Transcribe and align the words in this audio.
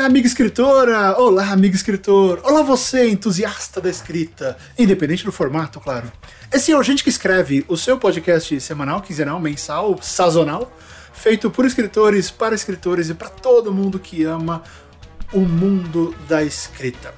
Olá, 0.00 0.06
amiga 0.06 0.26
escritora! 0.26 1.18
Olá, 1.18 1.50
amigo 1.50 1.76
escritor! 1.76 2.40
Olá, 2.42 2.62
você, 2.62 3.10
entusiasta 3.10 3.82
da 3.82 3.90
escrita, 3.90 4.56
independente 4.78 5.26
do 5.26 5.30
formato, 5.30 5.78
claro. 5.78 6.10
Esse 6.50 6.72
é 6.72 6.78
o 6.78 6.82
Gente 6.82 7.04
que 7.04 7.10
Escreve, 7.10 7.66
o 7.68 7.76
seu 7.76 7.98
podcast 7.98 8.58
semanal, 8.62 9.02
quinzenal, 9.02 9.38
mensal, 9.38 10.00
sazonal, 10.00 10.72
feito 11.12 11.50
por 11.50 11.66
escritores, 11.66 12.30
para 12.30 12.54
escritores 12.54 13.10
e 13.10 13.14
para 13.14 13.28
todo 13.28 13.74
mundo 13.74 13.98
que 13.98 14.24
ama 14.24 14.62
o 15.34 15.40
mundo 15.40 16.16
da 16.26 16.42
escrita. 16.42 17.14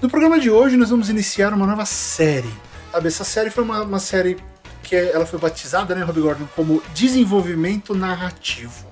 No 0.00 0.08
programa 0.08 0.38
de 0.38 0.48
hoje, 0.48 0.76
nós 0.76 0.90
vamos 0.90 1.08
iniciar 1.08 1.52
uma 1.52 1.66
nova 1.66 1.84
série. 1.84 2.54
Sabe, 2.92 3.08
essa 3.08 3.24
série 3.24 3.50
foi 3.50 3.64
uma, 3.64 3.82
uma 3.82 3.98
série 3.98 4.36
que 4.84 4.94
ela 4.94 5.26
foi 5.26 5.40
batizada, 5.40 5.92
né, 5.92 6.04
Rob 6.04 6.20
Gordon, 6.20 6.46
como 6.54 6.84
Desenvolvimento 6.94 7.96
Narrativo. 7.96 8.86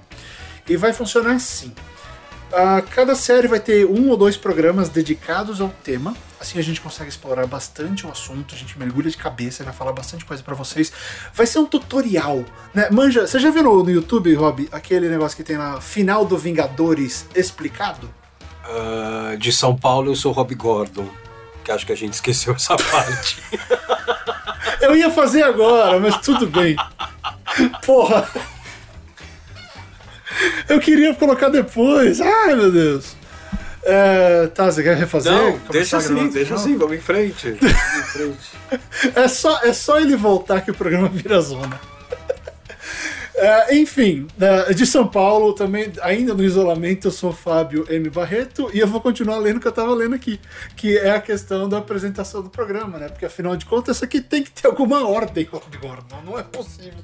E 0.69 0.77
vai 0.77 0.93
funcionar 0.93 1.37
assim. 1.37 1.73
Uh, 2.51 2.83
cada 2.91 3.15
série 3.15 3.47
vai 3.47 3.61
ter 3.61 3.87
um 3.87 4.09
ou 4.09 4.17
dois 4.17 4.37
programas 4.37 4.89
dedicados 4.89 5.61
ao 5.61 5.69
tema. 5.69 6.17
Assim 6.41 6.59
a 6.59 6.63
gente 6.63 6.81
consegue 6.81 7.09
explorar 7.09 7.47
bastante 7.47 8.07
o 8.07 8.11
assunto, 8.11 8.55
a 8.55 8.59
gente 8.59 8.77
mergulha 8.77 9.09
de 9.09 9.17
cabeça, 9.17 9.63
vai 9.63 9.73
falar 9.73 9.93
bastante 9.93 10.25
coisa 10.25 10.43
para 10.43 10.55
vocês. 10.55 10.93
Vai 11.33 11.47
ser 11.47 11.61
um 11.61 11.67
tutorial, 11.67 12.45
né? 12.75 12.89
Manja, 12.91 13.27
você 13.27 13.39
já 13.39 13.51
viu 13.51 13.63
no, 13.63 13.85
no, 13.85 13.91
YouTube, 13.91 14.35
Rob, 14.35 14.69
aquele 14.73 15.09
negócio 15.09 15.37
que 15.37 15.45
tem 15.45 15.57
lá, 15.57 15.81
final 15.81 16.25
do 16.25 16.37
Vingadores 16.37 17.27
explicado? 17.37 18.13
Uh, 18.65 19.37
de 19.37 19.53
São 19.53 19.77
Paulo 19.77 20.11
eu 20.11 20.17
sou 20.17 20.33
Rob 20.33 20.53
Gordon, 20.55 21.09
que 21.63 21.71
acho 21.71 21.87
que 21.87 21.93
a 21.93 21.97
gente 21.97 22.15
esqueceu 22.15 22.55
essa 22.55 22.75
parte. 22.91 23.43
eu 24.81 24.97
ia 24.97 25.11
fazer 25.11 25.45
agora, 25.45 26.01
mas 26.01 26.17
tudo 26.19 26.49
bem. 26.49 26.75
Porra! 27.85 28.29
Eu 30.69 30.81
queria 30.81 31.15
colocar 31.15 31.49
depois. 31.49 32.21
Ai, 32.21 32.55
meu 32.55 32.71
Deus. 32.71 33.17
É, 33.83 34.47
tá, 34.49 34.71
você 34.71 34.83
quer 34.83 34.97
refazer? 34.97 35.33
Não, 35.33 35.59
deixa 35.71 35.97
assim, 35.97 36.29
deixa 36.29 36.55
assim, 36.55 36.77
vamos 36.77 36.97
em 36.97 37.01
frente. 37.01 37.53
Vamos 37.53 37.75
em 37.75 38.03
frente. 38.03 39.13
é, 39.17 39.29
só, 39.29 39.61
é 39.63 39.73
só 39.73 39.99
ele 39.99 40.17
voltar 40.17 40.61
que 40.61 40.71
o 40.71 40.75
programa 40.75 41.09
vira 41.13 41.41
zona. 41.41 41.81
É, 43.35 43.75
enfim, 43.75 44.29
de 44.77 44.85
São 44.85 45.09
Paulo, 45.09 45.55
também, 45.55 45.91
ainda 46.03 46.35
no 46.35 46.45
isolamento, 46.45 47.09
eu 47.09 47.11
sou 47.11 47.33
Fábio 47.33 47.87
M. 47.89 48.11
Barreto 48.11 48.71
e 48.75 48.79
eu 48.79 48.87
vou 48.87 49.01
continuar 49.01 49.39
lendo 49.39 49.57
o 49.57 49.61
que 49.61 49.67
eu 49.67 49.71
estava 49.71 49.95
lendo 49.95 50.15
aqui, 50.15 50.39
que 50.77 50.99
é 50.99 51.13
a 51.13 51.21
questão 51.23 51.67
da 51.67 51.79
apresentação 51.79 52.43
do 52.43 52.51
programa, 52.51 52.99
né? 52.99 53.09
Porque 53.09 53.25
afinal 53.25 53.57
de 53.57 53.65
contas, 53.65 53.97
isso 53.97 54.05
aqui 54.05 54.21
tem 54.21 54.43
que 54.43 54.51
ter 54.51 54.67
alguma 54.67 55.09
ordem, 55.09 55.49
Gordon, 55.81 56.21
não 56.23 56.39
é 56.39 56.43
possível 56.43 57.03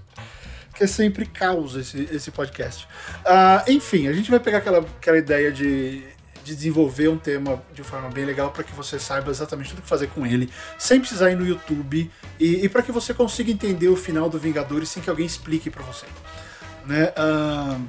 que 0.77 0.85
é 0.85 0.87
sempre 0.87 1.25
causa 1.25 1.81
esse, 1.81 2.09
esse 2.13 2.31
podcast. 2.31 2.87
Uh, 3.25 3.71
enfim, 3.71 4.09
a 4.09 4.13
gente 4.13 4.31
vai 4.31 4.39
pegar 4.39 4.59
aquela, 4.59 4.81
aquela 4.81 5.17
ideia 5.17 5.51
de, 5.51 6.03
de 6.45 6.55
desenvolver 6.55 7.09
um 7.09 7.17
tema 7.17 7.63
de 7.73 7.83
forma 7.83 8.11
bem 8.11 8.25
legal 8.25 8.51
para 8.51 8.63
que 8.63 8.75
você 8.75 8.99
saiba 8.99 9.31
exatamente 9.31 9.71
tudo 9.71 9.79
o 9.79 9.83
que 9.83 9.89
fazer 9.89 10.09
com 10.09 10.27
ele, 10.27 10.51
sem 10.79 11.01
precisar 11.01 11.31
ir 11.31 11.37
no 11.37 11.47
YouTube 11.47 12.11
e, 12.39 12.65
e 12.65 12.69
para 12.69 12.83
que 12.83 12.93
você 12.93 13.15
consiga 13.15 13.51
entender 13.51 13.89
o 13.89 13.97
final 13.97 14.29
do 14.29 14.39
Vingadores 14.39 14.91
sem 14.91 15.03
que 15.03 15.09
alguém 15.09 15.27
explique 15.27 15.71
para 15.71 15.83
você. 15.83 16.07
Né? 16.85 17.13
Uh, 17.17 17.83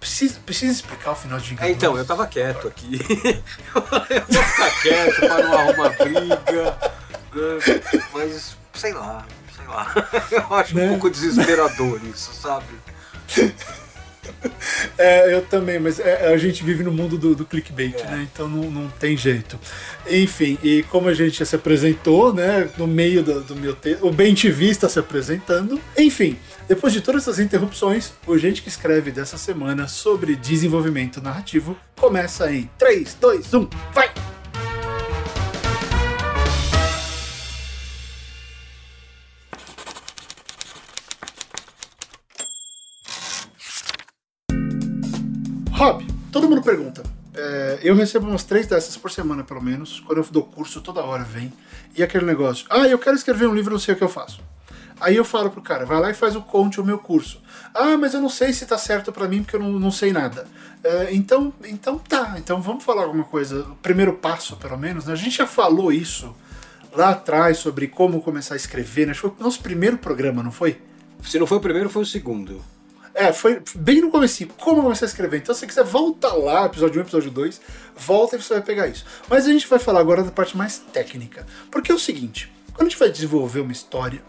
precisa, 0.00 0.40
precisa 0.40 0.72
explicar 0.72 1.12
o 1.12 1.16
final 1.16 1.38
de 1.38 1.50
Vingadores? 1.50 1.74
É, 1.74 1.76
então, 1.76 1.98
eu 1.98 2.06
tava 2.06 2.26
quieto 2.26 2.68
aqui. 2.68 2.98
eu 3.74 3.82
vou 3.82 4.42
ficar 4.42 4.82
quieto 4.82 5.20
para 5.20 5.42
não 5.42 5.58
arrumar 5.58 5.90
briga, 5.90 6.78
né? 7.34 7.80
mas 8.14 8.56
sei 8.72 8.94
lá 8.94 9.26
sei 9.64 9.68
lá. 9.68 9.92
Eu 10.30 10.54
acho 10.54 10.74
né? 10.76 10.86
um 10.86 10.88
pouco 10.90 11.10
desesperador 11.10 12.00
isso, 12.12 12.32
sabe? 12.34 12.66
É, 14.96 15.34
eu 15.34 15.42
também, 15.42 15.78
mas 15.78 15.98
é, 15.98 16.32
a 16.32 16.36
gente 16.36 16.62
vive 16.62 16.82
no 16.82 16.92
mundo 16.92 17.16
do, 17.18 17.34
do 17.34 17.44
clickbait, 17.44 17.94
é. 18.00 18.04
né? 18.04 18.28
Então 18.32 18.48
não, 18.48 18.70
não 18.70 18.88
tem 18.88 19.16
jeito. 19.16 19.58
Enfim, 20.08 20.58
e 20.62 20.82
como 20.84 21.08
a 21.08 21.14
gente 21.14 21.38
já 21.38 21.44
se 21.44 21.56
apresentou, 21.56 22.32
né? 22.32 22.68
No 22.76 22.86
meio 22.86 23.22
do, 23.22 23.40
do 23.42 23.56
meu 23.56 23.74
texto, 23.74 24.06
o 24.06 24.12
Bem 24.12 24.34
TV 24.34 24.66
está 24.66 24.88
se 24.88 24.98
apresentando. 24.98 25.80
Enfim, 25.96 26.38
depois 26.68 26.92
de 26.92 27.00
todas 27.00 27.22
essas 27.22 27.38
interrupções, 27.38 28.12
o 28.26 28.36
Gente 28.38 28.62
que 28.62 28.68
Escreve 28.68 29.10
dessa 29.10 29.38
semana 29.38 29.88
sobre 29.88 30.36
desenvolvimento 30.36 31.22
narrativo 31.22 31.76
começa 31.96 32.50
em 32.52 32.68
3, 32.78 33.14
2, 33.20 33.54
1, 33.54 33.68
vai! 33.92 34.33
Todo 46.34 46.48
mundo 46.48 46.62
pergunta. 46.62 47.00
É, 47.32 47.78
eu 47.84 47.94
recebo 47.94 48.26
umas 48.26 48.42
três 48.42 48.66
dessas 48.66 48.96
por 48.96 49.08
semana, 49.08 49.44
pelo 49.44 49.62
menos. 49.62 50.00
Quando 50.00 50.18
eu 50.18 50.26
dou 50.32 50.42
curso, 50.42 50.80
toda 50.80 51.00
hora 51.00 51.22
vem. 51.22 51.52
E 51.96 52.02
aquele 52.02 52.24
negócio. 52.24 52.66
Ah, 52.68 52.88
eu 52.88 52.98
quero 52.98 53.14
escrever 53.14 53.46
um 53.46 53.54
livro, 53.54 53.72
não 53.72 53.78
sei 53.78 53.94
o 53.94 53.96
que 53.96 54.02
eu 54.02 54.08
faço. 54.08 54.40
Aí 55.00 55.14
eu 55.14 55.24
falo 55.24 55.48
pro 55.48 55.62
cara, 55.62 55.86
vai 55.86 56.00
lá 56.00 56.10
e 56.10 56.14
faz 56.14 56.34
o 56.34 56.42
conte 56.42 56.80
o 56.80 56.84
meu 56.84 56.98
curso. 56.98 57.40
Ah, 57.72 57.96
mas 57.96 58.14
eu 58.14 58.20
não 58.20 58.28
sei 58.28 58.52
se 58.52 58.66
tá 58.66 58.76
certo 58.76 59.12
para 59.12 59.28
mim 59.28 59.44
porque 59.44 59.54
eu 59.54 59.60
não, 59.60 59.78
não 59.78 59.92
sei 59.92 60.12
nada. 60.12 60.44
É, 60.82 61.14
então, 61.14 61.54
então 61.64 61.98
tá, 61.98 62.34
então 62.36 62.60
vamos 62.60 62.82
falar 62.82 63.04
alguma 63.04 63.24
coisa. 63.24 63.60
O 63.60 63.76
primeiro 63.76 64.14
passo, 64.14 64.56
pelo 64.56 64.76
menos, 64.76 65.04
né? 65.06 65.12
A 65.12 65.16
gente 65.16 65.36
já 65.36 65.46
falou 65.46 65.92
isso 65.92 66.34
lá 66.92 67.10
atrás 67.10 67.58
sobre 67.58 67.86
como 67.86 68.20
começar 68.20 68.54
a 68.54 68.56
escrever, 68.56 69.06
né? 69.06 69.12
Acho 69.12 69.22
que 69.22 69.28
foi 69.28 69.36
o 69.38 69.42
nosso 69.44 69.60
primeiro 69.60 69.98
programa, 69.98 70.42
não 70.42 70.50
foi? 70.50 70.80
Se 71.22 71.38
não 71.38 71.46
foi 71.46 71.58
o 71.58 71.60
primeiro, 71.60 71.88
foi 71.88 72.02
o 72.02 72.06
segundo. 72.06 72.73
É, 73.14 73.32
foi 73.32 73.62
bem 73.76 74.00
no 74.00 74.10
começo. 74.10 74.44
Como 74.58 74.82
você 74.82 75.04
escrever? 75.04 75.38
Então, 75.38 75.54
se 75.54 75.60
você 75.60 75.66
quiser, 75.68 75.84
volta 75.84 76.32
lá, 76.32 76.66
episódio 76.66 77.00
1, 77.00 77.04
episódio 77.04 77.30
2, 77.30 77.60
volta 77.96 78.34
e 78.34 78.42
você 78.42 78.54
vai 78.54 78.62
pegar 78.62 78.88
isso. 78.88 79.04
Mas 79.28 79.46
a 79.46 79.52
gente 79.52 79.68
vai 79.68 79.78
falar 79.78 80.00
agora 80.00 80.24
da 80.24 80.32
parte 80.32 80.56
mais 80.56 80.78
técnica. 80.78 81.46
Porque 81.70 81.92
é 81.92 81.94
o 81.94 81.98
seguinte, 81.98 82.52
quando 82.72 82.88
a 82.88 82.90
gente 82.90 82.98
vai 82.98 83.08
desenvolver 83.08 83.60
uma 83.60 83.70
história, 83.70 84.20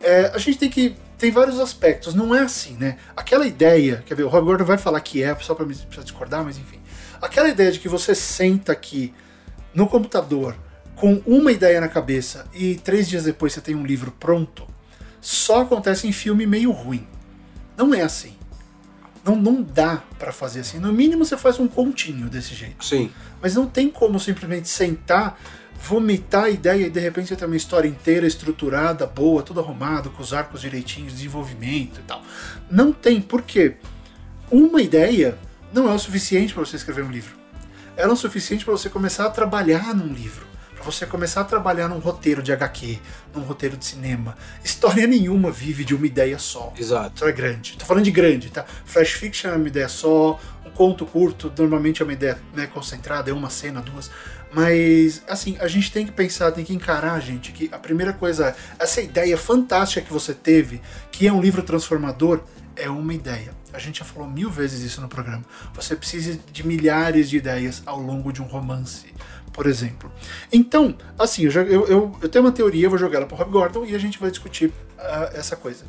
é, 0.00 0.30
a 0.34 0.38
gente 0.38 0.58
tem 0.58 0.68
que. 0.68 0.94
Tem 1.16 1.30
vários 1.30 1.58
aspectos, 1.58 2.12
não 2.14 2.34
é 2.34 2.40
assim, 2.40 2.74
né? 2.74 2.98
Aquela 3.16 3.46
ideia, 3.46 4.02
quer 4.04 4.14
ver, 4.14 4.24
o 4.24 4.28
Rob 4.28 4.44
Gordon 4.44 4.64
vai 4.64 4.76
falar 4.76 5.00
que 5.00 5.22
é, 5.22 5.34
só 5.36 5.54
pra 5.54 5.64
me 5.64 5.74
pra 5.74 6.02
discordar, 6.02 6.44
mas 6.44 6.58
enfim. 6.58 6.80
Aquela 7.22 7.48
ideia 7.48 7.72
de 7.72 7.78
que 7.78 7.88
você 7.88 8.14
senta 8.14 8.72
aqui 8.72 9.14
no 9.72 9.86
computador 9.86 10.54
com 10.96 11.22
uma 11.24 11.50
ideia 11.50 11.80
na 11.80 11.88
cabeça 11.88 12.46
e 12.52 12.74
três 12.74 13.08
dias 13.08 13.24
depois 13.24 13.52
você 13.52 13.60
tem 13.60 13.74
um 13.74 13.86
livro 13.86 14.10
pronto, 14.10 14.66
só 15.20 15.62
acontece 15.62 16.06
em 16.06 16.12
filme 16.12 16.46
meio 16.46 16.70
ruim. 16.72 17.06
Não 17.76 17.94
é 17.94 18.02
assim. 18.02 18.33
Não, 19.24 19.34
não 19.36 19.62
dá 19.62 20.02
para 20.18 20.32
fazer 20.32 20.60
assim. 20.60 20.78
No 20.78 20.92
mínimo 20.92 21.24
você 21.24 21.36
faz 21.36 21.58
um 21.58 21.66
continho 21.66 22.28
desse 22.28 22.54
jeito. 22.54 22.84
Sim. 22.84 23.10
Mas 23.40 23.54
não 23.54 23.66
tem 23.66 23.90
como 23.90 24.20
simplesmente 24.20 24.68
sentar, 24.68 25.40
vomitar 25.80 26.44
a 26.44 26.50
ideia 26.50 26.86
e 26.86 26.90
de 26.90 27.00
repente 27.00 27.28
você 27.28 27.36
tem 27.36 27.46
uma 27.46 27.56
história 27.56 27.88
inteira 27.88 28.26
estruturada, 28.26 29.06
boa, 29.06 29.42
tudo 29.42 29.60
arrumado, 29.60 30.10
com 30.10 30.22
os 30.22 30.34
arcos 30.34 30.60
direitinhos, 30.60 31.14
desenvolvimento 31.14 32.00
e 32.00 32.02
tal. 32.02 32.22
Não 32.70 32.92
tem, 32.92 33.20
porque 33.20 33.76
uma 34.50 34.82
ideia 34.82 35.38
não 35.72 35.90
é 35.90 35.94
o 35.94 35.98
suficiente 35.98 36.52
para 36.52 36.64
você 36.64 36.76
escrever 36.76 37.02
um 37.02 37.10
livro. 37.10 37.34
Ela 37.96 38.10
é 38.10 38.12
o 38.12 38.16
suficiente 38.16 38.64
para 38.64 38.72
você 38.72 38.90
começar 38.90 39.24
a 39.24 39.30
trabalhar 39.30 39.94
num 39.94 40.12
livro 40.12 40.53
você 40.82 41.06
começar 41.06 41.40
a 41.40 41.44
trabalhar 41.44 41.88
num 41.88 41.98
roteiro 41.98 42.42
de 42.42 42.52
HQ, 42.52 42.98
num 43.34 43.42
roteiro 43.42 43.76
de 43.76 43.84
cinema. 43.84 44.36
História 44.62 45.06
nenhuma 45.06 45.50
vive 45.50 45.84
de 45.84 45.94
uma 45.94 46.06
ideia 46.06 46.38
só. 46.38 46.72
Exato. 46.78 47.16
Isso 47.16 47.24
é 47.24 47.32
grande. 47.32 47.76
Tô 47.78 47.84
falando 47.84 48.04
de 48.04 48.10
grande, 48.10 48.50
tá? 48.50 48.64
Flash 48.84 49.12
fiction 49.12 49.50
é 49.50 49.56
uma 49.56 49.68
ideia 49.68 49.88
só, 49.88 50.38
um 50.64 50.70
conto 50.70 51.06
curto 51.06 51.52
normalmente 51.56 52.02
é 52.02 52.04
uma 52.04 52.12
ideia 52.12 52.38
né, 52.54 52.66
concentrada, 52.66 53.30
é 53.30 53.32
uma 53.32 53.50
cena, 53.50 53.80
duas. 53.80 54.10
Mas, 54.52 55.22
assim, 55.28 55.56
a 55.58 55.66
gente 55.66 55.90
tem 55.90 56.06
que 56.06 56.12
pensar, 56.12 56.52
tem 56.52 56.64
que 56.64 56.72
encarar, 56.72 57.18
gente, 57.20 57.50
que 57.50 57.68
a 57.72 57.78
primeira 57.78 58.12
coisa 58.12 58.48
é 58.78 58.84
essa 58.84 59.00
ideia 59.00 59.36
fantástica 59.36 60.00
que 60.06 60.12
você 60.12 60.32
teve, 60.32 60.80
que 61.10 61.26
é 61.26 61.32
um 61.32 61.40
livro 61.40 61.62
transformador, 61.62 62.40
é 62.76 62.88
uma 62.88 63.12
ideia. 63.12 63.52
A 63.72 63.78
gente 63.78 63.98
já 63.98 64.04
falou 64.04 64.28
mil 64.28 64.50
vezes 64.50 64.80
isso 64.80 65.00
no 65.00 65.08
programa. 65.08 65.44
Você 65.74 65.96
precisa 65.96 66.38
de 66.52 66.64
milhares 66.64 67.28
de 67.28 67.36
ideias 67.36 67.82
ao 67.84 67.98
longo 67.98 68.32
de 68.32 68.40
um 68.40 68.46
romance 68.46 69.06
por 69.54 69.66
exemplo. 69.66 70.12
Então, 70.52 70.94
assim, 71.16 71.44
eu, 71.44 71.52
eu, 71.52 71.86
eu, 71.86 72.16
eu, 72.20 72.28
tenho 72.28 72.44
uma 72.44 72.50
teoria, 72.50 72.86
eu 72.86 72.90
vou 72.90 72.98
jogar 72.98 73.18
ela 73.18 73.26
para 73.26 73.38
Rob 73.38 73.52
Gordon 73.52 73.84
e 73.86 73.94
a 73.94 73.98
gente 73.98 74.18
vai 74.18 74.28
discutir 74.28 74.66
uh, 74.66 75.30
essa 75.32 75.54
coisa. 75.54 75.84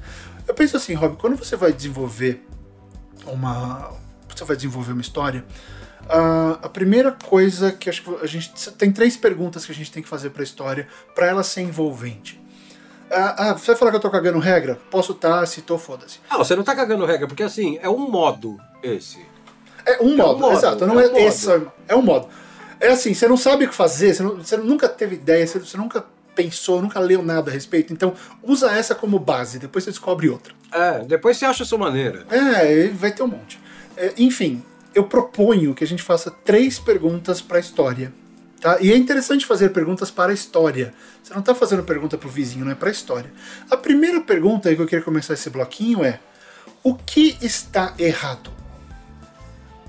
Eu 0.47 0.53
penso 0.53 0.77
assim, 0.77 0.93
Rob, 0.93 1.17
quando 1.17 1.35
você 1.35 1.55
vai 1.55 1.73
desenvolver 1.73 2.45
uma, 3.25 3.91
você 4.29 4.45
vai 4.45 4.55
desenvolver 4.55 4.91
uma 4.91 5.01
história, 5.01 5.43
uh, 6.03 6.59
a 6.61 6.69
primeira 6.69 7.11
coisa 7.11 7.71
que 7.71 7.89
acho 7.89 8.03
que 8.03 8.15
a 8.21 8.27
gente 8.27 8.53
tem 8.73 8.91
três 8.91 9.17
perguntas 9.17 9.65
que 9.65 9.71
a 9.71 9.75
gente 9.75 9.91
tem 9.91 10.03
que 10.03 10.07
fazer 10.07 10.29
para 10.29 10.43
a 10.43 10.45
história 10.45 10.87
para 11.15 11.25
ela 11.25 11.43
ser 11.43 11.61
envolvente. 11.61 12.39
Ah, 13.09 13.49
ah, 13.49 13.53
você 13.53 13.67
vai 13.67 13.75
falar 13.75 13.91
que 13.91 13.97
eu 13.97 14.01
tô 14.01 14.09
cagando 14.09 14.39
regra? 14.39 14.79
Posso 14.91 15.11
estar, 15.11 15.39
tá, 15.39 15.45
se 15.45 15.61
tô, 15.61 15.77
foda-se. 15.77 16.19
Ah, 16.29 16.37
você 16.37 16.55
não 16.55 16.63
tá 16.63 16.75
cagando 16.75 17.05
regra, 17.05 17.27
porque 17.27 17.43
assim, 17.43 17.79
é 17.81 17.89
um 17.89 18.09
modo 18.09 18.59
esse. 18.83 19.25
É 19.85 20.01
um, 20.01 20.13
é 20.13 20.15
modo, 20.15 20.37
um 20.37 20.41
modo, 20.41 20.53
exato. 20.53 20.87
Não 20.87 20.99
é, 20.99 21.05
é 21.05 21.11
um 21.11 21.17
esse, 21.17 21.67
é 21.87 21.95
um 21.95 22.01
modo. 22.01 22.27
É 22.79 22.89
assim, 22.89 23.13
você 23.13 23.27
não 23.27 23.37
sabe 23.37 23.65
o 23.65 23.69
que 23.69 23.75
fazer, 23.75 24.13
você, 24.13 24.23
não, 24.23 24.35
você 24.35 24.57
nunca 24.57 24.87
teve 24.87 25.15
ideia, 25.15 25.45
você, 25.45 25.59
você, 25.59 25.77
nunca 25.77 26.05
pensou, 26.35 26.81
nunca 26.81 26.99
leu 26.99 27.23
nada 27.23 27.49
a 27.49 27.53
respeito. 27.53 27.93
Então, 27.93 28.13
usa 28.43 28.71
essa 28.71 28.93
como 28.93 29.17
base, 29.17 29.59
depois 29.59 29.83
você 29.83 29.91
descobre 29.91 30.29
outra. 30.29 30.53
É, 30.71 30.99
depois 30.99 31.37
você 31.37 31.45
acha 31.45 31.63
a 31.63 31.65
sua 31.65 31.77
maneira. 31.77 32.25
É, 32.29 32.87
vai 32.89 33.11
ter 33.11 33.23
um 33.23 33.27
monte. 33.27 33.59
É, 33.95 34.13
enfim, 34.17 34.61
eu 34.93 35.05
proponho 35.05 35.73
que 35.73 35.83
a 35.83 35.87
gente 35.87 36.03
faça 36.03 36.29
três 36.29 36.79
perguntas 36.79 37.41
para 37.41 37.57
a 37.57 37.59
história. 37.59 38.13
Tá? 38.59 38.77
E 38.81 38.91
é 38.91 38.97
interessante 38.97 39.45
fazer 39.45 39.69
perguntas 39.69 40.09
para 40.09 40.31
a 40.31 40.33
história. 40.33 40.93
Você 41.21 41.33
não 41.33 41.41
está 41.41 41.53
fazendo 41.53 41.83
pergunta 41.83 42.17
para 42.17 42.27
o 42.27 42.31
vizinho, 42.31 42.65
não 42.65 42.71
é 42.71 42.75
para 42.75 42.89
a 42.89 42.91
história. 42.91 43.31
A 43.69 43.77
primeira 43.77 44.21
pergunta 44.21 44.73
que 44.73 44.81
eu 44.81 44.87
queria 44.87 45.03
começar 45.03 45.33
esse 45.33 45.49
bloquinho 45.49 46.03
é: 46.03 46.19
o 46.83 46.95
que 46.95 47.37
está 47.41 47.93
errado 47.99 48.51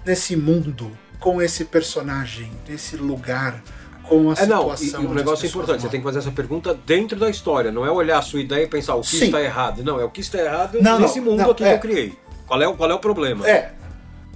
nesse 0.04 0.36
mundo, 0.36 0.90
com 1.26 1.42
esse 1.42 1.64
personagem, 1.64 2.52
nesse 2.68 2.96
lugar, 2.96 3.60
com 4.04 4.30
a 4.30 4.34
É, 4.34 4.46
não, 4.46 4.72
e, 4.72 4.76
situação? 4.76 5.02
e 5.02 5.06
um 5.06 5.08
onde 5.08 5.16
negócio 5.16 5.44
importante, 5.48 5.78
você 5.80 5.86
moram? 5.86 5.90
tem 5.90 6.00
que 6.00 6.04
fazer 6.06 6.18
essa 6.20 6.30
pergunta 6.30 6.72
dentro 6.86 7.18
da 7.18 7.28
história, 7.28 7.72
não 7.72 7.84
é 7.84 7.90
olhar 7.90 8.18
a 8.18 8.22
sua 8.22 8.38
ideia 8.40 8.62
e 8.62 8.68
pensar 8.68 8.94
o 8.94 9.00
que 9.00 9.08
Sim. 9.08 9.24
está 9.24 9.42
errado. 9.42 9.82
Não, 9.82 10.00
é 10.00 10.04
o 10.04 10.08
que 10.08 10.20
está 10.20 10.38
errado 10.38 10.78
Não, 10.80 11.00
nesse 11.00 11.18
não, 11.18 11.32
mundo 11.32 11.42
não, 11.42 11.50
aqui 11.50 11.64
é. 11.64 11.70
que 11.70 11.74
eu 11.74 11.78
criei. 11.80 12.18
Qual 12.46 12.62
é, 12.62 12.68
o- 12.68 12.76
qual 12.76 12.88
é 12.88 12.94
o 12.94 13.00
problema? 13.00 13.44
É. 13.44 13.72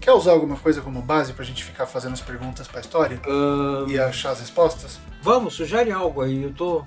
Quer 0.01 0.11
usar 0.15 0.33
alguma 0.33 0.57
coisa 0.57 0.81
como 0.81 1.01
base 1.01 1.33
pra 1.33 1.45
gente 1.45 1.63
ficar 1.63 1.87
fazendo 1.87 2.15
as 2.15 2.21
perguntas 2.21 2.67
pra 2.67 2.81
história 2.81 3.21
Ahn, 3.25 3.87
e 3.89 3.97
achar 3.97 4.31
as 4.33 4.41
respostas? 4.41 4.99
vamos, 5.23 5.55
sugere 5.55 5.93
algo 5.93 6.23
aí, 6.23 6.43
eu 6.43 6.53
tô. 6.53 6.83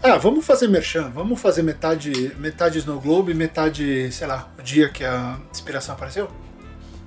Ah, 0.00 0.16
vamos 0.16 0.46
fazer 0.46 0.68
merchan, 0.68 1.10
vamos 1.12 1.40
fazer 1.40 1.64
metade, 1.64 2.36
metade 2.38 2.78
Snow 2.78 3.00
Globe 3.00 3.32
e 3.32 3.34
metade, 3.34 4.12
sei 4.12 4.28
lá, 4.28 4.48
o 4.56 4.62
dia 4.62 4.88
que 4.90 5.02
a 5.04 5.38
inspiração 5.50 5.96
apareceu? 5.96 6.28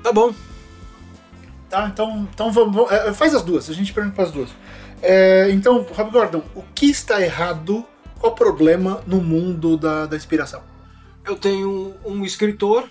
Tá 0.04 0.12
bom. 0.12 0.34
Tá, 1.74 1.88
então, 1.92 2.28
então 2.32 2.52
vamos, 2.52 2.76
vamos- 2.76 2.92
é, 2.92 3.12
faz 3.14 3.34
as 3.34 3.42
duas, 3.42 3.68
a 3.68 3.74
gente 3.74 3.92
pergunta 3.92 4.14
para 4.16 4.26
as 4.26 4.32
duas. 4.32 4.50
É, 5.02 5.50
então, 5.50 5.82
Rob 5.92 6.12
Gordon, 6.12 6.44
o 6.54 6.62
que 6.62 6.86
está 6.86 7.20
errado, 7.20 7.84
qual 8.20 8.32
o 8.32 8.36
problema 8.36 9.02
no 9.08 9.20
mundo 9.20 9.76
da, 9.76 10.06
da 10.06 10.16
inspiração? 10.16 10.62
Eu 11.26 11.36
tenho 11.36 11.96
um 12.06 12.24
escritor 12.24 12.88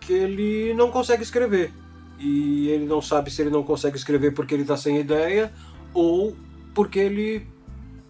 que 0.00 0.12
ele 0.12 0.72
não 0.74 0.92
consegue 0.92 1.24
escrever. 1.24 1.72
E 2.20 2.68
ele 2.68 2.86
não 2.86 3.02
sabe 3.02 3.32
se 3.32 3.42
ele 3.42 3.50
não 3.50 3.64
consegue 3.64 3.96
escrever 3.96 4.32
porque 4.32 4.54
ele 4.54 4.64
tá 4.64 4.76
sem 4.76 5.00
ideia 5.00 5.52
ou 5.92 6.36
porque 6.72 7.00
ele, 7.00 7.44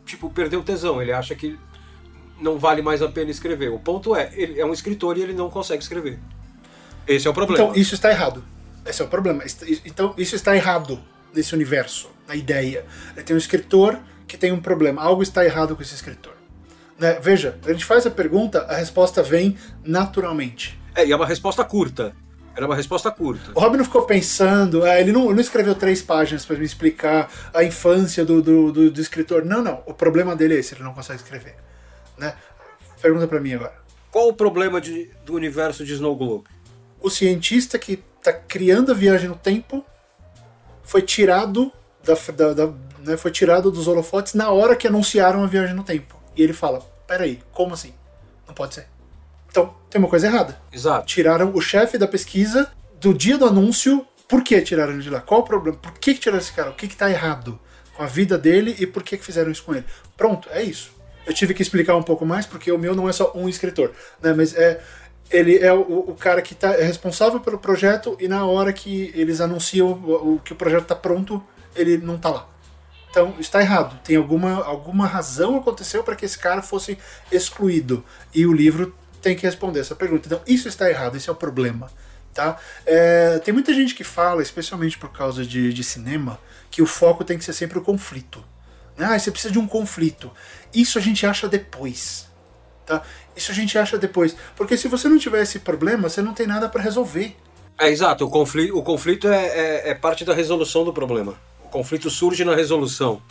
tipo, 0.05 0.29
perdeu 0.29 0.61
o 0.61 0.63
tesão. 0.63 1.01
Ele 1.01 1.13
acha 1.13 1.35
que 1.35 1.59
não 2.39 2.59
vale 2.59 2.83
mais 2.83 3.01
a 3.01 3.09
pena 3.09 3.31
escrever. 3.31 3.71
O 3.71 3.79
ponto 3.79 4.15
é, 4.15 4.31
ele 4.35 4.61
é 4.61 4.67
um 4.67 4.73
escritor 4.75 5.17
e 5.17 5.23
ele 5.23 5.33
não 5.33 5.49
consegue 5.49 5.83
escrever. 5.83 6.19
Esse 7.09 7.27
é 7.27 7.31
o 7.31 7.33
problema. 7.33 7.65
Então, 7.65 7.75
isso 7.75 7.95
está 7.95 8.11
errado. 8.11 8.45
Esse 8.85 9.03
é 9.03 9.05
o 9.05 9.09
problema. 9.09 9.45
Então, 9.85 10.15
isso 10.19 10.35
está 10.35 10.55
errado 10.57 11.01
nesse 11.35 11.55
universo, 11.55 12.11
na 12.27 12.35
ideia. 12.35 12.85
Tem 13.25 13.35
um 13.35 13.39
escritor 13.39 13.99
que 14.27 14.37
tem 14.37 14.51
um 14.53 14.61
problema. 14.61 15.03
Algo 15.03 15.23
está 15.23 15.45
errado 15.45 15.77
com 15.77 15.83
esse 15.83 15.95
escritor. 15.95 16.35
Né? 16.99 17.19
Veja, 17.21 17.59
a 17.65 17.73
gente 17.73 17.85
faz 17.85 18.07
a 18.07 18.11
pergunta, 18.11 18.63
a 18.63 18.77
resposta 18.77 19.23
vem 19.23 19.57
naturalmente. 19.85 20.79
É, 20.95 21.07
e 21.07 21.13
é 21.13 21.17
uma 21.17 21.27
resposta 21.27 21.65
curta. 21.65 22.15
Era 22.55 22.67
uma 22.67 22.77
resposta 22.77 23.11
curta. 23.11 23.51
O 23.55 23.61
Robin 23.61 23.79
não 23.79 23.85
ficou 23.85 24.03
pensando, 24.03 24.83
ah, 24.85 25.01
ele 25.01 25.11
não, 25.11 25.33
não 25.33 25.41
escreveu 25.41 25.75
três 25.75 26.03
páginas 26.03 26.45
para 26.45 26.57
me 26.57 26.65
explicar 26.67 27.31
a 27.55 27.65
infância 27.65 28.27
do, 28.27 28.43
do, 28.43 28.71
do- 28.71 28.91
do 28.91 29.01
escritor. 29.01 29.43
Não, 29.45 29.63
não. 29.63 29.83
O 29.87 29.95
problema 29.95 30.37
dele 30.37 30.57
é 30.57 30.59
esse, 30.59 30.75
ele 30.75 30.83
não 30.83 30.93
consegue 30.93 31.23
escrever. 31.23 31.55
Né? 32.19 32.35
Pergunta 33.01 33.27
para 33.27 33.41
mim 33.41 33.55
agora. 33.55 33.73
Qual 34.11 34.29
o 34.29 34.35
problema 34.35 34.81
de- 34.83 35.09
do 35.25 35.33
universo 35.35 35.83
de 35.85 35.95
Snow 35.95 36.15
Globe? 36.15 36.45
O 37.01 37.09
cientista 37.09 37.79
que 37.79 38.03
está 38.23 38.33
criando 38.33 38.93
a 38.93 38.95
viagem 38.95 39.29
no 39.29 39.35
tempo 39.35 39.85
foi 40.85 41.03
tirado 41.03 41.73
da, 42.05 42.15
da- 42.33 42.53
da- 42.55 42.73
né, 43.01 43.17
foi 43.17 43.31
tirado 43.33 43.71
dos 43.71 43.89
holofotes 43.89 44.35
na 44.35 44.51
hora 44.51 44.77
que 44.77 44.87
anunciaram 44.87 45.43
a 45.43 45.47
viagem 45.47 45.75
no 45.75 45.83
tempo. 45.83 46.17
E 46.37 46.43
ele 46.43 46.53
fala: 46.53 46.81
peraí, 47.07 47.43
como 47.53 47.75
assim? 47.75 47.93
Não 48.47 48.55
pode 48.55 48.75
ser. 48.75 48.87
Então, 49.51 49.75
tem 49.91 49.99
uma 49.99 50.09
coisa 50.09 50.27
errada. 50.29 50.59
Exato. 50.73 51.07
tiraram 51.07 51.53
o 51.55 51.61
chefe 51.61 51.99
da 51.99 52.07
pesquisa 52.09 52.71
do 53.01 53.13
dia 53.13 53.37
do 53.37 53.45
anúncio. 53.47 54.07
Por 54.29 54.43
que 54.43 54.61
tiraram 54.63 54.93
ele 54.93 55.03
de 55.03 55.11
lá? 55.11 55.21
Qual 55.21 55.41
o 55.41 55.45
problema? 55.45 55.77
Por 55.77 55.93
que, 55.93 56.15
que 56.15 56.21
tiraram 56.21 56.41
esse 56.41 56.53
cara? 56.53 56.71
O 56.71 56.75
que, 56.75 56.89
que 56.89 56.97
tá 56.97 57.11
errado 57.11 57.59
com 57.95 58.03
a 58.03 58.07
vida 58.07 58.39
dele 58.39 58.75
e 58.79 58.87
por 58.87 59.03
que, 59.03 59.19
que 59.19 59.25
fizeram 59.25 59.51
isso 59.51 59.63
com 59.65 59.75
ele? 59.75 59.85
Pronto, 60.17 60.49
é 60.53 60.63
isso. 60.63 60.91
Eu 61.27 61.35
tive 61.35 61.53
que 61.55 61.61
explicar 61.63 61.95
um 61.97 62.03
pouco 62.03 62.25
mais, 62.25 62.47
porque 62.47 62.73
o 62.73 62.79
meu 62.79 62.95
não 62.95 63.09
é 63.09 63.13
só 63.13 63.31
um 63.35 63.49
escritor, 63.49 63.93
né? 64.23 64.33
Mas 64.33 64.55
é. 64.55 64.83
Ele 65.33 65.59
é 65.59 65.73
o, 65.73 66.11
o 66.11 66.15
cara 66.15 66.43
que 66.43 66.55
tá, 66.55 66.75
é 66.75 66.83
responsável 66.83 67.41
pelo 67.41 67.59
projeto 67.59 68.17
e 68.21 68.29
na 68.29 68.45
hora 68.45 68.73
que 68.73 69.11
eles 69.15 69.41
anunciam 69.41 69.89
o, 69.93 70.35
o 70.35 70.41
que 70.41 70.53
o 70.53 70.57
projeto 70.57 70.87
tá 70.87 70.95
pronto, 70.95 71.43
ele 71.75 71.97
não 71.97 72.19
tá 72.19 72.29
lá. 72.29 72.49
Então, 73.11 73.35
está 73.39 73.61
errado. 73.61 74.01
Tem 74.03 74.17
alguma, 74.17 74.65
alguma 74.65 75.07
razão 75.07 75.57
aconteceu 75.57 76.03
para 76.03 76.17
que 76.17 76.25
esse 76.25 76.39
cara 76.39 76.63
fosse 76.63 76.99
excluído. 77.31 78.05
E 78.35 78.47
o 78.47 78.53
livro 78.53 78.95
tem 79.21 79.37
que 79.37 79.47
responder 79.47 79.81
essa 79.81 79.95
pergunta. 79.95 80.27
Então, 80.27 80.41
isso 80.47 80.67
está 80.67 80.89
errado, 80.89 81.17
esse 81.17 81.29
é 81.29 81.33
o 81.33 81.37
problema. 81.37 81.91
Tá? 82.33 82.57
É, 82.87 83.39
tem 83.41 83.53
muita 83.53 83.75
gente 83.75 83.95
que 83.95 84.03
fala, 84.03 84.41
especialmente 84.41 84.97
por 84.97 85.13
causa 85.13 85.45
de, 85.45 85.73
de 85.73 85.85
cinema, 85.85 86.41
que 86.71 86.81
o 86.81 86.87
foco 86.87 87.23
tem 87.23 87.37
que 87.37 87.45
ser 87.45 87.53
sempre 87.53 87.79
o 87.79 87.83
conflito. 87.83 88.43
Ah, 88.99 89.19
você 89.19 89.31
precisa 89.31 89.53
de 89.53 89.59
um 89.59 89.67
conflito. 89.67 90.31
Isso 90.73 90.99
a 90.99 91.01
gente 91.01 91.27
acha 91.27 91.47
depois. 91.49 92.27
Tá? 92.87 93.03
Isso 93.37 93.51
a 93.51 93.55
gente 93.55 93.77
acha 93.79 93.97
depois. 93.99 94.37
Porque 94.57 94.77
se 94.77 94.89
você 94.89 95.09
não 95.09 95.19
tiver 95.19 95.43
esse 95.43 95.59
problema, 95.61 96.09
você 96.09 96.21
não 96.23 96.35
tem 96.35 96.47
nada 96.47 96.69
para 96.69 96.83
resolver. 96.83 97.35
É, 97.79 97.89
exato. 97.89 98.25
O 98.27 98.31
conflito, 98.31 98.77
o 98.77 98.83
conflito 98.83 99.29
é, 99.29 99.47
é- 99.47 99.91
é 99.91 99.95
parte 99.95 100.25
da 100.25 100.35
resolução 100.35 100.85
do 100.85 100.93
problema. 100.93 101.35
O 101.65 101.69
conflito 101.69 102.11
surge 102.11 102.45
na 102.45 102.55
resolução. 102.55 103.23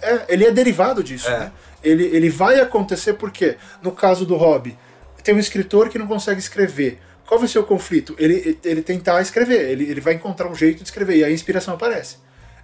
É, 0.00 0.24
ele 0.28 0.44
é 0.44 0.50
derivado 0.50 1.02
disso, 1.02 1.28
É. 1.28 1.38
né? 1.38 1.52
Ele, 1.82 2.04
ele 2.04 2.28
vai 2.28 2.60
acontecer 2.60 3.14
porque, 3.14 3.56
no 3.80 3.92
caso 3.92 4.26
do 4.26 4.34
Hobby, 4.36 4.76
tem 5.22 5.34
um 5.34 5.38
escritor 5.38 5.88
que 5.88 5.98
não 5.98 6.06
consegue 6.08 6.40
escrever. 6.40 6.98
Qual 7.26 7.38
vai 7.38 7.48
ser 7.48 7.60
o 7.60 7.64
conflito? 7.64 8.14
Ele, 8.18 8.58
ele 8.64 8.82
tentar 8.82 9.20
escrever, 9.22 9.70
ele, 9.70 9.84
ele 9.88 10.00
vai 10.00 10.14
encontrar 10.14 10.48
um 10.48 10.54
jeito 10.54 10.78
de 10.78 10.84
escrever, 10.84 11.16
e 11.18 11.24
aí 11.24 11.30
a 11.30 11.34
inspiração 11.34 11.74
aparece. 11.74 12.16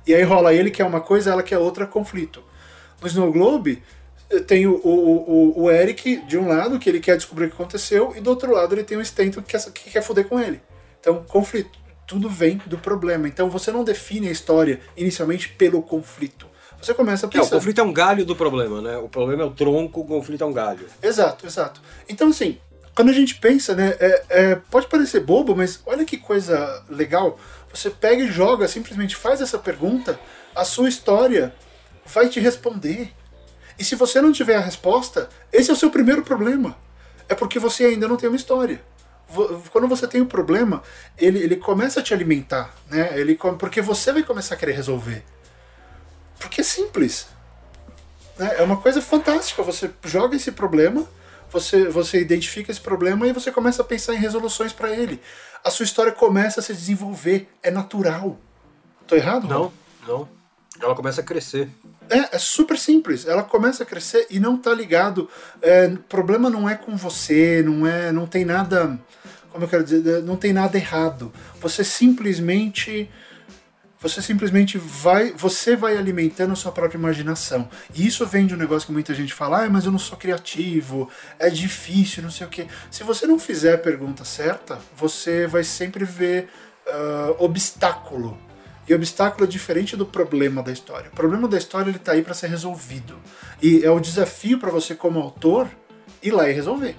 E 0.06 0.14
aí 0.14 0.22
rola 0.24 0.52
ele 0.52 0.70
quer 0.70 0.84
uma 0.84 1.00
coisa, 1.00 1.30
ela 1.30 1.42
quer 1.42 1.58
outra, 1.58 1.86
conflito. 1.86 2.42
No 3.00 3.06
Snow 3.06 3.30
Globe, 3.32 3.82
tem 4.46 4.66
o, 4.66 4.74
o, 4.84 5.54
o, 5.58 5.62
o 5.64 5.70
Eric, 5.70 6.18
de 6.26 6.36
um 6.38 6.46
lado, 6.48 6.78
que 6.78 6.88
ele 6.88 7.00
quer 7.00 7.16
descobrir 7.16 7.46
o 7.46 7.48
que 7.48 7.54
aconteceu, 7.54 8.12
e 8.16 8.20
do 8.20 8.30
outro 8.30 8.52
lado 8.52 8.74
ele 8.74 8.84
tem 8.84 8.98
o 8.98 9.00
Stanton 9.00 9.40
que 9.42 9.52
quer, 9.56 9.72
que 9.72 9.90
quer 9.90 10.02
foder 10.02 10.26
com 10.26 10.38
ele. 10.38 10.60
Então, 11.00 11.24
conflito. 11.28 11.78
Tudo 12.06 12.28
vem 12.30 12.56
do 12.64 12.78
problema. 12.78 13.28
Então 13.28 13.50
você 13.50 13.70
não 13.70 13.84
define 13.84 14.28
a 14.28 14.32
história 14.32 14.80
inicialmente 14.96 15.50
pelo 15.50 15.82
conflito. 15.82 16.46
Você 16.80 16.94
começa 16.94 17.26
a 17.26 17.28
É, 17.28 17.28
o 17.28 17.32
pensar. 17.32 17.56
conflito 17.56 17.80
é 17.80 17.84
um 17.84 17.92
galho 17.92 18.24
do 18.24 18.34
problema, 18.34 18.80
né? 18.80 18.96
O 18.96 19.08
problema 19.10 19.42
é 19.42 19.46
o 19.46 19.50
tronco, 19.50 20.00
o 20.00 20.04
conflito 20.06 20.42
é 20.42 20.46
um 20.46 20.52
galho. 20.52 20.86
Exato, 21.02 21.46
exato. 21.46 21.82
Então, 22.08 22.28
assim, 22.28 22.56
quando 22.94 23.10
a 23.10 23.12
gente 23.12 23.34
pensa, 23.34 23.74
né, 23.74 23.94
é- 24.00 24.22
é, 24.30 24.54
pode 24.70 24.86
parecer 24.86 25.20
bobo, 25.20 25.54
mas 25.54 25.82
olha 25.84 26.04
que 26.04 26.16
coisa 26.16 26.82
legal. 26.88 27.38
Você 27.74 27.90
pega 27.90 28.22
e 28.22 28.28
joga, 28.32 28.66
simplesmente 28.68 29.14
faz 29.14 29.42
essa 29.42 29.58
pergunta, 29.58 30.18
a 30.56 30.64
sua 30.64 30.88
história 30.88 31.52
vai 32.06 32.28
te 32.30 32.40
responder. 32.40 33.12
E 33.78 33.84
se 33.84 33.94
você 33.94 34.20
não 34.20 34.32
tiver 34.32 34.56
a 34.56 34.60
resposta, 34.60 35.28
esse 35.52 35.70
é 35.70 35.72
o 35.72 35.76
seu 35.76 35.90
primeiro 35.90 36.22
problema. 36.22 36.76
É 37.28 37.34
porque 37.34 37.58
você 37.58 37.84
ainda 37.84 38.08
não 38.08 38.16
tem 38.16 38.28
uma 38.28 38.36
história. 38.36 38.82
Quando 39.70 39.86
você 39.86 40.06
tem 40.06 40.20
o 40.20 40.26
problema, 40.26 40.82
ele, 41.16 41.38
ele 41.38 41.56
começa 41.56 42.00
a 42.00 42.02
te 42.02 42.14
alimentar, 42.14 42.74
né? 42.90 43.18
Ele, 43.18 43.38
porque 43.58 43.82
você 43.82 44.12
vai 44.12 44.22
começar 44.22 44.54
a 44.54 44.58
querer 44.58 44.72
resolver. 44.72 45.22
Porque 46.38 46.62
é 46.62 46.64
simples 46.64 47.28
né? 48.38 48.54
É 48.58 48.62
uma 48.62 48.76
coisa 48.76 49.02
fantástica. 49.02 49.62
Você 49.62 49.90
joga 50.04 50.36
esse 50.36 50.52
problema, 50.52 51.04
você, 51.50 51.88
você 51.88 52.20
identifica 52.20 52.70
esse 52.70 52.80
problema 52.80 53.26
e 53.26 53.32
você 53.32 53.50
começa 53.50 53.82
a 53.82 53.84
pensar 53.84 54.14
em 54.14 54.18
resoluções 54.18 54.72
para 54.72 54.90
ele. 54.90 55.20
A 55.64 55.70
sua 55.70 55.84
história 55.84 56.12
começa 56.12 56.60
a 56.60 56.62
se 56.62 56.72
desenvolver. 56.72 57.48
É 57.62 57.70
natural. 57.70 58.38
Tô 59.06 59.16
errado? 59.16 59.48
Não, 59.48 59.72
não. 60.06 60.28
Ela 60.80 60.94
começa 60.94 61.20
a 61.20 61.24
crescer. 61.24 61.68
É, 62.10 62.36
é 62.36 62.38
super 62.38 62.78
simples. 62.78 63.26
Ela 63.26 63.42
começa 63.42 63.82
a 63.82 63.86
crescer 63.86 64.26
e 64.30 64.38
não 64.38 64.56
tá 64.56 64.72
ligado. 64.72 65.28
É, 65.60 65.88
problema 66.08 66.48
não 66.48 66.68
é 66.68 66.74
com 66.74 66.96
você, 66.96 67.62
não 67.62 67.86
é, 67.86 68.10
não 68.12 68.26
tem 68.26 68.44
nada, 68.44 68.98
como 69.50 69.64
eu 69.64 69.68
quero 69.68 69.84
dizer, 69.84 70.22
não 70.22 70.36
tem 70.36 70.52
nada 70.52 70.76
errado. 70.76 71.32
Você 71.60 71.84
simplesmente 71.84 73.10
você 74.00 74.22
simplesmente 74.22 74.78
vai, 74.78 75.32
você 75.32 75.74
vai 75.74 75.96
alimentando 75.96 76.52
a 76.52 76.56
sua 76.56 76.70
própria 76.70 76.96
imaginação. 76.96 77.68
E 77.92 78.06
isso 78.06 78.24
vem 78.24 78.46
de 78.46 78.54
um 78.54 78.56
negócio 78.56 78.86
que 78.86 78.92
muita 78.92 79.12
gente 79.12 79.34
fala, 79.34 79.64
ah, 79.64 79.68
mas 79.68 79.86
eu 79.86 79.90
não 79.90 79.98
sou 79.98 80.16
criativo, 80.16 81.10
é 81.36 81.50
difícil, 81.50 82.22
não 82.22 82.30
sei 82.30 82.46
o 82.46 82.50
quê. 82.50 82.68
Se 82.92 83.02
você 83.02 83.26
não 83.26 83.40
fizer 83.40 83.74
a 83.74 83.78
pergunta 83.78 84.24
certa, 84.24 84.78
você 84.96 85.48
vai 85.48 85.64
sempre 85.64 86.04
ver 86.04 86.48
ah, 86.86 87.34
obstáculo. 87.38 88.38
E 88.88 88.94
obstáculo 88.94 89.44
é 89.44 89.46
diferente 89.46 89.96
do 89.96 90.06
problema 90.06 90.62
da 90.62 90.72
história. 90.72 91.10
O 91.12 91.16
problema 91.16 91.46
da 91.46 91.58
história 91.58 91.90
ele 91.90 91.98
tá 91.98 92.12
aí 92.12 92.22
para 92.22 92.32
ser 92.34 92.46
resolvido. 92.48 93.16
E 93.60 93.84
é 93.84 93.90
o 93.90 94.00
desafio 94.00 94.58
para 94.58 94.70
você 94.70 94.94
como 94.94 95.20
autor 95.20 95.68
ir 96.22 96.30
lá 96.30 96.48
e 96.48 96.52
resolver. 96.52 96.96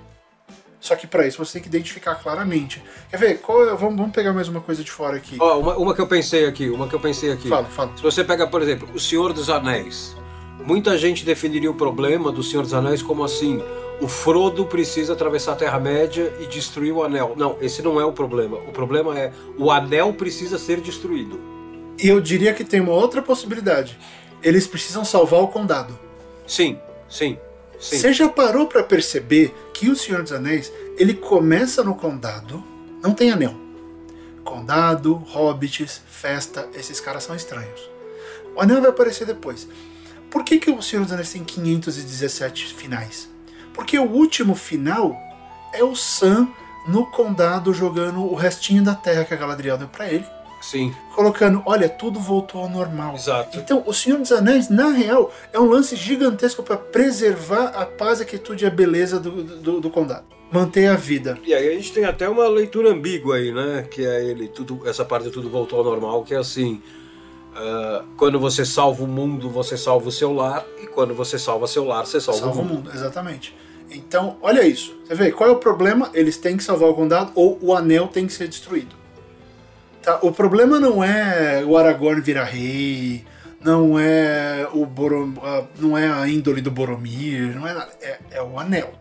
Só 0.80 0.96
que 0.96 1.08
para 1.08 1.28
isso 1.28 1.44
você 1.44 1.54
tem 1.54 1.62
que 1.64 1.68
identificar 1.68 2.16
claramente. 2.16 2.82
Quer 3.10 3.18
ver? 3.18 3.38
Qual 3.40 3.64
é- 3.68 3.76
vamos, 3.76 3.98
vamos 3.98 4.12
pegar 4.12 4.32
mais 4.34 4.48
uma 4.48 4.62
coisa 4.62 4.84
de 4.84 4.92
fora 4.92 5.18
aqui. 5.18 5.36
Ó, 5.40 5.60
uma, 5.60 5.76
uma 5.78 5.94
que 5.96 6.00
eu 6.00 6.08
pensei 6.08 6.46
aqui, 6.46 6.70
uma 6.70 6.88
que 6.88 6.96
eu 6.96 7.00
pensei 7.00 7.32
aqui. 7.32 7.50
Fala, 7.50 7.66
fala. 7.66 7.92
Se 7.98 8.04
você 8.04 8.24
pega, 8.24 8.48
por 8.48 8.62
exemplo, 8.62 8.88
O 8.94 9.00
Senhor 9.00 9.34
dos 9.34 9.50
Anéis, 9.50 10.16
muita 10.64 10.98
gente 10.98 11.26
definiria 11.26 11.70
o 11.70 11.76
problema 11.76 12.32
do 12.32 12.42
Senhor 12.44 12.62
dos 12.62 12.74
Anéis 12.74 13.02
como 13.02 13.24
assim: 13.26 13.62
o 14.00 14.08
Frodo 14.08 14.66
precisa 14.68 15.14
atravessar 15.14 15.54
a 15.54 15.56
Terra-média 15.56 16.34
e 16.40 16.46
destruir 16.46 16.94
o 16.94 17.04
anel. 17.04 17.34
Não, 17.36 17.58
esse 17.60 17.82
não 17.82 18.00
é 18.00 18.06
o 18.06 18.14
problema. 18.14 18.58
O 18.58 18.72
problema 18.72 19.18
é 19.20 19.34
o 19.58 19.70
anel 19.72 20.14
precisa 20.14 20.58
ser 20.58 20.80
destruído. 20.80 21.59
E 22.02 22.08
eu 22.08 22.22
diria 22.22 22.54
que 22.54 22.64
tem 22.64 22.80
uma 22.80 22.94
outra 22.94 23.22
possibilidade. 23.22 23.98
Eles 24.42 24.66
precisam 24.66 25.04
salvar 25.04 25.42
o 25.42 25.50
condado. 25.50 26.00
Sim, 26.48 26.80
sim, 27.10 27.38
sim. 27.80 27.98
Você 27.98 28.14
já 28.14 28.30
parou 28.30 28.68
para 28.68 28.82
perceber 28.84 29.54
que 29.74 29.90
o 29.90 29.96
Senhor 29.96 30.24
dos 30.24 30.32
Anéis, 30.32 30.72
ele 30.98 31.14
começa 31.14 31.84
no 31.84 31.96
condado, 31.96 32.64
não 33.04 33.14
tem 33.14 33.32
anel. 33.32 33.56
Condado, 34.44 35.14
hobbits, 35.16 36.02
festa, 36.10 36.70
esses 36.74 37.00
caras 37.02 37.24
são 37.24 37.36
estranhos. 37.36 37.90
O 38.56 38.62
anel 38.62 38.82
vai 38.82 38.90
aparecer 38.90 39.28
depois. 39.28 39.68
Por 40.30 40.44
que, 40.44 40.58
que 40.58 40.72
o 40.72 40.82
Senhor 40.82 41.04
dos 41.04 41.12
Anéis 41.12 41.32
tem 41.32 41.44
517 41.44 42.74
finais? 42.74 43.30
Porque 43.74 44.00
o 44.00 44.10
último 44.10 44.56
final 44.56 45.16
é 45.74 45.84
o 45.84 45.96
Sam 45.96 46.48
no 46.88 47.06
condado 47.12 47.74
jogando 47.74 48.24
o 48.24 48.36
restinho 48.36 48.84
da 48.84 48.96
terra 48.96 49.26
que 49.26 49.34
a 49.34 49.38
Galadriel 49.38 49.78
deu 49.78 49.88
para 49.88 50.08
ele. 50.12 50.26
Sim. 50.62 50.94
Colocando, 51.16 51.64
olha, 51.66 51.88
tudo 51.88 52.20
voltou 52.20 52.62
ao 52.62 52.70
normal. 52.70 53.16
Exato. 53.16 53.58
Então, 53.58 53.84
o 53.86 53.94
Senhor 53.94 54.20
dos 54.20 54.32
Anéis, 54.32 54.70
na 54.70 54.90
real, 54.90 55.32
é 55.54 55.60
um 55.60 55.66
lance 55.66 55.96
gigantesco 55.96 56.62
para 56.64 56.78
preservar 56.78 57.68
a 57.68 57.86
paz, 57.86 58.22
a 58.22 58.26
quietude 58.26 58.66
e 58.66 58.68
a 58.68 58.70
beleza 58.70 59.20
do, 59.20 59.44
do, 59.44 59.80
do, 59.80 59.90
condado. 59.90 60.26
Manter 60.52 60.88
a 60.88 60.96
vida. 60.96 61.38
E 61.46 61.54
aí 61.54 61.70
a 61.70 61.72
gente 61.74 61.94
tem 61.94 62.06
até 62.06 62.28
uma 62.28 62.48
leitura 62.48 62.92
ambígua 62.92 63.38
aí, 63.38 63.52
né? 63.52 63.88
Que 63.90 64.06
é 64.06 64.26
ele, 64.26 64.48
tudo, 64.48 64.88
essa 64.88 65.06
parte 65.06 65.30
tudo 65.30 65.50
voltou 65.50 65.80
ao 65.80 65.86
normal, 65.86 66.24
que 66.24 66.34
é 66.34 66.38
assim. 66.38 66.82
Uh, 67.52 68.06
quando 68.16 68.40
você 68.40 68.66
salva 68.66 69.04
o 69.04 69.08
mundo, 69.08 69.50
você 69.50 69.78
salva 69.78 70.08
o 70.08 70.12
seu 70.12 70.34
lar, 70.34 70.66
e 70.82 70.88
quando 70.88 71.14
você 71.14 71.38
salva 71.38 71.68
seu 71.68 71.84
lar, 71.86 72.06
você 72.06 72.20
salva, 72.20 72.42
salva 72.42 72.62
o 72.62 72.64
mundo. 72.64 72.74
mundo. 72.76 72.92
Exatamente. 72.94 73.56
Então, 73.92 74.38
olha 74.42 74.66
isso. 74.66 74.96
Você 75.06 75.16
vê, 75.16 75.32
qual 75.32 75.50
é 75.50 75.52
o 75.52 75.58
problema? 75.58 76.10
Eles 76.14 76.38
têm 76.38 76.56
que 76.56 76.64
salvar 76.64 76.90
o 76.90 76.94
condado 76.94 77.32
ou 77.36 77.58
o 77.62 77.74
anel 77.74 78.08
tem 78.08 78.28
que 78.28 78.34
ser 78.34 78.48
destruído. 78.48 78.99
Tá? 80.02 80.20
O 80.22 80.32
problema 80.32 80.80
não 80.80 81.04
é 81.04 81.64
o 81.66 81.78
Aragorn 81.78 82.22
virar 82.22 82.46
rei, 82.46 83.26
não 83.62 84.00
é 84.00 84.68
o 84.74 84.86
Borom, 84.86 85.34
não 85.78 85.98
é 85.98 86.08
a 86.10 86.28
índole 86.28 86.62
do 86.62 86.72
Boromir, 86.72 87.56
não 87.56 87.68
é 87.68 87.74
nada. 87.74 87.92
É, 88.02 88.20
é 88.32 88.42
o 88.42 88.60
anel. 88.60 88.94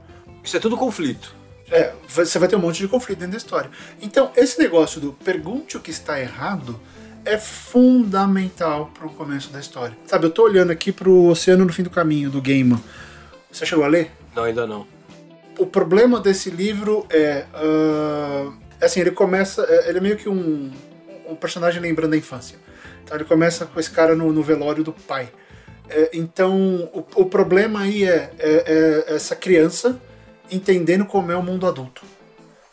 Isso 0.42 0.56
é 0.56 0.60
tudo 0.60 0.76
conflito. 0.76 1.36
É, 1.70 1.92
você 2.08 2.38
vai 2.38 2.48
ter 2.48 2.56
um 2.56 2.60
monte 2.60 2.78
de 2.78 2.88
conflito 2.88 3.18
dentro 3.18 3.32
da 3.32 3.38
história. 3.38 3.70
Então, 4.00 4.30
esse 4.36 4.58
negócio 4.58 5.00
do 5.00 5.12
pergunte 5.12 5.76
o 5.76 5.80
que 5.80 5.90
está 5.90 6.18
errado 6.18 6.80
é 7.24 7.36
fundamental 7.36 8.90
para 8.94 9.06
o 9.06 9.10
começo 9.10 9.50
da 9.50 9.60
história. 9.60 9.96
Sabe, 10.06 10.26
eu 10.26 10.30
tô 10.30 10.44
olhando 10.44 10.70
aqui 10.70 10.90
pro 10.90 11.26
Oceano 11.26 11.64
no 11.64 11.72
Fim 11.72 11.82
do 11.82 11.90
Caminho, 11.90 12.30
do 12.30 12.40
Gaiman. 12.40 12.80
Você 13.52 13.66
chegou 13.66 13.84
a 13.84 13.88
ler? 13.88 14.10
Não, 14.34 14.44
ainda 14.44 14.66
não. 14.66 14.86
O 15.58 15.66
problema 15.66 16.20
desse 16.20 16.50
livro 16.50 17.06
é. 17.10 17.44
Uh, 17.54 18.54
assim, 18.80 19.00
ele 19.00 19.10
começa. 19.10 19.62
É, 19.68 19.88
ele 19.88 19.98
é 19.98 20.00
meio 20.00 20.16
que 20.16 20.28
um, 20.28 20.70
um 21.28 21.36
personagem 21.36 21.80
lembrando 21.80 22.12
da 22.12 22.16
infância. 22.16 22.58
Então 23.04 23.16
ele 23.16 23.24
começa 23.24 23.66
com 23.66 23.78
esse 23.78 23.90
cara 23.90 24.14
no, 24.14 24.32
no 24.32 24.42
velório 24.42 24.82
do 24.82 24.92
pai. 24.92 25.30
É, 25.88 26.10
então 26.12 26.90
o, 26.92 27.04
o, 27.14 27.24
problema 27.26 27.80
aí 27.80 28.04
é, 28.04 28.30
é, 28.38 29.04
é, 29.08 29.14
essa 29.14 29.34
criança 29.34 30.00
entendendo 30.50 31.04
como 31.06 31.32
é 31.32 31.36
o 31.36 31.42
mundo 31.42 31.66
adulto. 31.66 32.02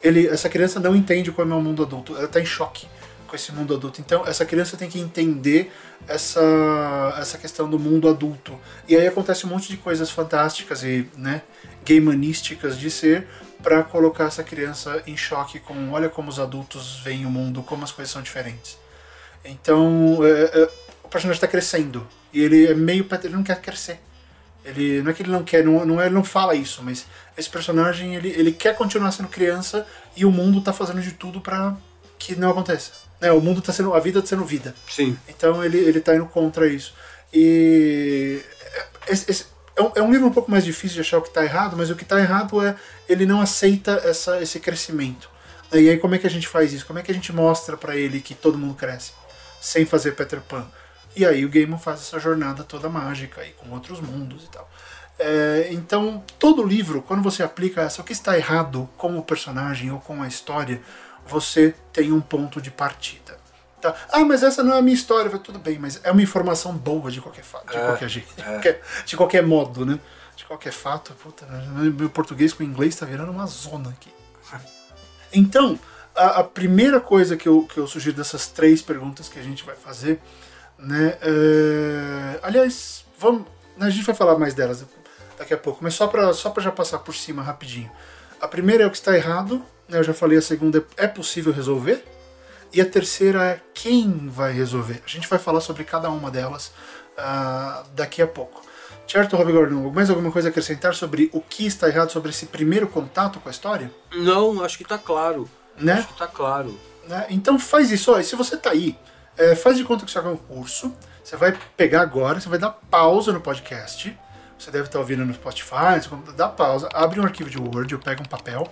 Ele, 0.03 0.27
essa 0.27 0.49
criança 0.49 0.79
não 0.79 0.95
entende 0.95 1.31
como 1.31 1.53
é 1.53 1.55
o 1.55 1.61
mundo 1.61 1.83
adulto, 1.83 2.15
ela 2.15 2.25
está 2.25 2.39
em 2.39 2.45
choque 2.45 2.87
com 3.27 3.35
esse 3.35 3.51
mundo 3.51 3.73
adulto. 3.73 4.01
Então 4.01 4.25
essa 4.27 4.45
criança 4.45 4.75
tem 4.75 4.89
que 4.89 4.99
entender 4.99 5.71
essa, 6.07 7.15
essa 7.17 7.37
questão 7.37 7.69
do 7.69 7.79
mundo 7.79 8.09
adulto. 8.09 8.59
E 8.87 8.95
aí 8.95 9.07
acontece 9.07 9.45
um 9.45 9.49
monte 9.49 9.69
de 9.69 9.77
coisas 9.77 10.09
fantásticas 10.11 10.83
e 10.83 11.07
né, 11.17 11.41
gaymanísticas 11.85 12.77
de 12.77 12.91
ser 12.91 13.27
para 13.61 13.83
colocar 13.83 14.25
essa 14.25 14.43
criança 14.43 15.01
em 15.07 15.17
choque 15.17 15.59
com 15.59 15.91
olha 15.91 16.09
como 16.09 16.29
os 16.29 16.39
adultos 16.39 16.99
veem 16.99 17.25
o 17.25 17.29
mundo, 17.29 17.63
como 17.63 17.83
as 17.83 17.91
coisas 17.91 18.11
são 18.11 18.21
diferentes. 18.21 18.77
Então 19.43 20.19
é, 20.23 20.61
é, 20.61 20.69
o 21.03 21.07
personagem 21.07 21.37
está 21.37 21.47
crescendo 21.47 22.07
e 22.33 22.41
ele 22.41 22.67
é 22.67 22.73
meio 22.73 23.07
ele 23.23 23.35
não 23.35 23.43
quer 23.43 23.61
crescer. 23.61 23.99
Ele 24.63 25.01
não 25.03 25.11
é 25.11 25.13
que 25.13 25.21
ele 25.21 25.31
não 25.31 25.43
quer, 25.43 25.63
não, 25.63 25.85
não 25.85 26.01
é, 26.01 26.07
ele 26.07 26.15
não 26.15 26.23
fala 26.23 26.55
isso, 26.55 26.81
mas 26.81 27.05
esse 27.37 27.47
personagem 27.47 28.15
ele, 28.15 28.29
ele 28.29 28.51
quer 28.51 28.75
continuar 28.75 29.11
sendo 29.11 29.29
criança 29.29 29.85
e 30.15 30.25
o 30.25 30.31
mundo 30.31 30.57
está 30.57 30.73
fazendo 30.73 31.01
de 31.01 31.11
tudo 31.11 31.39
para 31.39 31.77
que 32.17 32.35
não 32.35 32.49
aconteça. 32.49 32.91
Né? 33.21 33.31
O 33.31 33.39
mundo 33.39 33.59
está 33.59 33.71
sendo, 33.71 33.93
a 33.93 33.99
vida 33.99 34.19
está 34.19 34.29
sendo 34.29 34.43
vida. 34.43 34.73
Sim. 34.89 35.17
Então 35.27 35.63
ele 35.63 35.77
ele 35.77 35.99
está 35.99 36.15
indo 36.15 36.25
contra 36.25 36.67
isso. 36.67 36.95
E 37.31 38.41
esse, 39.07 39.29
esse, 39.29 39.45
é, 39.75 39.81
um, 39.81 39.91
é 39.95 40.01
um 40.01 40.11
livro 40.11 40.27
um 40.27 40.31
pouco 40.31 40.49
mais 40.49 40.63
difícil 40.63 40.95
de 40.95 41.01
achar 41.01 41.17
o 41.17 41.21
que 41.21 41.27
está 41.27 41.43
errado, 41.43 41.75
mas 41.75 41.89
o 41.89 41.95
que 41.95 42.03
está 42.03 42.19
errado 42.19 42.61
é 42.61 42.75
ele 43.07 43.25
não 43.25 43.41
aceita 43.41 44.01
essa, 44.03 44.41
esse 44.41 44.59
crescimento. 44.59 45.29
E 45.73 45.89
aí 45.89 45.97
como 45.97 46.15
é 46.15 46.17
que 46.17 46.27
a 46.27 46.29
gente 46.29 46.47
faz 46.47 46.71
isso? 46.71 46.85
Como 46.85 46.99
é 46.99 47.01
que 47.01 47.11
a 47.11 47.13
gente 47.13 47.33
mostra 47.33 47.75
para 47.75 47.95
ele 47.95 48.21
que 48.21 48.33
todo 48.33 48.57
mundo 48.57 48.75
cresce 48.75 49.11
sem 49.59 49.85
fazer 49.85 50.13
Peter 50.13 50.41
Pan? 50.41 50.65
E 51.15 51.25
aí 51.25 51.45
o 51.45 51.49
Gaiman 51.49 51.77
faz 51.77 52.01
essa 52.01 52.19
jornada 52.19 52.63
toda 52.63 52.89
mágica 52.89 53.41
aí 53.41 53.51
com 53.51 53.69
outros 53.71 53.99
mundos 53.99 54.43
e 54.45 54.49
tal. 54.49 54.69
É, 55.17 55.69
então 55.71 56.23
todo 56.37 56.63
livro, 56.63 57.01
quando 57.01 57.23
você 57.23 57.41
aplica 57.41 57.81
essa, 57.81 58.01
o 58.01 58.05
que 58.05 58.11
está 58.13 58.37
errado 58.37 58.89
com 58.97 59.17
o 59.17 59.23
personagem 59.23 59.91
ou 59.91 59.99
com 59.99 60.21
a 60.21 60.27
história, 60.27 60.81
você 61.25 61.73
tem 61.91 62.11
um 62.11 62.21
ponto 62.21 62.61
de 62.61 62.69
partida. 62.69 63.24
Tá? 63.91 63.95
Ah, 64.11 64.25
mas 64.25 64.41
essa 64.41 64.63
não 64.63 64.73
é 64.73 64.79
a 64.79 64.81
minha 64.81 64.95
história. 64.95 65.29
Tudo 65.37 65.59
bem, 65.59 65.77
mas 65.77 65.99
é 66.03 66.11
uma 66.11 66.21
informação 66.21 66.73
boa 66.75 67.11
de 67.11 67.21
qualquer 67.21 67.43
fato, 67.43 67.71
de 67.71 67.77
é, 67.77 67.85
qualquer 67.85 68.09
jeito, 68.09 68.33
é. 68.37 68.41
de, 68.41 68.43
qualquer, 68.43 68.81
de 69.05 69.17
qualquer 69.17 69.43
modo, 69.43 69.85
né? 69.85 69.99
De 70.35 70.45
qualquer 70.45 70.73
fato, 70.73 71.13
puta, 71.13 71.45
meu 71.45 72.09
português 72.09 72.51
com 72.51 72.63
o 72.63 72.65
inglês 72.65 72.93
está 72.93 73.05
virando 73.05 73.31
uma 73.31 73.45
zona 73.45 73.89
aqui. 73.89 74.13
Então, 75.33 75.77
a, 76.15 76.39
a, 76.39 76.43
primeira 76.45 77.01
coisa 77.01 77.35
que 77.35 77.45
eu, 77.45 77.63
que 77.63 77.77
eu 77.77 77.85
sugiro 77.87 78.15
dessas 78.15 78.47
três 78.47 78.81
perguntas 78.81 79.27
que 79.27 79.37
a 79.37 79.41
gente 79.41 79.65
vai 79.65 79.75
fazer, 79.75 80.21
né? 80.79 81.17
É, 81.21 82.39
aliás, 82.41 83.03
vamos, 83.19 83.41
né, 83.75 83.87
a 83.87 83.89
gente 83.89 84.05
vai 84.05 84.15
falar 84.15 84.37
mais 84.37 84.53
delas 84.53 84.85
daqui 85.37 85.53
a 85.53 85.57
pouco, 85.57 85.83
mas 85.83 85.93
só 85.93 86.07
para 86.07 86.31
só 86.31 86.53
já 86.57 86.71
passar 86.71 86.99
por 86.99 87.13
cima 87.13 87.43
rapidinho. 87.43 87.91
A 88.39 88.47
primeira 88.47 88.83
é 88.83 88.87
o 88.87 88.91
que 88.91 88.95
está 88.95 89.13
errado, 89.13 89.61
né, 89.89 89.97
eu 89.97 90.03
já 90.03 90.13
falei, 90.13 90.37
a 90.37 90.41
segunda 90.41 90.85
é, 90.95 91.03
é 91.03 91.07
possível 91.07 91.51
resolver, 91.51 92.05
e 92.73 92.81
a 92.81 92.85
terceira 92.85 93.43
é 93.43 93.61
quem 93.73 94.27
vai 94.27 94.51
resolver. 94.51 95.01
A 95.05 95.09
gente 95.09 95.27
vai 95.27 95.39
falar 95.39 95.61
sobre 95.61 95.83
cada 95.83 96.09
uma 96.09 96.29
delas 96.31 96.71
uh, 97.17 97.85
daqui 97.93 98.21
a 98.21 98.27
pouco. 98.27 98.61
Certo, 99.07 99.35
Rob 99.35 99.51
Gordon? 99.51 99.89
Mais 99.91 100.09
alguma 100.09 100.31
coisa 100.31 100.47
a 100.47 100.51
acrescentar 100.51 100.95
sobre 100.95 101.29
o 101.31 101.39
que 101.39 101.65
está 101.65 101.87
errado 101.87 102.11
sobre 102.11 102.31
esse 102.31 102.47
primeiro 102.47 102.87
contato 102.87 103.39
com 103.39 103.47
a 103.47 103.51
história? 103.51 103.91
Não, 104.13 104.63
acho 104.63 104.77
que 104.77 104.83
está 104.83 104.97
claro. 104.97 105.47
Né? 105.77 105.93
Acho 105.93 106.07
que 106.07 106.13
está 106.13 106.27
claro. 106.27 106.77
Né? 107.07 107.27
Então 107.29 107.59
faz 107.59 107.91
isso. 107.91 108.11
Ó, 108.11 108.21
se 108.21 108.35
você 108.35 108.55
está 108.55 108.71
aí, 108.71 108.97
é, 109.37 109.55
faz 109.55 109.77
de 109.77 109.83
conta 109.83 110.03
que 110.03 110.09
isso 110.09 110.17
é 110.17 110.21
um 110.21 110.37
curso. 110.37 110.91
Você 111.23 111.35
vai 111.35 111.57
pegar 111.77 112.01
agora, 112.01 112.39
você 112.39 112.49
vai 112.49 112.57
dar 112.59 112.71
pausa 112.71 113.31
no 113.31 113.41
podcast. 113.41 114.17
Você 114.57 114.71
deve 114.71 114.85
estar 114.85 114.99
ouvindo 114.99 115.25
no 115.25 115.33
Spotify, 115.33 115.99
dá 116.35 116.47
pausa, 116.47 116.89
abre 116.93 117.19
um 117.19 117.23
arquivo 117.23 117.49
de 117.49 117.59
Word, 117.59 117.93
ou 117.93 118.01
pega 118.01 118.21
um 118.21 118.25
papel 118.25 118.71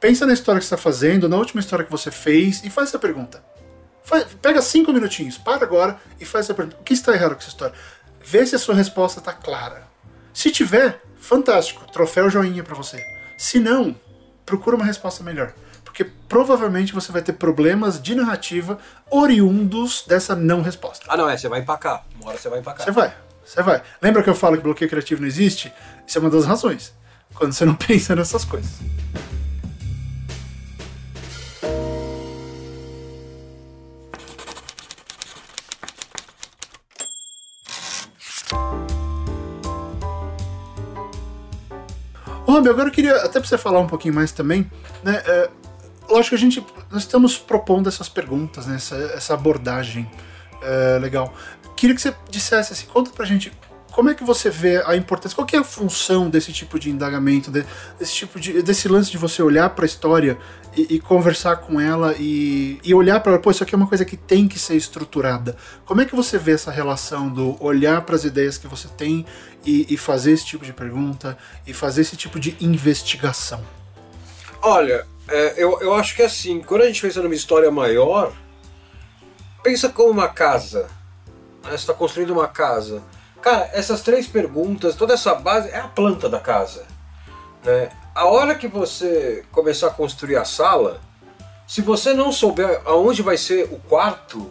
Pensa 0.00 0.24
na 0.26 0.32
história 0.32 0.60
que 0.60 0.66
você 0.66 0.74
está 0.74 0.82
fazendo, 0.82 1.28
na 1.28 1.36
última 1.36 1.60
história 1.60 1.84
que 1.84 1.90
você 1.90 2.10
fez 2.10 2.62
e 2.64 2.70
faz 2.70 2.88
essa 2.88 2.98
pergunta. 2.98 3.42
Faz, 4.04 4.26
pega 4.40 4.62
cinco 4.62 4.92
minutinhos, 4.92 5.36
para 5.36 5.64
agora 5.64 5.98
e 6.20 6.24
faz 6.24 6.46
essa 6.46 6.54
pergunta. 6.54 6.78
O 6.80 6.84
que 6.84 6.94
está 6.94 7.12
errado 7.12 7.32
com 7.32 7.40
essa 7.40 7.48
história? 7.48 7.74
Vê 8.24 8.46
se 8.46 8.54
a 8.54 8.58
sua 8.58 8.74
resposta 8.74 9.18
está 9.18 9.32
clara. 9.32 9.88
Se 10.32 10.50
tiver, 10.50 11.02
fantástico, 11.20 11.84
troféu 11.90 12.30
joinha 12.30 12.62
para 12.62 12.76
você. 12.76 13.02
Se 13.36 13.58
não, 13.58 13.94
procura 14.46 14.76
uma 14.76 14.84
resposta 14.84 15.22
melhor. 15.24 15.52
Porque 15.84 16.04
provavelmente 16.04 16.94
você 16.94 17.10
vai 17.10 17.22
ter 17.22 17.32
problemas 17.32 18.00
de 18.00 18.14
narrativa 18.14 18.78
oriundos 19.10 20.04
dessa 20.06 20.36
não 20.36 20.62
resposta. 20.62 21.06
Ah, 21.08 21.16
não, 21.16 21.28
é, 21.28 21.36
você 21.36 21.48
vai 21.48 21.60
empacar. 21.60 22.06
Uma 22.20 22.30
hora 22.30 22.38
você 22.38 22.48
vai 22.48 22.60
empacar. 22.60 22.84
Você 22.84 22.92
vai, 22.92 23.14
você 23.44 23.62
vai. 23.62 23.82
Lembra 24.00 24.22
que 24.22 24.30
eu 24.30 24.34
falo 24.34 24.56
que 24.56 24.62
bloqueio 24.62 24.88
criativo 24.88 25.20
não 25.20 25.28
existe? 25.28 25.72
Isso 26.06 26.18
é 26.18 26.20
uma 26.20 26.30
das 26.30 26.44
razões. 26.44 26.94
Quando 27.34 27.52
você 27.52 27.64
não 27.64 27.74
pensa 27.76 28.14
nessas 28.14 28.44
coisas. 28.44 28.70
Ô, 42.48 42.56
agora 42.56 42.88
eu 42.88 42.90
queria 42.90 43.14
até 43.16 43.38
pra 43.38 43.46
você 43.46 43.58
falar 43.58 43.78
um 43.78 43.86
pouquinho 43.86 44.14
mais 44.14 44.32
também, 44.32 44.70
né? 45.04 45.22
É, 45.26 45.50
lógico 46.08 46.30
que 46.30 46.34
a 46.34 46.38
gente. 46.38 46.66
Nós 46.90 47.02
estamos 47.02 47.36
propondo 47.36 47.90
essas 47.90 48.08
perguntas, 48.08 48.66
né? 48.66 48.76
Essa, 48.76 48.96
essa 49.14 49.34
abordagem 49.34 50.10
é, 50.62 50.98
legal. 50.98 51.30
Queria 51.76 51.94
que 51.94 52.00
você 52.00 52.14
dissesse 52.30 52.72
assim, 52.72 52.86
conta 52.86 53.10
pra 53.10 53.26
gente 53.26 53.52
como 53.98 54.10
é 54.10 54.14
que 54.14 54.22
você 54.22 54.48
vê 54.48 54.80
a 54.86 54.94
importância? 54.94 55.34
Qual 55.34 55.44
é 55.52 55.56
a 55.56 55.64
função 55.64 56.30
desse 56.30 56.52
tipo 56.52 56.78
de 56.78 56.88
indagamento, 56.88 57.50
desse 57.50 58.14
tipo 58.14 58.38
de 58.38 58.62
desse 58.62 58.86
lance 58.86 59.10
de 59.10 59.18
você 59.18 59.42
olhar 59.42 59.70
para 59.70 59.84
a 59.84 59.86
história 59.86 60.38
e, 60.76 60.94
e, 60.94 61.00
conversar 61.00 61.56
com 61.56 61.80
ela 61.80 62.14
e, 62.16 62.78
e 62.84 62.94
olhar 62.94 63.18
para 63.18 63.32
ela, 63.32 63.42
pô, 63.42 63.50
isso 63.50 63.64
aqui 63.64 63.74
é 63.74 63.76
uma 63.76 63.88
coisa 63.88 64.04
que 64.04 64.16
tem 64.16 64.46
que 64.46 64.56
ser 64.56 64.76
estruturada. 64.76 65.56
Como 65.84 66.00
é 66.00 66.04
que 66.04 66.14
você 66.14 66.38
vê 66.38 66.52
essa 66.52 66.70
relação 66.70 67.28
do 67.28 67.60
olhar 67.60 68.02
para 68.02 68.14
as 68.14 68.22
ideias 68.22 68.56
que 68.56 68.68
você 68.68 68.86
tem 68.86 69.26
e, 69.66 69.92
e 69.92 69.96
fazer 69.96 70.30
esse 70.30 70.46
tipo 70.46 70.64
de 70.64 70.72
pergunta 70.72 71.36
e 71.66 71.74
fazer 71.74 72.02
esse 72.02 72.16
tipo 72.16 72.38
de 72.38 72.56
investigação? 72.60 73.64
Olha, 74.62 75.08
é, 75.26 75.54
eu, 75.56 75.80
eu 75.80 75.92
acho 75.94 76.14
que 76.14 76.22
assim, 76.22 76.60
quando 76.60 76.82
a 76.82 76.86
gente 76.86 77.02
pensa 77.02 77.20
numa 77.20 77.34
história 77.34 77.68
maior, 77.68 78.32
pensa 79.60 79.88
como 79.88 80.10
uma 80.10 80.28
casa. 80.28 80.82
Né? 81.64 81.70
Você 81.70 81.78
está 81.78 81.94
construindo 81.94 82.30
uma 82.30 82.46
casa. 82.46 83.02
Cara, 83.40 83.70
essas 83.72 84.02
três 84.02 84.26
perguntas, 84.26 84.96
toda 84.96 85.14
essa 85.14 85.34
base 85.34 85.68
é 85.68 85.78
a 85.78 85.88
planta 85.88 86.28
da 86.28 86.40
casa. 86.40 86.86
Né? 87.64 87.90
A 88.14 88.26
hora 88.26 88.54
que 88.54 88.66
você 88.66 89.44
começar 89.52 89.88
a 89.88 89.90
construir 89.90 90.36
a 90.36 90.44
sala, 90.44 91.00
se 91.66 91.80
você 91.80 92.12
não 92.14 92.32
souber 92.32 92.80
aonde 92.84 93.22
vai 93.22 93.36
ser 93.36 93.64
o 93.72 93.78
quarto, 93.78 94.50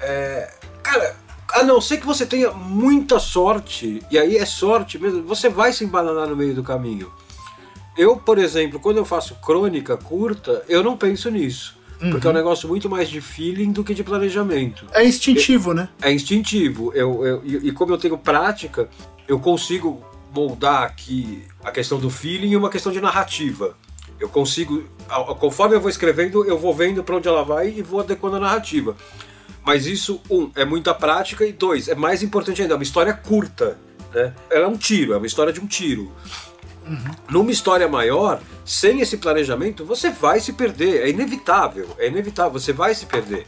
é, 0.00 0.52
cara, 0.82 1.16
a 1.52 1.62
não 1.62 1.80
ser 1.80 1.98
que 1.98 2.06
você 2.06 2.26
tenha 2.26 2.50
muita 2.52 3.18
sorte, 3.18 4.02
e 4.10 4.18
aí 4.18 4.36
é 4.36 4.44
sorte 4.44 4.98
mesmo, 4.98 5.22
você 5.22 5.48
vai 5.48 5.72
se 5.72 5.84
embananar 5.84 6.28
no 6.28 6.36
meio 6.36 6.54
do 6.54 6.62
caminho. 6.62 7.12
Eu, 7.96 8.16
por 8.16 8.38
exemplo, 8.38 8.80
quando 8.80 8.98
eu 8.98 9.04
faço 9.04 9.36
crônica 9.36 9.96
curta, 9.96 10.64
eu 10.68 10.82
não 10.82 10.96
penso 10.96 11.30
nisso. 11.30 11.78
Uhum. 12.04 12.10
Porque 12.10 12.26
é 12.26 12.30
um 12.30 12.34
negócio 12.34 12.68
muito 12.68 12.88
mais 12.88 13.08
de 13.08 13.20
feeling 13.20 13.72
do 13.72 13.82
que 13.82 13.94
de 13.94 14.04
planejamento. 14.04 14.84
É 14.92 15.02
instintivo, 15.02 15.72
né? 15.72 15.88
É 16.02 16.12
instintivo. 16.12 16.92
Eu, 16.94 17.24
eu, 17.24 17.42
e 17.44 17.72
como 17.72 17.92
eu 17.92 17.98
tenho 17.98 18.18
prática, 18.18 18.88
eu 19.26 19.40
consigo 19.40 20.04
moldar 20.34 20.82
aqui 20.82 21.44
a 21.64 21.70
questão 21.70 21.98
do 21.98 22.10
feeling 22.10 22.50
e 22.50 22.56
uma 22.56 22.68
questão 22.68 22.92
de 22.92 23.00
narrativa. 23.00 23.74
Eu 24.20 24.28
consigo, 24.28 24.84
conforme 25.38 25.76
eu 25.76 25.80
vou 25.80 25.88
escrevendo, 25.88 26.44
eu 26.44 26.58
vou 26.58 26.74
vendo 26.74 27.02
para 27.02 27.16
onde 27.16 27.26
ela 27.26 27.42
vai 27.42 27.72
e 27.74 27.82
vou 27.82 28.00
adequando 28.00 28.36
a 28.36 28.40
narrativa. 28.40 28.96
Mas 29.64 29.86
isso, 29.86 30.20
um, 30.30 30.50
é 30.54 30.64
muita 30.64 30.92
prática 30.92 31.44
e 31.46 31.52
dois, 31.52 31.88
é 31.88 31.94
mais 31.94 32.22
importante 32.22 32.60
ainda, 32.60 32.74
é 32.74 32.76
uma 32.76 32.82
história 32.82 33.14
curta. 33.14 33.78
Né? 34.12 34.34
Ela 34.50 34.66
é 34.66 34.68
um 34.68 34.76
tiro, 34.76 35.14
é 35.14 35.16
uma 35.16 35.26
história 35.26 35.52
de 35.52 35.60
um 35.60 35.66
tiro. 35.66 36.12
Uhum. 36.86 37.14
Numa 37.30 37.50
história 37.50 37.88
maior, 37.88 38.40
sem 38.64 39.00
esse 39.00 39.16
planejamento, 39.16 39.84
você 39.84 40.10
vai 40.10 40.40
se 40.40 40.52
perder. 40.52 41.02
É 41.02 41.08
inevitável, 41.08 41.88
é 41.98 42.08
inevitável, 42.08 42.52
você 42.52 42.72
vai 42.72 42.94
se 42.94 43.06
perder. 43.06 43.46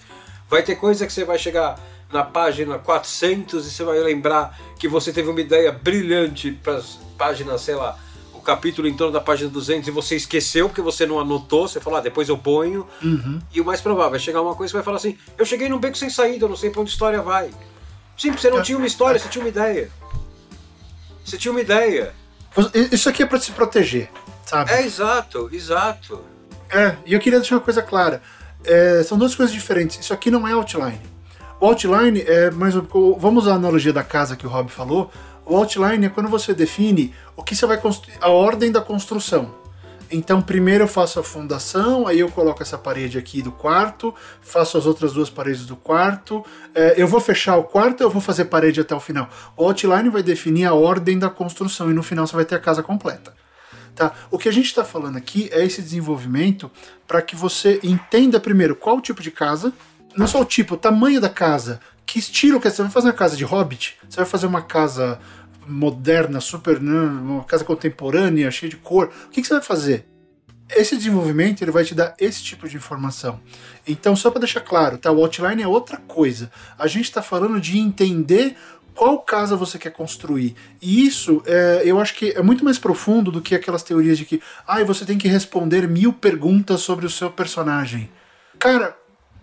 Vai 0.49 0.63
ter 0.63 0.77
coisa 0.77 1.07
que 1.07 1.13
você 1.13 1.25
vai 1.25 1.39
chegar 1.39 1.79
na 2.13 2.23
página 2.23 2.79
400 2.79 3.67
e 3.67 3.71
você 3.71 3.85
vai 3.85 3.99
lembrar 3.99 4.57
que 4.79 4.89
você 4.89 5.13
teve 5.13 5.29
uma 5.29 5.41
ideia 5.41 5.73
brilhante 5.73 6.53
para 6.53 6.77
as 6.77 6.99
páginas, 7.19 7.61
sei 7.63 7.75
lá, 7.75 7.99
o 8.33 8.41
capítulo 8.41 8.87
em 8.87 8.95
torno 8.95 9.13
da 9.13 9.21
página 9.21 9.51
200 9.51 9.89
e 9.89 9.91
você 9.91 10.15
esqueceu 10.15 10.69
porque 10.69 10.81
você 10.81 11.05
não 11.05 11.19
anotou, 11.19 11.67
você 11.67 11.81
falou, 11.81 11.99
ah, 11.99 12.03
depois 12.03 12.29
eu 12.29 12.39
ponho. 12.39 12.87
Uhum. 13.03 13.41
E 13.53 13.61
o 13.61 13.65
mais 13.65 13.81
provável 13.81 14.17
é 14.17 14.19
chegar 14.19 14.41
uma 14.41 14.55
coisa 14.55 14.71
que 14.71 14.77
vai 14.77 14.85
falar 14.85 14.99
assim: 14.99 15.19
eu 15.37 15.45
cheguei 15.45 15.69
num 15.69 15.79
beco 15.79 15.97
sem 15.97 16.11
saída, 16.11 16.45
eu 16.45 16.49
não 16.49 16.57
sei 16.57 16.71
para 16.71 16.81
onde 16.81 16.91
a 16.91 16.93
história 16.93 17.21
vai. 17.21 17.51
Sim, 18.17 18.29
porque 18.29 18.43
você 18.43 18.51
não 18.51 18.63
tinha 18.63 18.79
uma 18.79 18.87
história, 18.87 19.19
você 19.19 19.29
tinha 19.29 19.43
uma 19.45 19.49
ideia. 19.49 19.91
Você 21.25 21.37
tinha 21.37 21.51
uma 21.51 21.61
ideia. 21.61 22.15
Isso 22.91 23.09
aqui 23.09 23.23
é 23.23 23.27
para 23.27 23.39
se 23.39 23.53
proteger, 23.53 24.11
sabe? 24.45 24.73
É 24.73 24.83
exato, 24.83 25.49
exato. 25.53 26.21
É, 26.71 26.97
e 27.05 27.13
eu 27.13 27.21
queria 27.21 27.39
deixar 27.39 27.57
uma 27.57 27.61
coisa 27.61 27.83
clara. 27.83 28.23
É, 28.65 29.03
são 29.05 29.17
duas 29.17 29.35
coisas 29.35 29.55
diferentes. 29.55 29.99
Isso 29.99 30.13
aqui 30.13 30.31
não 30.31 30.47
é 30.47 30.53
outline. 30.53 31.01
O 31.61 31.67
outline 31.67 32.23
é 32.23 32.51
mais. 32.51 32.75
Vamos 32.75 33.45
usar 33.45 33.53
a 33.53 33.57
analogia 33.57 33.93
da 33.93 34.03
casa 34.03 34.37
que 34.37 34.47
o 34.47 34.51
Rob 34.51 34.71
falou. 34.71 35.11
O 35.45 35.57
outline 35.57 36.07
é 36.07 36.09
quando 36.09 36.29
você 36.29 36.53
define 36.53 37.15
o 37.37 37.43
que 37.43 37.55
você 37.55 37.67
vai 37.67 37.79
construir, 37.79 38.17
a 38.21 38.29
ordem 38.29 38.73
da 38.73 38.81
construção. 38.81 39.55
Então, 40.11 40.41
primeiro 40.41 40.85
eu 40.85 40.89
faço 40.89 41.19
a 41.19 41.23
fundação, 41.23 42.07
aí 42.07 42.21
eu 42.21 42.31
coloco 42.31 42.63
essa 42.63 42.79
parede 42.79 43.19
aqui 43.19 43.43
do 43.43 43.51
quarto, 43.51 44.15
faço 44.41 44.79
as 44.79 44.87
outras 44.87 45.13
duas 45.13 45.29
paredes 45.29 45.67
do 45.67 45.77
quarto. 45.77 46.45
É, 46.75 46.95
eu 46.97 47.07
vou 47.07 47.21
fechar 47.21 47.57
o 47.57 47.65
quarto 47.65 48.03
ou 48.03 48.07
eu 48.07 48.11
vou 48.11 48.21
fazer 48.21 48.47
parede 48.47 48.81
até 48.81 48.95
o 48.95 49.01
final? 49.01 49.29
O 49.57 49.65
outline 49.65 50.09
vai 50.09 50.23
definir 50.23 50.65
a 50.65 50.75
ordem 50.75 51.19
da 51.19 51.29
construção 51.29 51.91
e 51.91 51.95
no 51.95 52.03
final 52.03 52.27
você 52.27 52.37
vai 52.37 52.45
ter 52.45 52.55
a 52.55 52.61
casa 52.61 52.83
completa. 52.83 53.35
Tá? 53.95 54.13
O 54.31 54.39
que 54.39 54.49
a 54.49 54.53
gente 54.53 54.67
está 54.67 54.85
falando 54.85 55.17
aqui 55.17 55.49
é 55.51 55.65
esse 55.65 55.81
desenvolvimento 55.81 56.71
para 57.07 57.23
que 57.23 57.35
você 57.35 57.81
entenda 57.83 58.39
primeiro 58.39 58.77
qual 58.77 58.99
o 58.99 59.01
tipo 59.01 59.23
de 59.23 59.31
casa, 59.31 59.73
não 60.15 60.27
só 60.27 60.43
o 60.43 60.45
tipo, 60.45 60.75
o 60.75 60.79
tamanho 60.79 61.21
da 61.21 61.31
casa, 61.31 61.81
que 62.05 62.19
estilo 62.19 62.61
que 62.61 62.69
é. 62.69 62.71
você 62.71 62.83
vai 62.83 62.91
fazer 62.91 63.09
uma 63.09 63.15
casa 63.15 63.37
de 63.37 63.45
hobbit, 63.45 63.97
você 64.09 64.17
vai 64.17 64.27
fazer 64.27 64.47
uma 64.47 64.63
casa 64.63 65.19
moderna, 65.67 66.41
super, 66.41 66.81
né, 66.81 66.93
uma 66.93 67.45
casa 67.45 67.65
contemporânea, 67.65 68.51
cheia 68.51 68.71
de 68.71 68.77
cor. 68.77 69.11
O 69.27 69.31
que, 69.31 69.41
que 69.41 69.47
você 69.47 69.55
vai 69.55 69.63
fazer? 69.63 70.07
Esse 70.69 70.97
desenvolvimento 70.97 71.63
ele 71.63 71.71
vai 71.71 71.85
te 71.85 71.95
dar 71.95 72.15
esse 72.19 72.43
tipo 72.43 72.69
de 72.69 72.77
informação. 72.77 73.41
Então, 73.87 74.17
só 74.17 74.31
para 74.31 74.41
deixar 74.41 74.61
claro, 74.61 74.99
tá? 74.99 75.13
O 75.13 75.23
outline 75.23 75.63
é 75.63 75.69
outra 75.69 75.97
coisa. 75.97 76.51
A 76.77 76.89
gente 76.89 77.05
está 77.05 77.23
falando 77.23 77.61
de 77.61 77.79
entender 77.79 78.57
qual 78.97 79.21
casa 79.21 79.55
você 79.55 79.79
quer 79.79 79.91
construir. 79.91 80.57
E 80.83 81.07
isso, 81.07 81.43
é, 81.47 81.83
eu 81.85 82.01
acho 82.01 82.15
que 82.15 82.31
é 82.31 82.43
muito 82.43 82.65
mais 82.65 82.79
profundo 82.79 83.31
do 83.31 83.43
que 83.43 83.55
aquelas 83.55 83.83
teorias 83.83 84.19
de 84.19 84.25
que 84.25 84.43
ah, 84.67 84.83
você 84.83 85.05
tem 85.05 85.19
que 85.19 85.29
responder 85.29 85.87
mil 85.87 86.13
perguntas 86.13 86.81
sobre 86.81 87.07
o 87.07 87.11
seu 87.11 87.31
personagem. 87.31 88.11
Cara, 88.59 88.97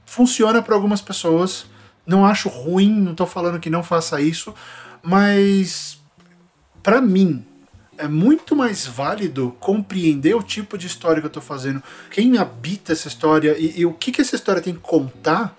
funciona 0.06 0.62
para 0.62 0.76
algumas 0.76 1.02
pessoas. 1.02 1.68
Não 2.06 2.26
acho 2.26 2.50
ruim, 2.50 2.92
não 2.92 3.12
estou 3.12 3.28
falando 3.28 3.60
que 3.60 3.70
não 3.70 3.82
faça 3.82 4.20
isso, 4.20 4.54
mas 5.02 6.03
para 6.84 7.02
mim, 7.02 7.44
é 7.98 8.08
muito 8.08 8.56
mais 8.56 8.86
válido 8.86 9.56
compreender 9.60 10.36
o 10.36 10.44
tipo 10.44 10.78
de 10.78 10.88
história 10.88 11.22
que 11.22 11.26
eu 11.26 11.30
estou 11.30 11.42
fazendo, 11.42 11.82
quem 12.12 12.38
habita 12.38 12.92
essa 12.92 13.08
história 13.08 13.56
e, 13.58 13.80
e, 13.80 13.86
o 13.86 13.94
que, 13.94 14.12
que 14.12 14.22
essa 14.22 14.36
história 14.36 14.62
tem 14.62 14.74
que 14.74 14.82
contar 14.82 15.56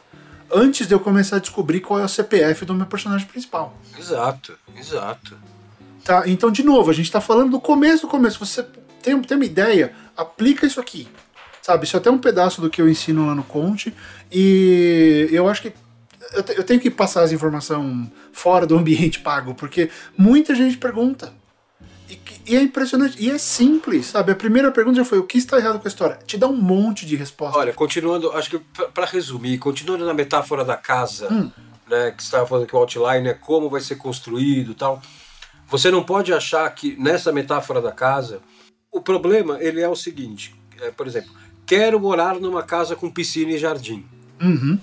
antes 0.52 0.86
de 0.86 0.94
eu 0.94 1.00
começar 1.00 1.36
a 1.36 1.38
descobrir 1.38 1.80
qual 1.80 1.98
é 1.98 2.04
o 2.04 2.08
CPF 2.08 2.64
do 2.64 2.74
meu 2.74 2.86
personagem 2.86 3.26
principal. 3.26 3.76
Exato, 3.98 4.56
exato. 4.76 5.36
Tá, 6.04 6.24
então, 6.26 6.50
de 6.50 6.62
novo, 6.62 6.90
a 6.90 6.94
gente 6.94 7.06
está 7.06 7.20
falando 7.20 7.52
do 7.52 7.60
começo 7.60 8.02
do 8.02 8.08
começo. 8.08 8.38
Você 8.44 8.62
tem, 9.02 9.20
tem 9.22 9.36
uma 9.36 9.46
ideia, 9.46 9.94
aplica 10.16 10.66
isso 10.66 10.80
aqui. 10.80 11.08
Sabe, 11.62 11.86
isso 11.86 11.96
é 11.96 11.98
até 11.98 12.10
um 12.10 12.18
pedaço 12.18 12.60
do 12.60 12.68
que 12.68 12.82
eu 12.82 12.88
ensino 12.88 13.26
lá 13.26 13.34
no 13.34 13.42
Conte. 13.42 13.94
E 14.30 15.28
eu 15.32 15.48
acho 15.48 15.62
que 15.62 15.72
eu, 16.32 16.64
tenho 16.64 16.80
que 16.80 16.90
passar 16.90 17.22
as 17.22 17.32
informações 17.32 18.08
fora 18.32 18.66
do 18.66 18.76
ambiente 18.76 19.20
pago, 19.20 19.54
porque 19.54 19.90
muita 20.16 20.54
gente 20.54 20.76
pergunta. 20.76 21.32
E, 22.08 22.18
e, 22.46 22.56
é 22.56 22.60
impressionante, 22.60 23.16
e 23.18 23.30
é 23.30 23.38
simples, 23.38 24.06
sabe? 24.06 24.32
A 24.32 24.36
primeira 24.36 24.70
pergunta 24.70 24.96
já 24.96 25.04
foi: 25.04 25.18
o 25.18 25.26
que 25.26 25.38
está 25.38 25.58
errado 25.58 25.78
com 25.80 25.86
a 25.86 25.88
história? 25.88 26.18
Te 26.26 26.36
dá 26.36 26.46
um 26.46 26.56
monte 26.56 27.06
de 27.06 27.16
respostas. 27.16 27.60
Olha, 27.60 27.72
continuando, 27.72 28.30
acho 28.32 28.50
que 28.50 28.58
para 28.92 29.06
resumir, 29.06 29.58
continuando 29.58 30.04
na 30.04 30.12
metáfora 30.12 30.64
da 30.64 30.76
casa, 30.76 31.32
hum. 31.32 31.50
né, 31.88 32.10
que 32.10 32.22
você 32.22 32.28
estava 32.28 32.46
falando 32.46 32.66
que 32.66 32.76
o 32.76 32.78
outline 32.78 33.28
é 33.28 33.34
como 33.34 33.70
vai 33.70 33.80
ser 33.80 33.96
construído 33.96 34.74
tal. 34.74 35.00
Você 35.68 35.90
não 35.90 36.04
pode 36.04 36.32
achar 36.32 36.68
que 36.74 36.94
nessa 37.00 37.32
metáfora 37.32 37.80
da 37.80 37.90
casa, 37.90 38.40
o 38.92 39.00
problema 39.00 39.58
ele 39.60 39.80
é 39.80 39.88
o 39.88 39.96
seguinte: 39.96 40.54
é, 40.80 40.90
por 40.90 41.06
exemplo, 41.06 41.30
quero 41.66 41.98
morar 41.98 42.38
numa 42.38 42.62
casa 42.62 42.94
com 42.94 43.10
piscina 43.10 43.52
e 43.52 43.58
jardim. 43.58 44.04
Uhum. 44.40 44.78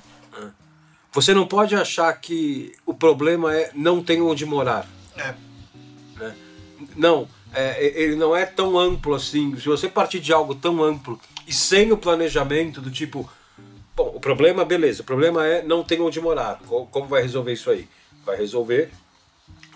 Você 1.11 1.33
não 1.33 1.45
pode 1.45 1.75
achar 1.75 2.11
que 2.13 2.73
o 2.85 2.93
problema 2.93 3.55
é 3.55 3.71
não 3.75 4.01
tem 4.01 4.21
onde 4.21 4.45
morar. 4.45 4.87
É. 5.17 5.33
Né? 6.17 6.35
Não, 6.95 7.27
é, 7.53 7.85
ele 8.01 8.15
não 8.15 8.35
é 8.35 8.45
tão 8.45 8.79
amplo 8.79 9.13
assim. 9.13 9.55
Se 9.57 9.67
você 9.67 9.89
partir 9.89 10.19
de 10.19 10.31
algo 10.31 10.55
tão 10.55 10.81
amplo 10.81 11.19
e 11.45 11.53
sem 11.53 11.91
o 11.91 11.97
planejamento 11.97 12.79
do 12.79 12.89
tipo, 12.89 13.29
bom, 13.95 14.13
o 14.15 14.19
problema, 14.19 14.63
beleza, 14.63 15.01
o 15.01 15.05
problema 15.05 15.45
é 15.45 15.61
não 15.61 15.83
tem 15.83 15.99
onde 15.99 16.21
morar. 16.21 16.59
Como 16.91 17.07
vai 17.07 17.21
resolver 17.21 17.51
isso 17.51 17.69
aí? 17.69 17.87
Vai 18.25 18.37
resolver 18.37 18.89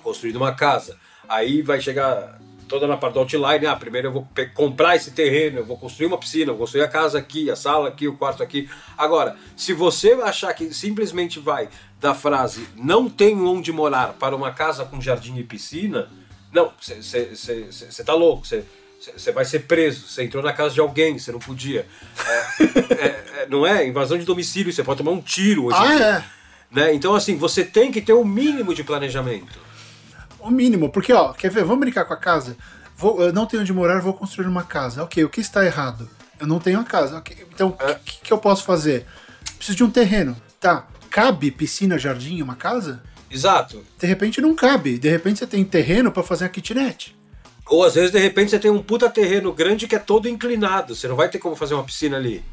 construindo 0.02 0.38
uma 0.38 0.54
casa. 0.54 0.98
Aí 1.28 1.62
vai 1.62 1.82
chegar 1.82 2.39
toda 2.67 2.88
na 2.88 2.97
parte 2.97 3.13
do 3.13 3.19
outline, 3.19 3.65
ah, 3.65 3.75
primeiro 3.75 4.08
eu 4.08 4.12
vou 4.12 4.28
comprar 4.54 4.95
esse 4.95 5.12
terreno, 5.12 5.60
eu 5.60 5.65
vou 5.65 5.78
construir 5.78 6.08
uma 6.08 6.17
piscina, 6.17 6.51
eu 6.51 6.56
vou 6.56 6.60
construir 6.60 6.84
a 6.84 6.88
casa 6.88 7.17
aqui, 7.17 7.49
a 7.49 7.56
sala 7.56 7.89
aqui, 7.89 8.08
o 8.08 8.17
quarto 8.17 8.43
aqui. 8.43 8.69
Agora, 8.97 9.36
se 9.56 9.73
você 9.73 10.13
achar 10.13 10.54
que 10.54 10.73
simplesmente 10.73 11.39
vai 11.39 11.69
da 11.99 12.13
frase 12.13 12.67
não 12.75 13.10
tenho 13.10 13.47
onde 13.47 13.71
morar 13.71 14.13
para 14.13 14.36
uma 14.36 14.51
casa 14.51 14.86
com 14.86 15.01
jardim 15.01 15.38
e 15.38 15.43
piscina, 15.43 16.10
não, 16.51 16.71
você 16.80 18.04
tá 18.04 18.13
louco, 18.13 18.45
você 18.45 19.32
vai 19.32 19.45
ser 19.45 19.60
preso, 19.62 20.08
você 20.08 20.23
entrou 20.23 20.41
na 20.43 20.54
casa 20.54 20.73
de 20.73 20.80
alguém, 20.80 21.19
você 21.19 21.32
não 21.32 21.39
podia. 21.39 21.86
É, 22.28 22.63
é, 22.93 23.06
é, 23.41 23.47
não 23.49 23.65
é? 23.65 23.86
Invasão 23.86 24.17
de 24.17 24.25
domicílio, 24.25 24.71
você 24.71 24.84
pode 24.84 24.99
tomar 24.99 25.12
um 25.12 25.21
tiro 25.21 25.65
hoje. 25.65 25.78
Ah, 25.80 25.93
é? 25.93 26.23
Né? 26.71 26.93
Então, 26.93 27.13
assim, 27.13 27.38
você 27.38 27.63
tem 27.63 27.91
que 27.91 28.01
ter 28.01 28.13
o 28.13 28.21
um 28.21 28.25
mínimo 28.25 28.73
de 28.73 28.84
planejamento. 28.84 29.64
O 30.45 30.51
mínimo, 30.51 30.89
porque, 30.89 31.12
ó, 31.12 31.34
quer 31.34 31.49
ver? 31.49 31.63
Vamos 31.63 31.79
brincar 31.79 32.05
com 32.05 32.13
a 32.13 32.17
casa? 32.17 32.55
Vou, 32.95 33.19
eu 33.19 33.34
não 33.34 33.47
tenho 33.47 33.63
onde 33.63 33.73
morar, 33.73 33.99
vou 33.99 34.13
construir 34.13 34.45
uma 34.45 34.62
casa. 34.62 35.03
Ok, 35.03 35.23
o 35.23 35.27
que 35.27 35.41
está 35.41 35.65
errado? 35.65 36.08
Eu 36.39 36.45
não 36.45 36.60
tenho 36.60 36.79
a 36.79 36.84
casa. 36.84 37.17
Okay, 37.17 37.47
então, 37.51 37.75
o 37.79 37.84
é. 37.84 37.95
que, 37.95 38.19
que 38.21 38.31
eu 38.31 38.38
posso 38.38 38.63
fazer? 38.63 39.08
Preciso 39.58 39.75
de 39.75 39.84
um 39.84 39.89
terreno. 39.89 40.38
Tá, 40.60 40.86
cabe 41.10 41.49
piscina, 41.49 41.97
jardim, 41.97 42.43
uma 42.43 42.55
casa? 42.55 43.01
Exato. 43.27 43.84
De 43.97 44.05
repente 44.05 44.39
não 44.39 44.53
cabe. 44.53 44.99
De 44.99 45.10
repente 45.10 45.39
você 45.39 45.47
tem 45.47 45.65
terreno 45.65 46.12
para 46.12 46.21
fazer 46.21 46.43
uma 46.43 46.51
kitnet. 46.51 47.15
Ou 47.65 47.84
às 47.84 47.95
vezes, 47.95 48.12
de 48.12 48.19
repente, 48.19 48.51
você 48.51 48.60
tem 48.60 48.69
um 48.69 48.84
puta 48.84 49.10
terreno 49.10 49.51
grande 49.51 49.88
que 49.88 49.95
é 49.95 49.99
todo 49.99 50.29
inclinado. 50.29 50.95
Você 50.95 51.08
não 51.08 51.15
vai 51.15 51.27
ter 51.27 51.39
como 51.39 51.55
fazer 51.55 51.73
uma 51.73 51.84
piscina 51.84 52.17
ali. 52.17 52.43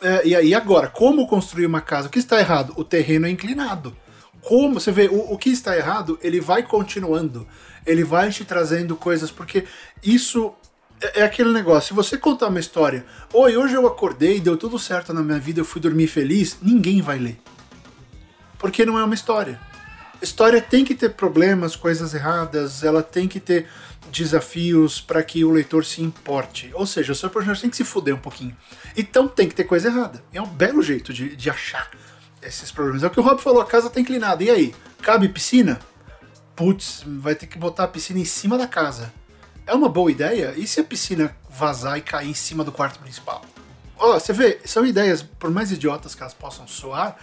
É, 0.00 0.24
e 0.24 0.36
aí 0.36 0.54
agora, 0.54 0.86
como 0.86 1.26
construir 1.26 1.66
uma 1.66 1.80
casa? 1.80 2.06
O 2.06 2.10
que 2.12 2.20
está 2.20 2.38
errado? 2.38 2.72
O 2.76 2.84
terreno 2.84 3.26
é 3.26 3.30
inclinado. 3.30 3.96
Como 4.42 4.80
você 4.80 4.90
vê, 4.90 5.06
o, 5.06 5.32
o 5.32 5.38
que 5.38 5.50
está 5.50 5.76
errado, 5.76 6.18
ele 6.20 6.40
vai 6.40 6.62
continuando. 6.62 7.46
Ele 7.86 8.04
vai 8.04 8.30
te 8.30 8.44
trazendo 8.44 8.96
coisas, 8.96 9.30
porque 9.30 9.64
isso 10.02 10.52
é, 11.00 11.20
é 11.20 11.22
aquele 11.22 11.52
negócio. 11.52 11.88
Se 11.88 11.94
você 11.94 12.18
contar 12.18 12.48
uma 12.48 12.60
história, 12.60 13.06
oi, 13.32 13.56
hoje 13.56 13.74
eu 13.74 13.86
acordei, 13.86 14.40
deu 14.40 14.56
tudo 14.56 14.78
certo 14.78 15.12
na 15.12 15.22
minha 15.22 15.38
vida, 15.38 15.60
eu 15.60 15.64
fui 15.64 15.80
dormir 15.80 16.08
feliz, 16.08 16.58
ninguém 16.60 17.00
vai 17.00 17.18
ler. 17.18 17.38
Porque 18.58 18.84
não 18.84 18.98
é 18.98 19.04
uma 19.04 19.14
história. 19.14 19.60
História 20.20 20.60
tem 20.60 20.84
que 20.84 20.94
ter 20.94 21.10
problemas, 21.10 21.74
coisas 21.74 22.14
erradas, 22.14 22.84
ela 22.84 23.02
tem 23.02 23.26
que 23.26 23.40
ter 23.40 23.66
desafios 24.10 25.00
para 25.00 25.22
que 25.22 25.44
o 25.44 25.50
leitor 25.50 25.84
se 25.84 26.02
importe. 26.02 26.70
Ou 26.74 26.86
seja, 26.86 27.12
o 27.12 27.16
seu 27.16 27.30
personagem 27.30 27.62
tem 27.62 27.70
que 27.70 27.76
se 27.76 27.84
fuder 27.84 28.14
um 28.14 28.18
pouquinho. 28.18 28.56
Então 28.96 29.26
tem 29.26 29.48
que 29.48 29.54
ter 29.54 29.64
coisa 29.64 29.88
errada. 29.88 30.22
É 30.32 30.42
um 30.42 30.46
belo 30.46 30.82
jeito 30.82 31.12
de, 31.12 31.34
de 31.34 31.50
achar 31.50 31.90
esses 32.42 32.70
problemas. 32.70 33.02
É 33.02 33.06
o 33.06 33.10
que 33.10 33.20
o 33.20 33.22
Rob 33.22 33.40
falou, 33.40 33.60
a 33.62 33.66
casa 33.66 33.88
tá 33.88 34.00
inclinada. 34.00 34.42
E 34.42 34.50
aí? 34.50 34.74
Cabe 35.00 35.28
piscina? 35.28 35.80
Putz, 36.54 37.02
vai 37.06 37.34
ter 37.34 37.46
que 37.46 37.58
botar 37.58 37.84
a 37.84 37.88
piscina 37.88 38.20
em 38.20 38.24
cima 38.24 38.58
da 38.58 38.66
casa. 38.66 39.12
É 39.66 39.74
uma 39.74 39.88
boa 39.88 40.10
ideia? 40.10 40.54
E 40.56 40.66
se 40.66 40.80
a 40.80 40.84
piscina 40.84 41.34
vazar 41.48 41.98
e 41.98 42.02
cair 42.02 42.30
em 42.30 42.34
cima 42.34 42.64
do 42.64 42.72
quarto 42.72 42.98
principal? 42.98 43.42
Ó, 43.98 44.16
oh, 44.16 44.20
você 44.20 44.32
vê, 44.32 44.60
são 44.64 44.84
ideias, 44.84 45.22
por 45.22 45.50
mais 45.50 45.70
idiotas 45.70 46.14
que 46.14 46.22
elas 46.22 46.34
possam 46.34 46.66
soar, 46.66 47.16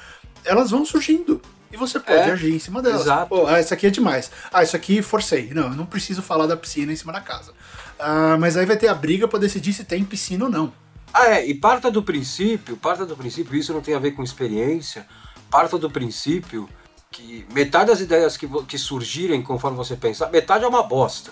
elas 0.46 0.72
vão 0.72 0.86
surgindo. 0.86 1.42
E 1.72 1.78
você 1.78 2.00
pode 2.00 2.30
é, 2.30 2.32
agir 2.32 2.54
em 2.54 2.60
cima 2.60 2.82
delas. 2.82 3.02
Exato. 3.02 3.36
Oh, 3.36 3.46
ah, 3.46 3.60
isso 3.60 3.74
aqui 3.74 3.88
é 3.88 3.90
demais. 3.90 4.32
Ah, 4.52 4.64
isso 4.64 4.76
aqui 4.76 5.02
forcei. 5.02 5.54
Não, 5.54 5.64
eu 5.64 5.76
não 5.76 5.86
preciso 5.86 6.22
falar 6.22 6.48
da 6.48 6.58
piscina 6.58 6.92
em 6.92 6.96
cima 6.96 7.14
da 7.14 7.22
casa. 7.22 7.54
Ah, 8.00 8.38
mas 8.40 8.58
aí 8.58 8.66
vai 8.66 8.78
ter 8.78 8.88
a 8.88 8.96
briga 8.96 9.28
para 9.28 9.40
decidir 9.40 9.74
se 9.74 9.84
tem 9.84 10.04
piscina 10.04 10.46
ou 10.46 10.52
não. 10.52 10.74
Ah, 11.14 11.28
é, 11.28 11.48
e 11.48 11.54
parta 11.54 11.90
do 11.90 12.04
princípio, 12.04 12.78
parta 12.78 13.06
do 13.06 13.16
princípio, 13.16 13.56
isso 13.56 13.74
não 13.74 13.82
tem 13.82 13.96
a 13.96 14.00
ver 14.00 14.12
com 14.12 14.24
experiência, 14.24 15.08
parta 15.50 15.78
do 15.78 15.90
princípio 15.90 16.70
que 17.12 17.46
metade 17.52 17.88
das 17.88 18.00
ideias 18.00 18.38
que, 18.38 18.48
que 18.66 18.78
surgirem 18.78 19.42
conforme 19.42 19.76
você 19.76 19.96
pensar, 19.96 20.30
metade 20.30 20.64
é 20.64 20.68
uma 20.68 20.84
bosta. 20.84 21.32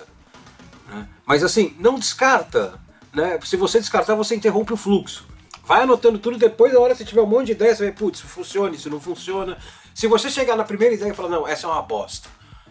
Né? 0.87 1.07
Mas 1.25 1.43
assim, 1.43 1.75
não 1.79 1.99
descarta. 1.99 2.79
Né? 3.13 3.39
Se 3.43 3.55
você 3.55 3.79
descartar, 3.79 4.15
você 4.15 4.35
interrompe 4.35 4.73
o 4.73 4.77
fluxo. 4.77 5.25
Vai 5.63 5.83
anotando 5.83 6.17
tudo, 6.17 6.37
depois 6.37 6.71
da 6.71 6.79
hora 6.79 6.95
você 6.95 7.03
tiver 7.03 7.21
um 7.21 7.27
monte 7.27 7.47
de 7.47 7.51
ideia, 7.51 7.75
você 7.75 7.83
vai, 7.85 7.93
putz, 7.93 8.21
funciona, 8.21 8.73
isso 8.73 8.89
não 8.89 8.99
funciona. 8.99 9.57
Se 9.93 10.07
você 10.07 10.29
chegar 10.29 10.55
na 10.55 10.63
primeira 10.63 10.95
ideia 10.95 11.11
e 11.11 11.15
falar, 11.15 11.29
não, 11.29 11.47
essa 11.47 11.67
é 11.67 11.69
uma 11.69 11.81
bosta. 11.81 12.29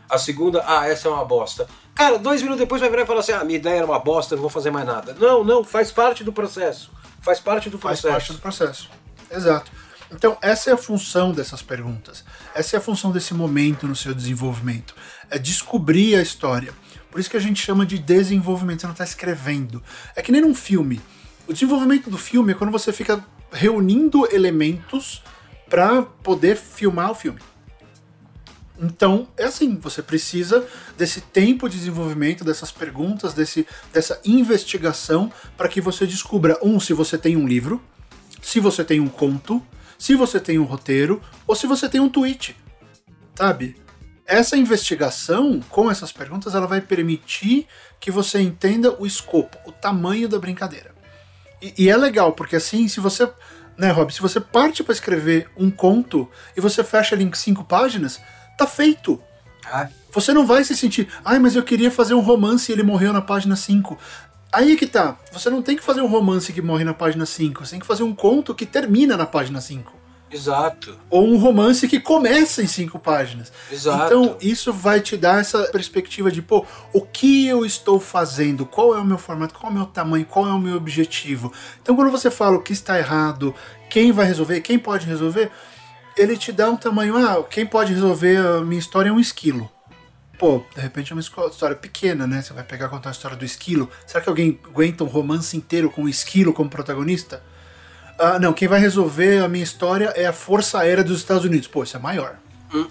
A 0.08 0.16
segunda, 0.16 0.64
ah, 0.66 0.88
essa 0.88 1.08
é 1.08 1.10
uma 1.10 1.24
bosta. 1.24 1.68
Cara, 1.96 2.18
dois 2.18 2.42
minutos 2.42 2.60
depois 2.60 2.78
vai 2.78 2.90
virar 2.90 3.04
e 3.04 3.06
falar 3.06 3.20
assim, 3.20 3.32
ah, 3.32 3.42
minha 3.42 3.58
ideia 3.58 3.78
era 3.78 3.86
uma 3.86 3.98
bosta, 3.98 4.34
não 4.34 4.42
vou 4.42 4.50
fazer 4.50 4.70
mais 4.70 4.86
nada. 4.86 5.16
Não, 5.18 5.42
não, 5.42 5.64
faz 5.64 5.90
parte 5.90 6.22
do 6.22 6.30
processo. 6.30 6.90
Faz 7.22 7.40
parte 7.40 7.70
do 7.70 7.78
processo. 7.78 8.02
Faz 8.02 8.14
parte 8.14 8.32
do 8.34 8.38
processo. 8.38 8.90
Exato. 9.30 9.72
Então, 10.12 10.36
essa 10.42 10.68
é 10.68 10.72
a 10.74 10.76
função 10.76 11.32
dessas 11.32 11.62
perguntas. 11.62 12.22
Essa 12.54 12.76
é 12.76 12.78
a 12.78 12.82
função 12.82 13.10
desse 13.10 13.32
momento 13.32 13.88
no 13.88 13.96
seu 13.96 14.14
desenvolvimento. 14.14 14.94
É 15.30 15.38
descobrir 15.38 16.16
a 16.16 16.22
história. 16.22 16.74
Por 17.10 17.18
isso 17.18 17.30
que 17.30 17.36
a 17.36 17.40
gente 17.40 17.64
chama 17.64 17.86
de 17.86 17.98
desenvolvimento. 17.98 18.82
Você 18.82 18.86
não 18.86 18.92
está 18.92 19.04
escrevendo. 19.04 19.82
É 20.14 20.20
que 20.20 20.30
nem 20.30 20.42
num 20.42 20.54
filme. 20.54 21.00
O 21.48 21.52
desenvolvimento 21.54 22.10
do 22.10 22.18
filme 22.18 22.52
é 22.52 22.54
quando 22.54 22.70
você 22.70 22.92
fica 22.92 23.24
reunindo 23.50 24.28
elementos 24.30 25.22
para 25.68 26.02
poder 26.02 26.58
filmar 26.58 27.10
o 27.10 27.14
filme. 27.14 27.40
Então, 28.78 29.26
é 29.36 29.44
assim, 29.44 29.76
você 29.76 30.02
precisa 30.02 30.66
desse 30.96 31.20
tempo 31.20 31.68
de 31.68 31.78
desenvolvimento, 31.78 32.44
dessas 32.44 32.70
perguntas, 32.70 33.32
desse, 33.32 33.66
dessa 33.92 34.20
investigação, 34.24 35.32
para 35.56 35.68
que 35.68 35.80
você 35.80 36.06
descubra, 36.06 36.58
um, 36.62 36.78
se 36.78 36.92
você 36.92 37.16
tem 37.16 37.36
um 37.36 37.46
livro, 37.46 37.82
se 38.42 38.60
você 38.60 38.84
tem 38.84 39.00
um 39.00 39.08
conto, 39.08 39.62
se 39.98 40.14
você 40.14 40.38
tem 40.38 40.58
um 40.58 40.64
roteiro, 40.64 41.22
ou 41.46 41.54
se 41.54 41.66
você 41.66 41.88
tem 41.88 42.00
um 42.00 42.08
tweet. 42.08 42.54
Sabe? 43.34 43.76
Essa 44.26 44.56
investigação, 44.56 45.60
com 45.70 45.90
essas 45.90 46.12
perguntas, 46.12 46.54
ela 46.54 46.66
vai 46.66 46.80
permitir 46.80 47.66
que 47.98 48.10
você 48.10 48.40
entenda 48.40 48.94
o 49.00 49.06
escopo, 49.06 49.56
o 49.64 49.72
tamanho 49.72 50.28
da 50.28 50.38
brincadeira. 50.38 50.94
E, 51.62 51.84
e 51.84 51.88
é 51.88 51.96
legal, 51.96 52.32
porque 52.32 52.56
assim, 52.56 52.88
se 52.88 53.00
você 53.00 53.30
né, 53.76 53.90
Rob? 53.90 54.12
Se 54.12 54.20
você 54.20 54.40
parte 54.40 54.82
para 54.82 54.94
escrever 54.94 55.50
um 55.56 55.70
conto 55.70 56.28
e 56.56 56.60
você 56.60 56.82
fecha 56.82 57.14
ele 57.14 57.24
em 57.24 57.32
cinco 57.34 57.62
páginas, 57.62 58.20
tá 58.56 58.66
feito. 58.66 59.20
Ah. 59.64 59.88
Você 60.12 60.32
não 60.32 60.46
vai 60.46 60.64
se 60.64 60.76
sentir, 60.76 61.08
ai, 61.24 61.38
mas 61.38 61.56
eu 61.56 61.62
queria 61.62 61.90
fazer 61.90 62.14
um 62.14 62.20
romance 62.20 62.70
e 62.70 62.74
ele 62.74 62.82
morreu 62.82 63.12
na 63.12 63.20
página 63.20 63.54
5. 63.54 63.98
Aí 64.52 64.72
é 64.72 64.76
que 64.76 64.86
tá. 64.86 65.18
Você 65.32 65.50
não 65.50 65.60
tem 65.60 65.76
que 65.76 65.82
fazer 65.82 66.00
um 66.00 66.06
romance 66.06 66.52
que 66.52 66.62
morre 66.62 66.84
na 66.84 66.94
página 66.94 67.26
5. 67.26 67.64
Você 67.64 67.72
tem 67.72 67.80
que 67.80 67.86
fazer 67.86 68.02
um 68.02 68.14
conto 68.14 68.54
que 68.54 68.64
termina 68.64 69.16
na 69.16 69.26
página 69.26 69.60
5. 69.60 69.92
Exato. 70.30 70.98
Ou 71.08 71.26
um 71.26 71.38
romance 71.38 71.86
que 71.86 72.00
começa 72.00 72.62
em 72.62 72.66
cinco 72.66 72.98
páginas. 72.98 73.52
Exato. 73.70 74.06
Então, 74.06 74.36
isso 74.40 74.72
vai 74.72 75.00
te 75.00 75.16
dar 75.16 75.40
essa 75.40 75.64
perspectiva 75.64 76.30
de, 76.30 76.42
pô, 76.42 76.64
o 76.92 77.00
que 77.00 77.46
eu 77.46 77.64
estou 77.64 78.00
fazendo? 78.00 78.66
Qual 78.66 78.94
é 78.94 78.98
o 78.98 79.04
meu 79.04 79.18
formato? 79.18 79.54
Qual 79.54 79.70
é 79.70 79.74
o 79.74 79.78
meu 79.78 79.86
tamanho? 79.86 80.24
Qual 80.24 80.46
é 80.46 80.52
o 80.52 80.58
meu 80.58 80.76
objetivo? 80.76 81.52
Então, 81.80 81.94
quando 81.94 82.10
você 82.10 82.30
fala 82.30 82.56
o 82.56 82.62
que 82.62 82.72
está 82.72 82.98
errado, 82.98 83.54
quem 83.88 84.10
vai 84.10 84.26
resolver, 84.26 84.60
quem 84.60 84.78
pode 84.78 85.06
resolver, 85.06 85.50
ele 86.16 86.36
te 86.36 86.52
dá 86.52 86.70
um 86.70 86.76
tamanho. 86.76 87.16
Ah, 87.16 87.44
quem 87.44 87.66
pode 87.66 87.92
resolver 87.92 88.36
a 88.36 88.60
minha 88.60 88.78
história 88.78 89.10
é 89.10 89.12
um 89.12 89.20
esquilo. 89.20 89.70
Pô, 90.38 90.62
de 90.74 90.80
repente 90.80 91.12
é 91.12 91.14
uma 91.14 91.20
história 91.20 91.76
pequena, 91.76 92.26
né? 92.26 92.42
Você 92.42 92.52
vai 92.52 92.62
pegar 92.62 92.88
contar 92.88 93.10
a 93.10 93.12
história 93.12 93.36
do 93.36 93.44
esquilo. 93.44 93.90
Será 94.06 94.22
que 94.22 94.28
alguém 94.28 94.60
aguenta 94.64 95.02
um 95.02 95.06
romance 95.06 95.56
inteiro 95.56 95.90
com 95.90 96.02
um 96.02 96.08
esquilo 96.08 96.52
como 96.52 96.68
protagonista? 96.68 97.42
Ah, 98.18 98.38
não, 98.38 98.52
quem 98.52 98.68
vai 98.68 98.80
resolver 98.80 99.42
a 99.42 99.48
minha 99.48 99.64
história 99.64 100.12
é 100.16 100.26
a 100.26 100.32
Força 100.32 100.78
Aérea 100.80 101.04
dos 101.04 101.18
Estados 101.18 101.44
Unidos. 101.44 101.68
Pô, 101.68 101.82
isso 101.82 101.96
é 101.96 102.00
maior. 102.00 102.36
Hum. 102.72 102.86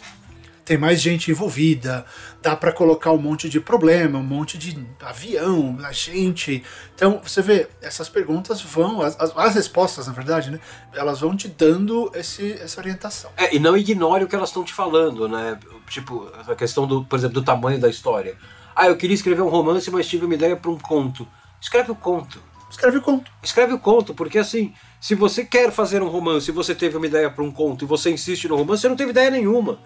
Tem 0.66 0.80
mais 0.80 1.00
gente 1.00 1.30
envolvida, 1.30 2.04
dá 2.42 2.56
para 2.56 2.72
colocar 2.72 3.12
um 3.12 3.20
monte 3.20 3.48
de 3.48 3.60
problema, 3.60 4.18
um 4.18 4.24
monte 4.24 4.58
de 4.58 4.76
avião, 5.00 5.78
gente. 5.92 6.64
Então, 6.96 7.22
você 7.24 7.40
vê, 7.40 7.68
essas 7.84 8.10
perguntas 8.10 8.62
vão, 8.62 9.00
as, 9.04 9.16
as, 9.20 9.38
as 9.38 9.54
respostas, 9.54 10.08
na 10.08 10.14
verdade, 10.14 10.50
né? 10.50 10.60
Elas 10.92 11.20
vão 11.20 11.38
te 11.38 11.48
dando 11.48 12.12
esse, 12.16 12.54
essa 12.54 12.82
orientação. 12.82 13.30
É, 13.38 13.56
e 13.56 13.60
não 13.60 13.78
ignore 13.78 14.24
o 14.24 14.28
que 14.28 14.36
elas 14.36 14.50
estão 14.50 14.64
te 14.64 14.74
falando, 14.74 15.30
né? 15.30 15.60
Tipo, 15.88 16.32
a 16.48 16.56
questão, 16.56 16.88
do, 16.88 17.06
por 17.06 17.20
exemplo, 17.20 17.36
do 17.36 17.44
tamanho 17.44 17.80
da 17.80 17.88
história. 17.88 18.36
Ah, 18.76 18.88
eu 18.88 18.98
queria 18.98 19.14
escrever 19.14 19.44
um 19.44 19.50
romance, 19.50 19.92
mas 19.92 20.08
tive 20.08 20.26
uma 20.26 20.34
ideia 20.34 20.56
para 20.56 20.72
um 20.72 20.80
conto. 20.80 21.28
Escreve 21.62 21.92
o 21.92 21.96
conto. 21.96 22.42
Escreve 22.72 22.98
o 22.98 23.02
conto. 23.02 23.32
Escreve 23.42 23.74
o 23.74 23.80
conto, 23.80 24.14
porque 24.16 24.40
assim, 24.40 24.74
se 25.00 25.14
você 25.16 25.46
quer 25.46 25.72
fazer 25.72 26.02
um 26.02 26.10
romance 26.10 26.50
e 26.50 26.54
você 26.54 26.74
teve 26.74 26.98
uma 26.98 27.06
ideia 27.06 27.30
para 27.30 27.44
um 27.44 27.52
conto 27.52 27.86
e 27.86 27.88
você 27.88 28.12
insiste 28.12 28.48
no 28.48 28.56
romance, 28.56 28.82
você 28.82 28.90
não 28.90 28.96
teve 28.96 29.12
ideia 29.12 29.30
nenhuma. 29.30 29.80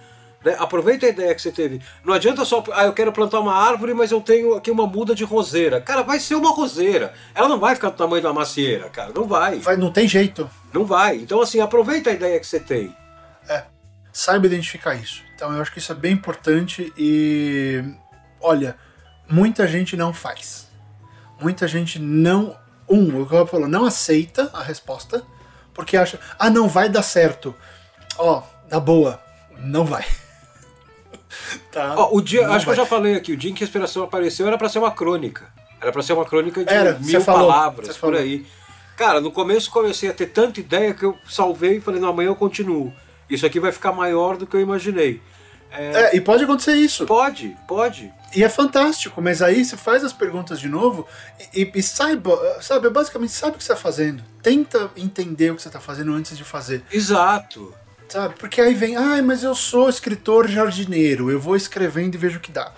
Né? 0.43 0.55
Aproveita 0.57 1.05
a 1.05 1.09
ideia 1.09 1.35
que 1.35 1.41
você 1.41 1.51
teve. 1.51 1.81
Não 2.03 2.13
adianta 2.13 2.45
só, 2.45 2.63
ah, 2.73 2.85
eu 2.85 2.93
quero 2.93 3.11
plantar 3.11 3.39
uma 3.39 3.53
árvore, 3.53 3.93
mas 3.93 4.11
eu 4.11 4.21
tenho 4.21 4.55
aqui 4.55 4.71
uma 4.71 4.87
muda 4.87 5.13
de 5.13 5.23
roseira. 5.23 5.81
Cara, 5.81 6.01
vai 6.01 6.19
ser 6.19 6.35
uma 6.35 6.51
roseira. 6.51 7.13
Ela 7.35 7.47
não 7.47 7.59
vai 7.59 7.75
ficar 7.75 7.89
do 7.89 7.97
tamanho 7.97 8.23
da 8.23 8.33
macieira, 8.33 8.89
cara. 8.89 9.11
Não 9.13 9.25
vai. 9.25 9.59
vai 9.59 9.77
não 9.77 9.91
tem 9.91 10.07
jeito. 10.07 10.49
Não 10.73 10.85
vai. 10.85 11.17
Então, 11.17 11.41
assim, 11.41 11.59
aproveita 11.59 12.09
a 12.09 12.13
ideia 12.13 12.39
que 12.39 12.47
você 12.47 12.59
tem. 12.59 12.95
É. 13.47 13.63
Saiba 14.11 14.47
identificar 14.47 14.95
isso. 14.95 15.23
Então, 15.35 15.53
eu 15.53 15.61
acho 15.61 15.71
que 15.71 15.79
isso 15.79 15.91
é 15.91 15.95
bem 15.95 16.13
importante 16.13 16.91
e. 16.97 17.83
Olha, 18.41 18.77
muita 19.29 19.67
gente 19.67 19.97
não 19.97 20.13
faz. 20.13 20.67
Muita 21.39 21.67
gente 21.67 21.99
não 21.99 22.55
um, 22.89 23.21
o 23.21 23.25
que 23.27 23.35
eu 23.35 23.45
falou, 23.45 23.67
não 23.67 23.85
aceita 23.85 24.49
a 24.51 24.63
resposta, 24.63 25.23
porque 25.73 25.95
acha, 25.95 26.19
ah, 26.39 26.49
não 26.49 26.67
vai 26.67 26.89
dar 26.89 27.03
certo. 27.03 27.55
Ó, 28.17 28.39
oh, 28.39 28.43
na 28.69 28.79
boa, 28.79 29.21
não 29.59 29.85
vai. 29.85 30.05
tá, 31.71 31.95
oh, 31.97 32.17
o 32.17 32.21
dia, 32.21 32.47
acho 32.47 32.65
vai. 32.65 32.75
que 32.75 32.81
eu 32.81 32.83
já 32.83 32.85
falei 32.85 33.15
aqui, 33.15 33.33
o 33.33 33.37
dia 33.37 33.51
em 33.51 33.53
que 33.53 33.63
a 33.63 33.67
inspiração 33.67 34.03
apareceu 34.03 34.47
era 34.47 34.57
para 34.57 34.69
ser 34.69 34.79
uma 34.79 34.91
crônica. 34.91 35.51
Era 35.81 35.91
para 35.91 36.01
ser 36.01 36.13
uma 36.13 36.25
crônica 36.25 36.63
de 36.63 36.73
era, 36.73 36.99
mil 36.99 37.23
palavras, 37.23 37.97
por 37.97 38.15
aí. 38.15 38.45
Cara, 38.97 39.21
no 39.21 39.31
começo 39.31 39.71
comecei 39.71 40.09
a 40.09 40.13
ter 40.13 40.27
tanta 40.27 40.59
ideia 40.59 40.93
que 40.93 41.05
eu 41.05 41.17
salvei 41.27 41.77
e 41.77 41.81
falei, 41.81 42.01
não, 42.01 42.09
amanhã 42.09 42.27
eu 42.27 42.35
continuo. 42.35 42.93
Isso 43.29 43.45
aqui 43.45 43.59
vai 43.59 43.71
ficar 43.71 43.93
maior 43.93 44.35
do 44.35 44.45
que 44.45 44.55
eu 44.55 44.59
imaginei. 44.59 45.21
É... 45.71 45.91
é, 46.01 46.15
e 46.15 46.21
pode 46.21 46.43
acontecer 46.43 46.73
isso. 46.73 47.05
Pode, 47.05 47.55
pode. 47.67 48.11
E 48.35 48.43
é 48.43 48.49
fantástico, 48.49 49.21
mas 49.21 49.41
aí 49.41 49.63
você 49.63 49.77
faz 49.77 50.03
as 50.03 50.13
perguntas 50.13 50.59
de 50.59 50.67
novo 50.67 51.07
e, 51.53 51.61
e, 51.61 51.71
e 51.75 51.83
saiba, 51.83 52.37
sabe, 52.61 52.89
basicamente 52.89 53.31
sabe 53.31 53.55
o 53.55 53.57
que 53.57 53.63
você 53.63 53.71
está 53.71 53.81
fazendo. 53.81 54.23
Tenta 54.41 54.91
entender 54.97 55.51
o 55.51 55.55
que 55.55 55.61
você 55.61 55.69
está 55.69 55.79
fazendo 55.79 56.11
antes 56.13 56.37
de 56.37 56.43
fazer. 56.43 56.83
Exato. 56.91 57.73
Sabe? 58.09 58.35
Porque 58.39 58.59
aí 58.59 58.73
vem, 58.73 58.97
ai, 58.97 59.19
ah, 59.19 59.23
mas 59.23 59.43
eu 59.43 59.53
sou 59.53 59.87
escritor 59.87 60.47
jardineiro, 60.47 61.29
eu 61.29 61.39
vou 61.39 61.55
escrevendo 61.55 62.15
e 62.15 62.17
vejo 62.17 62.39
o 62.39 62.41
que 62.41 62.51
dá. 62.51 62.73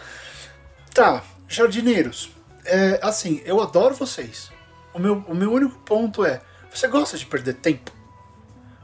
Tá, 0.93 1.23
jardineiros, 1.47 2.31
é, 2.65 2.99
assim, 3.01 3.41
eu 3.45 3.61
adoro 3.61 3.95
vocês. 3.95 4.51
O 4.93 4.99
meu, 4.99 5.23
o 5.27 5.33
meu 5.33 5.51
único 5.51 5.79
ponto 5.79 6.25
é, 6.25 6.41
você 6.69 6.87
gosta 6.87 7.17
de 7.17 7.25
perder 7.25 7.53
tempo? 7.55 7.91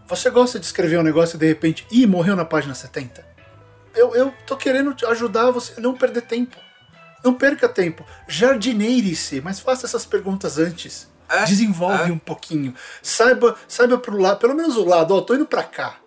Você 0.08 0.30
gosta 0.30 0.58
de 0.58 0.66
escrever 0.66 0.98
um 0.98 1.04
negócio 1.04 1.36
e 1.36 1.40
de 1.40 1.46
repente, 1.46 1.86
ih, 1.92 2.08
morreu 2.08 2.36
na 2.36 2.46
página 2.46 2.74
70? 2.74 3.28
eu, 3.98 4.16
eu 4.16 4.34
tô 4.46 4.56
querendo 4.56 4.96
ajudar 5.08 5.52
você 5.52 5.74
a 5.78 5.82
não 5.82 5.94
perder 5.94 6.22
tempo. 6.22 6.56
Não 7.24 7.34
perca 7.34 7.68
tempo. 7.68 8.06
Jardineire-se, 8.28 9.42
mas 9.42 9.60
faça 9.60 9.86
essas 9.86 10.06
perguntas 10.06 10.60
antes. 10.60 11.10
É, 11.28 11.44
Desenvolve 11.44 12.10
é. 12.10 12.14
um 12.14 12.20
pouquinho. 12.20 12.74
Saiba, 13.02 13.56
saiba 13.68 13.98
pro 13.98 14.18
lado, 14.18 14.40
pelo 14.40 14.56
menos 14.56 14.78
o 14.78 14.86
lado, 14.86 15.14
ó, 15.16 15.22
tô 15.22 15.34
indo 15.34 15.46
pra 15.46 15.64
cá. 15.64 15.98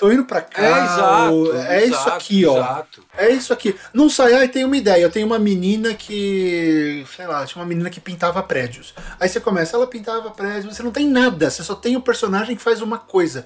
Tô 0.00 0.10
indo 0.10 0.24
pra 0.24 0.40
cá. 0.40 0.62
É 0.62 0.84
exato. 0.84 1.52
É 1.68 1.84
isso 1.84 1.94
exato, 1.94 2.10
aqui, 2.16 2.46
ó. 2.46 2.56
Exato. 2.56 3.04
É 3.18 3.30
isso 3.32 3.52
aqui. 3.52 3.76
Não 3.92 4.08
sai, 4.08 4.32
ai, 4.32 4.48
tem 4.48 4.64
uma 4.64 4.74
ideia. 4.74 5.02
Eu 5.02 5.10
tenho 5.10 5.26
uma 5.26 5.38
menina 5.38 5.92
que. 5.92 7.04
Sei 7.14 7.26
lá, 7.26 7.44
tinha 7.44 7.60
uma 7.60 7.68
menina 7.68 7.90
que 7.90 8.00
pintava 8.00 8.42
prédios. 8.42 8.94
Aí 9.20 9.28
você 9.28 9.38
começa, 9.38 9.76
ela 9.76 9.86
pintava 9.86 10.30
prédios, 10.30 10.74
você 10.74 10.82
não 10.82 10.90
tem 10.90 11.06
nada, 11.06 11.50
você 11.50 11.62
só 11.62 11.74
tem 11.74 11.96
o 11.96 12.00
personagem 12.00 12.56
que 12.56 12.62
faz 12.62 12.80
uma 12.80 12.96
coisa. 12.96 13.44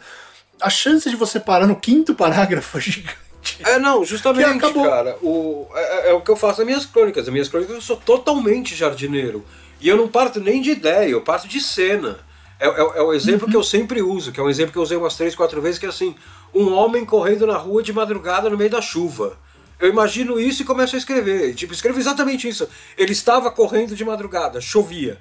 A 0.61 0.71
chance 0.71 1.11
de 1.11 1.17
você 1.17 1.41
parar 1.41 1.67
no 1.67 1.75
quinto 1.75 2.15
parágrafo 2.15 2.79
é 2.79 2.81
gigante. 2.81 3.19
É, 3.65 3.77
não, 3.81 4.05
justamente, 4.05 4.73
cara. 4.73 5.17
O, 5.21 5.67
é, 5.75 6.11
é 6.11 6.13
o 6.15 6.21
que 6.21 6.31
eu 6.31 6.37
faço 6.37 6.59
nas 6.61 6.67
minhas 6.69 6.87
crônicas. 6.87 7.25
As 7.27 7.33
minhas 7.33 7.49
crônicas 7.49 7.75
eu 7.75 7.83
sou 7.83 7.97
totalmente 7.97 8.77
jardineiro. 8.77 9.45
E 9.81 9.89
eu 9.89 9.97
não 9.97 10.07
parto 10.07 10.39
nem 10.39 10.63
de 10.63 10.71
ideia, 10.71 11.09
eu 11.11 11.21
parto 11.21 11.49
de 11.49 11.61
cena. 11.61 12.17
É, 12.61 12.69
é- 12.69 12.99
é 12.99 13.03
o 13.03 13.13
exemplo 13.13 13.49
que 13.49 13.57
eu 13.57 13.63
sempre 13.65 14.01
uso, 14.01 14.31
que 14.31 14.39
é 14.39 14.43
um 14.43 14.49
exemplo 14.49 14.73
que 14.73 14.79
eu 14.79 14.83
usei 14.83 14.97
umas 14.97 15.17
três, 15.17 15.35
quatro 15.35 15.61
vezes, 15.61 15.79
que 15.79 15.87
é 15.87 15.89
assim, 15.89 16.15
um 16.55 16.73
homem 16.73 17.05
correndo 17.05 17.47
na 17.47 17.57
rua 17.57 17.83
de 17.83 17.93
madrugada 17.93 18.49
no 18.49 18.57
meio 18.57 18.71
da 18.71 18.81
chuva. 18.81 19.37
Eu 19.79 19.89
imagino 19.89 20.39
isso 20.39 20.63
e 20.63 20.65
começo 20.65 20.95
a 20.95 20.99
escrever. 20.99 21.55
Tipo, 21.55 21.73
escrevo 21.73 21.99
exatamente 21.99 22.49
isso. 22.49 22.69
Ele 22.97 23.13
estava 23.13 23.51
correndo 23.51 23.95
de 23.97 24.05
madrugada, 24.05 24.61
chovia. 24.61 25.19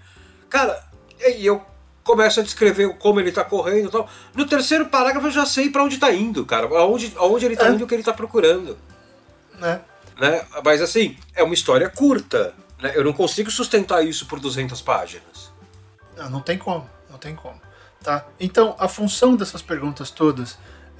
Cara, 0.49 0.81
e 1.19 1.45
eu 1.45 1.61
começo 2.03 2.39
a 2.39 2.43
descrever 2.43 2.95
como 2.97 3.19
ele 3.19 3.31
tá 3.31 3.43
correndo 3.43 3.87
e 3.87 3.91
tal. 3.91 4.07
No 4.35 4.45
terceiro 4.45 4.85
parágrafo 4.85 5.27
eu 5.27 5.31
já 5.31 5.45
sei 5.45 5.69
pra 5.69 5.83
onde 5.83 5.97
tá 5.97 6.13
indo, 6.13 6.45
cara. 6.45 6.67
Aonde, 6.67 7.11
aonde 7.17 7.45
ele 7.45 7.55
tá 7.55 7.67
É. 7.67 7.71
indo 7.71 7.81
e 7.81 7.83
o 7.83 7.87
que 7.87 7.95
ele 7.95 8.03
tá 8.03 8.13
procurando 8.13 8.77
Né? 9.57 9.81
né? 10.19 10.45
Mas 10.63 10.81
assim, 10.81 11.17
é 11.33 11.41
uma 11.43 11.53
história 11.53 11.89
curta, 11.89 12.53
né? 12.79 12.91
Eu 12.95 13.03
não 13.03 13.13
consigo 13.13 13.49
sustentar 13.49 14.05
isso 14.05 14.27
por 14.27 14.39
200 14.39 14.81
páginas. 14.81 15.51
Não, 16.15 16.29
não 16.29 16.41
tem 16.41 16.57
como, 16.57 16.87
não 17.09 17.17
tem 17.17 17.35
como. 17.35 17.59
Tá? 18.03 18.25
Então, 18.39 18.75
a 18.77 18.87
função 18.89 19.35
dessas 19.35 19.61
perguntas 19.61 20.11
todas 20.11 20.57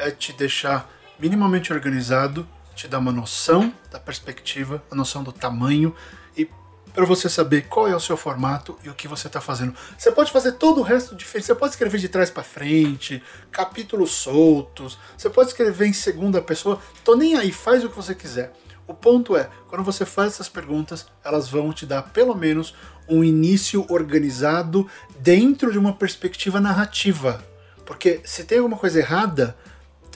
é 0.08 0.12
te 0.12 0.34
deixar 0.34 0.90
minimamente 1.20 1.72
organizado, 1.72 2.48
te 2.76 2.88
dar 2.88 3.00
uma 3.00 3.12
noção 3.12 3.74
da 3.92 4.00
perspectiva, 4.00 4.84
a 4.92 4.96
noção 4.96 5.24
do 5.24 5.32
tamanho 5.32 5.96
e 6.36 6.50
para 6.94 7.06
você 7.06 7.28
saber 7.28 7.64
qual 7.68 7.88
é 7.88 7.96
o 7.96 8.00
seu 8.00 8.16
formato 8.16 8.78
e 8.84 8.90
o 8.90 8.94
que 8.94 9.08
você 9.08 9.28
está 9.28 9.42
fazendo. 9.42 9.74
Você 9.98 10.12
pode 10.12 10.32
fazer 10.32 10.54
todo 10.54 10.80
o 10.80 10.84
resto 10.84 11.16
diferente. 11.16 11.48
Você 11.48 11.56
pode 11.56 11.74
escrever 11.74 11.98
de 12.00 12.10
trás 12.10 12.30
para 12.30 12.44
frente, 12.44 13.24
capítulos 13.52 14.12
soltos. 14.12 14.98
Você 15.18 15.30
pode 15.30 15.50
escrever 15.50 15.88
em 15.88 15.94
segunda 15.94 16.42
pessoa. 16.42 16.80
Tô 17.04 17.16
nem 17.16 17.36
aí, 17.36 17.52
faz 17.52 17.84
o 17.84 17.90
que 17.90 17.96
você 17.96 18.14
quiser. 18.14 18.54
O 18.86 18.94
ponto 18.94 19.36
é, 19.36 19.50
quando 19.70 19.84
você 19.84 20.06
faz 20.06 20.34
essas 20.34 20.50
perguntas, 20.50 21.08
elas 21.24 21.48
vão 21.48 21.72
te 21.72 21.86
dar 21.86 22.02
pelo 22.04 22.36
menos 22.36 22.76
um 23.08 23.24
início 23.24 23.86
organizado 23.90 24.88
dentro 25.20 25.72
de 25.72 25.78
uma 25.78 25.94
perspectiva 25.94 26.60
narrativa. 26.60 27.44
Porque 27.86 28.22
se 28.24 28.44
tem 28.44 28.60
alguma 28.60 28.78
coisa 28.78 29.00
errada, 29.00 29.58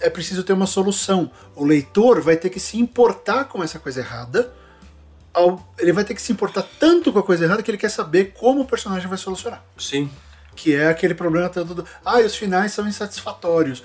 é 0.02 0.10
preciso 0.10 0.44
ter 0.44 0.54
uma 0.54 0.68
solução. 0.68 1.32
O 1.56 1.66
leitor 1.66 2.22
vai 2.22 2.36
ter 2.36 2.50
que 2.50 2.60
se 2.60 2.78
importar 2.78 3.46
com 3.46 3.64
essa 3.64 3.80
coisa 3.80 4.00
errada. 4.00 4.54
ele 5.78 5.94
vai 5.94 6.04
ter 6.04 6.14
que 6.14 6.22
se 6.22 6.32
importar 6.32 6.64
tanto 6.80 7.12
com 7.12 7.20
a 7.20 7.24
coisa 7.24 7.46
errada 7.46 7.62
que 7.62 7.70
ele 7.70 7.78
quer 7.78 7.90
saber 7.90 8.34
como 8.38 8.62
o 8.62 8.66
personagem 8.66 9.08
vai 9.08 9.18
solucionar 9.18 9.64
Sim. 9.78 10.10
que 10.56 10.76
é 10.76 10.88
aquele 10.88 11.14
problema 11.14 11.48
todo 11.48 11.76
do, 11.76 11.86
ah, 12.04 12.20
os 12.20 12.36
finais 12.36 12.72
são 12.72 12.88
insatisfatórios. 12.88 13.84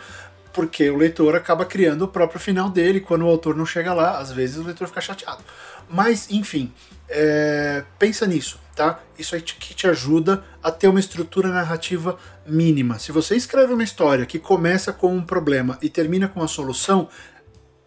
Porque 0.52 0.90
o 0.90 0.96
leitor 0.96 1.34
acaba 1.34 1.64
criando 1.64 2.02
o 2.02 2.08
próprio 2.08 2.38
final 2.38 2.68
dele, 2.68 3.00
quando 3.00 3.22
o 3.22 3.28
autor 3.28 3.56
não 3.56 3.64
chega 3.64 3.94
lá, 3.94 4.18
às 4.18 4.30
vezes 4.30 4.58
o 4.58 4.62
leitor 4.62 4.86
fica 4.86 5.00
chateado. 5.00 5.42
Mas, 5.88 6.30
enfim, 6.30 6.72
é, 7.14 7.84
pensa 7.98 8.26
nisso, 8.26 8.58
tá? 8.74 8.98
Isso 9.18 9.38
te- 9.40 9.54
que 9.56 9.74
te 9.74 9.86
ajuda 9.86 10.42
a 10.62 10.70
ter 10.70 10.88
uma 10.88 10.98
estrutura 10.98 11.48
narrativa 11.48 12.18
mínima. 12.46 12.98
Se 12.98 13.12
você 13.12 13.36
escreve 13.36 13.74
uma 13.74 13.84
história 13.84 14.24
que 14.26 14.38
começa 14.38 14.92
com 14.92 15.14
um 15.14 15.22
problema 15.22 15.78
e 15.82 15.88
termina 15.88 16.26
com 16.26 16.42
a 16.42 16.48
solução, 16.48 17.08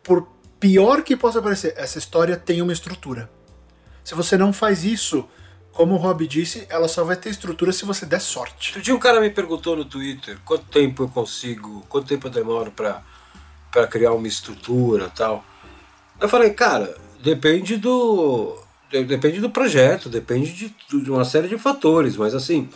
por 0.04 0.28
pior 0.60 1.02
que 1.02 1.16
possa 1.18 1.42
parecer, 1.42 1.74
essa 1.76 1.98
história 1.98 2.38
tem 2.38 2.62
uma 2.62 2.72
estrutura. 2.72 3.30
Se 4.04 4.14
você 4.14 4.38
não 4.38 4.54
faz 4.54 4.84
isso, 4.84 5.28
como 5.72 5.96
o 5.96 5.98
Rob 5.98 6.28
disse, 6.28 6.66
ela 6.70 6.88
só 6.88 7.04
vai 7.04 7.16
ter 7.16 7.30
estrutura 7.30 7.74
se 7.74 7.84
você 7.84 8.06
der 8.06 8.22
sorte. 8.22 8.70
Outro 8.70 8.82
dia 8.84 8.96
um 8.96 9.00
cara 9.00 9.20
me 9.20 9.30
perguntou 9.32 9.76
no 9.76 9.84
Twitter 9.84 10.38
quanto 10.46 10.66
tempo 10.66 11.04
eu 11.04 11.10
consigo, 11.10 11.84
quanto 11.90 12.08
tempo 12.08 12.28
eu 12.28 12.32
demoro 12.32 12.72
pra 12.72 13.02
criar 13.90 14.14
uma 14.14 14.28
estrutura 14.28 15.10
tal. 15.10 15.44
Eu 16.22 16.30
falei, 16.30 16.52
cara, 16.52 16.96
depende 17.22 17.76
do. 17.76 18.58
De- 19.04 19.04
Depende 19.06 19.40
do 19.40 19.50
projeto, 19.50 20.10
depende 20.10 20.52
de, 20.54 20.76
de 21.02 21.12
uma 21.12 21.26
série 21.26 21.48
de 21.48 21.58
fatores, 21.58 22.16
mas 22.18 22.34
assim, 22.36 22.70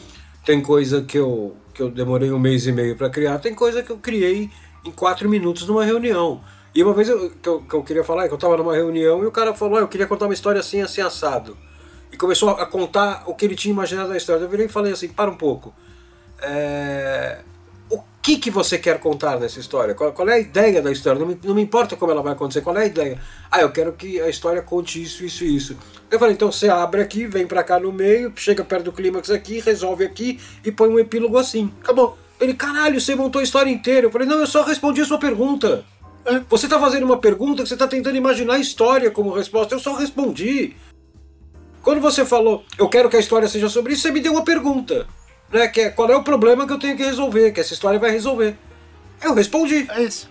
tem 0.46 0.62
coisa 0.62 1.02
que 1.04 1.18
eu, 1.18 1.56
que 1.74 1.82
eu 1.82 1.90
demorei 1.90 2.32
um 2.32 2.40
mês 2.40 2.66
e 2.68 2.72
meio 2.72 2.96
pra 2.96 3.10
criar, 3.10 3.40
tem 3.40 3.54
coisa 3.54 3.82
que 3.84 3.90
eu 3.92 3.98
criei 3.98 4.50
em 4.86 4.92
quatro 4.92 5.28
minutos 5.30 5.68
numa 5.68 5.84
reunião. 5.86 6.42
E 6.74 6.84
uma 6.84 6.94
vez 6.94 7.10
eu, 7.10 7.30
que, 7.32 7.50
eu, 7.50 7.62
que 7.62 7.74
eu 7.74 7.84
queria 7.84 8.04
falar 8.04 8.26
é 8.26 8.28
que 8.28 8.34
eu 8.34 8.38
tava 8.38 8.56
numa 8.56 8.74
reunião 8.76 9.24
e 9.24 9.26
o 9.26 9.32
cara 9.32 9.54
falou, 9.54 9.78
ah, 9.78 9.82
eu 9.82 9.88
queria 9.88 10.06
contar 10.08 10.26
uma 10.26 10.34
história 10.34 10.60
assim, 10.60 10.82
assim, 10.82 11.02
assado. 11.02 11.58
E 12.12 12.18
começou 12.18 12.50
a 12.50 12.66
contar 12.66 13.24
o 13.28 13.34
que 13.36 13.46
ele 13.46 13.56
tinha 13.56 13.72
imaginado 13.74 14.10
da 14.10 14.18
história. 14.18 14.44
Eu 14.44 14.50
virei 14.50 14.68
e 14.68 14.70
falei 14.70 14.92
assim, 14.94 15.08
para 15.10 15.30
um 15.30 15.36
pouco. 15.36 15.74
É, 16.42 17.40
que, 18.22 18.38
que 18.38 18.52
você 18.52 18.78
quer 18.78 19.00
contar 19.00 19.40
nessa 19.40 19.60
história? 19.60 19.94
Qual, 19.96 20.12
qual 20.12 20.30
é 20.30 20.34
a 20.34 20.40
ideia 20.40 20.82
da 20.82 20.92
história? 20.92 21.20
Não 21.20 21.28
me, 21.28 21.40
não 21.44 21.56
me 21.56 21.62
importa 21.62 21.96
como 21.96 22.12
ela 22.12 22.22
vai 22.22 22.34
acontecer, 22.34 22.62
qual 22.62 22.78
é 22.78 22.84
a 22.84 22.86
ideia? 22.86 23.20
Ah, 23.50 23.62
eu 23.62 23.72
quero 23.72 23.94
que 23.94 24.20
a 24.22 24.30
história 24.30 24.62
conte 24.62 25.02
isso, 25.02 25.24
isso 25.24 25.44
e 25.44 25.56
isso. 25.56 25.78
Eu 26.12 26.20
falei, 26.20 26.34
então 26.34 26.52
você 26.52 26.70
abre 26.70 27.02
aqui, 27.02 27.26
vem 27.26 27.48
pra 27.48 27.64
cá 27.64 27.80
no 27.80 27.92
meio, 27.92 28.32
chega 28.36 28.64
perto 28.64 28.86
do 28.86 28.92
clímax 28.92 29.30
aqui, 29.30 29.60
resolve 29.60 30.04
aqui 30.04 30.40
e 30.64 30.72
põe 30.72 30.90
um 30.90 31.00
epílogo 31.00 31.38
assim. 31.38 31.72
Acabou. 31.82 32.18
Ele, 32.40 32.54
caralho, 32.54 33.00
você 33.00 33.16
montou 33.16 33.40
a 33.40 33.44
história 33.44 33.70
inteira. 33.70 34.08
Eu 34.08 34.12
falei, 34.12 34.28
não, 34.28 34.40
eu 34.40 34.48
só 34.48 34.64
respondi 34.64 35.02
a 35.02 35.06
sua 35.06 35.18
pergunta. 35.18 35.84
É. 36.26 36.40
Você 36.50 36.68
tá 36.68 36.80
fazendo 36.80 37.04
uma 37.04 37.18
pergunta 37.18 37.64
que 37.64 37.70
você 37.70 37.78
tá 37.78 37.88
tentando 37.88 38.18
imaginar 38.18 38.56
a 38.56 38.60
história 38.60 39.12
como 39.12 39.34
resposta. 39.34 39.76
Eu 39.76 39.80
só 39.80 39.94
respondi. 39.96 40.76
Quando 41.82 42.02
você 42.02 42.26
falou, 42.26 42.64
eu 42.78 42.88
quero 42.90 43.10
que 43.10 43.16
a 43.16 43.20
história 43.20 43.48
seja 43.48 43.70
sobre 43.70 43.94
isso, 43.94 44.04
você 44.04 44.12
me 44.12 44.20
deu 44.20 44.34
uma 44.34 44.44
pergunta. 44.44 45.08
Né, 45.52 45.68
que 45.68 45.82
é, 45.82 45.90
qual 45.90 46.10
é 46.10 46.16
o 46.16 46.24
problema 46.24 46.68
que 46.68 46.74
eu 46.74 46.80
tenho 46.80 46.96
que 46.96 47.04
resolver, 47.04 47.52
que 47.52 47.60
essa 47.60 47.74
história 47.74 48.00
vai 48.00 48.12
resolver. 48.12 48.58
Eu 49.22 49.34
respondi. 49.34 49.88
É 49.90 50.02
isso. 50.04 50.30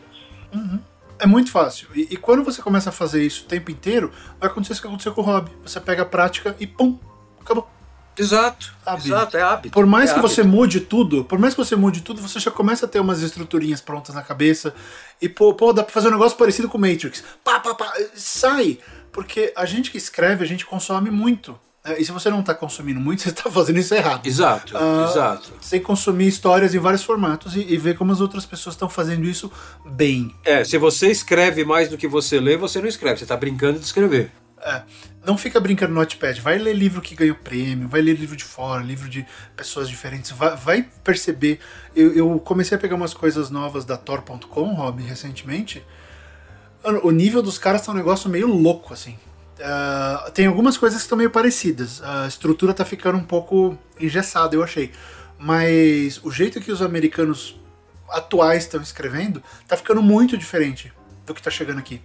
Uhum. 0.55 0.81
É 1.19 1.27
muito 1.27 1.51
fácil. 1.51 1.89
E, 1.95 2.09
e 2.11 2.17
quando 2.17 2.45
você 2.45 2.63
começa 2.63 2.91
a 2.91 2.93
fazer 2.93 3.25
isso 3.25 3.45
o 3.45 3.49
tempo 3.49 3.71
inteiro, 3.71 4.13
vai 4.39 4.49
acontecer 4.49 4.75
isso 4.75 4.83
que 4.83 4.87
aconteceu 4.87 5.13
com 5.13 5.21
o 5.21 5.25
Rob. 5.25 5.51
Você 5.63 5.81
pega 5.81 6.03
a 6.03 6.07
prática 6.07 6.55
e 6.61 6.67
pum, 6.67 6.99
acabou. 7.41 7.69
Exato. 8.17 8.75
Hábito. 8.85 9.09
Exato, 9.09 9.37
é 9.37 9.43
hábito. 9.43 9.73
Por 9.73 9.87
mais 9.87 10.11
é 10.11 10.15
que 10.15 10.21
você 10.21 10.41
hábito. 10.41 10.57
mude 10.57 10.81
tudo, 10.81 11.25
por 11.25 11.39
mais 11.39 11.55
que 11.55 11.65
você 11.65 11.77
mude 11.77 12.03
tudo, 12.03 12.21
você 12.21 12.41
já 12.41 12.51
começa 12.51 12.87
a 12.87 12.89
ter 12.89 12.99
umas 13.01 13.23
estruturinhas 13.23 13.81
prontas 13.81 14.15
na 14.15 14.23
cabeça. 14.23 14.75
E 15.21 15.29
pô, 15.29 15.55
pô 15.55 15.73
dá 15.73 15.83
pra 15.83 15.93
fazer 15.93 16.09
um 16.09 16.13
negócio 16.13 16.37
parecido 16.37 16.69
com 16.69 16.79
Matrix. 16.79 17.23
Pá, 17.45 17.61
pá, 17.61 17.75
pá, 17.75 17.93
sai! 18.15 18.79
Porque 19.13 19.53
a 19.57 19.65
gente 19.65 19.91
que 19.91 19.99
escreve, 19.99 20.45
a 20.45 20.47
gente 20.47 20.67
consome 20.67 21.11
muito. 21.11 21.59
Né? 21.88 21.96
E 21.98 22.05
se 22.05 22.12
você 22.12 22.31
não 22.31 22.42
tá 22.42 22.55
consumindo 22.55 23.01
muito, 23.01 23.22
você 23.24 23.33
tá 23.33 23.51
fazendo 23.51 23.79
isso 23.79 23.94
errado. 23.94 24.27
Exato, 24.27 24.77
Ah, 24.77 25.07
exato. 25.11 25.53
Você 25.61 25.79
que 25.79 25.85
consumir 25.85 26.29
histórias 26.29 26.74
em 26.74 26.79
vários 26.79 27.03
formatos 27.03 27.57
e, 27.57 27.61
e 27.61 27.77
ver 27.77 27.96
como 27.96 28.12
as 28.12 28.20
outras 28.20 28.44
pessoas 28.46 28.74
estão 28.74 28.88
fazendo 28.88 29.24
isso 29.27 29.51
bem. 29.85 30.35
É, 30.44 30.64
se 30.64 30.77
você 30.79 31.11
escreve 31.11 31.64
mais 31.64 31.88
do 31.88 31.96
que 31.96 32.07
você 32.07 32.38
lê, 32.40 32.57
você 32.57 32.81
não 32.81 32.88
escreve, 32.88 33.18
você 33.18 33.27
tá 33.27 33.37
brincando 33.37 33.79
de 33.79 33.85
escrever. 33.85 34.31
É, 34.61 34.83
não 35.24 35.38
fica 35.38 35.61
brincando 35.61 35.94
no 35.94 36.01
Notepad, 36.01 36.40
vai 36.40 36.59
ler 36.59 36.74
livro 36.74 37.01
que 37.01 37.14
ganhou 37.14 37.37
prêmio, 37.37 37.87
vai 37.87 38.01
ler 38.01 38.14
livro 38.14 38.37
de 38.37 38.42
fora, 38.42 38.83
livro 38.83 39.09
de 39.09 39.24
pessoas 39.57 39.88
diferentes, 39.88 40.33
vai, 40.33 40.57
vai 40.57 40.88
perceber. 41.05 41.61
Eu, 41.94 42.12
eu 42.12 42.38
comecei 42.40 42.77
a 42.77 42.81
pegar 42.81 42.96
umas 42.96 43.14
coisas 43.14 43.51
novas 43.51 43.85
da 43.85 43.96
Tor.com, 43.96 44.74
Rob, 44.74 45.03
recentemente. 45.03 45.85
O 47.03 47.11
nível 47.11 47.42
dos 47.42 47.59
caras 47.59 47.85
tá 47.85 47.92
um 47.92 47.94
negócio 47.94 48.31
meio 48.31 48.46
louco, 48.46 48.92
assim. 48.94 49.16
Ah, 49.61 50.31
tem 50.35 50.47
algumas 50.47 50.77
coisas 50.77 50.99
que 50.99 51.05
estão 51.05 51.18
meio 51.18 51.31
parecidas. 51.31 52.03
A 52.03 52.27
estrutura 52.27 52.75
tá 52.75 52.85
ficando 52.85 53.18
um 53.18 53.25
pouco 53.25 53.79
engessada, 53.99 54.55
eu 54.55 54.62
achei. 54.62 54.92
Mas 55.38 56.21
o 56.25 56.31
jeito 56.31 56.61
que 56.61 56.73
os 56.73 56.83
americanos 56.83 57.59
atuais 58.11 58.64
estão 58.64 58.81
escrevendo 58.81 59.42
tá 59.66 59.77
ficando 59.77 60.03
muito 60.03 60.37
diferente 60.38 60.90
do 61.27 61.35
que 61.35 61.42
tá 61.42 61.51
chegando 61.51 61.79
aqui 61.79 62.01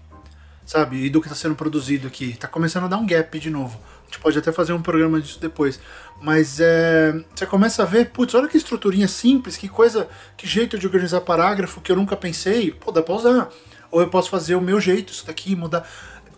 sabe? 0.66 1.06
E 1.06 1.10
do 1.10 1.22
que 1.22 1.28
está 1.28 1.36
sendo 1.36 1.56
produzido 1.56 2.08
aqui. 2.08 2.36
Tá 2.38 2.48
começando 2.48 2.86
a 2.86 2.88
dar 2.88 2.98
um 2.98 3.06
gap 3.06 3.38
de 3.40 3.50
novo. 3.50 3.80
A 4.02 4.06
gente 4.06 4.20
pode 4.20 4.38
até 4.38 4.52
fazer 4.52 4.74
um 4.74 4.82
programa 4.82 5.20
disso 5.20 5.40
depois. 5.40 5.80
Mas 6.22 6.60
é, 6.60 7.14
você 7.34 7.46
começa 7.46 7.84
a 7.84 7.86
ver, 7.86 8.10
putz, 8.12 8.34
olha 8.34 8.48
que 8.48 8.58
estruturinha 8.58 9.08
simples, 9.08 9.58
que 9.58 9.68
coisa, 9.68 10.08
que 10.38 10.48
jeito 10.48 10.78
de 10.78 10.86
organizar 10.86 11.22
parágrafo 11.22 11.82
que 11.82 11.92
eu 11.92 11.96
nunca 11.96 12.16
pensei. 12.16 12.72
Pô, 12.72 12.92
dá 12.92 13.02
pra 13.02 13.16
usar. 13.16 13.50
Ou 13.92 14.02
eu 14.02 14.10
posso 14.10 14.30
fazer 14.30 14.56
o 14.56 14.62
meu 14.62 14.80
jeito, 14.80 15.14
isso 15.14 15.26
daqui, 15.26 15.56
mudar. 15.56 15.88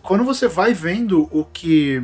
Quando 0.06 0.24
você 0.24 0.46
vai 0.46 0.72
vendo 0.72 1.28
o 1.32 1.44
que 1.44 2.00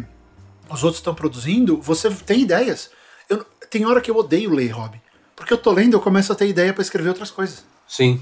os 0.68 0.82
outros 0.82 0.98
estão 0.98 1.14
produzindo, 1.14 1.80
você 1.80 2.10
tem 2.10 2.40
ideias. 2.40 2.90
Eu, 3.30 3.46
tem 3.70 3.86
hora 3.86 4.00
que 4.00 4.10
eu 4.10 4.16
odeio 4.16 4.52
ler, 4.52 4.70
Rob. 4.70 5.00
Porque 5.36 5.52
eu 5.52 5.58
tô 5.58 5.70
lendo, 5.70 5.94
eu 5.94 6.00
começo 6.00 6.32
a 6.32 6.34
ter 6.34 6.48
ideia 6.48 6.72
para 6.72 6.82
escrever 6.82 7.10
outras 7.10 7.30
coisas. 7.30 7.64
Sim. 7.86 8.20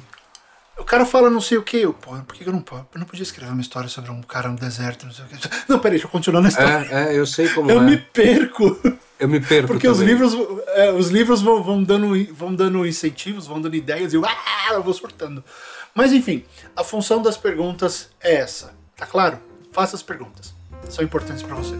O 0.76 0.84
cara 0.84 1.06
fala 1.06 1.30
não 1.30 1.40
sei 1.40 1.56
o 1.56 1.62
que, 1.62 1.78
eu, 1.78 1.94
pô, 1.94 2.12
por 2.16 2.34
que 2.34 2.46
eu 2.46 2.52
não, 2.52 2.62
eu 2.70 2.98
não 2.98 3.06
podia 3.06 3.22
escrever 3.22 3.52
uma 3.52 3.60
história 3.62 3.88
sobre 3.88 4.10
um 4.10 4.20
cara 4.22 4.50
no 4.50 4.56
deserto, 4.56 5.06
não 5.06 5.12
sei 5.14 5.24
o 5.24 5.28
que. 5.28 5.48
Não, 5.66 5.78
peraí, 5.78 5.92
deixa 5.92 6.06
eu 6.06 6.10
continuar 6.10 6.42
na 6.42 6.48
história. 6.48 6.86
É, 6.90 7.14
é 7.14 7.18
eu 7.18 7.26
sei 7.26 7.48
como 7.48 7.70
eu 7.70 7.80
é. 7.80 7.84
me 7.84 7.96
perco. 7.96 8.78
Eu 9.18 9.28
me 9.28 9.40
perco 9.40 9.68
Porque 9.68 9.86
também. 9.86 10.02
os 10.02 10.06
livros, 10.06 10.34
é, 10.68 10.92
os 10.92 11.08
livros 11.08 11.42
vão, 11.42 11.62
vão, 11.62 11.82
dando, 11.82 12.34
vão 12.34 12.54
dando 12.54 12.86
incentivos, 12.86 13.46
vão 13.46 13.60
dando 13.60 13.76
ideias 13.76 14.12
e 14.12 14.16
eu, 14.16 14.24
ah, 14.24 14.72
eu 14.72 14.82
vou 14.82 14.94
surtando. 14.94 15.44
Mas 15.94 16.12
enfim, 16.12 16.44
a 16.76 16.84
função 16.84 17.20
das 17.20 17.36
perguntas 17.36 18.10
é 18.20 18.36
essa, 18.36 18.74
tá 18.96 19.04
claro? 19.04 19.49
Faça 19.72 19.96
as 19.96 20.02
perguntas, 20.02 20.54
são 20.88 21.04
importantes 21.04 21.42
para 21.42 21.54
você. 21.54 21.76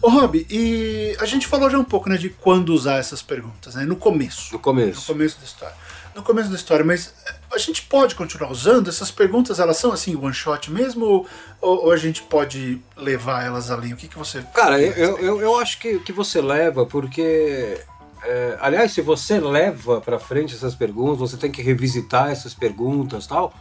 Ô 0.00 0.08
Rob, 0.08 0.46
e 0.48 1.16
a 1.20 1.26
gente 1.26 1.46
falou 1.46 1.68
já 1.68 1.78
um 1.78 1.84
pouco 1.84 2.08
né, 2.08 2.16
de 2.16 2.30
quando 2.30 2.70
usar 2.72 2.96
essas 2.98 3.20
perguntas, 3.20 3.74
né? 3.74 3.84
No 3.84 3.96
começo. 3.96 4.52
No 4.52 4.58
No 4.58 4.62
começo. 4.62 5.06
começo 5.06 5.38
da 5.38 5.44
história. 5.44 5.74
No 6.18 6.24
começo 6.24 6.50
da 6.50 6.56
história, 6.56 6.84
mas 6.84 7.14
eh, 7.24 7.34
a 7.54 7.58
gente 7.58 7.82
pode 7.82 8.16
continuar 8.16 8.50
usando 8.50 8.88
essas 8.88 9.08
perguntas, 9.08 9.60
elas 9.60 9.76
são 9.76 9.92
assim, 9.92 10.16
one 10.16 10.34
shot 10.34 10.68
mesmo, 10.68 11.04
ou, 11.60 11.84
ou- 11.84 11.92
a 11.92 11.96
gente 11.96 12.22
pode 12.22 12.82
levar 12.96 13.44
elas 13.46 13.70
além? 13.70 13.92
O 13.92 13.96
que, 13.96 14.08
que 14.08 14.18
você. 14.18 14.42
Cara, 14.52 14.82
eu, 14.82 15.16
eu, 15.16 15.40
eu- 15.40 15.56
acho 15.60 15.78
que, 15.78 16.00
que 16.00 16.10
você 16.12 16.40
leva, 16.42 16.84
porque. 16.84 17.80
é, 18.24 18.58
aliás, 18.60 18.90
se 18.92 19.00
você 19.00 19.38
leva 19.38 20.00
pra 20.00 20.18
frente 20.18 20.56
essas 20.56 20.74
perguntas, 20.74 21.18
você 21.30 21.36
tem 21.36 21.52
que 21.52 21.62
revisitar 21.62 22.30
essas 22.32 22.52
perguntas 22.52 23.24
tal. 23.28 23.54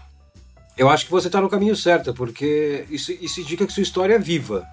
Eu 0.75 0.89
acho 0.89 1.05
que 1.05 1.11
você 1.11 1.29
tá 1.29 1.39
no 1.39 1.47
caminho 1.49 1.75
certo, 1.75 2.15
porque 2.15 2.85
isso, 2.89 3.11
isso 3.11 3.39
indica 3.39 3.67
que 3.67 3.71
sua 3.73 3.83
história 3.83 4.15
é 4.15 4.19
viva. 4.19 4.65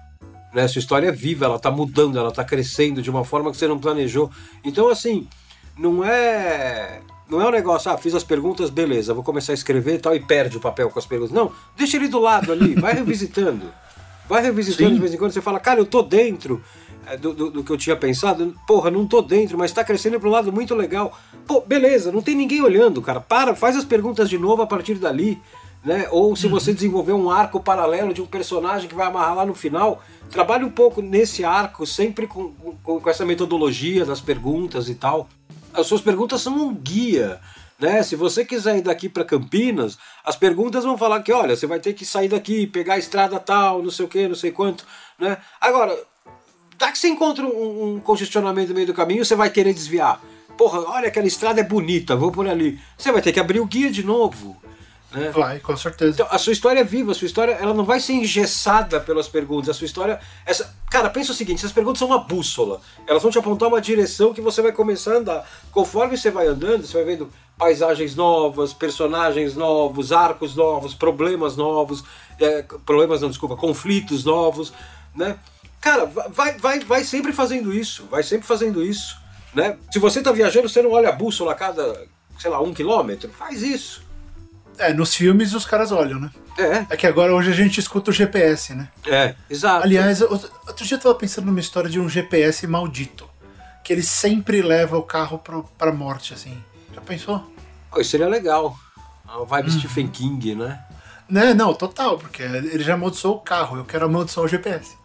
Né? 0.55 0.67
Sua 0.67 0.79
história 0.79 1.09
é 1.09 1.11
viva, 1.11 1.45
ela 1.45 1.59
tá 1.59 1.69
mudando, 1.69 2.17
ela 2.17 2.31
tá 2.31 2.43
crescendo 2.43 2.99
de 2.99 3.11
uma 3.11 3.23
forma 3.23 3.51
que 3.51 3.57
você 3.57 3.67
não 3.67 3.77
planejou. 3.77 4.31
Então, 4.63 4.89
assim, 4.89 5.27
não 5.77 6.03
é. 6.03 7.01
Não 7.27 7.41
é 7.41 7.47
um 7.47 7.51
negócio, 7.51 7.91
ah, 7.91 7.97
fiz 7.97 8.13
as 8.13 8.23
perguntas, 8.23 8.69
beleza, 8.69 9.13
vou 9.13 9.23
começar 9.23 9.51
a 9.51 9.55
escrever 9.55 9.95
e 9.95 9.99
tal, 9.99 10.15
e 10.15 10.19
perde 10.19 10.57
o 10.57 10.59
papel 10.59 10.89
com 10.89 10.99
as 10.99 11.05
perguntas. 11.05 11.33
Não, 11.33 11.51
deixa 11.75 11.97
ele 11.97 12.07
do 12.07 12.19
lado 12.19 12.51
ali, 12.51 12.75
vai 12.75 12.93
revisitando. 12.93 13.73
Vai 14.27 14.41
revisitando 14.41 14.89
Sim. 14.89 14.95
de 14.95 15.01
vez 15.01 15.13
em 15.13 15.17
quando, 15.17 15.31
você 15.31 15.41
fala, 15.41 15.59
cara, 15.59 15.79
eu 15.79 15.85
tô 15.85 16.01
dentro 16.01 16.61
é, 17.07 17.15
do, 17.15 17.33
do, 17.33 17.51
do 17.51 17.63
que 17.63 17.71
eu 17.71 17.77
tinha 17.77 17.95
pensado. 17.95 18.55
Porra, 18.67 18.89
não 18.89 19.05
tô 19.05 19.21
dentro, 19.21 19.57
mas 19.57 19.71
tá 19.71 19.83
crescendo 19.83 20.19
pra 20.19 20.27
um 20.27 20.31
lado 20.31 20.51
muito 20.51 20.73
legal. 20.73 21.17
Pô, 21.45 21.61
beleza, 21.61 22.11
não 22.11 22.21
tem 22.21 22.35
ninguém 22.35 22.61
olhando, 22.61 23.01
cara. 23.01 23.19
Para, 23.19 23.55
faz 23.55 23.75
as 23.75 23.85
perguntas 23.85 24.29
de 24.29 24.37
novo 24.37 24.61
a 24.61 24.67
partir 24.67 24.95
dali. 24.95 25.39
Né? 25.83 26.07
Ou 26.09 26.35
se 26.35 26.47
você 26.47 26.73
desenvolver 26.73 27.13
um 27.13 27.29
arco 27.29 27.59
paralelo 27.59 28.11
de 28.11 28.19
um 28.19 28.25
personagem 28.25 28.89
que 28.89 28.95
vai 28.95 29.05
amarrar 29.05 29.35
lá 29.35 29.45
no 29.45 29.53
final, 29.53 30.01
trabalhe 30.31 30.63
um 30.63 30.71
pouco 30.71 30.99
nesse 30.99 31.45
arco, 31.45 31.85
sempre 31.85 32.25
com, 32.25 32.51
com, 32.83 32.99
com 32.99 33.09
essa 33.09 33.23
metodologia 33.23 34.03
das 34.03 34.19
perguntas 34.19 34.89
e 34.89 34.95
tal. 34.95 35.29
As 35.75 35.87
suas 35.87 36.01
perguntas 36.01 36.41
são 36.41 36.55
um 36.55 36.73
guia. 36.73 37.39
Né? 37.77 38.01
Se 38.03 38.15
você 38.15 38.45
quiser 38.45 38.77
ir 38.77 38.81
daqui 38.81 39.09
para 39.09 39.25
Campinas, 39.25 39.97
as 40.23 40.35
perguntas 40.35 40.83
vão 40.83 40.97
falar 40.97 41.21
que, 41.21 41.31
olha, 41.31 41.55
você 41.55 41.67
vai 41.67 41.79
ter 41.79 41.93
que 41.93 42.05
sair 42.05 42.29
daqui, 42.29 42.65
pegar 42.65 42.93
a 42.93 42.97
estrada 42.97 43.39
tal, 43.39 43.83
não 43.83 43.91
sei 43.91 44.05
o 44.05 44.07
que, 44.07 44.27
não 44.27 44.35
sei 44.35 44.51
quanto. 44.51 44.85
Né? 45.19 45.37
Agora, 45.59 45.97
dá 46.77 46.91
que 46.91 46.97
você 46.97 47.09
encontra 47.09 47.45
um, 47.45 47.95
um 47.95 47.99
congestionamento 47.99 48.69
no 48.69 48.75
meio 48.75 48.87
do 48.87 48.93
caminho, 48.93 49.25
você 49.25 49.35
vai 49.35 49.49
querer 49.49 49.73
desviar. 49.73 50.21
Porra, 50.57 50.79
olha, 50.79 51.09
aquela 51.09 51.27
estrada 51.27 51.59
é 51.59 51.63
bonita, 51.63 52.15
vou 52.15 52.31
por 52.31 52.47
ali. 52.47 52.79
Você 52.97 53.11
vai 53.11 53.21
ter 53.21 53.33
que 53.33 53.39
abrir 53.39 53.59
o 53.59 53.65
guia 53.65 53.91
de 53.91 54.03
novo. 54.03 54.55
Né? 55.15 55.31
Vai, 55.31 55.59
com 55.61 55.77
certeza. 55.77 56.11
Então, 56.11 56.27
a 56.29 56.37
sua 56.37 56.51
história 56.51 56.81
é 56.81 56.83
viva, 56.83 57.13
a 57.13 57.15
sua 57.15 57.25
história 57.25 57.53
ela 57.53 57.73
não 57.73 57.85
vai 57.85 58.01
ser 58.01 58.13
engessada 58.13 58.99
pelas 58.99 59.29
perguntas. 59.29 59.69
A 59.69 59.73
sua 59.73 59.85
história. 59.85 60.19
Essa, 60.45 60.75
cara, 60.91 61.09
pensa 61.09 61.31
o 61.31 61.35
seguinte: 61.35 61.59
essas 61.59 61.71
perguntas 61.71 61.99
são 61.99 62.09
uma 62.09 62.19
bússola. 62.19 62.81
Elas 63.07 63.23
vão 63.23 63.31
te 63.31 63.37
apontar 63.37 63.69
uma 63.69 63.79
direção 63.79 64.33
que 64.33 64.41
você 64.41 64.61
vai 64.61 64.73
começar 64.73 65.13
a 65.13 65.17
andar. 65.17 65.49
Conforme 65.71 66.17
você 66.17 66.29
vai 66.29 66.47
andando, 66.47 66.85
você 66.85 66.97
vai 66.97 67.05
vendo 67.05 67.29
paisagens 67.57 68.13
novas, 68.13 68.73
personagens 68.73 69.55
novos, 69.55 70.11
arcos 70.11 70.53
novos, 70.53 70.93
problemas 70.93 71.55
novos. 71.55 72.03
é, 72.37 72.63
problemas 72.85 73.21
não, 73.21 73.29
desculpa, 73.29 73.55
conflitos 73.55 74.25
novos. 74.25 74.73
Né? 75.15 75.39
Cara, 75.79 76.05
vai, 76.05 76.57
vai, 76.57 76.79
vai 76.81 77.03
sempre 77.05 77.31
fazendo 77.31 77.73
isso. 77.73 78.05
Vai 78.11 78.21
sempre 78.21 78.45
fazendo 78.45 78.83
isso. 78.83 79.17
Né? 79.53 79.77
Se 79.89 79.97
você 79.97 80.19
está 80.19 80.33
viajando, 80.33 80.67
você 80.67 80.81
não 80.81 80.91
olha 80.91 81.07
a 81.07 81.13
bússola 81.13 81.53
a 81.53 81.55
cada, 81.55 82.05
sei 82.37 82.51
lá, 82.51 82.61
um 82.61 82.73
quilômetro. 82.73 83.29
Faz 83.29 83.61
isso. 83.61 84.04
É, 84.77 84.93
nos 84.93 85.15
filmes 85.15 85.53
os 85.53 85.65
caras 85.65 85.91
olham, 85.91 86.19
né? 86.19 86.29
É, 86.57 86.85
É 86.89 86.97
que 86.97 87.05
agora 87.07 87.33
hoje 87.33 87.51
a 87.51 87.53
gente 87.53 87.79
escuta 87.79 88.11
o 88.11 88.13
GPS, 88.13 88.73
né? 88.73 88.89
é, 89.07 89.35
exato. 89.49 89.83
Aliás, 89.83 90.21
outro, 90.21 90.49
outro 90.67 90.85
dia 90.85 90.95
eu 90.97 91.01
tava 91.01 91.15
pensando 91.15 91.45
numa 91.45 91.59
história 91.59 91.89
de 91.89 91.99
um 91.99 92.07
GPS 92.09 92.65
maldito. 92.67 93.29
Que 93.83 93.93
ele 93.93 94.03
sempre 94.03 94.61
leva 94.61 94.97
o 94.97 95.03
carro 95.03 95.37
pro, 95.37 95.63
pra 95.77 95.91
morte, 95.91 96.33
assim. 96.33 96.57
Já 96.93 97.01
pensou? 97.01 97.51
Pô, 97.91 98.01
isso 98.01 98.09
seria 98.11 98.27
legal. 98.27 98.75
Uma 99.25 99.45
vibe 99.45 99.71
Stephen 99.71 100.07
King, 100.07 100.55
né? 100.55 100.83
Né, 101.27 101.53
não, 101.53 101.73
total, 101.73 102.17
porque 102.17 102.41
ele 102.43 102.83
já 102.83 102.93
amaldiçoou 102.93 103.35
o 103.37 103.39
carro, 103.41 103.77
eu 103.77 103.85
quero 103.85 104.05
amaldiçoar 104.05 104.45
o 104.45 104.49
GPS. 104.49 104.95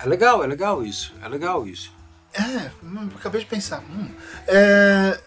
É 0.00 0.06
legal, 0.06 0.44
é 0.44 0.46
legal 0.46 0.84
isso. 0.84 1.12
É 1.22 1.28
legal 1.28 1.66
isso. 1.66 1.92
É, 2.32 2.70
hum, 2.84 3.08
acabei 3.16 3.40
de 3.40 3.46
pensar. 3.46 3.80
hum. 3.80 4.08
É, 4.46 5.18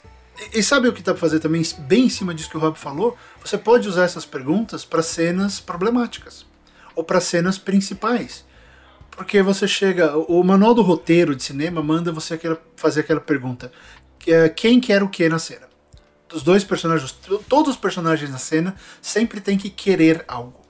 e, 0.54 0.64
sabe 0.64 0.88
o 0.88 0.94
que 0.94 1.02
dá 1.02 1.14
pra 1.14 1.20
fazer 1.22 1.40
também, 1.40 1.62
bem 1.80 2.06
em 2.06 2.10
cima 2.10 2.34
disso 2.34 2.50
que 2.50 2.58
o 2.58 2.60
Rob 2.60 2.78
falou? 2.78 3.18
Você 3.44 3.58
pode 3.58 3.88
usar 3.88 4.04
essas 4.04 4.26
perguntas 4.26 4.84
para 4.86 5.02
cenas 5.04 5.60
problemáticas 5.60 6.46
ou 6.96 7.04
para 7.04 7.22
cenas 7.22 7.58
principais. 7.58 8.46
Porque 9.12 9.42
você 9.42 9.68
chega. 9.68 10.18
O 10.18 10.44
manual 10.44 10.74
do 10.74 10.82
roteiro 10.82 11.36
de 11.36 11.44
cinema 11.44 11.84
manda 11.84 12.12
você 12.12 12.36
aquela- 12.36 12.60
fazer 12.76 13.02
aquela 13.02 13.20
pergunta: 13.20 13.72
é, 14.26 14.50
quem 14.50 14.80
quer 14.80 15.04
o 15.04 15.10
que 15.10 15.28
na 15.28 15.38
cena? 15.38 15.70
Dos 16.30 16.44
dois 16.44 16.64
personagens, 16.64 17.12
todos 17.50 17.74
os 17.74 17.78
personagens 17.78 18.32
na 18.32 18.38
cena 18.38 18.76
sempre 19.02 19.42
tem 19.42 19.58
que 19.58 19.70
querer 19.70 20.24
algo. 20.28 20.62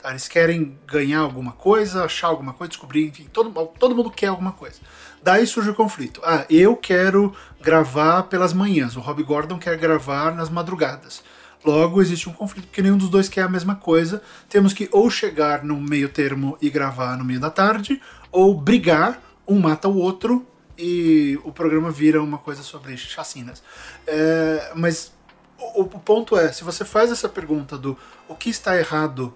tá? 0.00 0.10
Eles 0.10 0.28
querem 0.28 0.78
ganhar 0.86 1.18
alguma 1.18 1.50
coisa, 1.50 2.04
achar 2.04 2.28
alguma 2.28 2.52
coisa, 2.52 2.68
descobrir, 2.68 3.08
enfim, 3.08 3.28
todo, 3.32 3.50
todo 3.80 3.96
mundo 3.96 4.12
quer 4.12 4.28
alguma 4.28 4.52
coisa. 4.52 4.78
Daí 5.22 5.46
surge 5.46 5.70
o 5.70 5.74
conflito. 5.74 6.20
Ah, 6.24 6.44
eu 6.48 6.76
quero 6.76 7.34
gravar 7.60 8.24
pelas 8.24 8.52
manhãs, 8.52 8.96
o 8.96 9.00
Rob 9.00 9.22
Gordon 9.22 9.58
quer 9.58 9.76
gravar 9.76 10.34
nas 10.34 10.48
madrugadas. 10.48 11.22
Logo, 11.64 12.00
existe 12.00 12.28
um 12.28 12.32
conflito, 12.32 12.66
porque 12.66 12.82
nenhum 12.82 12.96
dos 12.96 13.08
dois 13.08 13.28
quer 13.28 13.42
a 13.42 13.48
mesma 13.48 13.74
coisa. 13.74 14.22
Temos 14.48 14.72
que 14.72 14.88
ou 14.92 15.10
chegar 15.10 15.64
no 15.64 15.76
meio 15.80 16.08
termo 16.08 16.56
e 16.60 16.70
gravar 16.70 17.16
no 17.16 17.24
meio 17.24 17.40
da 17.40 17.50
tarde, 17.50 18.00
ou 18.30 18.54
brigar, 18.54 19.20
um 19.46 19.58
mata 19.58 19.88
o 19.88 19.96
outro 19.96 20.46
e 20.76 21.38
o 21.42 21.50
programa 21.50 21.90
vira 21.90 22.22
uma 22.22 22.38
coisa 22.38 22.62
sobre 22.62 22.96
chacinas. 22.96 23.62
É, 24.06 24.72
mas 24.76 25.12
o, 25.58 25.82
o 25.82 25.84
ponto 25.86 26.38
é, 26.38 26.52
se 26.52 26.62
você 26.62 26.84
faz 26.84 27.10
essa 27.10 27.28
pergunta 27.28 27.76
do 27.76 27.98
o 28.28 28.34
que 28.36 28.50
está 28.50 28.78
errado 28.78 29.34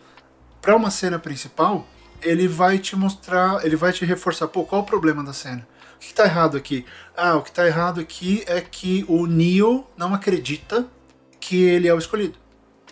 para 0.61 0.77
uma 0.77 0.91
cena 0.91 1.19
principal, 1.19 1.87
ele 2.23 2.49
vai 2.49 2.79
te 2.79 2.97
mostrar, 2.97 3.65
ele 3.65 3.77
vai 3.77 3.93
te 3.93 4.05
reforçar, 4.05 4.49
pô, 4.49 4.65
qual 4.65 4.83
o 4.83 4.87
problema 4.87 5.23
da 5.23 5.33
cena? 5.33 5.67
O 5.97 5.99
que 5.99 6.07
está 6.07 6.25
errado 6.25 6.57
aqui? 6.57 6.85
Ah, 7.17 7.37
o 7.37 7.43
que 7.43 7.51
está 7.51 7.67
errado 7.67 8.01
aqui 8.01 8.43
é 8.47 8.61
que 8.61 9.05
o 9.09 9.27
Neo 9.27 9.87
não 9.97 10.15
acredita 10.15 10.87
que 11.39 11.63
ele 11.63 11.89
é 11.89 11.95
o 11.95 11.99
escolhido. 11.99 12.39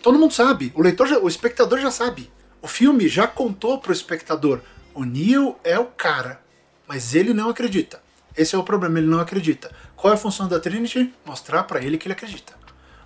Todo 0.01 0.17
mundo 0.17 0.33
sabe, 0.33 0.71
o 0.75 0.81
leitor, 0.81 1.07
já, 1.07 1.19
o 1.19 1.27
espectador 1.27 1.79
já 1.79 1.91
sabe. 1.91 2.31
O 2.61 2.67
filme 2.67 3.07
já 3.07 3.27
contou 3.27 3.79
pro 3.79 3.91
espectador, 3.91 4.61
o 4.93 5.03
Neo 5.03 5.55
é 5.63 5.77
o 5.79 5.85
cara, 5.85 6.41
mas 6.87 7.15
ele 7.15 7.33
não 7.33 7.49
acredita. 7.49 8.01
Esse 8.35 8.55
é 8.55 8.57
o 8.57 8.63
problema, 8.63 8.99
ele 8.99 9.07
não 9.07 9.19
acredita. 9.19 9.71
Qual 9.95 10.11
é 10.11 10.15
a 10.15 10.19
função 10.19 10.47
da 10.47 10.59
Trinity? 10.59 11.13
Mostrar 11.25 11.63
para 11.63 11.81
ele 11.81 11.97
que 11.97 12.07
ele 12.07 12.13
acredita. 12.13 12.53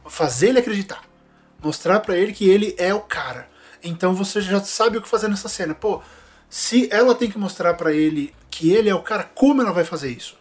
Fazer 0.07 0.49
ele 0.49 0.59
acreditar. 0.59 1.03
Mostrar 1.61 1.99
para 1.99 2.15
ele 2.15 2.31
que 2.31 2.47
ele 2.47 2.75
é 2.77 2.93
o 2.93 3.01
cara. 3.01 3.49
Então 3.85 4.13
você 4.15 4.41
já 4.41 4.59
sabe 4.63 4.97
o 4.97 5.01
que 5.01 5.07
fazer 5.07 5.27
nessa 5.27 5.47
cena. 5.47 5.75
Pô, 5.75 6.01
se 6.49 6.89
ela 6.91 7.13
tem 7.13 7.29
que 7.29 7.37
mostrar 7.37 7.75
para 7.75 7.93
ele 7.93 8.33
que 8.49 8.71
ele 8.71 8.89
é 8.89 8.95
o 8.95 9.01
cara, 9.01 9.23
como 9.23 9.61
ela 9.61 9.71
vai 9.71 9.85
fazer 9.85 10.09
isso? 10.09 10.35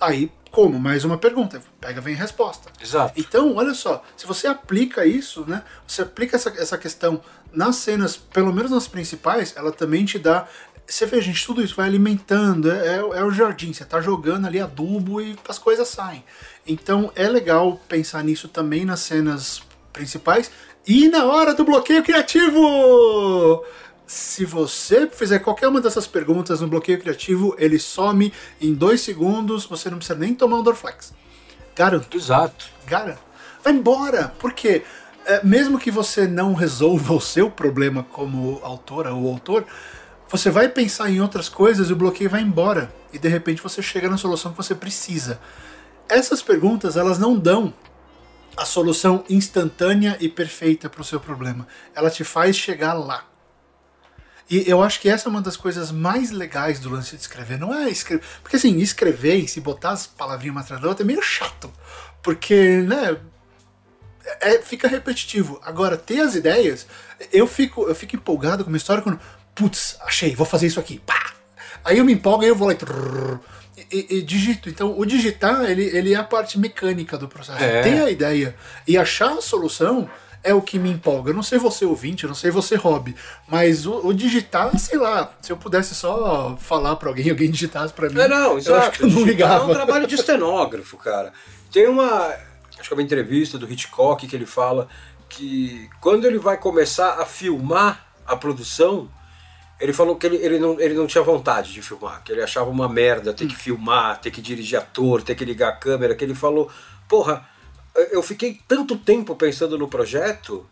Aí, 0.00 0.30
como? 0.52 0.78
Mais 0.78 1.04
uma 1.04 1.18
pergunta. 1.18 1.60
Pega, 1.80 2.00
vem 2.00 2.14
a 2.14 2.18
resposta. 2.18 2.70
Exato. 2.80 3.18
Então, 3.18 3.56
olha 3.56 3.74
só, 3.74 4.04
se 4.16 4.26
você 4.26 4.46
aplica 4.46 5.04
isso, 5.04 5.44
né? 5.46 5.64
Você 5.86 6.02
aplica 6.02 6.36
essa, 6.36 6.50
essa 6.50 6.78
questão 6.78 7.20
nas 7.52 7.76
cenas, 7.76 8.16
pelo 8.16 8.52
menos 8.52 8.70
nas 8.70 8.86
principais, 8.86 9.54
ela 9.56 9.72
também 9.72 10.04
te 10.04 10.18
dá. 10.18 10.46
Você 10.86 11.04
vê, 11.04 11.20
gente, 11.20 11.44
tudo 11.44 11.62
isso 11.62 11.74
vai 11.74 11.86
alimentando, 11.86 12.70
é, 12.70 12.86
é, 12.86 12.96
é 12.96 13.24
o 13.24 13.30
jardim, 13.30 13.72
você 13.72 13.84
tá 13.84 14.00
jogando 14.00 14.46
ali 14.46 14.60
adubo 14.60 15.20
e 15.20 15.36
as 15.46 15.58
coisas 15.58 15.88
saem. 15.88 16.24
Então 16.66 17.12
é 17.14 17.28
legal 17.28 17.78
pensar 17.88 18.24
nisso 18.24 18.48
também 18.48 18.86
nas 18.86 19.00
cenas 19.00 19.62
principais 19.92 20.50
e 20.86 21.08
na 21.08 21.24
hora 21.26 21.54
do 21.54 21.64
bloqueio 21.64 22.02
criativo! 22.02 23.64
Se 24.06 24.44
você 24.46 25.06
fizer 25.06 25.38
qualquer 25.40 25.68
uma 25.68 25.82
dessas 25.82 26.06
perguntas 26.06 26.62
no 26.62 26.66
bloqueio 26.66 26.98
criativo, 26.98 27.54
ele 27.58 27.78
some 27.78 28.32
em 28.58 28.72
dois 28.72 29.02
segundos, 29.02 29.66
você 29.66 29.90
não 29.90 29.98
precisa 29.98 30.18
nem 30.18 30.34
tomar 30.34 30.58
um 30.58 30.62
Dorflex. 30.62 31.12
Garanto. 31.76 32.16
Exato. 32.16 32.70
Cara, 32.86 33.18
vai 33.62 33.74
embora. 33.74 34.34
Porque 34.38 34.82
é, 35.26 35.44
mesmo 35.44 35.78
que 35.78 35.90
você 35.90 36.26
não 36.26 36.54
resolva 36.54 37.12
o 37.12 37.20
seu 37.20 37.50
problema 37.50 38.02
como 38.10 38.58
autora 38.62 39.12
ou 39.12 39.28
autor, 39.28 39.66
você 40.26 40.50
vai 40.50 40.70
pensar 40.70 41.10
em 41.10 41.20
outras 41.20 41.50
coisas 41.50 41.90
e 41.90 41.92
o 41.92 41.96
bloqueio 41.96 42.30
vai 42.30 42.40
embora. 42.40 42.90
E 43.12 43.18
de 43.18 43.28
repente 43.28 43.62
você 43.62 43.82
chega 43.82 44.08
na 44.08 44.16
solução 44.16 44.52
que 44.52 44.56
você 44.56 44.74
precisa. 44.74 45.38
Essas 46.08 46.40
perguntas, 46.40 46.96
elas 46.96 47.18
não 47.18 47.36
dão 47.36 47.74
a 48.58 48.64
solução 48.64 49.24
instantânea 49.30 50.16
e 50.20 50.28
perfeita 50.28 50.90
para 50.90 51.00
o 51.00 51.04
seu 51.04 51.20
problema. 51.20 51.66
Ela 51.94 52.10
te 52.10 52.24
faz 52.24 52.56
chegar 52.56 52.92
lá. 52.92 53.24
E 54.50 54.68
eu 54.68 54.82
acho 54.82 55.00
que 55.00 55.08
essa 55.08 55.28
é 55.28 55.30
uma 55.30 55.40
das 55.40 55.56
coisas 55.56 55.92
mais 55.92 56.32
legais 56.32 56.80
do 56.80 56.90
lance 56.90 57.14
de 57.14 57.22
escrever. 57.22 57.58
Não 57.58 57.72
é 57.72 57.88
escrever. 57.88 58.24
Porque 58.42 58.56
assim, 58.56 58.76
escrever 58.78 59.36
e 59.36 59.46
se 59.46 59.60
botar 59.60 59.90
as 59.90 60.06
palavrinhas 60.06 60.56
uma 60.56 60.62
atrás 60.62 60.82
da 60.82 60.88
outra 60.88 61.04
é 61.04 61.06
meio 61.06 61.22
chato. 61.22 61.72
Porque, 62.20 62.78
né? 62.78 63.16
É, 64.40 64.60
fica 64.60 64.88
repetitivo. 64.88 65.60
Agora, 65.62 65.96
ter 65.96 66.20
as 66.20 66.34
ideias, 66.34 66.86
eu 67.32 67.46
fico, 67.46 67.88
eu 67.88 67.94
fico 67.94 68.16
empolgado 68.16 68.64
com 68.64 68.70
uma 68.70 68.76
história 68.76 69.02
quando. 69.02 69.20
Putz, 69.54 69.96
achei, 70.02 70.34
vou 70.34 70.46
fazer 70.46 70.66
isso 70.66 70.80
aqui. 70.80 70.98
Pá! 70.98 71.32
Aí 71.84 71.98
eu 71.98 72.04
me 72.04 72.12
empolgo 72.12 72.42
e 72.42 72.48
eu 72.48 72.56
vou 72.56 72.66
lá 72.66 72.74
e 72.74 72.76
e, 73.90 74.16
e, 74.16 74.22
digito. 74.22 74.68
Então, 74.68 74.98
o 74.98 75.04
digitar, 75.04 75.64
ele, 75.70 75.84
ele 75.84 76.14
é 76.14 76.16
a 76.16 76.24
parte 76.24 76.58
mecânica 76.58 77.16
do 77.16 77.28
processo. 77.28 77.62
É. 77.62 77.82
Ter 77.82 78.00
a 78.02 78.10
ideia 78.10 78.54
e 78.86 78.96
achar 78.96 79.30
a 79.30 79.40
solução 79.40 80.08
é 80.42 80.54
o 80.54 80.62
que 80.62 80.78
me 80.78 80.90
empolga. 80.90 81.30
Eu 81.30 81.34
não 81.34 81.42
sei 81.42 81.58
você 81.58 81.84
ouvinte, 81.84 82.24
eu 82.24 82.28
não 82.28 82.34
sei 82.34 82.50
você 82.50 82.76
hobby, 82.76 83.14
mas 83.46 83.86
o, 83.86 84.06
o 84.06 84.14
digitar, 84.14 84.76
sei 84.78 84.98
lá, 84.98 85.32
se 85.40 85.52
eu 85.52 85.56
pudesse 85.56 85.94
só 85.94 86.56
falar 86.58 86.96
para 86.96 87.08
alguém, 87.08 87.28
alguém 87.30 87.50
digitasse 87.50 87.92
para 87.92 88.08
mim. 88.08 88.18
É, 88.20 88.28
não, 88.28 88.58
exato. 88.58 88.70
Eu 88.70 88.82
acho 88.82 88.98
que 88.98 89.02
eu 89.04 89.08
não 89.08 89.24
ligava. 89.24 89.64
É 89.64 89.66
um 89.66 89.74
trabalho 89.74 90.06
de 90.06 90.14
estenógrafo, 90.14 90.96
cara. 90.96 91.32
Tem 91.72 91.86
uma, 91.86 92.34
acho 92.78 92.88
que 92.88 92.94
é 92.94 92.96
uma 92.96 93.02
entrevista 93.02 93.58
do 93.58 93.70
Hitchcock 93.70 94.26
que 94.26 94.34
ele 94.34 94.46
fala 94.46 94.88
que 95.28 95.88
quando 96.00 96.26
ele 96.26 96.38
vai 96.38 96.56
começar 96.56 97.20
a 97.20 97.26
filmar 97.26 98.06
a 98.26 98.36
produção, 98.36 99.10
ele 99.80 99.92
falou 99.92 100.16
que 100.16 100.26
ele, 100.26 100.36
ele, 100.36 100.58
não, 100.58 100.80
ele 100.80 100.94
não 100.94 101.06
tinha 101.06 101.22
vontade 101.22 101.72
de 101.72 101.80
filmar, 101.80 102.22
que 102.24 102.32
ele 102.32 102.42
achava 102.42 102.68
uma 102.68 102.88
merda 102.88 103.32
ter 103.32 103.46
que 103.46 103.54
hum. 103.54 103.58
filmar, 103.58 104.20
ter 104.20 104.30
que 104.30 104.40
dirigir 104.40 104.78
ator, 104.78 105.22
ter 105.22 105.34
que 105.34 105.44
ligar 105.44 105.68
a 105.68 105.76
câmera, 105.76 106.14
que 106.14 106.24
ele 106.24 106.34
falou, 106.34 106.70
porra, 107.08 107.46
eu 108.10 108.22
fiquei 108.22 108.60
tanto 108.66 108.96
tempo 108.96 109.34
pensando 109.34 109.78
no 109.78 109.88
projeto 109.88 110.66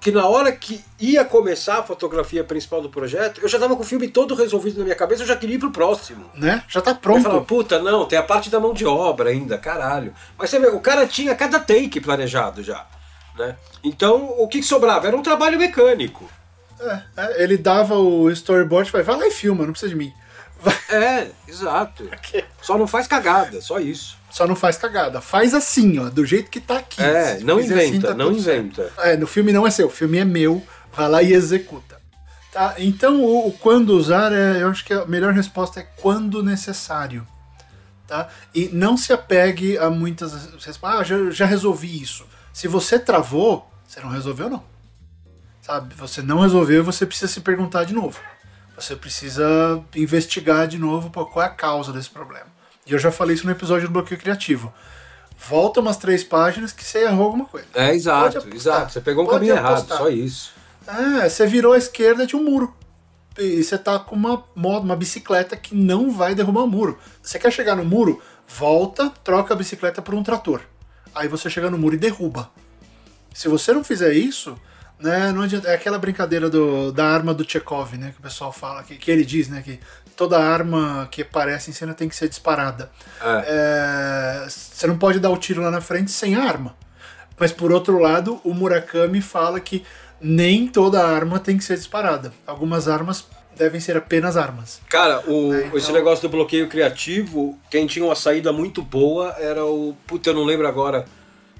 que 0.00 0.10
na 0.10 0.26
hora 0.26 0.50
que 0.50 0.82
ia 0.98 1.24
começar 1.24 1.78
a 1.78 1.82
fotografia 1.82 2.42
principal 2.42 2.80
do 2.80 2.88
projeto, 2.88 3.40
eu 3.42 3.48
já 3.48 3.58
tava 3.58 3.76
com 3.76 3.82
o 3.82 3.86
filme 3.86 4.08
todo 4.08 4.34
resolvido 4.34 4.78
na 4.78 4.84
minha 4.84 4.96
cabeça, 4.96 5.22
eu 5.22 5.26
já 5.26 5.36
queria 5.36 5.56
ir 5.56 5.58
pro 5.58 5.70
próximo. 5.70 6.24
Né? 6.34 6.64
Já 6.68 6.80
tá 6.80 6.94
pronto. 6.94 7.18
Eu 7.18 7.22
falava, 7.24 7.44
puta, 7.44 7.78
não, 7.78 8.06
tem 8.06 8.18
a 8.18 8.22
parte 8.22 8.48
da 8.48 8.58
mão 8.58 8.72
de 8.72 8.86
obra 8.86 9.28
ainda, 9.28 9.58
caralho. 9.58 10.14
Mas 10.38 10.48
você 10.48 10.58
vê, 10.58 10.68
o 10.68 10.80
cara 10.80 11.06
tinha 11.06 11.34
cada 11.34 11.60
take 11.60 12.00
planejado 12.00 12.62
já. 12.62 12.86
Né? 13.36 13.54
Então, 13.84 14.34
o 14.38 14.48
que 14.48 14.62
sobrava? 14.62 15.06
Era 15.06 15.16
um 15.16 15.22
trabalho 15.22 15.58
mecânico. 15.58 16.26
É, 16.80 17.02
é, 17.16 17.42
ele 17.42 17.58
dava 17.58 17.94
o 17.94 18.30
storyboard, 18.30 18.90
vai, 18.90 19.02
vai 19.02 19.16
lá 19.16 19.26
e 19.26 19.30
filma, 19.30 19.64
não 19.64 19.72
precisa 19.72 19.90
de 19.90 19.96
mim. 19.96 20.12
Vai. 20.60 20.74
É, 20.90 21.30
exato. 21.46 22.08
Só 22.62 22.76
não 22.76 22.86
faz 22.86 23.06
cagada, 23.06 23.60
só 23.60 23.78
isso. 23.78 24.16
Só 24.30 24.46
não 24.46 24.56
faz 24.56 24.76
cagada. 24.76 25.20
Faz 25.20 25.54
assim, 25.54 25.98
ó, 25.98 26.08
do 26.08 26.24
jeito 26.24 26.50
que 26.50 26.60
tá 26.60 26.78
aqui. 26.78 27.02
É, 27.02 27.36
Se 27.36 27.44
não 27.44 27.58
assim, 27.58 27.66
inventa, 27.66 27.84
assim, 27.84 28.00
tá 28.00 28.14
não 28.14 28.32
inventa. 28.32 28.82
Certo. 28.84 29.00
É, 29.00 29.16
no 29.16 29.26
filme 29.26 29.52
não 29.52 29.66
é 29.66 29.70
seu, 29.70 29.86
o 29.86 29.90
filme 29.90 30.18
é 30.18 30.24
meu, 30.24 30.62
vai 30.92 31.08
lá 31.08 31.22
e 31.22 31.32
executa. 31.32 32.00
Tá, 32.52 32.74
então 32.78 33.22
o, 33.22 33.48
o 33.48 33.52
quando 33.52 33.90
usar, 33.90 34.32
é, 34.32 34.62
eu 34.62 34.68
acho 34.68 34.84
que 34.84 34.92
a 34.92 35.06
melhor 35.06 35.32
resposta 35.32 35.80
é 35.80 35.86
quando 35.96 36.42
necessário. 36.42 37.26
Tá? 38.06 38.28
E 38.52 38.68
não 38.72 38.96
se 38.96 39.12
apegue 39.12 39.78
a 39.78 39.88
muitas. 39.88 40.32
Ah, 40.82 41.04
já, 41.04 41.30
já 41.30 41.46
resolvi 41.46 42.02
isso. 42.02 42.26
Se 42.52 42.66
você 42.66 42.98
travou, 42.98 43.70
você 43.86 44.00
não 44.00 44.08
resolveu, 44.08 44.50
não 44.50 44.69
sabe? 45.62 45.94
Você 45.94 46.22
não 46.22 46.40
resolveu, 46.40 46.84
você 46.84 47.06
precisa 47.06 47.30
se 47.30 47.40
perguntar 47.40 47.84
de 47.84 47.94
novo. 47.94 48.20
Você 48.76 48.96
precisa 48.96 49.82
investigar 49.94 50.66
de 50.66 50.78
novo 50.78 51.10
qual 51.10 51.44
é 51.44 51.46
a 51.46 51.50
causa 51.50 51.92
desse 51.92 52.08
problema. 52.08 52.46
E 52.86 52.92
eu 52.92 52.98
já 52.98 53.12
falei 53.12 53.36
isso 53.36 53.44
no 53.44 53.52
episódio 53.52 53.88
do 53.88 53.92
bloqueio 53.92 54.20
criativo. 54.20 54.72
Volta 55.38 55.80
umas 55.80 55.96
três 55.96 56.24
páginas 56.24 56.72
que 56.72 56.84
você 56.84 57.04
errou 57.04 57.26
alguma 57.26 57.44
coisa. 57.44 57.66
É, 57.74 57.94
exato, 57.94 58.46
exato. 58.54 58.92
Você 58.92 59.00
pegou 59.00 59.24
um 59.24 59.28
caminho 59.28 59.54
apostar. 59.54 59.98
errado, 59.98 59.98
só 59.98 60.08
isso. 60.08 60.52
É, 60.86 61.28
você 61.28 61.46
virou 61.46 61.72
à 61.72 61.78
esquerda 61.78 62.26
de 62.26 62.36
um 62.36 62.42
muro. 62.42 62.74
E 63.38 63.62
você 63.62 63.78
tá 63.78 63.98
com 63.98 64.14
uma 64.14 64.44
moto, 64.54 64.84
uma 64.84 64.96
bicicleta 64.96 65.56
que 65.56 65.74
não 65.74 66.10
vai 66.10 66.34
derrubar 66.34 66.64
o 66.64 66.66
muro. 66.66 66.98
Você 67.22 67.38
quer 67.38 67.50
chegar 67.50 67.76
no 67.76 67.84
muro? 67.84 68.20
Volta, 68.46 69.10
troca 69.22 69.54
a 69.54 69.56
bicicleta 69.56 70.02
por 70.02 70.14
um 70.14 70.22
trator. 70.22 70.60
Aí 71.14 71.28
você 71.28 71.48
chega 71.48 71.70
no 71.70 71.78
muro 71.78 71.94
e 71.94 71.98
derruba. 71.98 72.50
Se 73.32 73.48
você 73.48 73.72
não 73.72 73.84
fizer 73.84 74.12
isso, 74.12 74.56
né, 75.00 75.32
não 75.32 75.42
adianta, 75.42 75.68
é 75.68 75.74
aquela 75.74 75.98
brincadeira 75.98 76.48
do, 76.50 76.92
da 76.92 77.06
arma 77.06 77.32
do 77.32 77.48
Chekhov, 77.48 77.96
né, 77.96 78.10
que 78.12 78.20
o 78.20 78.22
pessoal 78.22 78.52
fala, 78.52 78.82
que, 78.82 78.96
que 78.96 79.10
ele 79.10 79.24
diz, 79.24 79.48
né, 79.48 79.62
que 79.64 79.80
toda 80.16 80.38
arma 80.38 81.08
que 81.10 81.22
aparece 81.22 81.70
em 81.70 81.72
cena 81.72 81.94
tem 81.94 82.08
que 82.08 82.14
ser 82.14 82.28
disparada. 82.28 82.90
É. 83.22 84.44
É, 84.44 84.48
você 84.48 84.86
não 84.86 84.98
pode 84.98 85.18
dar 85.18 85.30
o 85.30 85.36
tiro 85.38 85.62
lá 85.62 85.70
na 85.70 85.80
frente 85.80 86.10
sem 86.10 86.34
arma. 86.34 86.76
Mas 87.38 87.52
por 87.52 87.72
outro 87.72 87.98
lado, 87.98 88.38
o 88.44 88.52
Murakami 88.52 89.22
fala 89.22 89.58
que 89.58 89.82
nem 90.20 90.68
toda 90.68 91.02
arma 91.02 91.38
tem 91.38 91.56
que 91.56 91.64
ser 91.64 91.76
disparada. 91.76 92.32
Algumas 92.46 92.86
armas 92.86 93.26
devem 93.56 93.80
ser 93.80 93.96
apenas 93.96 94.36
armas. 94.36 94.80
Cara, 94.90 95.20
o, 95.26 95.54
é, 95.54 95.64
então... 95.64 95.78
esse 95.78 95.90
negócio 95.90 96.28
do 96.28 96.30
bloqueio 96.30 96.68
criativo, 96.68 97.58
quem 97.70 97.86
tinha 97.86 98.04
uma 98.04 98.14
saída 98.14 98.52
muito 98.52 98.82
boa 98.82 99.34
era 99.38 99.64
o. 99.64 99.96
Puta, 100.06 100.30
eu 100.30 100.34
não 100.34 100.44
lembro 100.44 100.68
agora 100.68 101.06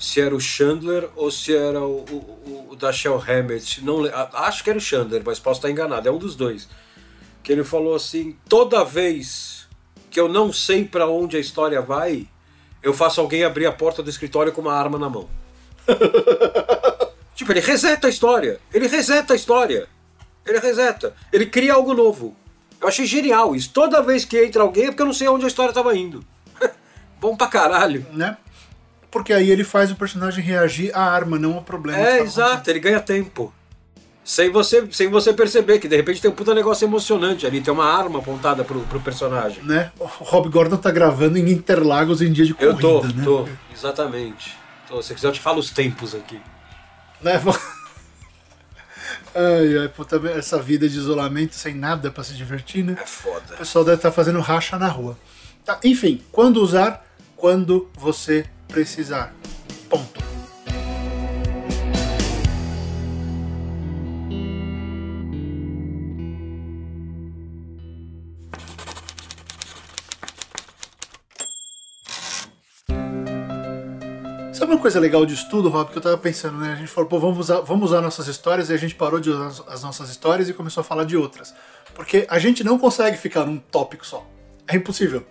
se 0.01 0.19
era 0.19 0.35
o 0.35 0.41
Chandler 0.41 1.11
ou 1.15 1.31
se 1.31 1.55
era 1.55 1.83
o, 1.83 1.99
o, 2.01 2.69
o 2.71 2.77
Dashiell 2.77 3.23
Hammett. 3.23 3.85
Não, 3.85 4.01
acho 4.33 4.65
que 4.65 4.71
era 4.71 4.79
o 4.79 4.83
Chandler, 4.83 5.23
mas 5.23 5.39
posso 5.39 5.59
estar 5.59 5.71
enganado. 5.71 6.09
É 6.09 6.11
um 6.11 6.17
dos 6.17 6.35
dois. 6.35 6.67
Que 7.43 7.53
ele 7.53 7.63
falou 7.63 7.95
assim: 7.95 8.35
toda 8.49 8.83
vez 8.83 9.69
que 10.11 10.19
eu 10.19 10.27
não 10.27 10.51
sei 10.55 10.87
para 10.87 11.07
onde 11.07 11.37
a 11.37 11.41
história 11.41 11.83
vai, 11.83 12.27
eu 12.83 12.95
faço 12.95 13.21
alguém 13.21 13.45
abrir 13.45 13.67
a 13.67 13.73
porta 13.73 14.03
do 14.03 14.09
escritório 14.09 14.53
com 14.53 14.63
uma 14.63 14.73
arma 14.73 14.99
na 14.99 15.11
mão. 15.11 15.29
tipo, 17.37 17.53
ele 17.53 17.61
reseta 17.61 18.07
a 18.07 18.11
história. 18.11 18.59
Ele 18.73 18.89
reseta 18.89 19.35
a 19.35 19.37
história. 19.37 19.87
Ele 20.47 20.59
reseta. 20.59 21.15
Ele 21.31 21.45
cria 21.45 21.75
algo 21.75 21.93
novo. 21.93 22.35
Eu 22.81 22.89
achei 22.89 23.05
genial 23.05 23.55
isso. 23.55 23.71
Toda 23.71 24.03
vez 24.03 24.25
que 24.25 24.43
entra 24.43 24.63
alguém 24.63 24.85
é 24.85 24.87
porque 24.87 25.03
eu 25.03 25.07
não 25.07 25.13
sei 25.13 25.29
onde 25.29 25.45
a 25.45 25.49
história 25.49 25.73
estava 25.73 25.95
indo. 25.95 26.25
Bom 27.21 27.37
pra 27.37 27.49
caralho. 27.49 28.07
Né? 28.13 28.39
Porque 29.11 29.33
aí 29.33 29.51
ele 29.51 29.65
faz 29.65 29.91
o 29.91 29.97
personagem 29.97 30.45
reagir 30.45 30.95
à 30.95 31.03
arma, 31.03 31.39
não 31.39 31.55
ao 31.55 31.63
problema. 31.63 31.99
É, 31.99 32.21
exato, 32.21 32.69
ele 32.71 32.79
ganha 32.79 33.01
tempo. 33.01 33.53
Sem 34.23 34.51
você, 34.51 34.87
sem 34.93 35.09
você 35.09 35.33
perceber 35.33 35.79
que 35.79 35.89
de 35.89 35.97
repente 35.97 36.21
tem 36.21 36.31
um 36.31 36.35
puta 36.35 36.55
negócio 36.55 36.85
emocionante 36.85 37.47
ali, 37.47 37.61
tem 37.61 37.73
uma 37.73 37.87
arma 37.87 38.21
apontada 38.21 38.63
pro, 38.63 38.81
pro 38.83 39.01
personagem. 39.01 39.63
Né? 39.65 39.91
O 39.99 40.05
Rob 40.05 40.49
Gordon 40.49 40.77
tá 40.77 40.91
gravando 40.91 41.39
em 41.39 41.51
Interlagos 41.51 42.23
em 42.23 42.31
dia 42.31 42.45
de 42.45 42.55
corrida, 42.55 42.75
Eu 42.75 42.79
tô, 42.79 43.07
né? 43.07 43.25
tô, 43.25 43.49
exatamente. 43.75 44.57
Tô, 44.87 45.03
se 45.03 45.15
quiser 45.15 45.29
eu 45.29 45.33
te 45.33 45.41
falo 45.41 45.59
os 45.59 45.71
tempos 45.71 46.15
aqui. 46.15 46.41
Né? 47.21 47.41
Ai, 49.33 49.79
ai, 49.79 49.89
puta, 49.89 50.21
essa 50.37 50.61
vida 50.61 50.89
de 50.89 50.97
isolamento 50.97 51.55
sem 51.55 51.73
nada 51.73 52.11
para 52.11 52.25
se 52.25 52.35
divertir, 52.35 52.85
né? 52.85 52.97
É 53.01 53.07
foda. 53.07 53.55
O 53.55 53.59
pessoal 53.59 53.85
deve 53.85 53.97
estar 53.97 54.11
tá 54.11 54.15
fazendo 54.15 54.41
racha 54.41 54.77
na 54.77 54.89
rua. 54.89 55.17
Tá, 55.65 55.79
enfim, 55.85 56.21
quando 56.33 56.61
usar? 56.61 57.07
Quando 57.37 57.89
você 57.95 58.45
precisar. 58.71 59.35
Ponto. 59.89 60.21
Sabe 74.53 74.73
uma 74.73 74.79
coisa 74.81 75.01
legal 75.01 75.27
de 75.27 75.35
estudo, 75.35 75.69
Rob, 75.69 75.91
que 75.91 75.99
eu 75.99 76.03
tava 76.03 76.17
pensando, 76.19 76.59
né? 76.59 76.73
A 76.73 76.77
gente 76.77 76.89
falou, 76.89 77.09
pô, 77.09 77.19
vamos 77.19 77.39
usar, 77.39 77.61
vamos 77.61 77.91
usar 77.91 78.01
nossas 78.01 78.29
histórias 78.29 78.71
e 78.71 78.73
a 78.73 78.77
gente 78.77 78.95
parou 78.95 79.19
de 79.19 79.31
usar 79.31 79.65
as 79.69 79.83
nossas 79.83 80.11
histórias 80.11 80.49
e 80.49 80.53
começou 80.53 80.83
a 80.83 80.85
falar 80.85 81.05
de 81.05 81.17
outras. 81.17 81.55
Porque 81.95 82.27
a 82.31 82.39
gente 82.39 82.63
não 82.63 82.79
consegue 82.79 83.17
ficar 83.17 83.45
num 83.45 83.59
tópico 83.59 84.07
só. 84.07 84.25
É 84.69 84.77
impossível 84.77 85.27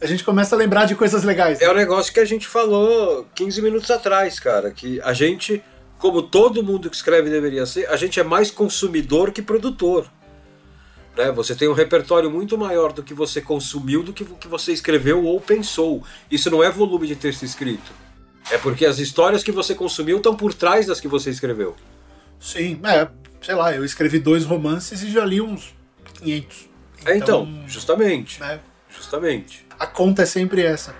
a 0.00 0.06
gente 0.06 0.22
começa 0.22 0.54
a 0.54 0.58
lembrar 0.58 0.84
de 0.84 0.94
coisas 0.94 1.24
legais. 1.24 1.60
É 1.60 1.68
o 1.68 1.74
negócio 1.74 2.12
que 2.12 2.20
a 2.20 2.24
gente 2.24 2.46
falou 2.46 3.26
15 3.34 3.60
minutos 3.60 3.90
atrás, 3.90 4.38
cara, 4.38 4.70
que 4.70 5.00
a 5.00 5.12
gente, 5.12 5.62
como 5.98 6.22
todo 6.22 6.62
mundo 6.62 6.88
que 6.88 6.96
escreve 6.96 7.28
deveria 7.28 7.66
ser, 7.66 7.88
a 7.88 7.96
gente 7.96 8.20
é 8.20 8.22
mais 8.22 8.50
consumidor 8.50 9.32
que 9.32 9.42
produtor. 9.42 10.06
Né? 11.16 11.32
Você 11.32 11.54
tem 11.54 11.68
um 11.68 11.72
repertório 11.72 12.30
muito 12.30 12.56
maior 12.56 12.92
do 12.92 13.02
que 13.02 13.12
você 13.12 13.40
consumiu 13.40 14.04
do 14.04 14.12
que 14.12 14.24
que 14.24 14.46
você 14.46 14.72
escreveu 14.72 15.24
ou 15.24 15.40
pensou. 15.40 16.04
Isso 16.30 16.48
não 16.48 16.62
é 16.62 16.70
volume 16.70 17.08
de 17.08 17.16
texto 17.16 17.42
escrito. 17.42 17.90
É 18.52 18.56
porque 18.56 18.86
as 18.86 19.00
histórias 19.00 19.42
que 19.42 19.50
você 19.50 19.74
consumiu 19.74 20.18
estão 20.18 20.34
por 20.34 20.54
trás 20.54 20.86
das 20.86 21.00
que 21.00 21.08
você 21.08 21.28
escreveu. 21.28 21.74
Sim, 22.40 22.80
é, 22.84 23.08
sei 23.42 23.56
lá, 23.56 23.74
eu 23.74 23.84
escrevi 23.84 24.20
dois 24.20 24.44
romances 24.44 25.02
e 25.02 25.10
já 25.10 25.24
li 25.24 25.40
uns 25.40 25.74
500. 26.14 26.68
Então, 27.00 27.12
é, 27.12 27.16
então 27.16 27.64
justamente. 27.66 28.38
Né? 28.38 28.60
Justamente 28.88 29.67
a 29.78 29.86
conta 29.86 30.22
é 30.22 30.26
sempre 30.26 30.64
essa. 30.64 30.94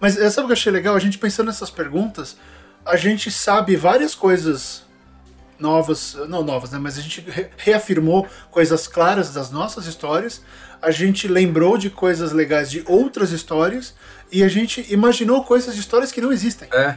Mas 0.00 0.14
sabe 0.14 0.44
o 0.44 0.46
que 0.46 0.52
eu 0.52 0.52
achei 0.52 0.72
legal? 0.72 0.96
A 0.96 0.98
gente 0.98 1.18
pensando 1.18 1.46
nessas 1.46 1.70
perguntas, 1.70 2.36
a 2.84 2.96
gente 2.96 3.30
sabe 3.30 3.76
várias 3.76 4.14
coisas 4.14 4.84
novas, 5.58 6.14
não 6.28 6.42
novas, 6.42 6.72
né? 6.72 6.78
Mas 6.78 6.98
a 6.98 7.00
gente 7.00 7.20
re 7.20 7.48
reafirmou 7.56 8.26
coisas 8.50 8.88
claras 8.88 9.32
das 9.32 9.50
nossas 9.50 9.86
histórias, 9.86 10.42
a 10.82 10.90
gente 10.90 11.28
lembrou 11.28 11.78
de 11.78 11.88
coisas 11.88 12.32
legais 12.32 12.70
de 12.70 12.82
outras 12.86 13.30
histórias 13.30 13.94
e 14.30 14.42
a 14.42 14.48
gente 14.48 14.84
imaginou 14.92 15.44
coisas 15.44 15.74
de 15.74 15.80
histórias 15.80 16.10
que 16.10 16.20
não 16.20 16.32
existem. 16.32 16.68
É. 16.72 16.96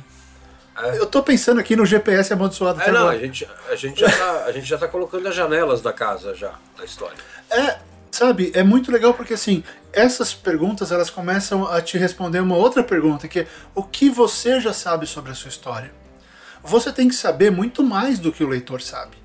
é. 0.78 0.98
Eu 0.98 1.06
tô 1.06 1.22
pensando 1.22 1.60
aqui 1.60 1.76
no 1.76 1.86
GPS 1.86 2.34
amaldiçoado. 2.34 2.82
É, 2.82 2.92
não, 2.92 3.08
a 3.08 3.18
gente, 3.18 3.48
a, 3.70 3.76
gente 3.76 4.00
já 4.00 4.10
tá, 4.10 4.46
a 4.46 4.52
gente 4.52 4.66
já 4.66 4.78
tá 4.78 4.88
colocando 4.88 5.28
as 5.28 5.36
janelas 5.36 5.82
da 5.82 5.94
casa 5.94 6.34
já, 6.34 6.56
da 6.76 6.84
história. 6.84 7.18
É, 7.52 7.78
sabe, 8.16 8.52
é 8.54 8.64
muito 8.64 8.92
legal 8.92 9.14
porque 9.14 9.34
assim, 9.34 9.64
essas 9.92 10.34
perguntas 10.34 10.92
elas 10.92 11.10
começam 11.10 11.68
a 11.68 11.82
te 11.82 11.98
responder 11.98 12.40
uma 12.40 12.56
outra 12.56 12.84
pergunta, 12.84 13.28
que 13.28 13.42
é 13.42 13.48
o 13.74 13.84
que 13.84 14.10
você 14.10 14.60
já 14.60 14.74
sabe 14.74 15.06
sobre 15.06 15.32
a 15.32 15.36
sua 15.36 15.50
história? 15.50 15.92
Você 16.64 16.92
tem 16.92 17.08
que 17.08 17.16
saber 17.16 17.52
muito 17.52 17.84
mais 17.84 18.18
do 18.18 18.32
que 18.32 18.44
o 18.44 18.48
leitor 18.48 18.82
sabe. 18.82 19.18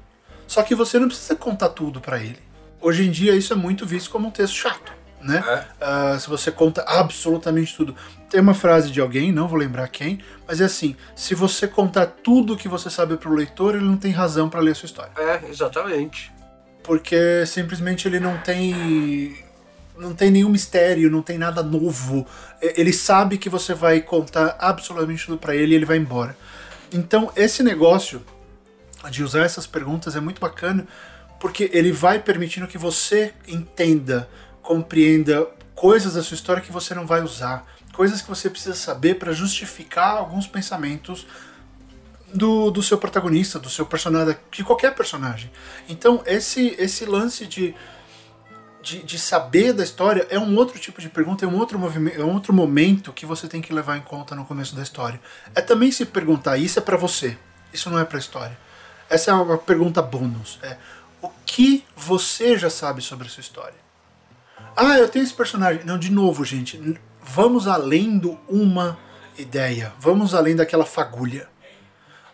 Só 0.46 0.62
que 0.62 0.74
você 0.74 0.98
não 0.98 1.08
precisa 1.08 1.34
contar 1.34 1.70
tudo 1.70 2.00
para 2.00 2.18
ele. 2.18 2.38
Hoje 2.80 3.06
em 3.06 3.10
dia 3.10 3.34
isso 3.34 3.52
é 3.52 3.56
muito 3.56 3.86
visto 3.86 4.10
como 4.10 4.28
um 4.28 4.30
texto 4.30 4.54
chato, 4.54 4.92
né? 5.20 5.42
É. 5.80 6.14
Uh, 6.14 6.20
se 6.20 6.28
você 6.28 6.50
conta 6.50 6.82
absolutamente 6.82 7.76
tudo. 7.76 7.94
Tem 8.28 8.40
uma 8.40 8.54
frase 8.54 8.90
de 8.90 9.00
alguém, 9.00 9.32
não 9.32 9.48
vou 9.48 9.58
lembrar 9.58 9.88
quem, 9.88 10.20
mas 10.46 10.60
é 10.60 10.64
assim: 10.64 10.96
se 11.14 11.34
você 11.34 11.68
contar 11.68 12.06
tudo 12.06 12.56
que 12.56 12.68
você 12.68 12.90
sabe 12.90 13.16
para 13.16 13.30
o 13.30 13.34
leitor, 13.34 13.74
ele 13.74 13.84
não 13.84 13.96
tem 13.96 14.10
razão 14.10 14.48
para 14.48 14.60
ler 14.60 14.72
a 14.72 14.74
sua 14.74 14.86
história. 14.86 15.12
É, 15.16 15.48
exatamente. 15.48 16.32
Porque 16.82 17.44
simplesmente 17.46 18.08
ele 18.08 18.20
não 18.20 18.38
tem 18.38 19.44
não 20.00 20.14
tem 20.14 20.30
nenhum 20.30 20.48
mistério, 20.48 21.10
não 21.10 21.22
tem 21.22 21.36
nada 21.36 21.62
novo. 21.62 22.26
Ele 22.60 22.92
sabe 22.92 23.36
que 23.36 23.50
você 23.50 23.74
vai 23.74 24.00
contar 24.00 24.56
absolutamente 24.58 25.26
tudo 25.26 25.38
para 25.38 25.54
ele 25.54 25.72
e 25.72 25.74
ele 25.76 25.84
vai 25.84 25.98
embora. 25.98 26.36
Então, 26.92 27.30
esse 27.36 27.62
negócio 27.62 28.24
de 29.10 29.22
usar 29.22 29.44
essas 29.44 29.66
perguntas 29.66 30.16
é 30.16 30.20
muito 30.20 30.40
bacana, 30.40 30.86
porque 31.38 31.70
ele 31.72 31.92
vai 31.92 32.18
permitindo 32.18 32.66
que 32.66 32.78
você 32.78 33.32
entenda, 33.46 34.28
compreenda 34.62 35.46
coisas 35.74 36.14
da 36.14 36.22
sua 36.22 36.34
história 36.34 36.62
que 36.62 36.72
você 36.72 36.94
não 36.94 37.06
vai 37.06 37.22
usar, 37.22 37.66
coisas 37.92 38.20
que 38.20 38.28
você 38.28 38.50
precisa 38.50 38.74
saber 38.74 39.14
para 39.14 39.32
justificar 39.32 40.16
alguns 40.16 40.46
pensamentos 40.46 41.26
do, 42.32 42.70
do 42.70 42.82
seu 42.82 42.98
protagonista, 42.98 43.58
do 43.58 43.68
seu 43.68 43.86
personagem, 43.86 44.36
de 44.50 44.64
qualquer 44.64 44.94
personagem. 44.94 45.50
Então, 45.88 46.22
esse, 46.26 46.74
esse 46.78 47.04
lance 47.04 47.46
de, 47.46 47.74
de, 48.82 49.02
de, 49.02 49.18
saber 49.18 49.72
da 49.72 49.82
história 49.82 50.26
é 50.30 50.38
um 50.38 50.56
outro 50.56 50.78
tipo 50.78 51.00
de 51.00 51.08
pergunta, 51.08 51.44
é 51.44 51.48
um 51.48 51.58
outro 51.58 51.78
movimento, 51.78 52.20
é 52.20 52.24
um 52.24 52.32
outro 52.32 52.52
momento 52.52 53.12
que 53.12 53.26
você 53.26 53.48
tem 53.48 53.60
que 53.60 53.72
levar 53.72 53.96
em 53.96 54.02
conta 54.02 54.34
no 54.34 54.44
começo 54.44 54.74
da 54.74 54.82
história. 54.82 55.20
É 55.54 55.60
também 55.60 55.90
se 55.90 56.06
perguntar, 56.06 56.56
isso 56.56 56.78
é 56.78 56.82
para 56.82 56.96
você, 56.96 57.36
isso 57.72 57.90
não 57.90 57.98
é 57.98 58.04
para 58.04 58.18
a 58.18 58.20
história. 58.20 58.58
Essa 59.08 59.32
é 59.32 59.34
uma 59.34 59.58
pergunta 59.58 60.00
bônus. 60.00 60.58
É 60.62 60.76
o 61.20 61.28
que 61.44 61.84
você 61.96 62.56
já 62.56 62.70
sabe 62.70 63.02
sobre 63.02 63.26
a 63.26 63.30
sua 63.30 63.40
história? 63.40 63.74
Ah, 64.76 64.96
eu 64.96 65.08
tenho 65.08 65.22
esse 65.22 65.34
personagem. 65.34 65.84
Não, 65.84 65.98
de 65.98 66.10
novo, 66.10 66.44
gente, 66.44 66.98
vamos 67.22 67.66
além 67.66 68.18
do 68.18 68.38
uma 68.48 68.98
ideia. 69.36 69.92
Vamos 69.98 70.34
além 70.34 70.56
daquela 70.56 70.86
fagulha. 70.86 71.48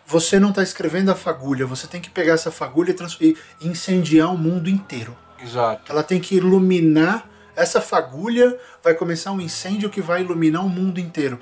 Você 0.09 0.39
não 0.39 0.51
está 0.51 0.63
escrevendo 0.63 1.11
a 1.11 1.15
fagulha, 1.15 1.65
você 1.65 1.85
tem 1.85 1.99
que 1.99 2.09
pegar 2.09 2.31
essa 2.31 2.49
fagulha 2.49 2.95
e 3.19 3.37
incendiar 3.59 4.33
o 4.33 4.37
mundo 4.37 4.69
inteiro. 4.69 5.17
Exato. 5.37 5.91
Ela 5.91 6.01
tem 6.01 6.21
que 6.21 6.35
iluminar 6.35 7.29
essa 7.53 7.81
fagulha, 7.81 8.57
vai 8.81 8.93
começar 8.93 9.33
um 9.33 9.41
incêndio 9.41 9.89
que 9.89 10.01
vai 10.01 10.21
iluminar 10.21 10.63
o 10.63 10.69
mundo 10.69 10.97
inteiro. 10.97 11.41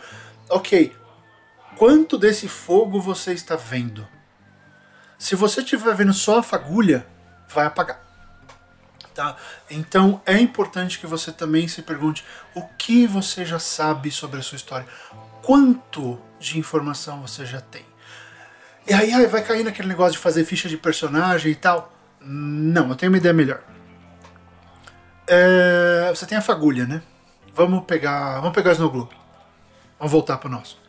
Ok, 0.49 0.95
quanto 1.77 2.17
desse 2.17 2.47
fogo 2.47 2.99
você 2.99 3.33
está 3.33 3.55
vendo? 3.55 4.07
Se 5.19 5.35
você 5.35 5.61
estiver 5.61 5.93
vendo 5.93 6.13
só 6.13 6.39
a 6.39 6.43
fagulha, 6.43 7.05
vai 7.47 7.67
apagar. 7.67 8.03
Tá? 9.13 9.37
Então 9.69 10.23
é 10.25 10.39
importante 10.39 10.99
que 10.99 11.05
você 11.05 11.31
também 11.31 11.67
se 11.67 11.83
pergunte 11.83 12.25
o 12.55 12.63
que 12.63 13.05
você 13.05 13.45
já 13.45 13.59
sabe 13.59 14.09
sobre 14.09 14.39
a 14.39 14.43
sua 14.43 14.55
história, 14.55 14.87
quanto 15.43 16.19
de 16.39 16.57
informação 16.57 17.21
você 17.21 17.45
já 17.45 17.61
tem. 17.61 17.85
E 18.87 18.93
aí, 18.93 19.25
vai 19.25 19.43
cair 19.43 19.63
naquele 19.63 19.87
negócio 19.87 20.13
de 20.13 20.19
fazer 20.19 20.45
ficha 20.45 20.69
de 20.69 20.77
personagem 20.77 21.51
e 21.51 21.55
tal. 21.55 21.91
Não, 22.21 22.89
eu 22.89 22.95
tenho 22.95 23.11
uma 23.11 23.17
ideia 23.17 23.33
melhor. 23.33 23.61
É, 25.27 26.11
você 26.13 26.25
tem 26.25 26.37
a 26.37 26.41
fagulha, 26.41 26.85
né? 26.85 27.01
Vamos 27.53 27.83
pegar, 27.85 28.35
vamos 28.35 28.53
pegar 28.53 28.69
o 28.69 28.73
Snow 28.73 28.91
Globe. 28.91 29.15
Vamos 29.97 30.11
voltar 30.11 30.37
para 30.37 30.47
o 30.47 30.51
nosso. 30.51 30.79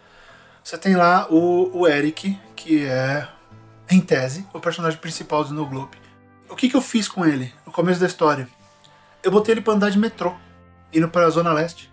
Você 0.62 0.76
tem 0.76 0.94
lá 0.94 1.26
o, 1.30 1.70
o 1.72 1.88
Eric, 1.88 2.38
que 2.54 2.84
é, 2.84 3.26
em 3.90 4.00
tese, 4.00 4.46
o 4.52 4.60
personagem 4.60 4.98
principal 4.98 5.42
do 5.42 5.50
Snow 5.50 5.66
Globe. 5.66 5.96
O 6.50 6.56
que, 6.56 6.68
que 6.68 6.76
eu 6.76 6.82
fiz 6.82 7.08
com 7.08 7.24
ele 7.24 7.52
no 7.64 7.72
começo 7.72 7.98
da 7.98 8.06
história? 8.06 8.46
Eu 9.22 9.30
botei 9.30 9.54
ele 9.54 9.62
para 9.62 9.72
andar 9.72 9.90
de 9.90 9.98
metrô, 9.98 10.34
indo 10.92 11.08
para 11.08 11.26
a 11.26 11.30
Zona 11.30 11.52
Leste. 11.52 11.90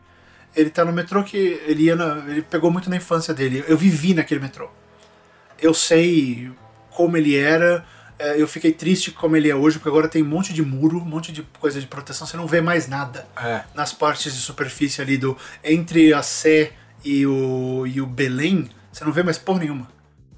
Ele 0.55 0.69
tá 0.69 0.83
no 0.83 0.91
metrô 0.91 1.23
que 1.23 1.37
ele 1.37 1.83
ia 1.83 1.95
na, 1.95 2.17
ele 2.29 2.41
pegou 2.41 2.69
muito 2.69 2.89
na 2.89 2.97
infância 2.97 3.33
dele. 3.33 3.63
Eu 3.67 3.77
vivi 3.77 4.13
naquele 4.13 4.41
metrô. 4.41 4.69
Eu 5.61 5.73
sei 5.73 6.51
como 6.89 7.17
ele 7.17 7.35
era, 7.35 7.85
é, 8.19 8.41
eu 8.41 8.47
fiquei 8.47 8.71
triste 8.71 9.11
como 9.11 9.35
ele 9.35 9.49
é 9.49 9.55
hoje, 9.55 9.77
porque 9.77 9.89
agora 9.89 10.07
tem 10.07 10.23
um 10.23 10.27
monte 10.27 10.53
de 10.53 10.61
muro, 10.61 10.97
um 10.97 11.05
monte 11.05 11.31
de 11.31 11.43
coisa 11.59 11.79
de 11.79 11.87
proteção, 11.87 12.25
você 12.25 12.37
não 12.37 12.47
vê 12.47 12.61
mais 12.61 12.87
nada 12.87 13.27
é. 13.35 13.61
nas 13.73 13.91
partes 13.91 14.33
de 14.33 14.39
superfície 14.39 15.01
ali 15.01 15.17
do. 15.17 15.37
Entre 15.63 16.13
a 16.13 16.21
Sé 16.21 16.71
e 17.03 17.25
o, 17.25 17.85
e 17.85 17.99
o 17.99 18.05
Belém, 18.05 18.69
você 18.91 19.03
não 19.03 19.11
vê 19.11 19.23
mais 19.23 19.37
porra 19.37 19.59
nenhuma. 19.59 19.87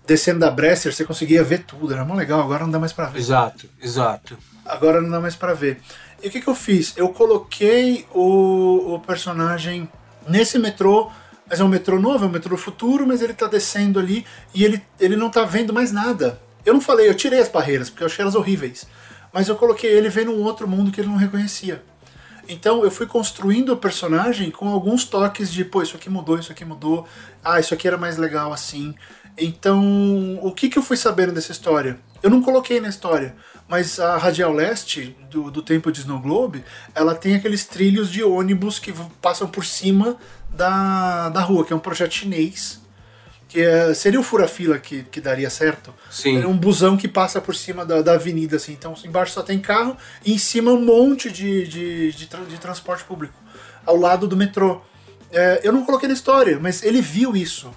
Descendo 0.08 0.40
da 0.40 0.52
Bresser, 0.52 0.94
você 0.94 1.04
conseguia 1.04 1.44
ver 1.44 1.64
tudo, 1.64 1.94
era 1.94 2.06
mó 2.06 2.14
legal, 2.14 2.40
agora 2.42 2.64
não 2.64 2.72
dá 2.72 2.80
mais 2.80 2.94
pra 2.94 3.08
ver. 3.08 3.20
Exato, 3.20 3.70
exato. 3.82 4.38
Agora 4.66 5.02
não 5.02 5.10
dá 5.10 5.20
mais 5.20 5.36
pra 5.36 5.54
ver. 5.54 5.82
E 6.24 6.28
o 6.28 6.32
que, 6.32 6.42
que 6.42 6.48
eu 6.48 6.56
fiz? 6.56 6.94
Eu 6.96 7.10
coloquei 7.10 8.08
o, 8.14 8.96
o 8.96 9.00
personagem 9.00 9.90
nesse 10.28 10.58
metrô 10.58 11.12
mas 11.48 11.60
é 11.60 11.64
um 11.64 11.68
metrô 11.68 12.00
novo, 12.00 12.26
é 12.26 12.28
um 12.28 12.32
metrô 12.32 12.58
futuro, 12.58 13.06
mas 13.06 13.22
ele 13.22 13.34
tá 13.34 13.48
descendo 13.48 14.00
ali 14.00 14.26
e 14.54 14.64
ele, 14.64 14.82
ele 15.00 15.16
não 15.16 15.30
tá 15.30 15.44
vendo 15.44 15.74
mais 15.74 15.92
nada. 15.92 16.40
Eu 16.66 16.74
não 16.74 16.82
falei, 16.82 17.08
eu 17.08 17.14
tirei 17.14 17.40
as 17.40 17.50
barreiras, 17.50 17.90
porque 17.90 18.04
eu 18.04 18.08
achei 18.08 18.24
elas 18.24 18.36
horríveis. 18.36 18.88
Mas 19.32 19.48
eu 19.48 19.56
coloquei 19.56 19.92
ele 19.92 20.10
vendo 20.10 20.32
um 20.32 20.44
outro 20.44 20.68
mundo 20.68 20.92
que 20.92 21.00
ele 21.00 21.10
não 21.10 21.18
reconhecia. 21.18 21.84
Então 22.48 22.84
eu 22.84 22.92
fui 22.92 23.06
construindo 23.06 23.74
o 23.74 23.78
personagem 23.78 24.50
com 24.52 24.70
alguns 24.70 25.04
toques 25.04 25.52
de, 25.52 25.66
pô, 25.66 25.82
isso 25.82 25.96
aqui 25.96 26.10
mudou, 26.10 26.38
isso 26.40 26.52
aqui 26.52 26.64
mudou, 26.64 27.08
ah, 27.44 27.60
isso 27.60 27.74
aqui 27.74 27.88
era 27.88 27.98
mais 27.98 28.18
legal 28.18 28.54
assim. 28.54 28.96
Então, 29.38 30.40
o 30.42 30.52
que, 30.52 30.70
que 30.70 30.78
eu 30.78 30.84
fui 30.84 30.96
sabendo 30.96 31.34
dessa 31.34 31.52
história? 31.52 32.00
Eu 32.24 32.30
não 32.30 32.42
coloquei 32.42 32.80
na 32.80 32.88
história, 32.88 33.36
mas 33.68 34.00
a 34.00 34.18
Radial 34.18 34.54
Leste, 34.54 35.18
do, 35.30 35.50
do 35.50 35.62
tempo 35.62 35.92
de 35.92 36.00
Snow 36.00 36.20
Globe, 36.20 36.64
ela 36.94 37.16
tem 37.16 37.36
aqueles 37.36 37.66
trilhos 37.66 38.12
de 38.12 38.24
ônibus 38.24 38.80
que 38.80 38.94
passam 39.22 39.48
por 39.48 39.66
cima 39.66 40.18
da, 40.50 41.30
da 41.30 41.42
rua, 41.42 41.66
que 41.66 41.74
é 41.74 41.76
um 41.76 41.80
projeto 41.80 42.14
chinês 42.14 42.84
que 43.56 43.62
é, 43.62 43.94
seria 43.94 44.20
o 44.20 44.24
fura-fila 44.24 44.78
que, 44.78 45.04
que 45.04 45.22
daria 45.22 45.50
certo. 45.50 45.94
Sim. 46.12 46.42
É 46.42 46.46
um 46.46 46.58
busão 46.58 46.98
que 46.98 47.08
passa 47.08 47.40
por 47.40 47.56
cima 47.56 47.86
da, 47.86 48.02
da 48.02 48.14
avenida, 48.16 48.58
assim. 48.58 48.74
Então 48.74 48.94
embaixo 49.06 49.32
só 49.32 49.42
tem 49.42 49.60
carro 49.60 49.96
e 50.26 50.34
em 50.34 50.38
cima 50.38 50.72
um 50.72 50.84
monte 50.84 51.32
de, 51.32 51.66
de, 51.66 52.12
de, 52.12 52.28
tra 52.28 52.42
de 52.42 52.58
transporte 52.58 53.06
público. 53.06 53.34
Ao 53.86 53.96
lado 53.96 54.28
do 54.28 54.36
metrô. 54.36 54.82
É, 55.32 55.62
eu 55.64 55.72
não 55.72 55.86
coloquei 55.86 56.08
na 56.08 56.14
história, 56.14 56.60
mas 56.60 56.84
ele 56.84 57.02
viu 57.02 57.34
isso. 57.34 57.72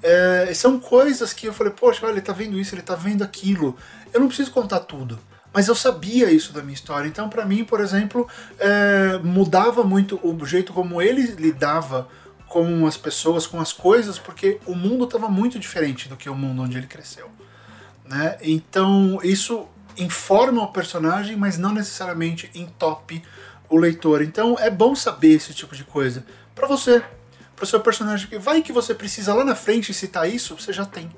É, 0.00 0.52
são 0.54 0.78
coisas 0.78 1.32
que 1.32 1.46
eu 1.46 1.52
falei, 1.52 1.72
poxa, 1.72 2.06
olha, 2.06 2.12
ele 2.12 2.20
tá 2.20 2.32
vendo 2.32 2.56
isso, 2.56 2.74
ele 2.74 2.82
tá 2.82 2.94
vendo 2.94 3.24
aquilo. 3.24 3.76
Eu 4.12 4.20
não 4.20 4.28
preciso 4.28 4.50
contar 4.50 4.80
tudo. 4.80 5.18
Mas 5.52 5.66
eu 5.66 5.74
sabia 5.74 6.30
isso 6.30 6.52
da 6.52 6.62
minha 6.62 6.74
história. 6.74 7.08
Então, 7.08 7.28
para 7.28 7.44
mim, 7.44 7.64
por 7.64 7.80
exemplo, 7.80 8.28
é, 8.58 9.18
mudava 9.22 9.82
muito 9.82 10.20
o 10.22 10.44
jeito 10.44 10.72
como 10.72 11.00
ele 11.00 11.22
lidava 11.22 12.08
com 12.48 12.86
as 12.86 12.96
pessoas, 12.96 13.46
com 13.46 13.60
as 13.60 13.72
coisas, 13.72 14.18
porque 14.18 14.58
o 14.66 14.74
mundo 14.74 15.04
estava 15.04 15.28
muito 15.28 15.58
diferente 15.58 16.08
do 16.08 16.16
que 16.16 16.30
o 16.30 16.34
mundo 16.34 16.62
onde 16.62 16.76
ele 16.76 16.86
cresceu. 16.86 17.30
Né? 18.04 18.38
Então 18.40 19.18
isso 19.22 19.68
informa 19.96 20.62
o 20.62 20.72
personagem, 20.72 21.36
mas 21.36 21.58
não 21.58 21.72
necessariamente 21.72 22.50
entope 22.54 23.22
o 23.68 23.76
leitor. 23.76 24.22
Então 24.22 24.56
é 24.58 24.70
bom 24.70 24.94
saber 24.94 25.34
esse 25.34 25.52
tipo 25.52 25.76
de 25.76 25.84
coisa 25.84 26.24
para 26.54 26.66
você, 26.66 27.02
para 27.54 27.64
o 27.64 27.66
seu 27.66 27.80
personagem. 27.80 28.38
Vai 28.38 28.62
que 28.62 28.72
você 28.72 28.94
precisa 28.94 29.34
lá 29.34 29.44
na 29.44 29.54
frente 29.54 29.92
citar 29.92 30.28
isso, 30.28 30.56
você 30.56 30.72
já 30.72 30.86
tem. 30.86 31.10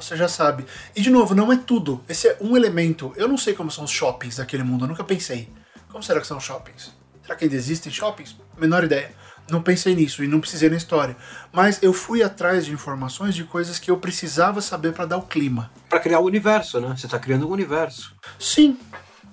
Você 0.00 0.16
já 0.16 0.28
sabe. 0.28 0.66
E 0.94 1.00
de 1.00 1.10
novo, 1.10 1.34
não 1.34 1.52
é 1.52 1.56
tudo. 1.56 2.02
Esse 2.08 2.28
é 2.28 2.38
um 2.40 2.56
elemento. 2.56 3.12
Eu 3.16 3.28
não 3.28 3.38
sei 3.38 3.54
como 3.54 3.70
são 3.70 3.84
os 3.84 3.90
shoppings 3.90 4.36
daquele 4.36 4.62
mundo, 4.62 4.84
eu 4.84 4.88
nunca 4.88 5.04
pensei. 5.04 5.48
Como 5.90 6.02
será 6.02 6.20
que 6.20 6.26
são 6.26 6.38
os 6.38 6.44
shoppings? 6.44 6.92
Será 7.22 7.36
que 7.36 7.44
ainda 7.44 7.56
existem 7.56 7.92
shoppings? 7.92 8.36
Menor 8.58 8.84
ideia 8.84 9.14
não 9.50 9.62
pensei 9.62 9.94
nisso 9.94 10.24
e 10.24 10.28
não 10.28 10.40
precisei 10.40 10.70
na 10.70 10.76
história. 10.76 11.16
Mas 11.52 11.82
eu 11.82 11.92
fui 11.92 12.22
atrás 12.22 12.64
de 12.64 12.72
informações 12.72 13.34
de 13.34 13.44
coisas 13.44 13.78
que 13.78 13.90
eu 13.90 13.96
precisava 13.96 14.60
saber 14.60 14.92
para 14.92 15.06
dar 15.06 15.18
o 15.18 15.22
clima. 15.22 15.70
Para 15.88 16.00
criar 16.00 16.20
o 16.20 16.24
universo, 16.24 16.80
né? 16.80 16.94
Você 16.96 17.06
está 17.06 17.18
criando 17.18 17.46
um 17.46 17.50
universo. 17.50 18.14
Sim, 18.38 18.78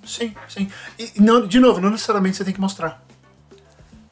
sim, 0.05 0.35
sim. 0.47 0.69
E 0.99 1.13
não, 1.17 1.45
de 1.47 1.59
novo, 1.59 1.79
não 1.79 1.89
necessariamente 1.89 2.37
você 2.37 2.43
tem 2.43 2.53
que 2.53 2.61
mostrar. 2.61 3.01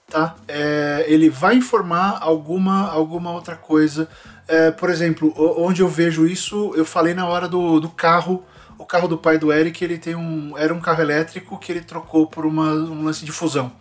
Tá? 0.07 0.35
É, 0.47 1.05
ele 1.07 1.29
vai 1.29 1.55
informar 1.55 2.17
alguma, 2.21 2.89
alguma 2.89 3.31
outra 3.31 3.55
coisa. 3.55 4.09
É, 4.49 4.71
por 4.71 4.89
exemplo, 4.89 5.31
onde 5.63 5.83
eu 5.83 5.87
vejo 5.87 6.25
isso, 6.25 6.73
eu 6.75 6.83
falei 6.83 7.13
na 7.13 7.27
hora 7.27 7.47
do, 7.47 7.79
do 7.79 7.87
carro. 7.87 8.43
carro 8.87 9.07
do 9.07 9.15
pai 9.15 9.37
do 9.37 9.53
Eric, 9.53 9.83
ele 9.83 9.99
tem 9.99 10.15
um. 10.15 10.57
Era 10.57 10.73
um 10.73 10.79
carro 10.79 11.01
elétrico 11.03 11.59
que 11.59 11.71
ele 11.71 11.81
trocou 11.81 12.25
por 12.25 12.47
uma, 12.47 12.71
um 12.71 13.03
lance 13.03 13.23
de 13.23 13.31
fusão. 13.31 13.71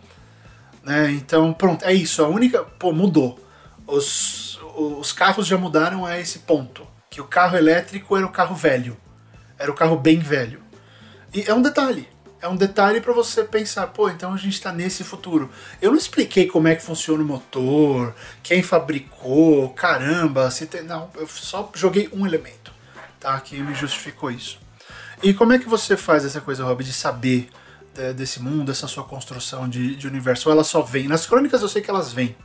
Né? 0.83 1.09
Então, 1.13 1.51
pronto, 1.53 1.83
é 1.83 1.91
isso. 1.91 2.23
A 2.23 2.27
única. 2.27 2.63
Pô, 2.63 2.91
mudou. 2.91 3.43
Os, 3.87 4.61
os 4.77 5.11
carros 5.11 5.47
já 5.47 5.57
mudaram 5.57 6.05
a 6.05 6.19
esse 6.19 6.39
ponto. 6.39 6.85
Que 7.09 7.19
o 7.19 7.25
carro 7.25 7.57
elétrico 7.57 8.15
era 8.15 8.27
o 8.27 8.31
carro 8.31 8.55
velho. 8.55 8.95
Era 9.57 9.71
o 9.71 9.75
carro 9.75 9.97
bem 9.97 10.19
velho. 10.19 10.61
E 11.33 11.49
é 11.49 11.53
um 11.53 11.63
detalhe. 11.63 12.07
É 12.41 12.47
um 12.47 12.55
detalhe 12.55 13.01
para 13.01 13.11
você 13.11 13.43
pensar, 13.43 13.87
pô, 13.87 14.09
então 14.09 14.33
a 14.33 14.37
gente 14.37 14.53
está 14.53 14.71
nesse 14.71 15.03
futuro. 15.03 15.49
Eu 15.81 15.91
não 15.91 15.97
expliquei 15.97 16.47
como 16.47 16.69
é 16.69 16.75
que 16.75 16.81
funciona 16.81 17.21
o 17.21 17.25
motor, 17.25 18.15
quem 18.41 18.63
fabricou, 18.63 19.69
caramba, 19.73 20.49
se 20.49 20.65
tem. 20.65 20.83
Não, 20.83 21.09
eu 21.15 21.27
só 21.27 21.69
joguei 21.75 22.09
um 22.13 22.25
elemento, 22.25 22.71
tá? 23.19 23.37
Que 23.41 23.61
me 23.61 23.75
justificou 23.75 24.31
isso. 24.31 24.57
E 25.21 25.33
como 25.33 25.51
é 25.51 25.59
que 25.59 25.67
você 25.67 25.97
faz 25.97 26.23
essa 26.23 26.39
coisa, 26.39 26.63
Rob, 26.63 26.81
de 26.81 26.93
saber 26.93 27.49
de, 27.93 28.13
desse 28.13 28.41
mundo, 28.41 28.67
dessa 28.67 28.87
sua 28.87 29.03
construção 29.03 29.67
de, 29.67 29.97
de 29.97 30.07
universo? 30.07 30.47
Ou 30.47 30.53
ela 30.53 30.63
só 30.63 30.81
vem? 30.81 31.09
Nas 31.09 31.25
crônicas 31.25 31.61
eu 31.61 31.67
sei 31.67 31.81
que 31.81 31.89
elas 31.89 32.13
vêm. 32.13 32.37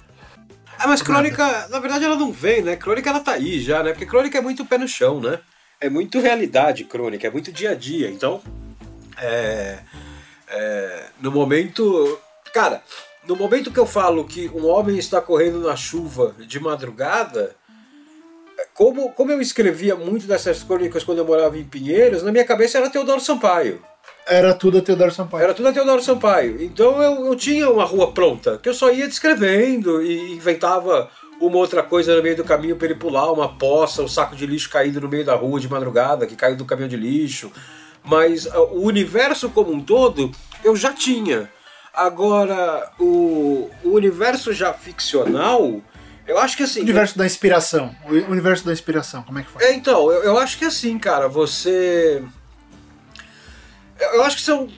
Ah, 0.77 0.89
mas 0.89 1.03
crônica, 1.03 1.69
na 1.69 1.79
verdade 1.79 2.05
ela 2.05 2.17
não 2.17 2.33
vem, 2.33 2.63
né? 2.63 2.75
Crônica 2.75 3.09
ela 3.09 3.21
tá 3.21 3.33
aí 3.33 3.61
já, 3.61 3.81
né? 3.81 3.93
Porque 3.93 4.07
crônica 4.07 4.37
é 4.37 4.41
muito 4.41 4.65
pé 4.65 4.77
no 4.77 4.89
chão, 4.89 5.21
né? 5.21 5.39
É 5.81 5.89
muito 5.89 6.19
realidade 6.19 6.83
crônica, 6.83 7.29
é 7.29 7.31
muito 7.31 7.53
dia 7.53 7.71
a 7.71 7.75
dia. 7.77 8.11
Então, 8.11 8.43
é, 9.21 9.79
é, 10.49 11.05
no 11.21 11.31
momento. 11.31 12.19
Cara, 12.53 12.83
no 13.27 13.37
momento 13.37 13.73
que 13.73 13.79
eu 13.79 13.87
falo 13.87 14.25
que 14.25 14.49
um 14.55 14.67
homem 14.67 14.99
está 14.99 15.21
correndo 15.21 15.61
na 15.61 15.77
chuva 15.77 16.35
de 16.39 16.61
madrugada, 16.61 17.57
como, 18.73 19.13
como 19.13 19.33
eu 19.33 19.41
escrevia 19.41 19.97
muito 19.97 20.27
dessas 20.27 20.63
crônicas 20.63 21.05
quando 21.05 21.19
eu 21.19 21.25
morava 21.25 21.59
em 21.59 21.65
Pinheiros, 21.65 22.23
na 22.23 22.33
minha 22.33 22.45
cabeça 22.45 22.79
era 22.79 22.91
Teodoro 22.91 23.21
Sampaio. 23.21 23.83
Era 24.27 24.55
tudo 24.55 24.79
a 24.79 24.81
Teodoro 24.81 25.11
Sampaio. 25.11 25.45
Era 25.45 25.55
tudo 25.55 25.69
a 25.69 25.73
Teodoro 25.73 26.03
Sampaio. 26.03 26.63
Então 26.63 27.03
eu, 27.03 27.27
eu 27.27 27.37
tinha 27.37 27.69
uma 27.69 27.85
rua 27.85 28.13
pronta, 28.13 28.59
que 28.59 28.69
eu 28.69 28.75
só 28.75 28.91
ia 28.91 29.07
descrevendo 29.07 30.03
e 30.03 30.33
inventava 30.33 31.11
uma 31.41 31.57
outra 31.57 31.83
coisa 31.83 32.17
no 32.17 32.23
meio 32.23 32.37
do 32.37 32.45
caminho 32.45 32.77
para 32.77 32.87
ele 32.87 32.95
pular, 32.95 33.31
uma 33.31 33.57
poça, 33.57 34.03
um 34.03 34.09
saco 34.09 34.35
de 34.35 34.47
lixo 34.47 34.71
caído 34.71 35.01
no 35.01 35.09
meio 35.09 35.25
da 35.25 35.35
rua 35.35 35.61
de 35.61 35.69
madrugada, 35.69 36.27
que 36.27 36.37
caiu 36.37 36.57
do 36.57 36.65
caminhão 36.65 36.89
de 36.89 36.97
lixo. 36.97 37.53
Mas 38.05 38.47
uh, 38.47 38.69
o 38.73 38.85
universo 38.85 39.49
como 39.49 39.73
um 39.73 39.81
todo 39.81 40.31
eu 40.63 40.77
já 40.77 40.93
tinha. 40.93 41.51
Agora, 41.93 42.91
o, 42.99 43.71
o 43.85 43.91
universo 43.91 44.53
já 44.53 44.73
ficcional, 44.73 45.81
eu 46.27 46.39
acho 46.39 46.57
que 46.57 46.63
assim. 46.63 46.81
O 46.81 46.83
universo 46.83 47.17
da 47.17 47.25
inspiração. 47.25 47.95
O 48.05 48.33
universo 48.33 48.65
da 48.65 48.73
inspiração, 48.73 49.23
como 49.23 49.39
é 49.39 49.43
que 49.43 49.51
foi? 49.51 49.63
É, 49.63 49.75
então, 49.75 50.11
eu, 50.11 50.25
eu 50.25 50.39
acho 50.39 50.59
que 50.59 50.65
assim, 50.65 50.99
cara, 50.99 51.29
você. 51.29 52.23
Eu, 53.99 54.09
eu 54.15 54.25
acho 54.25 54.37
que 54.37 54.43
são. 54.43 54.69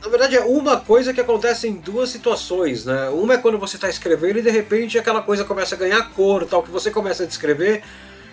Na 0.00 0.08
verdade, 0.08 0.36
é 0.36 0.40
uma 0.40 0.80
coisa 0.80 1.12
que 1.12 1.20
acontece 1.20 1.68
em 1.68 1.74
duas 1.74 2.08
situações, 2.08 2.84
né? 2.84 3.08
Uma 3.10 3.34
é 3.34 3.38
quando 3.38 3.58
você 3.58 3.76
está 3.76 3.88
escrevendo 3.88 4.38
e 4.38 4.42
de 4.42 4.50
repente 4.50 4.98
aquela 4.98 5.22
coisa 5.22 5.44
começa 5.44 5.76
a 5.76 5.78
ganhar 5.78 6.10
cor, 6.10 6.44
tal, 6.44 6.62
que 6.62 6.70
você 6.70 6.90
começa 6.90 7.22
a 7.22 7.26
descrever. 7.26 7.84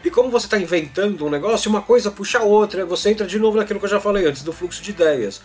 E 0.04 0.10
como 0.10 0.30
você 0.30 0.46
está 0.46 0.58
inventando 0.58 1.26
um 1.26 1.30
negócio, 1.30 1.70
uma 1.70 1.82
coisa 1.82 2.10
puxa 2.10 2.40
a 2.40 2.44
outra, 2.44 2.86
você 2.86 3.10
entra 3.10 3.28
de 3.28 3.38
novo 3.38 3.58
naquilo 3.58 3.80
que 3.80 3.86
eu 3.86 3.90
já 3.90 4.00
falei 4.00 4.26
antes, 4.26 4.44
do 4.44 4.54
fluxo 4.54 4.82
de 4.82 4.92
ideias. 4.92 5.42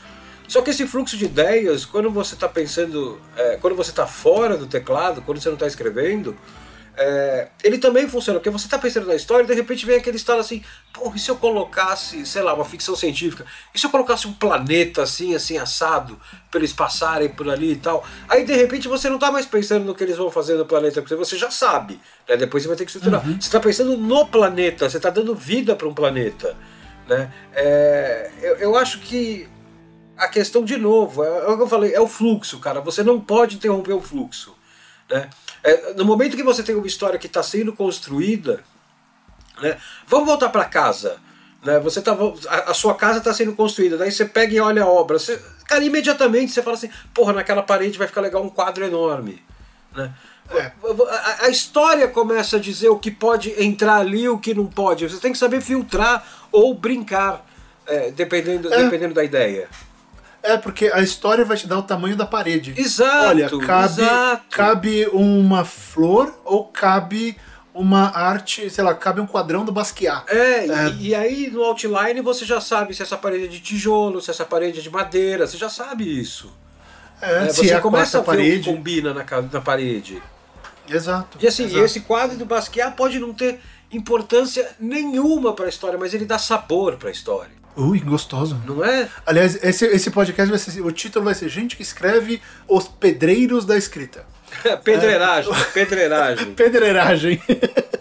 Só 0.47 0.63
que 0.63 0.71
esse 0.71 0.87
fluxo 0.87 1.17
de 1.17 1.25
ideias, 1.25 1.85
quando 1.85 2.11
você 2.11 2.35
está 2.35 2.49
pensando, 2.49 3.21
é, 3.37 3.57
quando 3.57 3.75
você 3.75 3.91
está 3.91 4.07
fora 4.07 4.57
do 4.57 4.67
teclado, 4.67 5.23
quando 5.23 5.41
você 5.41 5.49
não 5.49 5.55
está 5.55 5.67
escrevendo, 5.67 6.37
é, 6.97 7.49
ele 7.63 7.79
também 7.79 8.09
funciona, 8.09 8.39
porque 8.39 8.51
você 8.51 8.67
está 8.67 8.79
pensando 8.79 9.07
na 9.07 9.15
história 9.15 9.43
e 9.43 9.47
de 9.47 9.55
repente 9.55 9.85
vem 9.85 9.97
aquele 9.97 10.17
estado 10.17 10.41
assim, 10.41 10.63
porra, 10.93 11.17
e 11.17 11.19
se 11.19 11.31
eu 11.31 11.37
colocasse, 11.37 12.25
sei 12.25 12.43
lá, 12.43 12.55
uma 12.55 12.65
ficção 12.65 12.95
científica, 12.95 13.45
e 13.75 13.79
se 13.79 13.87
eu 13.87 13.91
colocasse 13.91 14.29
um 14.29 14.33
planeta 14.33 15.03
assim, 15.03 15.35
assim, 15.35 15.59
assado, 15.59 16.21
para 16.51 16.61
eles 16.61 16.73
passarem 16.73 17.29
por 17.29 17.51
ali 17.51 17.73
e 17.73 17.77
tal, 17.77 18.05
aí 18.29 18.45
de 18.45 18.55
repente 18.55 18.87
você 18.87 19.09
não 19.09 19.17
está 19.17 19.31
mais 19.31 19.45
pensando 19.45 19.85
no 19.85 19.95
que 19.95 20.05
eles 20.05 20.17
vão 20.17 20.31
fazer 20.31 20.55
no 20.55 20.65
planeta, 20.65 21.03
porque 21.03 21.17
você 21.17 21.37
já 21.37 21.51
sabe, 21.51 22.01
né? 22.29 22.37
depois 22.37 22.63
você 22.63 22.69
vai 22.69 22.77
ter 22.77 22.85
que 22.85 22.91
estruturar. 22.91 23.27
Uhum. 23.27 23.41
Você 23.41 23.49
está 23.49 23.59
pensando 23.59 23.97
no 23.97 24.27
planeta, 24.27 24.89
você 24.89 24.99
está 24.99 25.11
dando 25.11 25.35
vida 25.35 25.75
para 25.75 25.89
um 25.89 25.95
planeta. 25.95 26.57
Né? 27.09 27.31
É, 27.55 28.31
eu, 28.41 28.57
eu 28.57 28.77
acho 28.77 29.01
que 29.01 29.49
a 30.17 30.29
questão, 30.29 30.65
de 30.65 30.77
novo, 30.77 31.25
é, 31.25 31.29
é 31.29 31.49
o 31.49 31.57
que 31.57 31.63
eu 31.65 31.69
falei, 31.69 31.93
é 31.93 32.01
o 32.01 32.07
fluxo, 32.07 32.61
cara, 32.61 32.81
você 32.81 33.03
não 33.03 33.21
pode 33.21 33.57
interromper 33.57 33.93
o 33.93 34.01
fluxo. 34.01 34.55
Né? 35.11 35.29
É, 35.65 35.95
no 35.95 36.05
momento 36.05 36.37
que 36.37 36.43
você 36.43 36.63
tem 36.63 36.75
uma 36.75 36.87
história 36.87 37.19
que 37.19 37.27
está 37.27 37.43
sendo 37.43 37.73
construída, 37.73 38.63
né, 39.63 39.79
vamos 40.07 40.27
voltar 40.27 40.51
para 40.51 40.67
casa. 40.67 41.17
Né, 41.65 41.81
você 41.81 42.03
tá, 42.03 42.15
a, 42.49 42.71
a 42.71 42.75
sua 42.75 42.95
casa 42.95 43.19
está 43.19 43.33
sendo 43.33 43.55
construída, 43.55 43.97
daí 43.97 44.13
você 44.13 44.27
pega 44.27 44.55
e 44.55 44.61
olha 44.61 44.83
a 44.83 44.87
obra. 44.87 45.19
Você, 45.19 45.41
cara, 45.65 45.83
imediatamente 45.83 46.53
você 46.53 46.63
fala 46.63 46.77
assim: 46.77 46.91
porra, 47.15 47.33
naquela 47.33 47.63
parede 47.63 47.97
vai 47.97 48.07
ficar 48.07 48.21
legal 48.21 48.45
um 48.45 48.51
quadro 48.51 48.85
enorme. 48.85 49.43
Né? 49.97 50.13
É. 50.51 50.73
A, 51.09 51.47
a, 51.47 51.49
história 51.49 52.07
começa 52.09 52.57
a 52.57 52.61
dizer 52.61 52.91
o 52.91 52.99
que 52.99 53.11
pode 53.11 53.55
entrar 53.63 53.97
ali 53.97 54.25
e 54.25 54.29
o 54.29 54.39
que 54.39 54.53
não 54.53 54.67
pode. 54.67 55.09
Você 55.09 55.19
tem 55.19 55.33
que 55.33 55.39
saber 55.39 55.63
filtrar 55.63 56.23
ou 56.53 56.75
brincar, 56.75 57.47
é, 57.87 58.11
dependendo, 58.11 58.73
é. 58.73 58.83
dependendo 58.83 59.15
da 59.15 59.25
ideia. 59.25 59.69
É, 60.45 60.59
porque 60.59 60.91
a 60.93 61.01
história 61.01 61.43
vai 61.43 61.57
te 61.57 61.67
dar 61.67 61.79
o 61.79 61.83
tamanho 61.83 62.15
da 62.15 62.27
parede. 62.27 62.75
Exato. 62.77 63.29
Olha, 63.29 63.49
cabe, 63.67 64.03
exato. 64.03 64.45
cabe 64.51 65.07
uma 65.11 65.65
flor 65.65 66.39
ou 66.45 66.65
cabe 66.67 67.35
uma 67.73 68.15
arte, 68.15 68.69
sei 68.69 68.85
lá, 68.85 68.95
cabe 68.95 69.23
um 69.23 69.27
quadrão 69.27 69.65
do 69.65 69.73
Basquiat. 69.73 70.25
É, 70.29 70.67
é. 70.67 70.89
E, 70.99 71.09
e, 71.09 71.15
aí 71.15 71.51
no 71.51 71.65
outline 71.65 72.21
você 72.21 72.45
já 72.45 72.61
sabe 72.61 72.95
se 72.95 73.03
essa 73.03 73.17
parede 73.17 73.47
é 73.47 73.49
de 73.49 73.59
tijolo, 73.59 74.21
se 74.21 74.31
essa 74.31 74.45
parede 74.45 74.81
é 74.81 74.83
de 74.83 74.91
madeira, 74.91 75.47
você 75.47 75.57
já 75.57 75.71
sabe 75.71 76.05
isso. 76.21 76.53
É, 77.23 77.47
é 77.47 77.49
se 77.49 77.67
você 77.67 77.75
é 77.75 77.81
começa 77.81 78.19
a 78.19 78.21
ver 78.21 78.27
parede. 78.27 78.69
o 78.69 78.73
que 78.73 78.77
combina 78.77 79.15
na, 79.15 79.25
na 79.51 79.61
parede. 79.63 80.23
Exato. 80.87 81.39
E 81.41 81.47
assim, 81.47 81.65
exato. 81.65 81.85
esse 81.85 82.01
quadro 82.01 82.37
do 82.37 82.45
Basquiat 82.45 82.95
pode 82.95 83.19
não 83.19 83.33
ter 83.33 83.61
importância 83.91 84.77
nenhuma 84.79 85.55
para 85.55 85.65
a 85.65 85.69
história, 85.71 85.99
mas 85.99 86.13
ele 86.13 86.27
dá 86.27 86.39
sabor 86.39 86.97
para 86.97 87.09
a 87.09 87.13
história. 87.13 87.64
Ui, 87.77 87.99
gostoso. 87.99 88.61
Não 88.65 88.85
é? 88.85 89.09
Aliás, 89.27 89.63
esse, 89.63 89.85
esse 89.87 90.11
podcast 90.11 90.49
vai 90.49 90.59
ser. 90.59 90.81
O 90.81 90.93
título 90.93 91.25
vai 91.25 91.35
ser 91.35 91.49
Gente 91.49 91.77
que 91.77 91.83
escreve 91.83 92.41
Os 92.69 92.87
Pedreiros 92.87 93.65
da 93.65 93.77
Escrita. 93.77 94.25
pedreiragem, 94.85 95.53
é. 95.53 95.65
pedreiragem. 95.73 96.55
pedreiragem. 96.55 97.43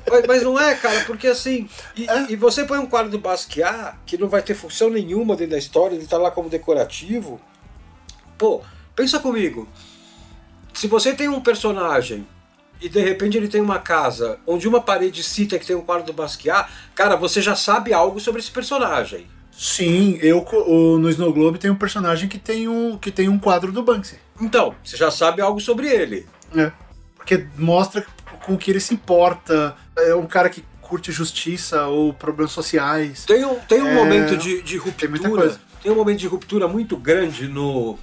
Mas, 0.09 0.25
mas, 0.27 0.43
não 0.43 0.59
é, 0.59 0.75
cara, 0.75 1.03
porque 1.05 1.27
assim. 1.27 1.67
E, 1.95 2.07
é. 2.07 2.27
e, 2.29 2.35
você 2.35 2.63
põe 2.63 2.77
um 2.77 2.85
quadro 2.85 3.11
do 3.11 3.17
Basquiat 3.17 3.95
que 4.05 4.17
não 4.17 4.27
vai 4.27 4.41
ter 4.41 4.53
função 4.53 4.89
nenhuma 4.89 5.35
dentro 5.35 5.51
da 5.51 5.57
história, 5.57 5.95
ele 5.95 6.05
tá 6.05 6.17
lá 6.17 6.29
como 6.29 6.49
decorativo. 6.49 7.41
Pô, 8.37 8.61
pensa 8.95 9.19
comigo. 9.19 9.67
Se 10.73 10.87
você 10.87 11.13
tem 11.13 11.29
um 11.29 11.41
personagem 11.41 12.27
e 12.81 12.89
de 12.89 12.99
repente 12.99 13.37
ele 13.37 13.47
tem 13.47 13.61
uma 13.61 13.79
casa 13.79 14.39
onde 14.45 14.67
uma 14.67 14.81
parede 14.81 15.23
cita 15.23 15.57
que 15.57 15.65
tem 15.65 15.75
um 15.75 15.81
quadro 15.81 16.05
do 16.05 16.13
Basquiat, 16.13 16.69
cara, 16.93 17.15
você 17.15 17.41
já 17.41 17.55
sabe 17.55 17.93
algo 17.93 18.19
sobre 18.19 18.41
esse 18.41 18.51
personagem. 18.51 19.27
Sim, 19.57 20.17
eu 20.21 20.45
o, 20.67 20.97
no 20.97 21.09
Snow 21.09 21.31
Globe 21.31 21.59
tem 21.59 21.71
um 21.71 21.75
personagem 21.75 22.27
que 22.27 22.37
tem 22.37 22.67
um, 22.67 22.97
que 22.97 23.11
tem 23.11 23.29
um 23.29 23.39
quadro 23.39 23.71
do 23.71 23.83
Banksy. 23.83 24.17
Então, 24.41 24.75
você 24.83 24.97
já 24.97 25.11
sabe 25.11 25.41
algo 25.41 25.59
sobre 25.59 25.87
ele. 25.87 26.25
É. 26.55 26.71
Porque 27.15 27.47
mostra 27.57 28.05
com 28.45 28.55
o 28.55 28.57
que 28.57 28.71
ele 28.71 28.79
se 28.79 28.93
importa. 28.93 29.75
É 29.97 30.13
um 30.15 30.25
cara 30.25 30.49
que 30.49 30.63
curte 30.81 31.11
justiça 31.11 31.87
ou 31.87 32.13
problemas 32.13 32.51
sociais. 32.51 33.25
Tem 33.25 33.45
um, 33.45 33.55
tem 33.55 33.81
um 33.81 33.87
é, 33.87 33.95
momento 33.95 34.37
de, 34.37 34.61
de 34.61 34.77
ruptura. 34.77 35.49
Tem, 35.49 35.59
tem 35.83 35.91
um 35.91 35.95
momento 35.95 36.19
de 36.19 36.27
ruptura 36.27 36.67
muito 36.67 36.97
grande 36.97 37.47
no, 37.47 37.97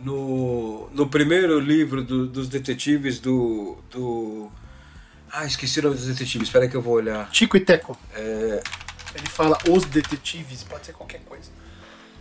no, 0.00 0.88
no 0.92 1.08
primeiro 1.08 1.58
livro 1.58 2.02
do, 2.02 2.26
dos 2.26 2.48
detetives 2.48 3.18
do, 3.18 3.78
do. 3.90 4.50
Ah, 5.32 5.46
esqueci 5.46 5.80
o 5.80 5.84
nome 5.84 5.96
dos 5.96 6.06
detetives, 6.06 6.48
espera 6.48 6.68
que 6.68 6.76
eu 6.76 6.82
vou 6.82 6.94
olhar. 6.94 7.28
Chico 7.32 7.56
e 7.56 7.60
Teco. 7.60 7.98
É, 8.14 8.62
ele 9.16 9.28
fala 9.28 9.58
os 9.68 9.84
detetives, 9.84 10.62
pode 10.62 10.86
ser 10.86 10.92
qualquer 10.92 11.20
coisa. 11.20 11.50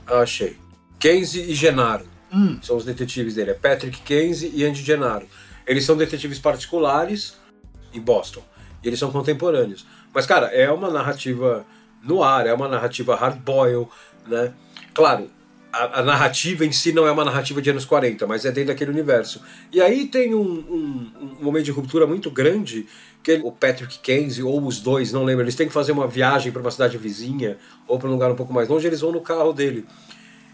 Ah, 0.08 0.20
achei. 0.20 0.58
Kenzie 1.00 1.52
e 1.52 1.56
Genaro. 1.56 2.08
Hum. 2.32 2.60
São 2.62 2.78
os 2.78 2.86
detetives 2.86 3.36
dele. 3.36 3.52
É 3.52 3.54
Patrick 3.54 4.02
Kenzie 4.02 4.52
e 4.54 4.66
Andy 4.66 4.84
Genaro. 4.84 5.28
Eles 5.68 5.86
são 5.86 5.98
detetives 5.98 6.40
particulares 6.40 7.36
em 7.94 8.00
Boston. 8.00 8.44
E 8.84 8.88
eles 8.88 9.00
são 9.00 9.12
contemporâneos. 9.12 9.86
Mas, 10.14 10.26
cara, 10.26 10.48
é 10.48 10.72
uma 10.72 10.90
narrativa 10.90 11.66
no 12.04 12.24
ar, 12.24 12.46
é 12.46 12.54
uma 12.54 12.68
narrativa 12.68 13.16
hard-boil, 13.16 13.90
né? 14.28 14.54
Claro, 14.94 15.30
a, 15.74 16.00
a, 16.00 16.04
narrativa 16.04 16.66
em 16.66 16.72
si 16.72 16.94
não 16.94 17.06
é 17.08 17.12
uma 17.12 17.26
narrativa 17.26 17.62
de 17.62 17.70
anos 17.70 17.84
40, 17.84 18.26
mas 18.28 18.46
é 18.46 18.52
dentro 18.52 18.68
daquele 18.68 18.92
universo. 18.92 19.42
E 19.72 19.82
aí 19.82 20.08
tem 20.08 20.34
um, 20.34 20.42
um, 20.42 21.12
um 21.40 21.44
momento 21.44 21.66
de 21.66 21.72
ruptura 21.72 22.08
muito 22.08 22.30
grande 22.30 22.88
que 23.26 23.42
o 23.44 23.52
Patrick 23.52 23.98
Kenzie, 23.98 24.44
ou 24.44 24.64
os 24.64 24.80
dois, 24.80 25.12
não 25.12 25.24
lembro, 25.24 25.44
eles 25.44 25.56
têm 25.56 25.66
que 25.66 25.74
fazer 25.74 25.92
uma 25.92 26.08
viagem 26.08 26.52
para 26.52 26.62
uma 26.62 26.70
cidade 26.70 26.96
vizinha 26.96 27.58
ou 27.88 27.98
para 27.98 28.08
um 28.08 28.12
lugar 28.12 28.32
um 28.32 28.36
pouco 28.36 28.54
mais 28.54 28.70
longe, 28.70 28.86
eles 28.86 29.02
vão 29.02 29.12
no 29.12 29.20
carro 29.20 29.52
dele. 29.52 29.84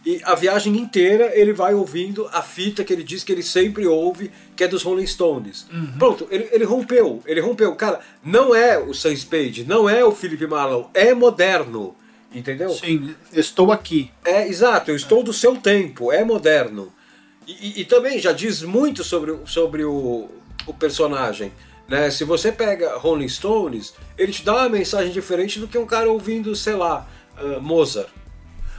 E 0.05 0.21
a 0.23 0.33
viagem 0.33 0.77
inteira 0.77 1.37
ele 1.37 1.51
vai 1.51 1.73
ouvindo 1.73 2.27
a 2.31 2.41
fita 2.41 2.81
que 2.81 2.93
ele 2.93 3.03
diz 3.03 3.25
que 3.25 3.31
ele 3.33 3.43
sempre 3.43 3.85
ouve, 3.85 4.31
que 4.55 4.63
é 4.63 4.69
dos 4.69 4.83
Rolling 4.83 5.05
Stones. 5.05 5.67
Uhum. 5.71 5.97
Pronto, 5.99 6.27
ele, 6.31 6.47
ele 6.49 6.63
rompeu, 6.63 7.21
ele 7.25 7.41
rompeu. 7.41 7.75
Cara, 7.75 7.99
não 8.23 8.55
é 8.55 8.79
o 8.79 8.93
Sam 8.93 9.15
Spade, 9.17 9.65
não 9.65 9.89
é 9.89 10.03
o 10.05 10.13
Philip 10.13 10.47
Marlowe, 10.47 10.87
é 10.93 11.13
moderno. 11.13 11.93
Entendeu? 12.33 12.69
Sim, 12.69 13.13
estou 13.33 13.69
aqui. 13.73 14.09
É, 14.23 14.47
exato, 14.47 14.89
eu 14.89 14.95
estou 14.95 15.21
do 15.21 15.33
seu 15.33 15.57
tempo, 15.57 16.09
é 16.09 16.23
moderno. 16.23 16.91
E, 17.45 17.51
e, 17.51 17.81
e 17.81 17.85
também 17.85 18.17
já 18.17 18.31
diz 18.31 18.63
muito 18.63 19.03
sobre, 19.03 19.37
sobre 19.45 19.83
o, 19.83 20.29
o 20.65 20.73
personagem. 20.73 21.51
Né? 21.91 22.09
Se 22.09 22.23
você 22.23 22.53
pega 22.53 22.95
Rolling 22.95 23.27
Stones, 23.27 23.93
ele 24.17 24.31
te 24.31 24.45
dá 24.45 24.55
uma 24.55 24.69
mensagem 24.69 25.11
diferente 25.11 25.59
do 25.59 25.67
que 25.67 25.77
um 25.77 25.85
cara 25.85 26.09
ouvindo, 26.09 26.55
sei 26.55 26.73
lá, 26.73 27.05
uh, 27.37 27.61
Mozart. 27.61 28.07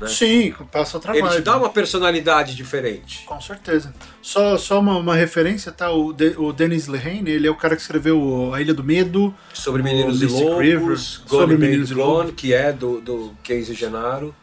Né? 0.01 0.09
Sim, 0.09 0.55
passa 0.73 0.97
outra 0.97 1.13
Ele 1.13 1.21
vibe. 1.21 1.35
te 1.35 1.43
dá 1.43 1.59
uma 1.59 1.69
personalidade 1.69 2.57
diferente. 2.57 3.23
Com 3.27 3.39
certeza. 3.39 3.93
Só, 4.23 4.57
só 4.57 4.81
uma, 4.81 4.97
uma 4.97 5.15
referência, 5.15 5.71
tá? 5.71 5.91
O, 5.91 6.11
De, 6.15 6.35
o 6.39 6.55
Dennis 6.55 6.87
Lehane, 6.87 7.31
ele 7.31 7.47
é 7.47 7.51
o 7.51 7.55
cara 7.55 7.77
que 7.77 7.83
escreveu 7.83 8.51
A 8.55 8.63
Ilha 8.63 8.73
do 8.73 8.83
Medo. 8.83 9.35
Sobre 9.53 9.83
Meninos 9.83 10.23
e 10.23 10.27
Lobos, 10.27 10.59
River, 10.59 10.99
sobre 10.99 11.59
Meninos 11.59 11.91
e 11.91 11.95
Lobos. 11.95 12.33
que 12.35 12.55
é 12.55 12.73
do, 12.73 12.99
do 12.99 13.35
Casey 13.45 13.75
Genaro. 13.75 14.35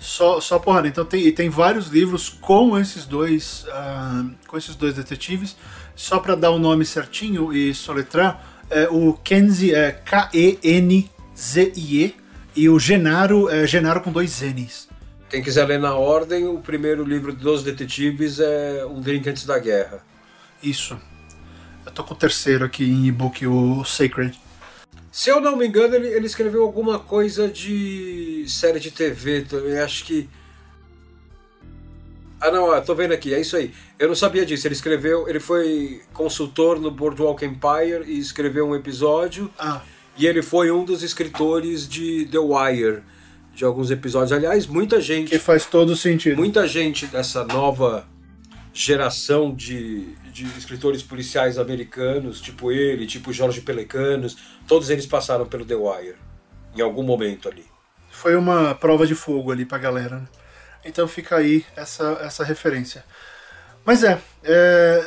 Só, 0.00 0.40
só 0.40 0.58
porrada. 0.58 0.88
Então 0.88 1.04
tem, 1.04 1.30
tem 1.30 1.48
vários 1.48 1.86
livros 1.86 2.28
com 2.28 2.76
esses 2.76 3.06
dois 3.06 3.64
ah, 3.70 4.24
com 4.48 4.58
esses 4.58 4.74
dois 4.74 4.94
detetives. 4.94 5.56
Só 6.02 6.18
para 6.18 6.34
dar 6.34 6.50
o 6.50 6.58
nome 6.58 6.84
certinho 6.84 7.52
e 7.52 7.72
soletrar, 7.72 8.44
é, 8.68 8.88
o 8.90 9.12
Kenzie 9.12 9.72
é 9.72 9.92
K-E-N-Z-I-E 9.92 11.06
e 12.56 12.68
o 12.68 12.76
Genaro 12.76 13.48
é 13.48 13.64
Genaro 13.68 14.00
com 14.00 14.10
dois 14.10 14.40
N's. 14.42 14.88
Quem 15.30 15.40
quiser 15.40 15.64
ler 15.64 15.78
na 15.78 15.94
ordem, 15.94 16.44
o 16.48 16.58
primeiro 16.58 17.04
livro 17.04 17.32
dos 17.32 17.62
detetives 17.62 18.40
é 18.40 18.84
Um 18.84 19.00
Drink 19.00 19.30
Antes 19.30 19.46
da 19.46 19.60
Guerra. 19.60 20.04
Isso. 20.60 20.98
Eu 21.86 21.92
tô 21.92 22.02
com 22.02 22.14
o 22.14 22.16
terceiro 22.16 22.64
aqui 22.64 22.82
em 22.82 23.06
e-book, 23.06 23.46
o 23.46 23.84
Sacred. 23.84 24.36
Se 25.12 25.30
eu 25.30 25.40
não 25.40 25.54
me 25.54 25.68
engano, 25.68 25.94
ele, 25.94 26.08
ele 26.08 26.26
escreveu 26.26 26.64
alguma 26.64 26.98
coisa 26.98 27.46
de 27.46 28.44
série 28.48 28.80
de 28.80 28.90
TV 28.90 29.42
também. 29.42 29.78
Acho 29.78 30.04
que. 30.04 30.28
Ah, 32.42 32.50
não, 32.50 32.64
ó, 32.70 32.80
tô 32.80 32.92
vendo 32.92 33.12
aqui, 33.12 33.32
é 33.32 33.40
isso 33.40 33.56
aí. 33.56 33.72
Eu 33.96 34.08
não 34.08 34.16
sabia 34.16 34.44
disso. 34.44 34.66
Ele 34.66 34.74
escreveu, 34.74 35.28
ele 35.28 35.38
foi 35.38 36.02
consultor 36.12 36.80
no 36.80 36.90
Boardwalk 36.90 37.44
Empire 37.44 38.02
e 38.04 38.18
escreveu 38.18 38.66
um 38.68 38.74
episódio. 38.74 39.48
Ah, 39.56 39.80
E 40.18 40.26
ele 40.26 40.42
foi 40.42 40.72
um 40.72 40.84
dos 40.84 41.04
escritores 41.04 41.88
de 41.88 42.26
The 42.26 42.38
Wire, 42.38 43.02
de 43.54 43.64
alguns 43.64 43.92
episódios. 43.92 44.32
Aliás, 44.32 44.66
muita 44.66 45.00
gente. 45.00 45.30
que 45.30 45.38
faz 45.38 45.66
todo 45.66 45.94
sentido. 45.96 46.36
Muita 46.36 46.66
gente 46.66 47.06
dessa 47.06 47.44
nova 47.44 48.08
geração 48.74 49.54
de, 49.54 50.14
de 50.32 50.44
escritores 50.58 51.00
policiais 51.02 51.58
americanos, 51.58 52.40
tipo 52.40 52.72
ele, 52.72 53.06
tipo 53.06 53.32
Jorge 53.32 53.60
Pelecanos, 53.60 54.36
todos 54.66 54.90
eles 54.90 55.06
passaram 55.06 55.46
pelo 55.46 55.64
The 55.64 55.74
Wire, 55.76 56.16
em 56.76 56.80
algum 56.80 57.02
momento 57.02 57.48
ali. 57.48 57.64
Foi 58.10 58.34
uma 58.34 58.74
prova 58.74 59.06
de 59.06 59.14
fogo 59.14 59.52
ali 59.52 59.64
pra 59.64 59.78
galera. 59.78 60.16
Né? 60.16 60.26
Então 60.84 61.06
fica 61.06 61.36
aí 61.36 61.64
essa, 61.76 62.18
essa 62.22 62.44
referência. 62.44 63.04
Mas 63.84 64.04
é, 64.04 64.18
é, 64.44 65.02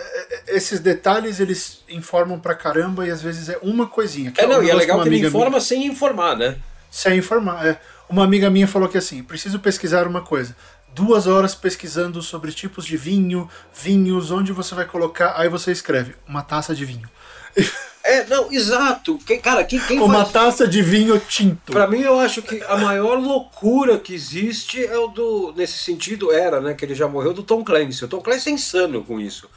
esses 0.47 0.79
detalhes 0.79 1.39
eles 1.39 1.83
informam 1.87 2.39
pra 2.39 2.53
caramba 2.55 3.07
e 3.07 3.11
às 3.11 3.21
vezes 3.21 3.47
é 3.49 3.57
uma 3.61 3.87
coisinha. 3.87 4.31
que 4.31 4.41
É, 4.41 4.45
não, 4.47 4.61
e 4.61 4.69
é 4.69 4.73
legal 4.73 5.01
que 5.01 5.07
ele 5.07 5.25
informa 5.25 5.49
minha- 5.51 5.61
sem 5.61 5.85
informar, 5.85 6.35
né? 6.37 6.57
sem 6.91 7.17
informar. 7.17 7.65
É. 7.65 7.79
Uma 8.09 8.23
amiga 8.23 8.49
minha 8.49 8.67
falou 8.67 8.87
que 8.87 8.97
assim, 8.97 9.23
preciso 9.23 9.59
pesquisar 9.59 10.07
uma 10.07 10.21
coisa. 10.21 10.55
Duas 10.93 11.27
horas 11.27 11.53
pesquisando 11.55 12.21
sobre 12.21 12.51
tipos 12.53 12.85
de 12.85 12.95
vinho, 12.95 13.49
vinhos, 13.73 14.31
onde 14.31 14.53
você 14.53 14.73
vai 14.75 14.85
colocar, 14.85 15.33
aí 15.37 15.49
você 15.49 15.71
escreve 15.71 16.15
uma 16.27 16.41
taça 16.41 16.73
de 16.75 16.85
vinho. 16.85 17.09
É, 18.07 18.23
não, 18.27 18.53
exato. 18.53 19.17
Quem, 19.25 19.39
cara, 19.39 19.63
quem, 19.63 19.79
quem 19.79 19.99
Uma 19.99 20.19
faz... 20.19 20.31
taça 20.31 20.67
de 20.67 20.79
vinho 20.79 21.19
tinto. 21.19 21.71
Pra 21.71 21.87
mim, 21.87 22.01
eu 22.01 22.19
acho 22.19 22.43
que 22.43 22.61
a 22.67 22.77
maior 22.77 23.17
loucura 23.17 23.97
que 23.97 24.13
existe 24.13 24.85
é 24.85 24.95
o 24.95 25.07
do. 25.07 25.51
Nesse 25.57 25.79
sentido, 25.79 26.31
era, 26.31 26.61
né? 26.61 26.75
Que 26.75 26.85
ele 26.85 26.93
já 26.93 27.07
morreu 27.07 27.33
do 27.33 27.41
Tom 27.41 27.63
Clancy. 27.63 28.05
O 28.05 28.07
Tom 28.07 28.21
Clancy 28.21 28.49
é 28.49 28.51
insano 28.53 29.03
com 29.03 29.19
isso. 29.19 29.49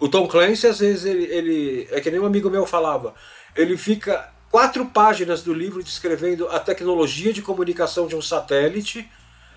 O 0.00 0.08
Tom 0.08 0.26
Clancy, 0.26 0.66
às 0.66 0.80
vezes, 0.80 1.04
ele. 1.04 1.24
ele 1.26 1.88
é 1.92 2.00
que 2.00 2.10
nem 2.10 2.18
um 2.18 2.26
amigo 2.26 2.50
meu 2.50 2.66
falava. 2.66 3.14
Ele 3.54 3.76
fica 3.76 4.30
quatro 4.50 4.84
páginas 4.86 5.42
do 5.42 5.54
livro 5.54 5.80
descrevendo 5.80 6.48
a 6.48 6.58
tecnologia 6.58 7.32
de 7.32 7.40
comunicação 7.40 8.08
de 8.08 8.16
um 8.16 8.22
satélite. 8.22 9.08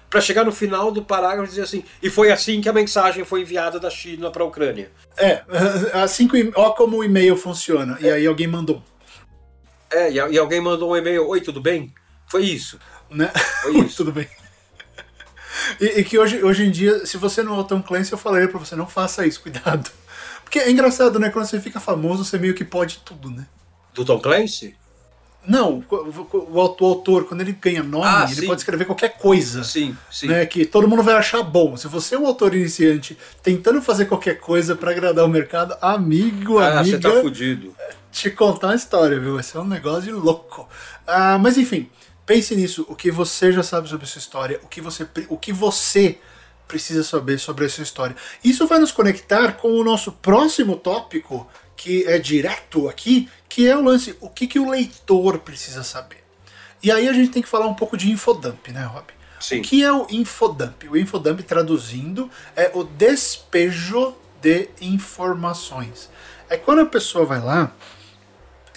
Pra 0.09 0.21
chegar 0.21 0.45
no 0.45 0.51
final 0.51 0.91
do 0.91 1.03
parágrafo 1.03 1.45
e 1.45 1.49
dizer 1.49 1.63
assim, 1.63 1.83
e 2.01 2.09
foi 2.09 2.31
assim 2.31 2.61
que 2.61 2.69
a 2.69 2.73
mensagem 2.73 3.25
foi 3.25 3.41
enviada 3.41 3.79
da 3.79 3.89
China 3.89 4.31
pra 4.31 4.45
Ucrânia. 4.45 4.91
É, 5.17 5.43
assim 5.93 6.27
que 6.27 6.51
ó 6.55 6.71
como 6.71 6.97
o 6.97 7.03
e-mail 7.03 7.35
funciona. 7.35 7.97
E 7.99 8.09
aí 8.09 8.25
alguém 8.25 8.47
mandou. 8.47 8.81
É, 9.89 10.11
e, 10.11 10.15
e 10.15 10.37
alguém 10.37 10.61
mandou 10.61 10.91
um 10.91 10.95
e-mail, 10.95 11.27
oi, 11.27 11.41
tudo 11.41 11.61
bem? 11.61 11.93
Foi 12.27 12.43
isso. 12.43 12.79
Né? 13.09 13.31
Foi 13.61 13.77
isso. 13.85 13.97
Tudo 13.97 14.11
bem. 14.11 14.27
E, 15.79 15.99
e 15.99 16.03
que 16.03 16.17
hoje, 16.17 16.43
hoje 16.43 16.65
em 16.65 16.71
dia, 16.71 17.05
se 17.05 17.17
você 17.17 17.41
não 17.41 17.55
é 17.55 17.59
o 17.59 17.63
Tom 17.63 17.81
Clancy, 17.81 18.11
eu 18.11 18.17
falaria 18.17 18.47
pra 18.47 18.59
você, 18.59 18.75
não 18.75 18.87
faça 18.87 19.25
isso, 19.25 19.41
cuidado. 19.41 19.89
Porque 20.43 20.59
é 20.59 20.69
engraçado, 20.69 21.19
né? 21.19 21.29
Quando 21.29 21.45
você 21.45 21.59
fica 21.59 21.79
famoso, 21.79 22.23
você 22.23 22.37
meio 22.37 22.53
que 22.53 22.63
pode 22.63 22.99
tudo, 22.99 23.29
né? 23.29 23.47
Do 23.93 24.05
Tom 24.05 24.19
Clancy? 24.19 24.75
Não, 25.47 25.83
o, 25.89 26.59
autor, 26.59 27.25
quando 27.25 27.41
ele 27.41 27.51
ganha 27.53 27.83
nome, 27.83 28.05
Ah, 28.07 28.25
ele 28.29 28.41
sim. 28.41 28.47
pode 28.47 28.61
escrever 28.61 28.85
qualquer 28.85 29.17
coisa. 29.17 29.63
Sim, 29.63 29.95
sim. 30.11 30.27
Né, 30.27 30.45
que 30.45 30.65
todo 30.65 30.87
mundo 30.87 31.03
vai 31.03 31.15
achar 31.15 31.41
bom. 31.43 31.75
Se 31.77 31.87
você 31.87 32.15
é 32.15 32.19
um 32.19 32.25
autor 32.25 32.55
iniciante 32.55 33.17
tentando 33.43 33.81
fazer 33.81 34.05
qualquer 34.05 34.39
coisa 34.39 34.75
pra 34.75 34.91
agradar 34.91 35.23
o 35.25 35.29
mercado, 35.29 35.75
amigo, 35.81 36.59
Ah, 36.59 36.83
você 36.83 36.95
amiga, 36.95 36.99
tá 37.11 37.21
fudido. 37.21 37.75
te 38.11 38.29
contar 38.31 38.67
uma 38.67 38.75
história, 38.75 39.19
viu? 39.19 39.35
Vai 39.35 39.43
ser 39.43 39.57
um 39.59 39.67
negócio 39.67 40.03
de 40.03 40.11
louco. 40.11 40.67
Ah, 41.05 41.37
mas 41.37 41.57
enfim, 41.57 41.89
pense 42.25 42.55
nisso. 42.55 42.85
O 42.89 42.95
que 42.95 43.11
você 43.11 43.51
já 43.51 43.61
sabe 43.63 43.87
sobre 43.89 44.05
essa 44.05 44.17
história, 44.17 44.59
o 44.63 44.67
que 44.67 44.81
você, 44.81 45.07
o 45.29 45.37
que 45.37 45.53
você 45.53 46.17
precisa 46.67 47.03
saber 47.03 47.37
sobre 47.37 47.65
essa 47.65 47.83
história. 47.83 48.15
Isso 48.43 48.65
vai 48.65 48.79
nos 48.79 48.91
conectar 48.91 49.51
com 49.53 49.71
o 49.73 49.83
nosso 49.83 50.11
próximo 50.11 50.75
tópico, 50.75 51.47
que 51.76 52.05
é 52.05 52.17
direto 52.17 52.88
aqui, 52.88 53.30
que 53.49 53.67
é 53.67 53.76
o 53.76 53.84
lance, 53.84 54.15
o 54.19 54.30
que, 54.30 54.47
que 54.47 54.59
o 54.59 54.69
leitor 54.69 55.39
precisa 55.39 55.84
saber. 55.84 56.23
E 56.82 56.91
aí 56.91 57.07
a 57.07 57.13
gente 57.13 57.32
tem 57.32 57.41
que 57.41 57.49
falar 57.49 57.67
um 57.67 57.73
pouco 57.73 57.97
de 57.97 58.11
infodump, 58.11 58.67
né, 58.69 58.84
Rob? 58.84 59.05
Sim. 59.39 59.59
O 59.59 59.63
que 59.63 59.84
é 59.84 59.91
o 59.91 60.07
infodump? 60.09 60.84
O 60.89 60.97
infodump, 60.97 61.41
traduzindo, 61.41 62.30
é 62.55 62.71
o 62.73 62.84
despejo 62.84 64.15
de 64.41 64.69
informações. 64.82 66.09
É 66.49 66.57
quando 66.57 66.82
a 66.82 66.86
pessoa 66.86 67.26
vai 67.26 67.41
lá 67.41 67.71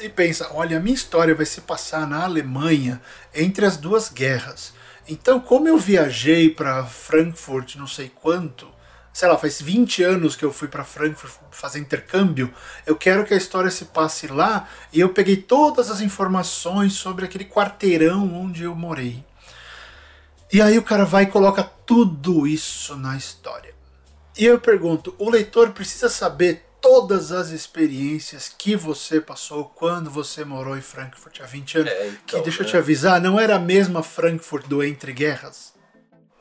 e 0.00 0.08
pensa: 0.08 0.50
olha, 0.52 0.76
a 0.76 0.80
minha 0.80 0.94
história 0.94 1.34
vai 1.34 1.46
se 1.46 1.60
passar 1.60 2.06
na 2.06 2.24
Alemanha 2.24 3.00
entre 3.34 3.64
as 3.66 3.76
duas 3.76 4.08
guerras. 4.08 4.72
Então, 5.08 5.40
como 5.40 5.68
eu 5.68 5.78
viajei 5.78 6.50
para 6.50 6.84
Frankfurt, 6.84 7.76
não 7.76 7.86
sei 7.86 8.10
quanto, 8.14 8.68
sei 9.18 9.26
lá, 9.26 9.36
faz 9.36 9.60
20 9.60 10.04
anos 10.04 10.36
que 10.36 10.44
eu 10.44 10.52
fui 10.52 10.68
para 10.68 10.84
Frankfurt 10.84 11.32
fazer 11.50 11.80
intercâmbio, 11.80 12.54
eu 12.86 12.94
quero 12.94 13.24
que 13.24 13.34
a 13.34 13.36
história 13.36 13.68
se 13.68 13.86
passe 13.86 14.28
lá 14.28 14.68
e 14.92 15.00
eu 15.00 15.08
peguei 15.08 15.36
todas 15.36 15.90
as 15.90 16.00
informações 16.00 16.92
sobre 16.92 17.24
aquele 17.24 17.44
quarteirão 17.44 18.32
onde 18.32 18.62
eu 18.62 18.76
morei. 18.76 19.24
E 20.52 20.62
aí 20.62 20.78
o 20.78 20.84
cara 20.84 21.04
vai 21.04 21.24
e 21.24 21.26
coloca 21.26 21.64
tudo 21.64 22.46
isso 22.46 22.94
na 22.94 23.16
história. 23.16 23.74
E 24.38 24.44
eu 24.44 24.60
pergunto, 24.60 25.12
o 25.18 25.28
leitor 25.28 25.70
precisa 25.70 26.08
saber 26.08 26.64
todas 26.80 27.32
as 27.32 27.48
experiências 27.48 28.48
que 28.48 28.76
você 28.76 29.20
passou 29.20 29.64
quando 29.64 30.08
você 30.08 30.44
morou 30.44 30.78
em 30.78 30.80
Frankfurt 30.80 31.40
há 31.40 31.44
20 31.44 31.78
anos? 31.78 31.90
É, 31.90 32.06
então, 32.06 32.22
que 32.24 32.40
deixa 32.42 32.62
eu 32.62 32.66
né? 32.66 32.70
te 32.70 32.76
avisar, 32.76 33.20
não 33.20 33.40
era 33.40 33.56
a 33.56 33.58
mesma 33.58 34.00
Frankfurt 34.00 34.68
do 34.68 34.80
Entre 34.80 35.12
Guerras, 35.12 35.74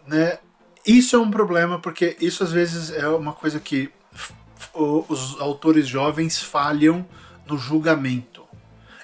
né? 0.05 0.38
Isso 0.88 1.15
é 1.17 1.19
um 1.19 1.29
problema 1.29 1.79
porque 1.79 2.15
isso 2.21 2.43
às 2.43 2.51
vezes 2.51 2.91
é 2.91 3.07
uma 3.09 3.33
coisa 3.33 3.59
que 3.59 3.91
os 4.73 5.39
autores 5.39 5.88
jovens 5.88 6.41
falham 6.41 7.05
no 7.45 7.57
julgamento. 7.57 8.43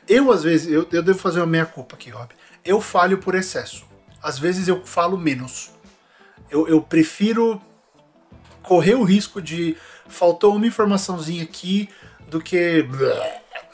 Eu 0.07 0.31
às 0.31 0.43
vezes 0.43 0.71
eu, 0.71 0.88
eu 0.91 1.03
devo 1.03 1.19
fazer 1.19 1.39
uma 1.39 1.45
meia 1.45 1.65
culpa 1.65 1.95
aqui, 1.95 2.09
Rob. 2.09 2.29
Eu 2.63 2.79
falho 2.79 3.17
por 3.17 3.36
excesso. 3.36 3.86
Às 4.21 4.39
vezes 4.39 4.67
eu 4.67 4.86
falo 4.86 5.17
menos. 5.17 5.71
Eu, 6.49 6.67
eu 6.67 6.81
prefiro 6.81 7.61
correr 8.61 8.95
o 8.95 9.03
risco 9.03 9.41
de 9.41 9.75
faltou 10.07 10.55
uma 10.55 10.65
informaçãozinha 10.65 11.43
aqui 11.43 11.89
do 12.29 12.39
que 12.39 12.86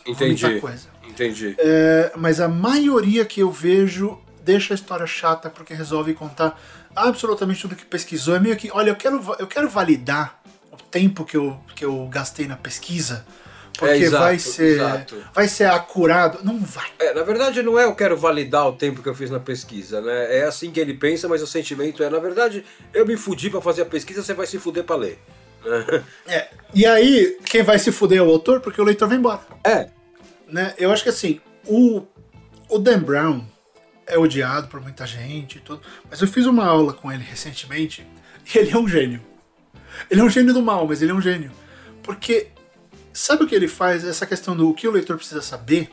Entendi. 0.06 0.46
muita 0.46 0.60
coisa. 0.60 0.88
Entendi. 1.08 1.56
É, 1.60 2.12
mas 2.16 2.40
a 2.40 2.48
maioria 2.48 3.26
que 3.26 3.42
eu 3.42 3.52
vejo 3.52 4.20
deixa 4.44 4.74
a 4.74 4.76
história 4.76 5.06
chata 5.06 5.50
porque 5.50 5.74
resolve 5.74 6.14
contar 6.14 6.60
absolutamente 7.08 7.62
tudo 7.62 7.76
que 7.76 7.86
pesquisou. 7.86 8.36
É 8.36 8.40
meio 8.40 8.56
que, 8.56 8.70
olha, 8.72 8.90
eu 8.90 8.96
quero, 8.96 9.36
eu 9.40 9.48
quero 9.48 9.70
validar 9.70 10.40
o 10.72 10.78
tempo 10.78 11.26
que 11.26 11.38
eu, 11.38 11.58
que 11.76 11.86
eu 11.86 12.08
gastei 12.08 12.48
na 12.48 12.56
pesquisa, 12.56 13.26
porque 13.78 13.94
É, 13.94 13.98
exato, 13.98 14.24
vai 14.24 14.40
ser 14.40 14.76
exato. 14.76 15.16
vai 15.34 15.48
ser 15.48 15.66
acurado. 15.66 16.40
Não 16.44 16.60
vai. 16.60 16.90
É, 17.00 17.14
na 17.14 17.24
verdade, 17.24 17.64
não 17.64 17.80
é 17.80 17.86
eu 17.86 17.96
quero 17.96 18.18
validar 18.18 18.68
o 18.68 18.74
tempo 18.74 19.02
que 19.02 19.08
eu 19.08 19.16
fiz 19.16 19.30
na 19.30 19.40
pesquisa, 19.40 20.02
né? 20.02 20.38
É 20.40 20.44
assim 20.44 20.70
que 20.72 20.80
ele 20.80 20.94
pensa, 20.94 21.28
mas 21.28 21.42
o 21.42 21.48
sentimento 21.48 22.04
é, 22.04 22.10
na 22.10 22.20
verdade, 22.20 22.66
eu 22.94 23.06
me 23.06 23.16
fudi 23.16 23.50
pra 23.50 23.62
fazer 23.62 23.84
a 23.84 23.86
pesquisa, 23.86 24.22
você 24.22 24.34
vai 24.34 24.46
se 24.48 24.60
fuder 24.60 24.84
pra 24.84 24.96
ler. 24.96 25.20
É. 26.28 26.50
E 26.74 26.86
aí, 26.86 27.38
quem 27.46 27.64
vai 27.64 27.78
se 27.80 27.92
fuder 27.92 28.20
é 28.20 28.22
o 28.22 28.30
autor, 28.30 28.62
porque 28.62 28.82
o 28.82 28.84
leitor 28.84 29.08
vai 29.08 29.18
embora. 29.18 29.42
É, 29.64 29.90
né? 30.48 30.74
Eu 30.78 30.92
acho 30.92 31.04
que 31.04 31.10
assim, 31.10 31.40
o, 31.66 32.04
o 32.70 32.80
Dan 32.80 33.00
Brown 33.00 33.44
é 34.10 34.18
odiado 34.18 34.68
por 34.68 34.82
muita 34.82 35.08
gente 35.08 35.58
e 35.58 35.62
tudo. 35.62 35.82
Mas 36.10 36.22
eu 36.22 36.28
fiz 36.28 36.46
uma 36.46 36.66
aula 36.66 36.92
com 36.92 37.12
ele 37.12 37.24
recentemente 37.24 38.06
e 38.54 38.58
ele 38.58 38.72
é 38.72 38.78
um 38.78 38.88
gênio. 38.88 39.22
Ele 40.10 40.20
é 40.20 40.24
um 40.24 40.30
gênio 40.30 40.54
do 40.54 40.62
mal, 40.62 40.88
mas 40.88 41.02
ele 41.02 41.12
é 41.12 41.16
um 41.16 41.22
gênio. 41.22 41.52
Porque 42.04 42.48
sabe 43.14 43.44
o 43.44 43.48
que 43.48 43.56
ele 43.56 43.68
faz? 43.68 44.04
Essa 44.04 44.26
questão 44.26 44.56
do 44.56 44.70
o 44.70 44.74
que 44.74 44.88
o 44.88 44.92
leitor 44.92 45.16
precisa 45.16 45.42
saber, 45.42 45.90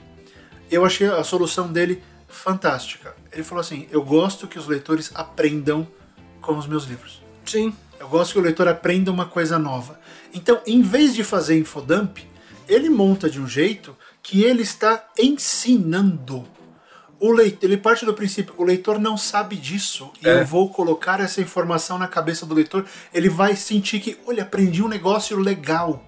eu 0.70 0.84
achei 0.84 1.06
a 1.06 1.22
solução 1.22 1.72
dele 1.72 2.02
fantástica. 2.26 3.14
Ele 3.32 3.42
falou 3.42 3.60
assim: 3.60 3.86
Eu 3.90 4.02
gosto 4.02 4.46
que 4.46 4.58
os 4.58 4.66
leitores 4.66 5.10
aprendam 5.14 5.86
com 6.40 6.56
os 6.56 6.66
meus 6.66 6.84
livros. 6.84 7.22
Sim. 7.44 7.74
Eu 7.98 8.08
gosto 8.08 8.32
que 8.32 8.38
o 8.38 8.42
leitor 8.42 8.68
aprenda 8.68 9.10
uma 9.10 9.26
coisa 9.26 9.58
nova. 9.58 9.98
Então, 10.34 10.60
em 10.66 10.82
vez 10.82 11.14
de 11.14 11.24
fazer 11.24 11.58
infodump, 11.58 12.18
ele 12.68 12.90
monta 12.90 13.28
de 13.30 13.40
um 13.40 13.48
jeito 13.48 13.96
que 14.22 14.42
ele 14.42 14.62
está 14.62 15.08
ensinando. 15.18 16.46
O 17.18 17.32
leitor, 17.32 17.64
ele 17.64 17.78
parte 17.78 18.04
do 18.04 18.12
princípio, 18.12 18.52
o 18.58 18.62
leitor 18.64 18.98
não 18.98 19.16
sabe 19.16 19.56
disso 19.56 20.10
e 20.22 20.28
É. 20.28 20.40
eu 20.40 20.44
vou 20.46 20.68
colocar 20.68 21.18
essa 21.20 21.40
informação 21.40 21.98
na 21.98 22.06
cabeça 22.06 22.44
do 22.44 22.54
leitor. 22.54 22.84
Ele 23.12 23.28
vai 23.30 23.56
sentir 23.56 24.00
que, 24.00 24.18
olha, 24.26 24.42
aprendi 24.42 24.82
um 24.82 24.88
negócio 24.88 25.38
legal. 25.38 26.04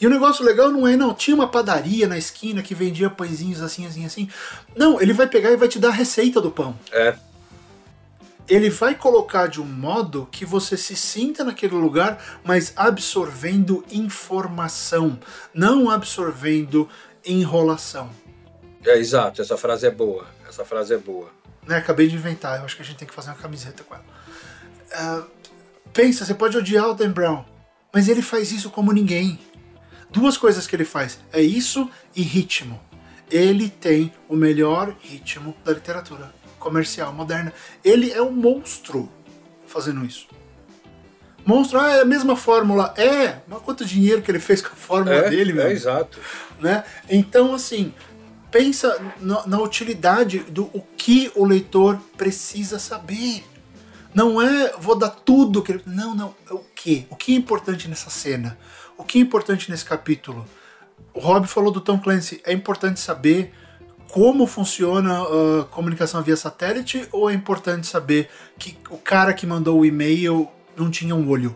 E 0.00 0.06
o 0.06 0.10
negócio 0.10 0.44
legal 0.44 0.68
não 0.70 0.86
é, 0.86 0.96
não, 0.96 1.14
tinha 1.14 1.34
uma 1.34 1.48
padaria 1.48 2.06
na 2.06 2.18
esquina 2.18 2.60
que 2.60 2.74
vendia 2.74 3.08
pãezinhos 3.08 3.62
assim, 3.62 3.86
assim, 3.86 4.04
assim. 4.04 4.28
Não, 4.76 5.00
ele 5.00 5.12
vai 5.12 5.26
pegar 5.28 5.50
e 5.52 5.56
vai 5.56 5.68
te 5.68 5.78
dar 5.78 5.88
a 5.88 5.92
receita 5.92 6.40
do 6.40 6.50
pão 6.50 6.76
É. 6.92 7.16
ele 8.48 8.68
vai 8.70 8.94
colocar 8.94 9.46
de 9.48 9.60
um 9.60 9.64
modo 9.64 10.28
que 10.30 10.44
você 10.44 10.76
se 10.76 10.94
sinta 10.94 11.42
naquele 11.44 11.74
lugar, 11.74 12.18
mas 12.44 12.72
absorvendo 12.76 13.84
informação, 13.90 15.18
não 15.54 15.88
absorvendo 15.90 16.88
enrolação. 17.24 18.10
É, 18.86 18.98
exato, 18.98 19.42
essa 19.42 19.56
frase 19.56 19.86
é 19.86 19.90
boa. 19.90 20.26
Essa 20.48 20.64
frase 20.64 20.94
é 20.94 20.96
boa. 20.98 21.28
Né? 21.66 21.76
Acabei 21.76 22.06
de 22.08 22.14
inventar, 22.14 22.58
eu 22.60 22.64
acho 22.64 22.76
que 22.76 22.82
a 22.82 22.84
gente 22.84 22.96
tem 22.98 23.08
que 23.08 23.14
fazer 23.14 23.30
uma 23.30 23.36
camiseta 23.36 23.82
com 23.84 23.94
ela. 23.94 24.04
Ah, 24.92 25.22
pensa, 25.92 26.24
você 26.24 26.34
pode 26.34 26.56
odiar 26.56 26.88
o 26.88 26.94
Dan 26.94 27.10
Brown, 27.10 27.44
mas 27.92 28.08
ele 28.08 28.22
faz 28.22 28.52
isso 28.52 28.70
como 28.70 28.92
ninguém. 28.92 29.38
Duas 30.10 30.36
coisas 30.36 30.66
que 30.66 30.76
ele 30.76 30.84
faz 30.84 31.18
é 31.32 31.40
isso 31.42 31.90
e 32.14 32.22
ritmo. 32.22 32.80
Ele 33.28 33.68
tem 33.68 34.12
o 34.28 34.36
melhor 34.36 34.94
ritmo 35.00 35.54
da 35.64 35.72
literatura 35.72 36.32
comercial 36.60 37.12
moderna. 37.12 37.52
Ele 37.84 38.12
é 38.12 38.22
um 38.22 38.30
monstro 38.30 39.10
fazendo 39.66 40.04
isso. 40.04 40.28
Monstro, 41.44 41.80
ah, 41.80 41.90
é 41.90 42.00
a 42.02 42.04
mesma 42.04 42.36
fórmula. 42.36 42.94
É, 42.96 43.38
mas 43.48 43.60
quanto 43.62 43.84
dinheiro 43.84 44.22
que 44.22 44.30
ele 44.30 44.38
fez 44.38 44.62
com 44.62 44.68
a 44.68 44.76
fórmula 44.76 45.16
É, 45.16 45.30
dele, 45.30 45.52
meu 45.52 45.66
é 45.66 45.72
exato. 45.72 46.18
né? 46.60 46.84
Então, 47.08 47.52
assim, 47.54 47.92
pensa 48.56 48.98
na, 49.20 49.46
na 49.46 49.60
utilidade 49.60 50.38
do 50.38 50.64
o 50.72 50.80
que 50.96 51.30
o 51.34 51.44
leitor 51.44 52.00
precisa 52.16 52.78
saber. 52.78 53.44
Não 54.14 54.40
é 54.40 54.72
vou 54.78 54.96
dar 54.96 55.10
tudo 55.10 55.62
que 55.62 55.72
ele... 55.72 55.82
Não, 55.84 56.14
não. 56.14 56.34
É 56.50 56.54
o 56.54 56.64
que? 56.74 57.06
O 57.10 57.16
que 57.16 57.34
é 57.34 57.36
importante 57.36 57.86
nessa 57.86 58.08
cena? 58.08 58.56
O 58.96 59.04
que 59.04 59.18
é 59.18 59.20
importante 59.20 59.70
nesse 59.70 59.84
capítulo? 59.84 60.46
O 61.12 61.20
Rob 61.20 61.46
falou 61.46 61.70
do 61.70 61.82
Tom 61.82 61.98
Clancy. 61.98 62.40
É 62.44 62.52
importante 62.54 62.98
saber 62.98 63.52
como 64.08 64.46
funciona 64.46 65.20
a 65.60 65.64
comunicação 65.64 66.22
via 66.22 66.36
satélite 66.36 67.06
ou 67.12 67.28
é 67.28 67.34
importante 67.34 67.86
saber 67.86 68.30
que 68.58 68.78
o 68.88 68.96
cara 68.96 69.34
que 69.34 69.46
mandou 69.46 69.80
o 69.80 69.84
e-mail 69.84 70.48
não 70.74 70.90
tinha 70.90 71.14
um 71.14 71.28
olho? 71.28 71.54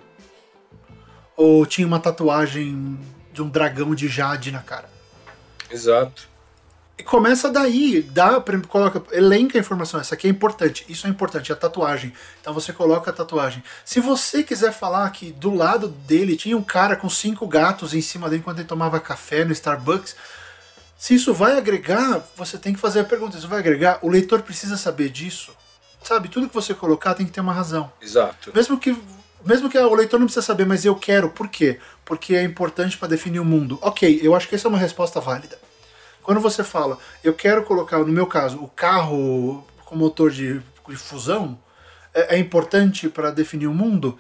Ou 1.35 1.65
tinha 1.65 1.87
uma 1.87 1.99
tatuagem 1.99 2.99
de 3.33 3.41
um 3.41 3.49
dragão 3.49 3.95
de 3.95 4.07
jade 4.07 4.53
na 4.53 4.61
cara? 4.61 4.91
Exato. 5.71 6.30
E 7.01 7.03
começa 7.03 7.51
daí, 7.51 8.03
dá, 8.03 8.45
coloca, 8.69 9.03
elenca 9.11 9.57
a 9.57 9.61
informação. 9.61 9.99
Essa 9.99 10.15
aqui 10.15 10.27
é 10.27 10.31
importante, 10.31 10.85
isso 10.87 11.07
é 11.07 11.11
importante, 11.11 11.51
a 11.51 11.57
tatuagem. 11.57 12.13
Então 12.43 12.53
você 12.53 12.75
coloca 12.75 13.11
a 13.11 13.15
tatuagem. 13.15 13.65
Se 13.87 14.01
você 14.01 14.43
quiser 14.43 14.71
falar 14.71 15.09
que 15.09 15.33
do 15.33 15.55
lado 15.55 15.89
dele 15.89 16.37
tinha 16.37 16.55
um 16.55 16.63
cara 16.63 16.95
com 16.95 17.09
cinco 17.09 17.49
gatos 17.49 17.95
em 17.95 18.03
cima 18.03 18.29
dele 18.29 18.41
enquanto 18.41 18.59
ele 18.59 18.69
tomava 18.69 19.01
café 19.01 19.47
no 19.47 19.53
Starbucks, 19.53 20.15
se 20.99 21.15
isso 21.15 21.33
vai 21.33 21.57
agregar, 21.57 22.23
você 22.37 22.59
tem 22.59 22.75
que 22.75 22.79
fazer 22.79 23.01
a 23.01 23.05
pergunta: 23.05 23.39
isso 23.39 23.49
vai 23.49 23.61
agregar? 23.61 23.99
O 24.03 24.09
leitor 24.11 24.43
precisa 24.43 24.77
saber 24.77 25.09
disso. 25.09 25.57
Sabe, 26.03 26.29
tudo 26.29 26.49
que 26.49 26.55
você 26.55 26.75
colocar 26.75 27.15
tem 27.15 27.25
que 27.25 27.33
ter 27.33 27.41
uma 27.41 27.55
razão. 27.55 27.91
Exato. 28.03 28.53
Mesmo 28.55 28.79
que, 28.79 28.95
mesmo 29.43 29.71
que 29.71 29.79
o 29.79 29.95
leitor 29.95 30.21
não 30.21 30.27
precisa 30.27 30.45
saber, 30.45 30.67
mas 30.67 30.85
eu 30.85 30.95
quero. 30.95 31.31
Por 31.31 31.49
quê? 31.49 31.81
Porque 32.05 32.35
é 32.35 32.43
importante 32.43 32.99
para 32.99 33.09
definir 33.09 33.41
o 33.41 33.45
mundo. 33.45 33.79
Ok, 33.81 34.21
eu 34.23 34.35
acho 34.35 34.47
que 34.47 34.55
essa 34.55 34.69
é 34.69 34.71
uma 34.71 34.77
resposta 34.77 35.19
válida. 35.19 35.70
Quando 36.23 36.41
você 36.41 36.63
fala, 36.63 36.99
eu 37.25 37.35
quero 37.35 37.63
colocar, 37.65 37.99
no 37.99 38.07
meu 38.07 38.27
caso, 38.27 38.59
o 38.59 38.69
carro 38.69 39.67
com 39.85 39.97
motor 39.97 40.31
de, 40.31 40.61
de 40.89 40.97
fusão, 40.97 41.59
é, 42.15 42.37
é 42.37 42.39
importante 42.39 43.09
para 43.09 43.31
definir 43.31 43.67
o 43.67 43.75
mundo? 43.75 44.19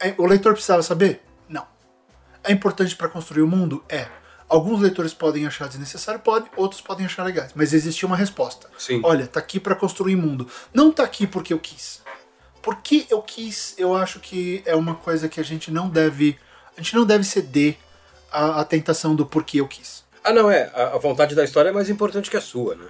É- 0.00 0.14
o 0.18 0.26
leitor 0.26 0.52
precisava 0.52 0.82
saber? 0.82 1.22
Não. 1.48 1.66
É 2.42 2.52
importante 2.52 2.96
para 2.96 3.08
construir 3.08 3.42
o 3.42 3.46
mundo? 3.46 3.84
É. 3.88 4.08
Alguns 4.48 4.80
leitores 4.80 5.14
podem 5.14 5.46
achar 5.46 5.68
desnecessário, 5.68 6.20
pode, 6.20 6.50
outros 6.56 6.80
podem 6.80 7.06
achar 7.06 7.24
legais. 7.24 7.52
Mas 7.54 7.72
existe 7.72 8.04
uma 8.04 8.16
resposta. 8.16 8.68
Sim. 8.76 9.00
Olha, 9.04 9.26
tá 9.26 9.40
aqui 9.40 9.58
para 9.58 9.74
construir 9.74 10.16
mundo. 10.16 10.46
Não 10.74 10.92
tá 10.92 11.04
aqui 11.04 11.26
porque 11.26 11.54
eu 11.54 11.58
quis. 11.58 12.02
Porque 12.60 13.06
eu 13.08 13.22
quis, 13.22 13.74
eu 13.78 13.94
acho 13.94 14.20
que 14.20 14.62
é 14.66 14.76
uma 14.76 14.94
coisa 14.94 15.28
que 15.28 15.40
a 15.40 15.42
gente 15.42 15.70
não 15.70 15.88
deve. 15.88 16.38
A 16.76 16.82
gente 16.82 16.94
não 16.94 17.06
deve 17.06 17.24
ceder 17.24 17.78
à, 18.30 18.60
à 18.60 18.64
tentação 18.64 19.14
do 19.16 19.24
porque 19.24 19.60
eu 19.60 19.66
quis. 19.66 20.01
Ah, 20.24 20.32
não, 20.32 20.50
é. 20.50 20.70
A, 20.74 20.94
a 20.94 20.98
vontade 20.98 21.34
da 21.34 21.44
história 21.44 21.68
é 21.70 21.72
mais 21.72 21.88
importante 21.90 22.30
que 22.30 22.36
a 22.36 22.40
sua, 22.40 22.74
né? 22.74 22.86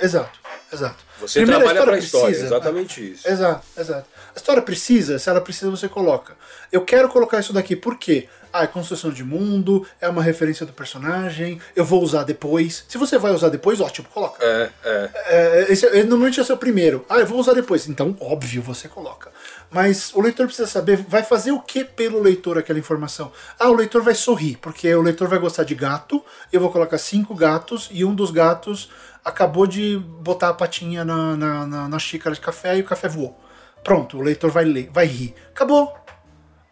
Exato, 0.00 0.38
exato. 0.72 0.96
Você 1.20 1.40
Primeiro, 1.40 1.62
trabalha 1.64 1.82
pra 1.84 1.92
precisa, 1.92 2.16
história, 2.16 2.36
exatamente 2.36 3.12
isso. 3.12 3.26
Exato, 3.28 3.66
exato. 3.78 4.06
A 4.34 4.36
história 4.38 4.60
precisa, 4.62 5.18
se 5.18 5.28
ela 5.30 5.40
precisa, 5.40 5.70
você 5.70 5.88
coloca. 5.88 6.36
Eu 6.70 6.82
quero 6.84 7.08
colocar 7.08 7.40
isso 7.40 7.52
daqui, 7.52 7.74
por 7.74 7.96
quê? 7.98 8.28
Ah, 8.52 8.64
é 8.64 8.66
construção 8.66 9.10
de 9.10 9.24
mundo, 9.24 9.86
é 10.00 10.08
uma 10.08 10.22
referência 10.22 10.64
do 10.66 10.72
personagem, 10.72 11.60
eu 11.74 11.84
vou 11.84 12.02
usar 12.02 12.24
depois. 12.24 12.84
Se 12.88 12.98
você 12.98 13.16
vai 13.18 13.32
usar 13.32 13.48
depois, 13.48 13.80
ótimo, 13.80 14.08
coloca. 14.12 14.42
É, 14.44 14.70
é. 14.84 15.10
É, 15.26 15.66
esse, 15.72 15.86
é- 15.86 16.04
normalmente 16.04 16.40
esse 16.40 16.50
é 16.50 16.54
o 16.54 16.58
primeiro. 16.58 17.04
Ah, 17.08 17.18
eu 17.18 17.26
vou 17.26 17.38
usar 17.38 17.54
depois. 17.54 17.88
Então, 17.88 18.14
óbvio, 18.20 18.60
você 18.62 18.88
coloca. 18.88 19.30
Mas 19.70 20.12
o 20.14 20.20
leitor 20.20 20.46
precisa 20.46 20.66
saber, 20.68 20.96
vai 21.08 21.22
fazer 21.22 21.50
o 21.52 21.60
que 21.60 21.84
pelo 21.84 22.20
leitor 22.22 22.56
aquela 22.56 22.78
informação? 22.78 23.32
Ah, 23.58 23.68
o 23.68 23.74
leitor 23.74 24.00
vai 24.02 24.14
sorrir, 24.14 24.56
porque 24.58 24.94
o 24.94 25.02
leitor 25.02 25.28
vai 25.28 25.38
gostar 25.38 25.64
de 25.64 25.74
gato. 25.74 26.24
Eu 26.52 26.60
vou 26.60 26.70
colocar 26.70 26.98
cinco 26.98 27.34
gatos 27.34 27.88
e 27.90 28.04
um 28.04 28.14
dos 28.14 28.30
gatos 28.30 28.88
acabou 29.24 29.66
de 29.66 29.98
botar 29.98 30.50
a 30.50 30.54
patinha 30.54 31.04
na, 31.04 31.36
na, 31.36 31.66
na- 31.66 31.88
na 31.88 31.98
xícara 31.98 32.34
de 32.34 32.40
café 32.40 32.76
e 32.76 32.80
o 32.80 32.84
café 32.84 33.08
voou. 33.08 33.38
Pronto, 33.82 34.18
o 34.18 34.22
leitor 34.22 34.50
vai 34.50 34.64
ler, 34.64 34.88
vai 34.92 35.06
rir. 35.06 35.34
Acabou. 35.50 35.94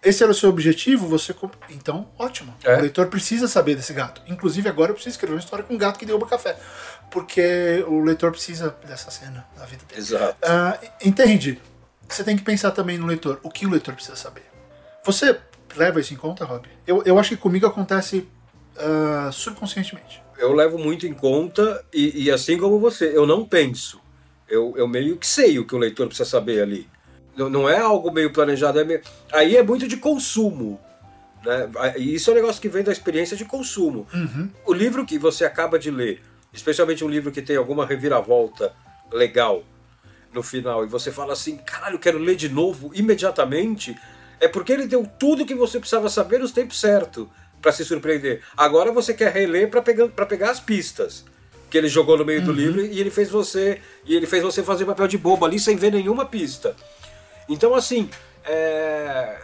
Esse 0.03 0.22
era 0.22 0.30
o 0.30 0.34
seu 0.34 0.51
objetivo, 0.51 1.09
você. 1.09 1.34
Então, 1.70 2.07
ótimo. 2.18 2.55
É. 2.62 2.76
O 2.76 2.80
leitor 2.82 3.07
precisa 3.07 3.49
saber 3.49 3.74
desse 3.74 3.92
gato. 3.95 4.20
Inclusive, 4.26 4.68
agora 4.68 4.90
eu 4.90 4.95
preciso 4.95 5.14
escrever 5.14 5.32
uma 5.34 5.40
história 5.40 5.64
com 5.64 5.74
um 5.74 5.78
gato 5.78 5.99
que 5.99 6.05
derruba 6.05 6.26
café. 6.26 6.57
Porque 7.11 7.82
o 7.88 8.01
leitor 8.05 8.30
precisa 8.30 8.76
dessa 8.86 9.11
cena 9.11 9.47
na 9.57 9.64
vida 9.64 9.82
dele. 9.88 10.01
Exato. 10.01 10.36
Ah, 10.42 10.78
entende? 11.03 11.61
Você 12.09 12.22
tem 12.22 12.36
que 12.36 12.42
pensar 12.42 12.70
também 12.70 12.98
no 12.98 13.07
leitor. 13.07 13.40
O 13.42 13.50
que 13.50 13.66
o 13.66 13.70
leitor 13.70 13.94
precisa 13.94 14.16
saber? 14.16 14.44
Você 15.05 15.38
leva 15.76 16.00
isso 16.00 16.14
em 16.14 16.16
conta, 16.16 16.44
Rob? 16.44 16.66
Eu, 16.86 17.02
eu 17.05 17.18
acho 17.18 17.30
que 17.30 17.36
comigo 17.36 17.66
acontece 17.66 18.28
ah, 18.76 19.30
subconscientemente. 19.32 20.22
Eu 20.38 20.52
levo 20.52 20.78
muito 20.78 21.07
em 21.07 21.14
conta 21.14 21.84
e, 21.92 22.24
e 22.24 22.30
assim 22.30 22.59
como 22.59 22.78
você, 22.78 23.16
eu 23.16 23.26
não 23.26 23.44
penso. 23.44 24.00
Eu, 24.48 24.74
eu 24.76 24.86
meio 24.86 25.16
que 25.16 25.26
sei 25.26 25.59
o 25.59 25.66
que 25.66 25.74
o 25.74 25.78
leitor 25.78 26.07
precisa 26.07 26.28
saber 26.28 26.62
ali. 26.62 26.88
Não, 27.36 27.48
não 27.48 27.68
é 27.68 27.78
algo 27.78 28.12
meio 28.12 28.32
planejado. 28.32 28.78
É 28.80 28.84
meio... 28.84 29.00
Aí 29.32 29.57
é 29.57 29.62
muito 29.62 29.88
de 29.88 29.96
consumo. 29.96 30.80
Né? 31.44 31.70
E 31.96 32.14
isso 32.14 32.30
é 32.30 32.32
um 32.32 32.36
negócio 32.36 32.61
que 32.61 32.68
vem 32.68 32.82
da 32.82 32.92
experiência 32.92 33.36
de 33.36 33.44
consumo. 33.44 34.07
O 34.64 34.72
livro 34.72 35.05
que 35.05 35.18
você 35.18 35.44
acaba 35.44 35.78
de 35.78 35.90
ler, 35.90 36.22
especialmente 36.52 37.05
um 37.05 37.09
livro 37.09 37.30
que 37.30 37.42
tem 37.42 37.57
alguma 37.57 37.86
reviravolta 37.86 38.72
legal 39.12 39.62
no 40.35 40.43
final, 40.43 40.85
e 40.85 40.89
você 40.89 41.12
fala 41.12 41.32
assim, 41.32 41.57
caralho, 41.57 41.95
eu 41.95 42.01
quero 42.01 42.18
ler 42.18 42.37
de 42.37 42.49
novo 42.49 42.91
imediatamente, 42.95 43.97
é 44.41 44.49
porque 44.49 44.72
ele 44.72 44.87
deu 44.87 45.09
tudo 45.18 45.47
que 45.47 45.55
você 45.55 45.78
precisava 45.78 46.09
saber 46.11 46.41
nos 46.41 46.53
tempos 46.53 46.80
certos 46.80 47.26
para 47.62 47.72
se 47.72 47.85
surpreender. 47.85 48.43
Agora 48.57 48.93
você 48.93 49.14
quer 49.14 49.32
reler 49.32 49.70
para 49.70 49.80
pegar, 49.80 50.09
pra 50.09 50.26
pegar 50.26 50.51
as 50.51 50.61
pistas 50.61 51.24
que 51.70 51.78
ele 51.78 51.89
jogou 51.89 52.18
no 52.18 52.24
meio 52.24 52.43
do 52.43 52.53
livro 52.53 52.85
e 52.85 53.01
ele 53.01 53.11
fez 53.11 53.30
você 53.30 53.80
e 54.05 54.14
ele 54.14 54.26
fez 54.26 54.43
você 54.43 54.62
fazer 54.62 54.85
papel 54.85 55.09
de 55.09 55.16
bobo 55.16 55.45
ali 55.45 55.59
sem 55.59 55.76
ver 55.76 55.93
nenhuma 55.93 56.26
pista. 56.26 56.76
Então 57.49 57.74
assim, 57.74 58.09
é, 58.45 59.41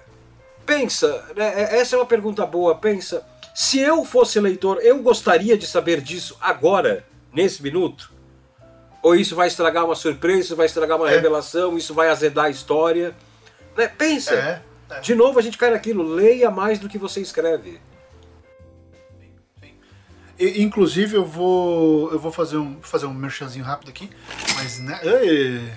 pensa, 0.67 1.25
né, 1.35 1.77
essa 1.77 1.97
é 1.97 1.99
uma 1.99 2.07
pergunta 2.07 2.45
boa. 2.45 2.75
Pensa, 2.77 3.27
se 3.55 3.81
eu 3.81 4.05
fosse 4.05 4.39
leitor, 4.39 4.79
eu 4.83 5.03
gostaria 5.03 5.57
de 5.57 5.67
saber 5.67 6.01
disso 6.01 6.37
agora, 6.41 7.05
nesse 7.33 7.63
minuto? 7.63 8.13
Ou 9.03 9.15
isso 9.15 9.35
vai 9.35 9.49
estragar 9.49 9.85
uma 9.85 9.95
surpresa, 9.95 10.41
isso 10.41 10.57
vai 10.57 10.67
estragar 10.67 10.97
uma 10.97 11.11
É. 11.11 11.15
revelação, 11.15 11.77
isso 11.77 11.95
vai 11.95 12.09
azedar 12.09 12.47
a 12.47 12.51
história? 12.51 13.15
Né? 13.77 13.89
Pensa. 13.89 14.35
É, 14.35 14.63
é. 14.91 15.01
De 15.01 15.15
novo 15.15 15.39
a 15.39 15.43
gente 15.43 15.57
cai 15.57 15.71
naquilo, 15.71 16.03
leia 16.03 16.51
mais 16.51 16.79
do 16.79 16.89
que 16.89 16.99
você 16.99 17.21
escreve. 17.21 17.81
E, 20.39 20.63
inclusive, 20.63 21.17
eu 21.17 21.25
vou, 21.25 22.11
eu 22.13 22.19
vou 22.19 22.33
fazer 22.33 22.57
um, 22.57 22.79
fazer 22.81 23.05
um 23.05 23.13
merchanzinho 23.13 23.65
rápido 23.65 23.91
aqui. 23.91 24.09
Mas, 24.55 24.79
né? 24.79 24.99
Ei, 25.03 25.71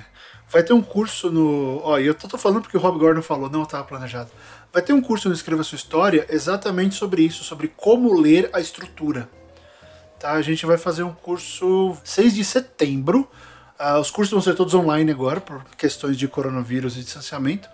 vai 0.49 0.63
ter 0.63 0.71
um 0.71 0.82
curso 0.82 1.30
no. 1.30 1.82
Ó, 1.84 1.99
eu 1.99 2.13
tô, 2.13 2.30
tô 2.30 2.38
falando 2.38 2.61
porque 2.61 2.78
o 2.78 2.80
Rob 2.80 2.97
Gordon 2.97 3.21
falou, 3.21 3.49
não 3.49 3.63
estava 3.63 3.84
planejado. 3.84 4.32
Vai 4.71 4.82
ter 4.82 4.93
um 4.93 5.01
curso 5.01 5.28
no 5.28 5.36
Escreva 5.36 5.63
Sua 5.63 5.76
História 5.76 6.26
exatamente 6.30 6.95
sobre 6.95 7.24
isso, 7.24 7.43
sobre 7.43 7.67
como 7.76 8.17
ler 8.19 8.49
a 8.53 8.61
estrutura. 8.61 9.30
Tá? 10.24 10.32
A 10.32 10.41
gente 10.41 10.65
vai 10.65 10.78
fazer 10.78 11.03
um 11.03 11.11
curso 11.11 11.97
6 12.01 12.34
de 12.34 12.45
setembro. 12.45 13.30
Uh, 13.78 13.99
os 13.99 14.09
cursos 14.09 14.32
vão 14.32 14.39
ser 14.39 14.55
todos 14.55 14.74
online 14.74 15.11
agora, 15.11 15.41
por 15.41 15.61
questões 15.78 16.17
de 16.17 16.30
coronavírus 16.30 16.95
e 16.95 17.01
distanciamento. 17.01 17.67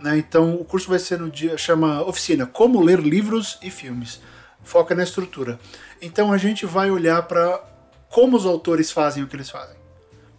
Né? 0.00 0.18
Então 0.18 0.56
o 0.56 0.64
curso 0.64 0.88
vai 0.88 0.98
ser 0.98 1.20
no 1.20 1.30
dia, 1.30 1.56
chama 1.56 2.02
Oficina, 2.02 2.44
Como 2.44 2.82
Ler 2.82 2.98
Livros 2.98 3.56
e 3.62 3.70
Filmes. 3.70 4.20
Foca 4.64 4.96
na 4.96 5.04
estrutura. 5.04 5.60
Então 6.00 6.32
a 6.32 6.38
gente 6.38 6.66
vai 6.66 6.90
olhar 6.90 7.22
para 7.22 7.62
como 8.08 8.36
os 8.36 8.46
autores 8.46 8.90
fazem 8.90 9.22
o 9.22 9.28
que 9.28 9.36
eles 9.36 9.48
fazem. 9.48 9.76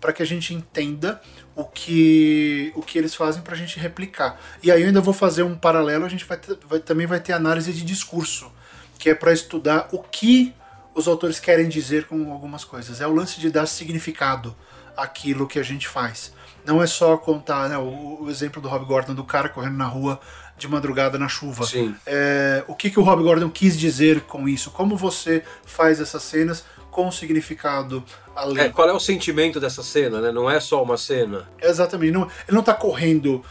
Para 0.01 0.11
que 0.11 0.22
a 0.22 0.26
gente 0.26 0.53
entenda 0.53 1.22
o 1.55 1.64
que, 1.64 2.74
o 2.76 2.82
que 2.82 2.97
eles 2.97 3.16
fazem 3.16 3.41
para 3.41 3.53
a 3.53 3.57
gente 3.57 3.80
replicar. 3.80 4.38
E 4.61 4.70
aí 4.70 4.82
eu 4.82 4.88
ainda 4.88 4.99
vou 4.99 5.14
fazer 5.14 5.43
um 5.43 5.55
paralelo, 5.55 6.03
a 6.03 6.09
gente 6.09 6.26
vai, 6.26 6.36
ter, 6.36 6.57
vai 6.68 6.80
também 6.80 7.07
vai 7.07 7.22
ter 7.22 7.32
análise 7.32 7.72
de 7.72 7.86
discurso, 7.86 8.51
que 8.99 9.09
é 9.09 9.16
para 9.16 9.32
estudar 9.32 9.88
o 9.93 9.99
que 9.99 10.53
os 10.96 11.08
autores 11.08 11.39
querem 11.39 11.68
dizer 11.68 12.06
com 12.06 12.32
algumas 12.32 12.64
coisas. 12.64 13.02
É 13.02 13.08
o 13.08 13.14
lance 13.14 13.39
de 13.39 13.50
dar 13.50 13.66
significado 13.66 14.56
àquilo 14.96 15.48
que 15.48 15.60
a 15.60 15.64
gente 15.64 15.88
faz. 15.88 16.34
Não 16.66 16.82
é 16.82 16.88
só 16.88 17.18
contar 17.18 17.68
né, 17.70 17.78
o, 17.78 18.24
o, 18.24 18.30
exemplo 18.30 18.62
do 18.62 18.68
Rob 18.68 18.86
Gordon, 18.86 19.14
do 19.14 19.24
cara 19.24 19.50
correndo 19.50 19.76
na 19.76 19.86
rua 19.86 20.20
de 20.58 20.68
madrugada 20.68 21.18
na 21.18 21.28
chuva. 21.28 21.66
Sim. 21.66 21.96
É, 22.06 22.64
o 22.68 22.76
que, 22.76 22.89
que 22.89 23.00
o 23.00 23.04
Rob 23.04 23.22
Gordon 23.22 23.50
quis 23.50 23.78
dizer 23.78 24.22
com 24.22 24.48
isso? 24.48 24.72
Como 24.72 24.96
você 24.96 25.44
faz 25.66 26.00
essas 26.00 26.24
cenas 26.24 26.64
com 26.89 27.12
significado 27.12 28.04
além? 28.36 28.66
É, 28.66 28.70
qual 28.70 28.88
é 28.88 28.94
o 28.94 29.00
sentimento 29.00 29.60
dessa 29.60 29.84
cena, 29.84 30.22
né? 30.22 30.32
Não 30.32 30.50
é 30.50 30.60
só 30.60 30.82
uma 30.82 30.96
cena. 30.96 31.50
Exatamente. 31.62 32.12
Não, 32.12 32.22
ele 32.24 32.52
não 32.52 32.62
está 32.62 32.74
correndo 32.74 33.44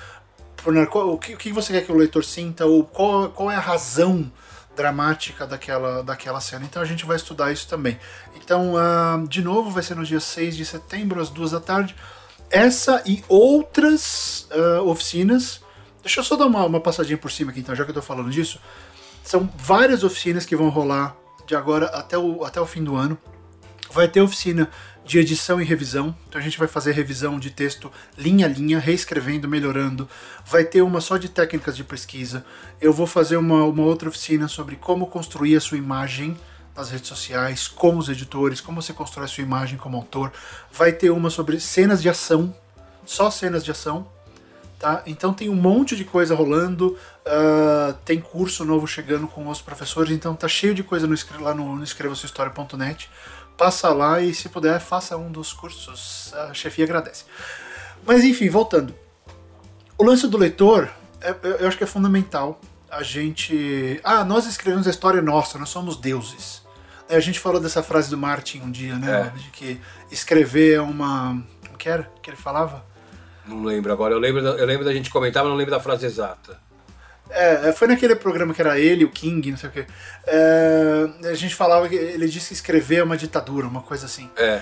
por 0.56 0.74
o 0.76 1.18
que, 1.18 1.34
o 1.34 1.36
que 1.36 1.52
você 1.52 1.72
quer 1.72 1.84
que 1.84 1.92
o 1.92 1.96
leitor 1.96 2.24
sinta 2.24 2.64
ou 2.64 2.84
qual, 2.84 3.28
qual 3.30 3.50
é 3.50 3.56
a 3.56 3.60
razão 3.60 4.30
dramática 4.76 5.46
daquela, 5.46 6.02
daquela 6.02 6.40
cena. 6.40 6.64
Então 6.64 6.80
a 6.80 6.84
gente 6.84 7.04
vai 7.04 7.16
estudar 7.16 7.52
isso 7.52 7.68
também. 7.68 7.98
Então, 8.36 8.74
uh, 8.74 9.26
de 9.28 9.42
novo, 9.42 9.70
vai 9.70 9.82
ser 9.82 9.94
no 9.94 10.04
dia 10.04 10.20
6 10.20 10.56
de 10.56 10.64
setembro, 10.64 11.20
às 11.20 11.30
2 11.30 11.50
da 11.50 11.60
tarde. 11.60 11.94
Essa 12.50 13.02
e 13.06 13.22
outras 13.28 14.48
uh, 14.50 14.88
oficinas. 14.88 15.60
Deixa 16.02 16.20
eu 16.20 16.24
só 16.24 16.36
dar 16.36 16.46
uma, 16.46 16.64
uma 16.64 16.80
passadinha 16.80 17.16
por 17.16 17.30
cima 17.30 17.50
aqui, 17.50 17.60
então, 17.60 17.74
já 17.74 17.84
que 17.84 17.90
eu 17.90 17.98
estou 17.98 18.02
falando 18.02 18.30
disso. 18.30 18.60
São 19.22 19.48
várias 19.56 20.02
oficinas 20.02 20.44
que 20.44 20.56
vão 20.56 20.68
rolar 20.68 21.16
de 21.46 21.54
agora 21.54 21.86
até 21.86 22.18
o, 22.18 22.44
até 22.44 22.60
o 22.60 22.66
fim 22.66 22.82
do 22.82 22.96
ano. 22.96 23.16
Vai 23.90 24.08
ter 24.08 24.20
oficina 24.20 24.70
de 25.04 25.18
edição 25.18 25.60
e 25.60 25.64
revisão. 25.64 26.14
Então 26.28 26.40
a 26.40 26.44
gente 26.44 26.58
vai 26.58 26.68
fazer 26.68 26.92
revisão 26.92 27.38
de 27.38 27.50
texto 27.50 27.90
linha 28.16 28.46
a 28.46 28.48
linha, 28.48 28.78
reescrevendo, 28.78 29.48
melhorando. 29.48 30.08
Vai 30.46 30.64
ter 30.64 30.82
uma 30.82 31.00
só 31.00 31.16
de 31.16 31.28
técnicas 31.28 31.76
de 31.76 31.84
pesquisa. 31.84 32.44
Eu 32.80 32.92
vou 32.92 33.06
fazer 33.06 33.36
uma, 33.36 33.64
uma 33.64 33.82
outra 33.82 34.08
oficina 34.08 34.48
sobre 34.48 34.76
como 34.76 35.06
construir 35.06 35.56
a 35.56 35.60
sua 35.60 35.78
imagem 35.78 36.36
nas 36.74 36.90
redes 36.90 37.08
sociais, 37.08 37.68
como 37.68 37.98
os 37.98 38.08
editores, 38.08 38.60
como 38.60 38.80
você 38.80 38.92
constrói 38.92 39.26
a 39.26 39.28
sua 39.28 39.42
imagem 39.42 39.78
como 39.78 39.96
autor. 39.96 40.32
Vai 40.72 40.92
ter 40.92 41.10
uma 41.10 41.28
sobre 41.28 41.60
cenas 41.60 42.00
de 42.00 42.08
ação, 42.08 42.54
só 43.04 43.30
cenas 43.30 43.64
de 43.64 43.70
ação. 43.70 44.06
Tá? 44.78 45.00
Então 45.06 45.32
tem 45.32 45.48
um 45.48 45.54
monte 45.54 45.94
de 45.94 46.04
coisa 46.04 46.34
rolando, 46.34 46.98
uh, 47.24 47.92
tem 48.04 48.20
curso 48.20 48.64
novo 48.64 48.84
chegando 48.84 49.28
com 49.28 49.46
os 49.48 49.62
professores, 49.62 50.10
então 50.10 50.34
tá 50.34 50.48
cheio 50.48 50.74
de 50.74 50.82
coisa 50.82 51.06
no, 51.06 51.14
lá 51.38 51.54
no, 51.54 51.76
no 51.76 51.84
escrevassuahistoria.net 51.84 53.08
passa 53.56 53.90
lá 53.90 54.20
e 54.20 54.34
se 54.34 54.48
puder 54.48 54.80
faça 54.80 55.16
um 55.16 55.30
dos 55.30 55.52
cursos. 55.52 56.32
A 56.34 56.54
chefia 56.54 56.84
agradece. 56.84 57.24
Mas 58.06 58.24
enfim, 58.24 58.48
voltando. 58.48 58.94
O 59.96 60.04
lance 60.04 60.26
do 60.26 60.36
leitor, 60.36 60.90
é, 61.20 61.34
eu 61.60 61.68
acho 61.68 61.78
que 61.78 61.84
é 61.84 61.86
fundamental. 61.86 62.60
A 62.90 63.02
gente. 63.02 64.00
Ah, 64.04 64.24
nós 64.24 64.46
escrevemos 64.46 64.86
a 64.86 64.90
história 64.90 65.22
nossa, 65.22 65.58
nós 65.58 65.68
somos 65.68 65.96
deuses. 65.96 66.62
A 67.08 67.20
gente 67.20 67.40
falou 67.40 67.60
dessa 67.60 67.82
frase 67.82 68.10
do 68.10 68.16
Martin 68.16 68.60
um 68.60 68.70
dia, 68.70 68.96
né? 68.96 69.32
É. 69.34 69.38
De 69.38 69.50
que 69.50 69.80
escrever 70.10 70.76
é 70.76 70.80
uma. 70.80 71.42
O 71.72 71.76
que 71.76 71.88
era 71.88 72.10
que 72.22 72.30
ele 72.30 72.36
falava? 72.36 72.84
Não 73.46 73.64
lembro 73.64 73.92
agora. 73.92 74.14
Eu 74.14 74.18
lembro, 74.18 74.40
eu 74.40 74.66
lembro 74.66 74.84
da 74.84 74.92
gente 74.92 75.10
comentar, 75.10 75.42
mas 75.42 75.50
não 75.50 75.56
lembro 75.56 75.72
da 75.72 75.80
frase 75.80 76.06
exata. 76.06 76.60
É, 77.34 77.68
é, 77.68 77.72
foi 77.72 77.88
naquele 77.88 78.14
programa 78.14 78.52
que 78.52 78.60
era 78.60 78.78
ele, 78.78 79.04
o 79.04 79.10
King, 79.10 79.50
não 79.50 79.58
sei 79.58 79.68
o 79.68 79.72
quê. 79.72 79.86
É, 80.26 81.28
a 81.30 81.34
gente 81.34 81.54
falava 81.54 81.88
que 81.88 81.94
ele 81.94 82.28
disse 82.28 82.48
que 82.48 82.54
escrever 82.54 82.96
é 82.96 83.02
uma 83.02 83.16
ditadura, 83.16 83.66
uma 83.66 83.82
coisa 83.82 84.06
assim. 84.06 84.30
É. 84.36 84.60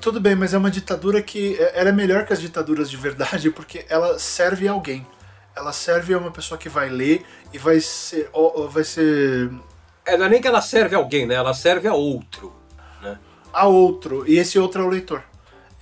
Tudo 0.00 0.20
bem, 0.20 0.34
mas 0.34 0.54
é 0.54 0.58
uma 0.58 0.70
ditadura 0.70 1.20
que 1.22 1.56
é, 1.58 1.80
ela 1.80 1.88
é 1.88 1.92
melhor 1.92 2.24
que 2.24 2.32
as 2.32 2.40
ditaduras 2.40 2.90
de 2.90 2.96
verdade 2.96 3.50
porque 3.50 3.84
ela 3.88 4.18
serve 4.18 4.68
a 4.68 4.72
alguém. 4.72 5.06
Ela 5.56 5.72
serve 5.72 6.14
a 6.14 6.18
uma 6.18 6.30
pessoa 6.30 6.58
que 6.58 6.68
vai 6.68 6.88
ler 6.88 7.24
e 7.52 7.58
vai 7.58 7.80
ser. 7.80 8.28
Vai 8.70 8.82
ser... 8.82 9.50
É, 10.04 10.16
não 10.16 10.26
é 10.26 10.28
nem 10.28 10.40
que 10.40 10.48
ela 10.48 10.60
serve 10.60 10.96
a 10.96 10.98
alguém, 10.98 11.26
né? 11.26 11.34
Ela 11.34 11.54
serve 11.54 11.86
a 11.86 11.94
outro. 11.94 12.52
Né? 13.00 13.18
A 13.52 13.66
outro. 13.66 14.24
E 14.28 14.36
esse 14.36 14.58
outro 14.58 14.82
é 14.82 14.84
o 14.84 14.88
leitor. 14.88 15.22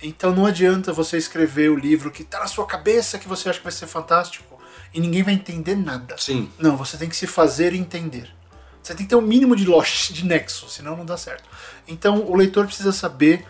Então 0.01 0.33
não 0.33 0.45
adianta 0.45 0.93
você 0.93 1.17
escrever 1.17 1.69
o 1.69 1.75
livro 1.75 2.11
que 2.11 2.23
tá 2.23 2.39
na 2.39 2.47
sua 2.47 2.67
cabeça, 2.67 3.17
que 3.17 3.27
você 3.27 3.49
acha 3.49 3.59
que 3.59 3.63
vai 3.63 3.71
ser 3.71 3.87
fantástico 3.87 4.52
e 4.93 4.99
ninguém 4.99 5.23
vai 5.23 5.33
entender 5.33 5.75
nada. 5.75 6.15
Sim. 6.17 6.49
Não, 6.59 6.77
você 6.77 6.97
tem 6.97 7.09
que 7.09 7.15
se 7.15 7.27
fazer 7.27 7.73
entender. 7.73 8.29
Você 8.81 8.93
tem 8.93 9.05
que 9.05 9.09
ter 9.09 9.15
um 9.15 9.21
mínimo 9.21 9.55
de 9.55 9.65
lógica, 9.65 10.13
de 10.13 10.25
nexo, 10.25 10.69
senão 10.69 10.97
não 10.97 11.05
dá 11.05 11.17
certo. 11.17 11.49
Então 11.87 12.25
o 12.25 12.35
leitor 12.35 12.65
precisa 12.65 12.91
saber 12.91 13.45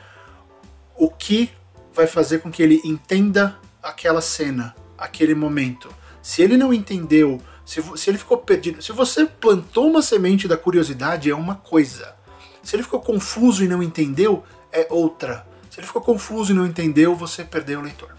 o 0.96 1.10
que 1.10 1.52
vai 1.94 2.08
fazer 2.08 2.40
com 2.40 2.52
que 2.52 2.62
ele 2.62 2.82
entenda 2.86 3.60
aquela 3.82 4.22
cena, 4.22 4.76
aquele 4.98 5.34
momento. 5.34 5.94
Se 6.22 6.42
ele 6.42 6.56
não 6.56 6.74
entendeu, 6.74 7.42
se, 7.66 7.82
se 7.98 8.10
ele 8.10 8.18
ficou 8.18 8.38
perdido, 8.38 8.82
se 8.82 8.92
você 8.92 9.26
plantou 9.26 9.90
uma 9.90 10.02
semente 10.02 10.48
da 10.48 10.56
curiosidade, 10.56 11.30
é 11.30 11.36
uma 11.36 11.56
coisa. 11.56 12.16
Se 12.62 12.76
ele 12.76 12.84
ficou 12.84 13.02
confuso 13.02 13.64
e 13.64 13.68
não 13.68 13.84
entendeu, 13.84 14.44
é 14.72 14.88
outra. 14.90 15.46
Se 15.70 15.80
ele 15.80 15.88
ficou 15.88 16.02
confuso 16.02 16.52
e 16.52 16.56
não 16.56 16.66
entendeu, 16.66 17.16
você 17.16 17.44
perdeu 17.44 17.80
o 17.80 17.84
leitor. 17.84 18.16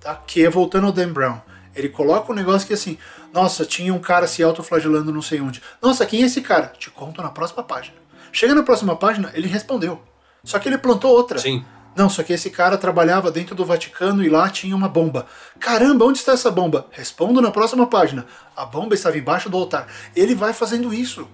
Tá? 0.00 0.16
Que 0.16 0.44
é 0.44 0.50
voltando 0.50 0.88
ao 0.88 0.92
Dan 0.92 1.12
Brown. 1.12 1.40
Ele 1.74 1.88
coloca 1.88 2.30
um 2.30 2.34
negócio 2.34 2.66
que 2.66 2.74
assim, 2.74 2.98
nossa, 3.32 3.64
tinha 3.64 3.94
um 3.94 3.98
cara 3.98 4.26
se 4.26 4.42
autoflagelando 4.42 5.12
não 5.12 5.22
sei 5.22 5.40
onde. 5.40 5.62
Nossa, 5.80 6.04
quem 6.04 6.22
é 6.22 6.26
esse 6.26 6.40
cara? 6.40 6.72
Te 6.78 6.90
conto 6.90 7.22
na 7.22 7.30
próxima 7.30 7.62
página. 7.62 7.96
Chega 8.32 8.54
na 8.54 8.62
próxima 8.62 8.96
página, 8.96 9.30
ele 9.34 9.48
respondeu. 9.48 10.00
Só 10.44 10.58
que 10.58 10.68
ele 10.68 10.78
plantou 10.78 11.12
outra. 11.12 11.38
Sim. 11.38 11.64
Não, 11.94 12.08
só 12.08 12.22
que 12.22 12.32
esse 12.32 12.50
cara 12.50 12.78
trabalhava 12.78 13.30
dentro 13.30 13.54
do 13.54 13.64
Vaticano 13.64 14.24
e 14.24 14.28
lá 14.28 14.48
tinha 14.48 14.74
uma 14.74 14.88
bomba. 14.88 15.26
Caramba, 15.60 16.06
onde 16.06 16.18
está 16.18 16.32
essa 16.32 16.50
bomba? 16.50 16.86
Respondo 16.90 17.40
na 17.40 17.50
próxima 17.50 17.86
página. 17.86 18.26
A 18.56 18.64
bomba 18.64 18.94
estava 18.94 19.18
embaixo 19.18 19.50
do 19.50 19.58
altar. 19.58 19.86
Ele 20.16 20.34
vai 20.34 20.54
fazendo 20.54 20.92
isso. 20.92 21.28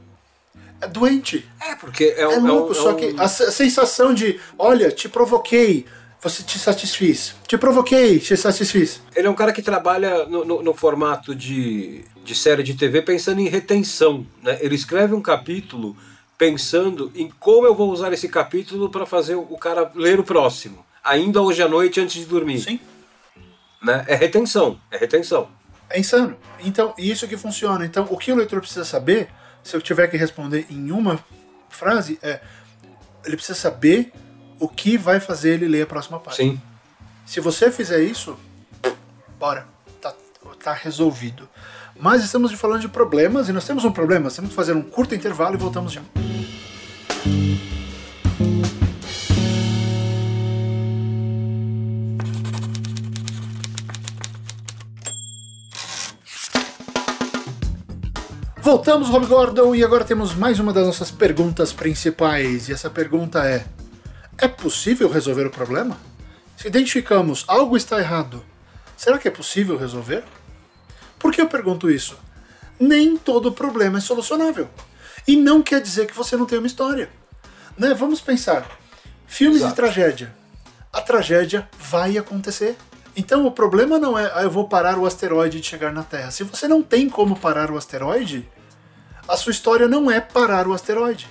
É 0.81 0.87
doente. 0.87 1.49
É, 1.61 1.75
porque 1.77 2.15
é, 2.17 2.27
um, 2.27 2.33
é 2.33 2.39
louco, 2.39 2.73
é 2.75 2.79
um, 2.79 2.83
só 2.83 2.95
que 2.95 3.15
a 3.19 3.29
sensação 3.29 4.13
de, 4.13 4.41
olha, 4.59 4.91
te 4.91 5.09
provoquei, 5.09 5.87
você 6.21 6.43
te 6.43 6.59
satisfiz. 6.59 7.35
Te 7.47 7.57
provoquei, 7.57 8.19
te 8.19 8.37
satisfiz. 8.37 9.01
Ele 9.15 9.27
é 9.27 9.31
um 9.31 9.35
cara 9.35 9.53
que 9.53 9.63
trabalha 9.63 10.25
no, 10.27 10.45
no, 10.45 10.63
no, 10.63 10.75
formato 10.75 11.35
de, 11.35 12.05
de 12.25 12.35
série 12.35 12.63
de 12.63 12.75
TV 12.75 13.03
pensando 13.03 13.41
em 13.41 13.49
retenção. 13.49 14.27
Né? 14.43 14.59
Ele 14.61 14.75
escreve 14.75 15.15
um 15.15 15.21
capítulo 15.21 15.97
pensando 16.37 17.11
em 17.15 17.31
como 17.39 17.67
eu 17.67 17.75
vou 17.75 17.91
usar 17.91 18.13
esse 18.13 18.29
capítulo 18.29 18.91
para 18.91 19.07
fazer 19.07 19.37
o 19.37 19.57
cara 19.59 19.91
ler 19.95 20.19
o 20.19 20.25
próximo. 20.25 20.85
Ainda 21.03 21.41
hoje 21.41 21.63
à 21.63 21.69
noite 21.69 22.01
antes 22.01 22.15
de 22.15 22.25
dormir. 22.25 22.61
Sim. 22.61 22.81
Né? 23.83 24.05
É 24.09 24.15
retenção. 24.15 24.81
É 24.91 24.97
retenção. 24.97 25.49
É 25.89 25.99
insano. 25.99 26.37
Então, 26.61 26.95
isso 26.99 27.27
que 27.27 27.37
funciona. 27.37 27.85
Então, 27.85 28.07
o 28.11 28.19
que 28.19 28.31
o 28.31 28.37
leitor 28.37 28.61
precisa 28.61 28.85
saber, 28.85 29.29
se 29.63 29.75
eu 29.75 29.81
tiver 29.81 30.07
que 30.09 30.17
responder 30.17 30.67
em 30.69 30.91
uma 30.91 31.19
frase, 31.71 32.19
é 32.23 32.41
ele 33.25 33.37
precisa 33.37 33.59
saber 33.59 34.13
o 34.59 34.69
que 34.69 34.97
vai 34.97 35.21
fazer 35.21 35.55
ele 35.55 35.69
ler 35.69 35.83
a 35.83 35.87
próxima 35.87 36.19
página. 36.19 36.53
Sim. 36.53 36.61
Se 37.25 37.41
você 37.41 37.71
fizer 37.71 38.01
isso, 38.01 38.37
bora, 39.39 39.67
tá, 40.01 40.15
tá 40.63 40.73
resolvido. 40.73 41.49
Mas 42.01 42.23
estamos 42.25 42.53
falando 42.53 42.81
de 42.81 42.89
problemas 42.89 43.49
e 43.49 43.53
nós 43.53 43.67
temos 43.67 43.85
um 43.85 43.93
problema. 43.93 44.31
Temos 44.31 44.51
que 44.51 44.57
fazer 44.57 44.73
um 44.73 44.83
curto 44.83 45.15
intervalo 45.15 45.55
e 45.55 45.59
voltamos 45.59 45.93
já. 45.93 46.03
Voltamos, 58.69 59.09
Rob 59.09 59.27
Gordon, 59.27 59.75
e 59.75 59.83
agora 59.83 60.05
temos 60.05 60.35
mais 60.35 60.61
uma 60.61 60.75
das 60.75 60.87
nossas 60.87 61.11
perguntas 61.11 61.73
principais. 61.73 62.69
E 62.69 62.73
essa 62.73 62.91
pergunta 62.91 63.43
é: 63.43 63.65
é 64.41 64.49
possível 64.49 65.09
resolver 65.09 65.47
o 65.47 65.51
problema? 65.51 65.99
Se 66.57 66.69
identificamos 66.69 67.45
algo 67.47 67.77
está 67.77 67.99
errado, 67.99 68.45
será 68.97 69.19
que 69.19 69.29
é 69.29 69.31
possível 69.31 69.77
resolver? 69.77 70.25
Por 71.19 71.33
que 71.33 71.41
eu 71.41 71.49
pergunto 71.49 71.91
isso? 71.91 72.17
Nem 72.79 73.17
todo 73.17 73.53
problema 73.53 73.99
é 73.99 74.01
solucionável. 74.01 74.69
E 75.27 75.37
não 75.37 75.63
quer 75.63 75.81
dizer 75.81 76.07
que 76.07 76.15
você 76.15 76.37
não 76.37 76.47
tem 76.47 76.59
uma 76.59 76.67
história. 76.67 77.11
Né? 77.77 77.93
Vamos 77.95 78.21
pensar. 78.21 78.67
Filmes 79.27 79.59
Exato. 79.59 79.75
de 79.75 79.77
tragédia. 79.77 80.35
a 80.93 81.01
tragédia 81.01 81.69
vai 81.79 82.17
acontecer. 82.17 82.77
Então 83.17 83.45
o 83.47 83.51
problema 83.51 83.99
não 83.99 84.17
é, 84.19 84.31
ah, 84.35 84.43
eu 84.43 84.51
vou 84.51 84.69
parar 84.69 84.97
o 84.97 85.05
asteroide 85.05 85.61
de 85.61 85.67
chegar 85.67 85.93
na 85.93 86.03
Terra. 86.03 86.31
Se 86.31 86.45
você 86.45 86.69
não 86.69 86.83
tem 86.83 87.11
como 87.11 87.39
parar 87.39 87.71
o 87.71 87.77
asteroide, 87.77 88.49
a 89.27 89.37
sua 89.37 89.51
história 89.51 89.89
não 89.89 90.11
é 90.11 90.21
parar 90.21 90.67
o 90.67 90.73
asteroide. 90.73 91.29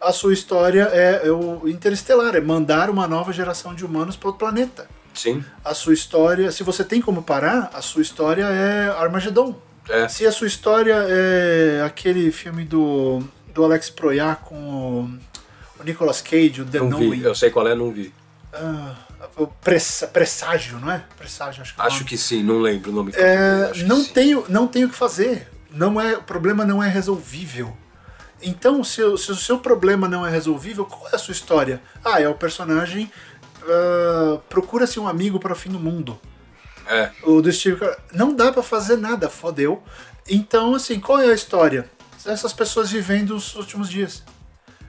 A 0.00 0.12
sua 0.12 0.32
história 0.32 0.88
é, 0.92 1.26
é 1.26 1.30
o 1.30 1.68
interestelar, 1.68 2.36
é 2.36 2.40
mandar 2.40 2.88
uma 2.88 3.06
nova 3.08 3.32
geração 3.32 3.74
de 3.74 3.84
humanos 3.84 4.16
para 4.16 4.30
o 4.30 4.32
planeta. 4.32 4.88
Sim. 5.12 5.44
A 5.64 5.74
sua 5.74 5.92
história, 5.92 6.52
se 6.52 6.62
você 6.62 6.84
tem 6.84 7.00
como 7.00 7.22
parar, 7.22 7.70
a 7.74 7.82
sua 7.82 8.02
história 8.02 8.44
é 8.44 8.88
Armagedon. 8.90 9.60
É. 9.88 10.06
Se 10.06 10.26
a 10.26 10.30
sua 10.30 10.46
história 10.46 10.94
é 11.08 11.82
aquele 11.84 12.30
filme 12.30 12.64
do, 12.64 13.22
do 13.52 13.64
Alex 13.64 13.90
Proyas 13.90 14.36
com 14.44 14.54
o, 14.54 15.80
o 15.80 15.84
Nicolas 15.84 16.20
Cage, 16.20 16.62
o 16.62 16.64
The 16.64 16.78
Não 16.78 16.90
Knowing. 16.90 17.10
vi. 17.10 17.24
Eu 17.24 17.34
sei 17.34 17.50
qual 17.50 17.66
é, 17.66 17.74
não 17.74 17.90
vi. 17.90 18.14
Ah, 18.52 18.94
o 19.36 19.46
presságio, 19.46 20.78
não 20.78 20.90
é? 20.92 21.04
Presságio, 21.16 21.62
acho 21.62 21.74
que 21.74 21.80
é 21.80 21.84
Acho 21.84 22.04
que 22.04 22.16
sim, 22.16 22.42
não 22.42 22.60
lembro 22.60 22.90
o 22.90 22.94
nome. 22.94 23.12
É, 23.14 23.72
não 23.84 24.04
tenho 24.04 24.44
não 24.48 24.66
tenho 24.68 24.86
o 24.86 24.90
que 24.90 24.96
fazer. 24.96 25.48
Não 25.70 26.00
é, 26.00 26.16
o 26.16 26.22
problema 26.22 26.64
não 26.64 26.82
é 26.82 26.88
resolvível. 26.88 27.76
Então, 28.42 28.82
se, 28.84 29.02
o- 29.02 29.16
se 29.16 29.30
o 29.32 29.36
seu 29.36 29.58
problema 29.58 30.08
não 30.08 30.26
é 30.26 30.30
resolvível, 30.30 30.84
qual 30.84 31.08
é 31.10 31.16
a 31.16 31.18
sua 31.18 31.32
história? 31.32 31.80
Ah, 32.04 32.20
é 32.20 32.28
o 32.28 32.34
personagem 32.34 33.10
ah, 33.68 34.38
procura-se 34.48 34.98
um 35.00 35.08
amigo 35.08 35.38
para 35.40 35.52
o 35.52 35.56
fim 35.56 35.70
do 35.70 35.78
mundo. 35.80 36.18
É. 36.86 37.10
O 37.24 37.42
do 37.42 37.52
Steve 37.52 37.76
Carell. 37.78 37.96
Não 38.12 38.34
dá 38.34 38.50
pra 38.52 38.62
fazer 38.62 38.96
nada, 38.96 39.28
fodeu. 39.28 39.82
Então, 40.28 40.74
assim, 40.74 40.98
qual 41.00 41.20
é 41.20 41.26
a 41.30 41.34
história? 41.34 41.90
Essas 42.24 42.52
pessoas 42.52 42.90
vivendo 42.90 43.34
os 43.36 43.54
últimos 43.56 43.88
dias. 43.88 44.22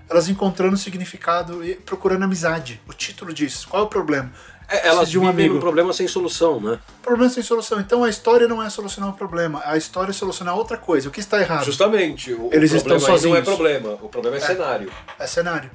Elas 0.10 0.28
encontrando 0.30 0.76
significado 0.78 1.64
e 1.64 1.76
procurando 1.76 2.24
amizade. 2.24 2.82
O 2.88 2.94
título 2.94 3.34
diz. 3.34 3.66
Qual 3.66 3.84
é 3.84 3.86
o 3.86 3.90
problema? 3.90 4.32
É, 4.70 4.88
elas 4.88 5.10
de 5.10 5.18
um 5.18 5.28
amigo. 5.28 5.58
um 5.58 5.60
problema 5.60 5.92
sem 5.92 6.08
solução, 6.08 6.60
né? 6.62 6.80
Problema 7.02 7.30
sem 7.30 7.42
solução. 7.42 7.80
Então 7.80 8.04
a 8.04 8.10
história 8.10 8.48
não 8.48 8.62
é 8.62 8.70
solucionar 8.70 9.10
o 9.10 9.14
problema. 9.14 9.62
A 9.66 9.76
história 9.76 10.12
é 10.12 10.14
solucionar 10.14 10.56
outra 10.56 10.78
coisa. 10.78 11.10
O 11.10 11.12
que 11.12 11.20
está 11.20 11.42
errado? 11.42 11.66
Justamente. 11.66 12.32
O, 12.34 12.50
Eles 12.54 12.72
estão 12.72 12.98
problema 13.00 13.18
aí 13.18 13.24
não 13.24 13.36
é 13.36 13.40
sozinhos. 13.40 13.44
problema. 13.44 13.90
O 14.02 14.10
problema 14.10 14.38
é, 14.38 14.40
cenário. 14.40 14.92
é 15.18 15.28
cenário. 15.28 15.72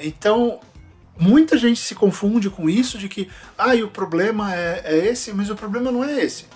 Então, 0.00 0.60
muita 1.18 1.58
gente 1.58 1.80
se 1.80 1.96
confunde 1.96 2.48
com 2.48 2.70
isso 2.70 2.96
de 2.96 3.08
que, 3.08 3.28
ah, 3.56 3.74
o 3.74 3.88
problema 3.88 4.54
é, 4.54 4.82
é 4.84 5.08
esse, 5.08 5.32
mas 5.32 5.50
o 5.50 5.56
problema 5.56 5.90
não 5.90 6.04
é 6.04 6.24
esse. 6.24 6.46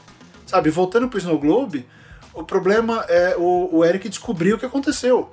Sabe, 0.46 0.70
voltando 0.70 1.08
pro 1.08 1.18
Snow 1.18 1.38
Globe, 1.38 1.84
o 2.32 2.44
problema 2.44 3.04
é 3.08 3.34
o, 3.36 3.68
o 3.72 3.84
Eric 3.84 4.08
descobrir 4.08 4.52
o 4.52 4.58
que 4.58 4.66
aconteceu. 4.66 5.30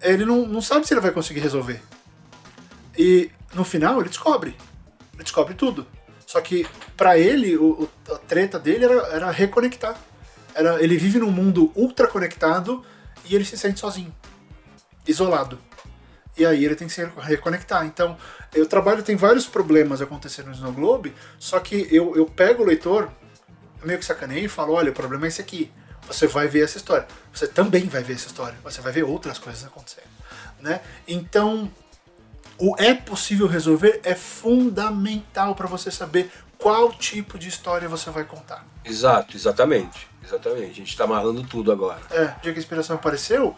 Ele 0.00 0.24
não, 0.24 0.46
não 0.46 0.60
sabe 0.60 0.86
se 0.86 0.92
ele 0.92 1.00
vai 1.00 1.12
conseguir 1.12 1.40
resolver. 1.40 1.80
E 2.98 3.30
no 3.54 3.64
final 3.64 4.00
ele 4.00 4.08
descobre. 4.08 4.56
Descobre 5.22 5.54
tudo. 5.54 5.86
Só 6.26 6.40
que 6.40 6.66
pra 6.96 7.18
ele, 7.18 7.56
o, 7.56 7.88
a 8.10 8.16
treta 8.16 8.58
dele 8.58 8.84
era, 8.84 9.06
era 9.08 9.30
reconectar. 9.30 9.96
Era, 10.54 10.82
ele 10.82 10.96
vive 10.96 11.18
num 11.18 11.30
mundo 11.30 11.70
ultra 11.74 12.06
conectado 12.06 12.84
e 13.24 13.34
ele 13.34 13.44
se 13.44 13.56
sente 13.56 13.80
sozinho, 13.80 14.14
isolado. 15.06 15.58
E 16.36 16.46
aí 16.46 16.64
ele 16.64 16.74
tem 16.74 16.88
que 16.88 16.94
se 16.94 17.04
reconectar. 17.18 17.84
Então, 17.84 18.16
o 18.56 18.66
trabalho 18.66 19.02
tem 19.02 19.16
vários 19.16 19.46
problemas 19.46 20.00
acontecendo 20.00 20.46
no 20.46 20.52
Snow 20.52 20.72
Globe, 20.72 21.14
só 21.38 21.60
que 21.60 21.86
eu, 21.90 22.16
eu 22.16 22.26
pego 22.26 22.62
o 22.62 22.66
leitor, 22.66 23.10
meio 23.84 23.98
que 23.98 24.04
sacaneio 24.04 24.46
e 24.46 24.48
falo, 24.48 24.72
olha, 24.72 24.90
o 24.90 24.94
problema 24.94 25.26
é 25.26 25.28
esse 25.28 25.40
aqui. 25.40 25.70
Você 26.06 26.26
vai 26.26 26.48
ver 26.48 26.64
essa 26.64 26.78
história. 26.78 27.06
Você 27.32 27.46
também 27.46 27.86
vai 27.86 28.02
ver 28.02 28.14
essa 28.14 28.26
história. 28.26 28.56
Você 28.64 28.80
vai 28.80 28.92
ver 28.92 29.04
outras 29.04 29.38
coisas 29.38 29.64
acontecendo. 29.64 30.08
Né? 30.60 30.80
Então, 31.06 31.70
o 32.64 32.76
é 32.78 32.94
possível 32.94 33.48
resolver 33.48 34.00
é 34.04 34.14
fundamental 34.14 35.54
para 35.54 35.66
você 35.66 35.90
saber 35.90 36.30
qual 36.56 36.92
tipo 36.92 37.36
de 37.36 37.48
história 37.48 37.88
você 37.88 38.08
vai 38.10 38.22
contar. 38.24 38.64
Exato, 38.84 39.36
exatamente. 39.36 40.06
Exatamente. 40.24 40.70
A 40.70 40.74
gente 40.74 40.96
tá 40.96 41.02
amarrando 41.04 41.42
tudo 41.42 41.72
agora. 41.72 41.98
É, 42.10 42.26
dia 42.40 42.52
que 42.52 42.58
a 42.58 42.62
inspiração 42.62 42.94
apareceu, 42.94 43.56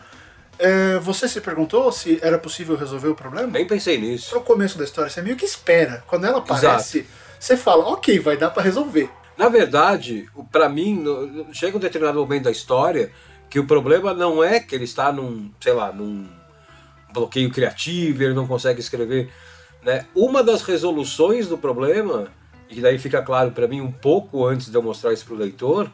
é, 0.59 0.99
você 1.01 1.29
se 1.29 1.41
perguntou 1.43 1.93
se 1.93 2.19
era 2.23 2.39
possível 2.39 2.77
resolver 2.77 3.09
o 3.09 3.15
problema? 3.15 3.47
Nem 3.49 3.67
pensei 3.67 3.99
nisso. 4.01 4.31
Pro 4.31 4.41
começo 4.41 4.79
da 4.79 4.85
história, 4.85 5.11
você 5.11 5.21
meio 5.21 5.37
que 5.37 5.45
espera. 5.45 6.03
Quando 6.07 6.25
ela 6.25 6.39
aparece, 6.39 7.07
você 7.39 7.57
fala, 7.59 7.87
ok, 7.89 8.19
vai 8.21 8.39
dar 8.39 8.51
para 8.51 8.63
resolver. 8.63 9.11
Na 9.37 9.51
verdade, 9.51 10.27
o- 10.35 10.45
pra 10.45 10.69
mim, 10.69 11.05
chega 11.53 11.77
um 11.77 11.81
determinado 11.81 12.19
momento 12.19 12.45
da 12.45 12.51
história 12.51 13.13
que 13.51 13.59
o 13.59 13.67
problema 13.67 14.15
não 14.15 14.43
é 14.43 14.61
que 14.61 14.75
ele 14.75 14.85
está 14.85 15.13
num, 15.13 15.51
sei 15.61 15.75
lá, 15.75 15.93
num 15.93 16.27
bloqueio 17.15 17.51
criativo, 17.51 18.23
ele 18.23 18.35
não 18.35 18.47
consegue 18.47 18.81
escrever, 18.81 19.31
né? 19.83 20.05
Uma 20.15 20.43
das 20.43 20.62
resoluções 20.62 21.47
do 21.47 21.57
problema, 21.57 22.29
e 22.69 22.81
daí 22.81 22.99
fica 22.99 23.23
claro 23.23 23.53
pra 23.53 23.69
mim 23.69 23.81
um 23.81 23.93
pouco 23.93 24.45
antes 24.45 24.69
de 24.69 24.77
eu 24.77 24.83
mostrar 24.83 25.12
isso 25.12 25.25
pro 25.25 25.37
leitor, 25.37 25.91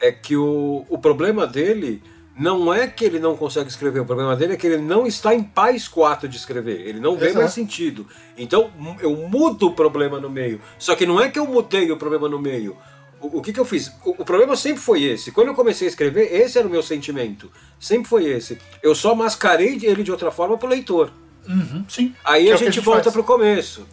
é 0.00 0.12
que 0.12 0.36
o, 0.36 0.86
o 0.88 0.98
problema 0.98 1.46
dele 1.46 2.02
não 2.38 2.72
é 2.72 2.86
que 2.86 3.04
ele 3.04 3.18
não 3.18 3.36
consegue 3.36 3.68
escrever, 3.68 4.00
o 4.00 4.06
problema 4.06 4.34
dele 4.34 4.54
é 4.54 4.56
que 4.56 4.66
ele 4.66 4.78
não 4.78 5.06
está 5.06 5.34
em 5.34 5.42
paz 5.42 5.86
com 5.86 6.00
o 6.00 6.04
ato 6.04 6.26
de 6.26 6.36
escrever, 6.36 6.80
ele 6.80 6.98
não 6.98 7.16
vê 7.16 7.26
Exato. 7.26 7.40
mais 7.40 7.52
sentido. 7.52 8.06
Então 8.38 8.70
eu 9.00 9.14
mudo 9.28 9.66
o 9.66 9.72
problema 9.72 10.18
no 10.18 10.30
meio. 10.30 10.60
Só 10.78 10.96
que 10.96 11.04
não 11.04 11.20
é 11.20 11.28
que 11.28 11.38
eu 11.38 11.46
mudei 11.46 11.90
o 11.90 11.96
problema 11.96 12.28
no 12.28 12.38
meio. 12.38 12.76
O, 13.22 13.38
o 13.38 13.42
que, 13.42 13.52
que 13.52 13.60
eu 13.60 13.64
fiz? 13.64 13.88
O, 14.04 14.10
o 14.10 14.24
problema 14.24 14.56
sempre 14.56 14.82
foi 14.82 15.02
esse. 15.04 15.30
Quando 15.30 15.48
eu 15.48 15.54
comecei 15.54 15.86
a 15.86 15.90
escrever, 15.90 16.32
esse 16.34 16.58
era 16.58 16.66
o 16.66 16.70
meu 16.70 16.82
sentimento. 16.82 17.50
Sempre 17.78 18.08
foi 18.08 18.24
esse. 18.26 18.58
Eu 18.82 18.94
só 18.94 19.14
mascarei 19.14 19.78
ele 19.82 20.02
de 20.02 20.10
outra 20.10 20.30
forma 20.30 20.58
pro 20.58 20.68
leitor. 20.68 21.10
Uhum, 21.48 21.84
sim. 21.88 22.14
Aí 22.24 22.48
é 22.48 22.52
a 22.52 22.56
que 22.56 22.64
gente 22.66 22.74
gente 22.76 22.84
volta 22.84 23.04
faz. 23.04 23.12
pro 23.14 23.24
começo. 23.24 23.86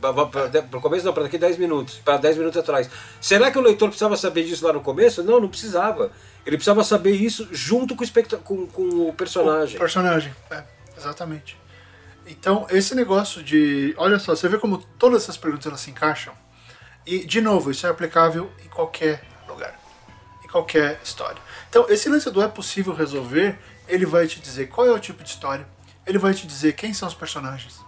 Pro 0.70 0.80
começo 0.82 1.06
não, 1.06 1.14
para 1.14 1.24
daqui 1.24 1.38
10 1.38 1.58
minutos. 1.58 1.96
Para 2.06 2.18
10 2.18 2.38
minutos 2.38 2.60
atrás. 2.60 2.90
Será 3.20 3.50
que 3.50 3.58
o 3.58 3.62
leitor 3.62 3.88
precisava 3.90 4.16
saber 4.18 4.44
disso 4.44 4.66
lá 4.66 4.74
no 4.74 4.82
começo? 4.82 5.24
Não, 5.24 5.40
não 5.40 5.48
precisava. 5.50 6.12
Ele 6.46 6.58
precisava 6.58 6.84
saber 6.84 7.12
isso 7.12 7.48
junto 7.52 7.96
com 7.96 8.02
o, 8.02 8.04
especta- 8.04 8.38
com, 8.38 8.68
com 8.68 8.84
o 9.10 9.14
personagem. 9.14 9.78
O 9.78 9.80
personagem, 9.80 10.32
é, 10.52 10.64
exatamente. 10.98 11.58
Então, 12.28 12.68
esse 12.70 12.94
negócio 12.94 13.42
de. 13.42 13.96
Olha 13.98 14.20
só, 14.20 14.36
você 14.36 14.48
vê 14.48 14.58
como 14.60 14.78
todas 15.00 15.24
essas 15.24 15.38
perguntas 15.38 15.66
elas 15.66 15.80
se 15.82 15.90
encaixam. 15.90 16.34
E, 17.06 17.26
de 17.26 17.42
novo, 17.42 17.72
isso 17.72 17.88
é 17.88 17.90
aplicável 17.90 18.52
em 18.64 18.68
qualquer 18.68 19.24
lugar, 19.48 19.80
em 20.44 20.48
qualquer 20.48 21.00
história. 21.04 21.42
Então, 21.70 21.86
esse 21.90 22.10
lance 22.10 22.30
do 22.30 22.42
é 22.42 22.48
possível 22.48 22.94
resolver, 22.94 23.58
ele 23.88 24.06
vai 24.06 24.28
te 24.28 24.40
dizer 24.40 24.68
qual 24.68 24.88
é 24.88 24.92
o 24.92 25.00
tipo 25.00 25.24
de 25.24 25.30
história, 25.30 25.68
ele 26.06 26.18
vai 26.18 26.34
te 26.34 26.46
dizer 26.46 26.74
quem 26.74 26.94
são 26.94 27.08
os 27.08 27.14
personagens, 27.14 27.80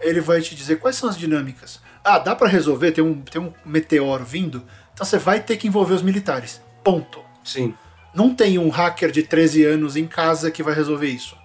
ele 0.00 0.20
vai 0.20 0.40
te 0.40 0.54
dizer 0.54 0.76
quais 0.76 0.96
são 0.96 1.08
as 1.08 1.16
dinâmicas. 1.16 1.80
Ah, 2.04 2.18
dá 2.18 2.34
pra 2.34 2.48
resolver, 2.48 2.92
tem 2.92 3.02
um, 3.02 3.20
tem 3.22 3.40
um 3.40 3.52
meteoro 3.64 4.24
vindo, 4.24 4.64
então 4.92 5.04
você 5.04 5.18
vai 5.18 5.40
ter 5.40 5.56
que 5.56 5.66
envolver 5.66 5.94
os 5.94 6.02
militares. 6.02 6.60
Ponto. 6.82 7.20
Sim. 7.44 7.74
Não 8.14 8.34
tem 8.34 8.58
um 8.58 8.70
hacker 8.70 9.10
de 9.10 9.22
13 9.22 9.64
anos 9.64 9.96
em 9.96 10.06
casa 10.06 10.50
que 10.50 10.62
vai 10.62 10.74
resolver 10.74 11.08
isso. 11.08 11.36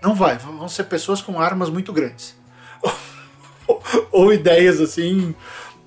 Não 0.00 0.14
vai. 0.14 0.38
Vão 0.38 0.68
ser 0.68 0.84
pessoas 0.84 1.20
com 1.20 1.40
armas 1.40 1.68
muito 1.68 1.92
grandes. 1.92 2.36
Ou 4.12 4.32
ideias 4.32 4.80
assim. 4.80 5.34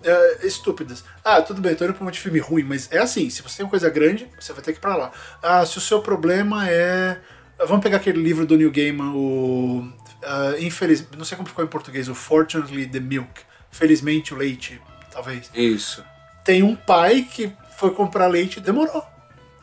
É, 0.06 0.46
estúpidas. 0.46 1.04
Ah, 1.24 1.42
tudo 1.42 1.60
bem, 1.60 1.74
tô 1.76 1.84
indo 1.84 1.94
pra 1.94 2.04
um 2.04 2.06
monte 2.06 2.16
de 2.16 2.22
filme 2.22 2.40
ruim, 2.40 2.64
mas 2.64 2.92
é 2.92 3.00
assim: 3.00 3.28
se 3.30 3.42
você 3.42 3.58
tem 3.58 3.66
uma 3.66 3.72
coisa 3.72 3.90
grande, 3.90 4.30
você 4.40 4.54
vai 4.54 4.62
ter 4.62 4.72
que 4.72 4.78
ir 4.78 4.82
pra 4.82 4.96
lá. 4.96 5.12
Ah, 5.42 5.66
se 5.66 5.78
o 5.78 5.82
seu 5.82 6.02
problema 6.02 6.70
é. 6.70 7.20
Vamos 7.66 7.82
pegar 7.82 7.98
aquele 7.98 8.22
livro 8.22 8.46
do 8.46 8.56
Neil 8.56 8.72
Gaiman, 8.72 9.14
o. 9.16 9.90
ah, 10.24 10.56
infeliz... 10.60 11.08
Não 11.18 11.26
sei 11.26 11.38
como 11.38 11.48
ficou 11.48 11.64
em 11.64 11.68
português, 11.68 12.08
o 12.08 12.14
Fortunately 12.14 12.86
the 12.86 13.00
Milk. 13.00 13.42
Felizmente 13.72 14.34
o 14.34 14.38
leite, 14.38 14.80
talvez 15.12 15.50
Isso. 15.54 16.04
tem 16.46 16.64
um 16.64 16.76
pai 16.76 17.28
que 17.30 17.52
foi 17.78 17.92
comprar 17.92 18.28
leite 18.28 18.58
e 18.58 18.62
demorou. 18.62 19.04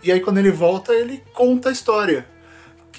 E 0.03 0.11
aí 0.11 0.21
quando 0.21 0.39
ele 0.39 0.51
volta, 0.51 0.93
ele 0.93 1.23
conta 1.33 1.69
a 1.69 1.73
história. 1.73 2.27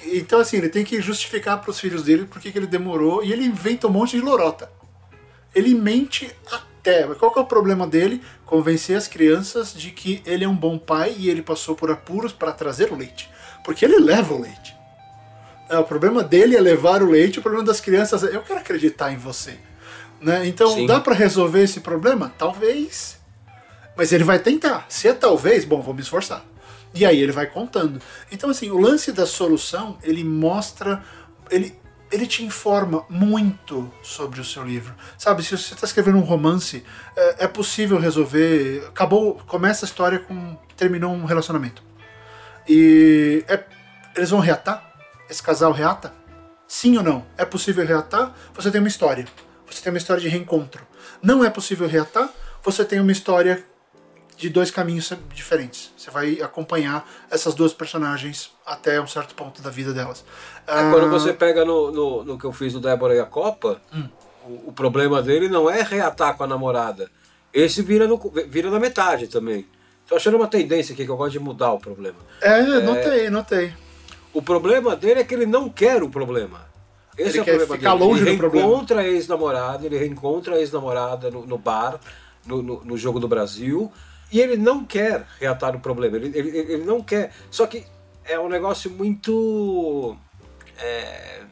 Então 0.06 0.40
assim, 0.40 0.56
ele 0.56 0.68
tem 0.68 0.84
que 0.84 1.00
justificar 1.00 1.60
para 1.60 1.70
os 1.70 1.78
filhos 1.78 2.02
dele 2.02 2.24
por 2.24 2.40
que 2.40 2.56
ele 2.56 2.66
demorou 2.66 3.22
e 3.22 3.32
ele 3.32 3.44
inventa 3.44 3.86
um 3.86 3.90
monte 3.90 4.16
de 4.16 4.22
lorota. 4.22 4.68
Ele 5.54 5.72
mente 5.72 6.34
até. 6.84 7.06
Mas 7.06 7.16
Qual 7.16 7.32
que 7.32 7.38
é 7.38 7.42
o 7.42 7.46
problema 7.46 7.86
dele? 7.86 8.22
Convencer 8.44 8.96
as 8.96 9.08
crianças 9.08 9.72
de 9.72 9.90
que 9.90 10.22
ele 10.26 10.44
é 10.44 10.48
um 10.48 10.54
bom 10.54 10.78
pai 10.78 11.16
e 11.18 11.30
ele 11.30 11.40
passou 11.40 11.74
por 11.74 11.90
apuros 11.90 12.32
para 12.32 12.52
trazer 12.52 12.92
o 12.92 12.96
leite. 12.96 13.30
Porque 13.64 13.84
ele 13.84 13.98
leva 13.98 14.34
o 14.34 14.40
leite. 14.40 14.76
É, 15.70 15.78
o 15.78 15.84
problema 15.84 16.22
dele 16.22 16.54
é 16.54 16.60
levar 16.60 17.02
o 17.02 17.10
leite, 17.10 17.38
o 17.38 17.42
problema 17.42 17.64
das 17.64 17.80
crianças 17.80 18.22
é 18.22 18.36
eu 18.36 18.42
quero 18.42 18.60
acreditar 18.60 19.10
em 19.10 19.16
você. 19.16 19.56
Né? 20.20 20.46
Então, 20.46 20.68
Sim. 20.68 20.86
dá 20.86 21.00
para 21.00 21.14
resolver 21.14 21.62
esse 21.62 21.80
problema? 21.80 22.32
Talvez. 22.36 23.18
Mas 23.96 24.12
ele 24.12 24.24
vai 24.24 24.38
tentar. 24.38 24.84
Se 24.88 25.08
é 25.08 25.14
talvez, 25.14 25.64
bom, 25.64 25.80
vou 25.80 25.94
me 25.94 26.02
esforçar. 26.02 26.44
E 26.94 27.04
aí 27.04 27.20
ele 27.20 27.32
vai 27.32 27.46
contando. 27.46 28.00
Então, 28.30 28.50
assim, 28.50 28.70
o 28.70 28.78
lance 28.78 29.10
da 29.10 29.26
solução, 29.26 29.98
ele 30.02 30.22
mostra. 30.22 31.02
Ele, 31.50 31.76
ele 32.10 32.26
te 32.26 32.44
informa 32.44 33.04
muito 33.08 33.90
sobre 34.02 34.40
o 34.40 34.44
seu 34.44 34.64
livro. 34.64 34.94
Sabe, 35.18 35.42
se 35.42 35.56
você 35.56 35.74
está 35.74 35.86
escrevendo 35.86 36.18
um 36.18 36.22
romance, 36.22 36.84
é, 37.16 37.44
é 37.44 37.48
possível 37.48 37.98
resolver. 37.98 38.84
Acabou, 38.88 39.34
começa 39.46 39.84
a 39.84 39.88
história 39.88 40.18
com. 40.18 40.56
terminou 40.76 41.12
um 41.12 41.24
relacionamento. 41.24 41.82
E 42.68 43.44
é- 43.48 43.64
eles 44.16 44.30
vão 44.30 44.40
reatar? 44.40 44.92
Esse 45.28 45.42
casal 45.42 45.72
reata? 45.72 46.12
Sim 46.66 46.96
ou 46.96 47.02
não? 47.02 47.26
É 47.36 47.44
possível 47.44 47.84
reatar? 47.86 48.34
Você 48.54 48.70
tem 48.70 48.80
uma 48.80 48.88
história. 48.88 49.26
você 49.66 49.82
tem 49.82 49.92
uma 49.92 49.98
história 49.98 50.22
de 50.22 50.28
reencontro. 50.28 50.86
Não 51.20 51.44
é 51.44 51.50
possível 51.50 51.88
reatar, 51.88 52.28
você 52.62 52.84
tem 52.84 53.00
uma 53.00 53.10
história 53.10 53.64
de 54.44 54.50
dois 54.50 54.70
caminhos 54.70 55.10
diferentes. 55.32 55.90
Você 55.96 56.10
vai 56.10 56.42
acompanhar 56.42 57.08
essas 57.30 57.54
duas 57.54 57.72
personagens 57.72 58.50
até 58.66 59.00
um 59.00 59.06
certo 59.06 59.34
ponto 59.34 59.62
da 59.62 59.70
vida 59.70 59.94
delas. 59.94 60.22
É, 60.66 60.90
quando 60.90 61.08
você 61.08 61.32
pega 61.32 61.64
no, 61.64 61.90
no, 61.90 62.24
no, 62.24 62.38
que 62.38 62.44
eu 62.44 62.52
fiz 62.52 62.74
do 62.74 62.78
Débora 62.78 63.14
e 63.14 63.20
a 63.20 63.24
Copa, 63.24 63.80
hum. 63.90 64.06
o, 64.46 64.68
o, 64.68 64.72
problema 64.72 65.22
dele 65.22 65.48
não 65.48 65.70
é 65.70 65.80
reatar 65.80 66.36
com 66.36 66.44
a 66.44 66.46
namorada. 66.46 67.10
Esse 67.54 67.80
vira, 67.80 68.06
no, 68.06 68.20
vira 68.46 68.70
na 68.70 68.78
metade 68.78 69.28
também. 69.28 69.66
Tô 70.06 70.14
achando 70.14 70.36
uma 70.36 70.46
tendência 70.46 70.92
aqui 70.92 71.06
que 71.06 71.10
eu 71.10 71.16
gosto 71.16 71.32
de 71.32 71.38
mudar 71.38 71.72
o 71.72 71.78
problema. 71.78 72.18
É, 72.42 72.58
é 72.58 72.80
notei, 72.80 73.30
notei. 73.30 73.72
O 74.34 74.42
problema 74.42 74.94
dele 74.94 75.20
é 75.20 75.24
que 75.24 75.32
ele 75.32 75.46
não 75.46 75.70
quer 75.70 76.02
o 76.02 76.10
problema. 76.10 76.66
Esse 77.16 77.38
ele 77.38 77.38
é 77.38 77.40
o 77.40 77.44
problema 77.44 77.76
ficar 77.76 77.92
dele. 77.92 78.04
Longe 78.04 78.22
ele 78.22 78.32
do 78.32 78.36
problema. 78.36 78.66
reencontra 78.66 79.00
a 79.00 79.08
ex-namorada, 79.08 79.86
ele 79.86 79.96
reencontra 79.96 80.56
a 80.56 80.60
ex-namorada 80.60 81.30
no, 81.30 81.46
no, 81.46 81.56
bar, 81.56 81.98
no, 82.44 82.62
no, 82.62 82.84
no, 82.84 82.98
jogo 82.98 83.18
do 83.18 83.26
Brasil, 83.26 83.90
e 84.30 84.40
ele 84.40 84.56
não 84.56 84.84
quer 84.84 85.26
reatar 85.40 85.76
o 85.76 85.80
problema. 85.80 86.16
Ele, 86.16 86.36
ele, 86.36 86.58
ele 86.58 86.84
não 86.84 87.02
quer. 87.02 87.32
Só 87.50 87.66
que 87.66 87.84
é 88.24 88.38
um 88.38 88.48
negócio 88.48 88.90
muito. 88.90 90.16
É, 90.78 91.42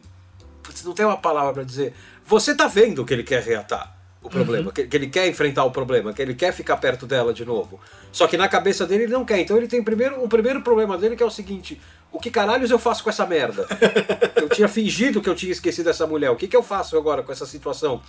não 0.84 0.92
tem 0.92 1.06
uma 1.06 1.16
palavra 1.16 1.52
para 1.52 1.62
dizer. 1.64 1.94
Você 2.26 2.54
tá 2.54 2.66
vendo 2.66 3.04
que 3.04 3.12
ele 3.12 3.22
quer 3.22 3.42
reatar 3.42 3.96
o 4.22 4.30
problema, 4.30 4.66
uhum. 4.66 4.72
que, 4.72 4.86
que, 4.86 4.96
ele 4.96 5.08
quer 5.08 5.26
enfrentar 5.26 5.64
o 5.64 5.70
problema, 5.70 6.12
que 6.12 6.22
ele 6.22 6.34
quer 6.34 6.52
ficar 6.52 6.76
perto 6.76 7.06
dela 7.06 7.34
de 7.34 7.44
novo. 7.44 7.80
Só 8.12 8.28
que 8.28 8.36
na 8.36 8.48
cabeça 8.48 8.86
dele 8.86 9.04
ele 9.04 9.12
não 9.12 9.24
quer. 9.24 9.40
Então 9.40 9.56
ele 9.56 9.66
tem 9.66 9.82
primeiro, 9.82 10.22
o 10.22 10.28
primeiro 10.28 10.62
problema 10.62 10.96
dele 10.96 11.16
que 11.16 11.22
é 11.22 11.26
o 11.26 11.30
seguinte: 11.30 11.80
o 12.10 12.20
que 12.20 12.30
caralhos 12.30 12.70
eu 12.70 12.78
faço 12.78 13.02
com 13.02 13.10
essa 13.10 13.26
merda? 13.26 13.66
eu 14.36 14.48
tinha 14.48 14.68
fingido 14.68 15.20
que 15.20 15.28
eu 15.28 15.34
tinha 15.34 15.50
esquecido 15.50 15.90
essa 15.90 16.06
mulher. 16.06 16.30
O 16.30 16.36
que, 16.36 16.46
que 16.46 16.56
eu 16.56 16.62
faço 16.62 16.96
agora 16.96 17.22
com 17.22 17.32
essa 17.32 17.46
situação? 17.46 18.00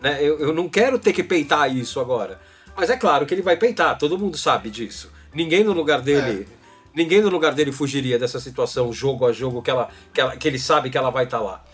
Né? 0.00 0.18
Eu, 0.20 0.38
eu 0.38 0.54
não 0.54 0.68
quero 0.68 0.98
ter 0.98 1.12
que 1.12 1.24
peitar 1.24 1.74
isso 1.74 1.98
agora. 1.98 2.40
Mas 2.78 2.90
é 2.90 2.96
claro 2.96 3.26
que 3.26 3.34
ele 3.34 3.42
vai 3.42 3.56
peitar, 3.56 3.98
todo 3.98 4.16
mundo 4.16 4.38
sabe 4.38 4.70
disso. 4.70 5.10
Ninguém 5.34 5.64
no 5.64 5.72
lugar 5.72 6.00
dele. 6.00 6.46
É. 6.48 6.58
Ninguém 6.94 7.20
no 7.20 7.28
lugar 7.28 7.52
dele 7.52 7.72
fugiria 7.72 8.20
dessa 8.20 8.38
situação, 8.38 8.92
jogo 8.92 9.26
a 9.26 9.32
jogo, 9.32 9.60
que, 9.60 9.70
ela, 9.70 9.88
que, 10.14 10.20
ela, 10.20 10.36
que 10.36 10.46
ele 10.46 10.60
sabe 10.60 10.88
que 10.88 10.96
ela 10.96 11.10
vai 11.10 11.24
estar 11.24 11.38
tá 11.38 11.42
lá. 11.42 11.64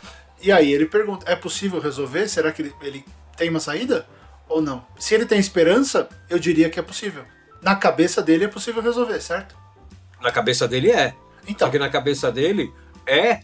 E 0.40 0.50
aí 0.50 0.72
ele 0.72 0.86
pergunta: 0.86 1.30
é 1.30 1.36
possível 1.36 1.78
resolver? 1.78 2.26
Será 2.26 2.50
que 2.52 2.62
ele, 2.62 2.74
ele 2.80 3.04
tem 3.36 3.50
uma 3.50 3.60
saída 3.60 4.06
ou 4.48 4.62
não? 4.62 4.82
Se 4.98 5.14
ele 5.14 5.26
tem 5.26 5.38
esperança, 5.38 6.08
eu 6.30 6.38
diria 6.38 6.70
que 6.70 6.80
é 6.80 6.82
possível. 6.82 7.24
Na 7.60 7.76
cabeça 7.76 8.22
dele 8.22 8.44
é 8.46 8.48
possível 8.48 8.82
resolver, 8.82 9.20
certo? 9.20 9.54
Na 10.22 10.32
cabeça 10.32 10.66
dele 10.66 10.90
é. 10.90 11.14
Então. 11.46 11.68
Só 11.68 11.70
que 11.70 11.78
na 11.78 11.90
cabeça 11.90 12.32
dele 12.32 12.72
é 13.06 13.40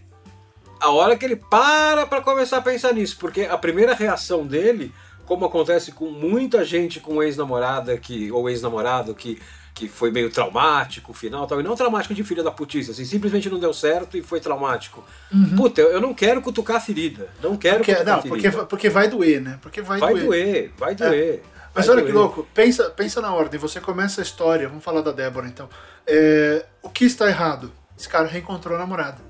a 0.80 0.88
hora 0.90 1.14
que 1.14 1.26
ele 1.26 1.36
para 1.36 2.06
para 2.06 2.22
começar 2.22 2.56
a 2.56 2.62
pensar 2.62 2.94
nisso, 2.94 3.18
porque 3.20 3.42
a 3.42 3.58
primeira 3.58 3.94
reação 3.94 4.46
dele, 4.46 4.94
como 5.30 5.44
acontece 5.44 5.92
com 5.92 6.06
muita 6.06 6.64
gente 6.64 6.98
com 6.98 7.22
ex-namorada 7.22 7.96
que 7.96 8.32
ou 8.32 8.50
ex-namorado 8.50 9.14
que 9.14 9.40
que 9.72 9.86
foi 9.88 10.10
meio 10.10 10.28
traumático, 10.28 11.12
final 11.12 11.46
tal, 11.46 11.60
e 11.60 11.62
não 11.62 11.76
traumático 11.76 12.12
de 12.12 12.24
filha 12.24 12.42
da 12.42 12.50
putice, 12.50 12.90
assim, 12.90 13.04
simplesmente 13.04 13.48
não 13.48 13.60
deu 13.60 13.72
certo 13.72 14.18
e 14.18 14.22
foi 14.22 14.40
traumático. 14.40 15.02
Uhum. 15.32 15.56
Puta, 15.56 15.80
eu 15.80 16.00
não 16.00 16.12
quero 16.12 16.42
cutucar 16.42 16.78
a 16.78 16.80
ferida, 16.80 17.28
não 17.40 17.56
quero 17.56 17.76
porque, 17.76 17.92
cutucar 17.92 18.12
não, 18.12 18.18
a 18.18 18.22
ferida. 18.22 18.50
Porque, 18.50 18.66
porque 18.66 18.90
vai 18.90 19.08
doer, 19.08 19.40
né? 19.40 19.58
Porque 19.62 19.80
vai, 19.80 20.00
vai 20.00 20.12
doer. 20.14 20.26
doer. 20.26 20.72
Vai 20.76 20.94
doer, 20.96 21.34
é. 21.36 21.40
Mas 21.72 21.86
vai 21.86 21.94
olha 21.94 22.02
doer. 22.02 22.12
que 22.12 22.18
louco, 22.18 22.48
pensa, 22.52 22.90
pensa 22.90 23.20
na 23.20 23.32
ordem, 23.32 23.58
você 23.58 23.80
começa 23.80 24.20
a 24.20 24.24
história, 24.24 24.68
vamos 24.68 24.82
falar 24.82 25.00
da 25.00 25.12
Débora 25.12 25.46
então. 25.46 25.68
É, 26.04 26.66
o 26.82 26.90
que 26.90 27.04
está 27.04 27.28
errado? 27.28 27.72
Esse 27.96 28.08
cara 28.08 28.26
reencontrou 28.26 28.74
a 28.74 28.80
namorada. 28.80 29.29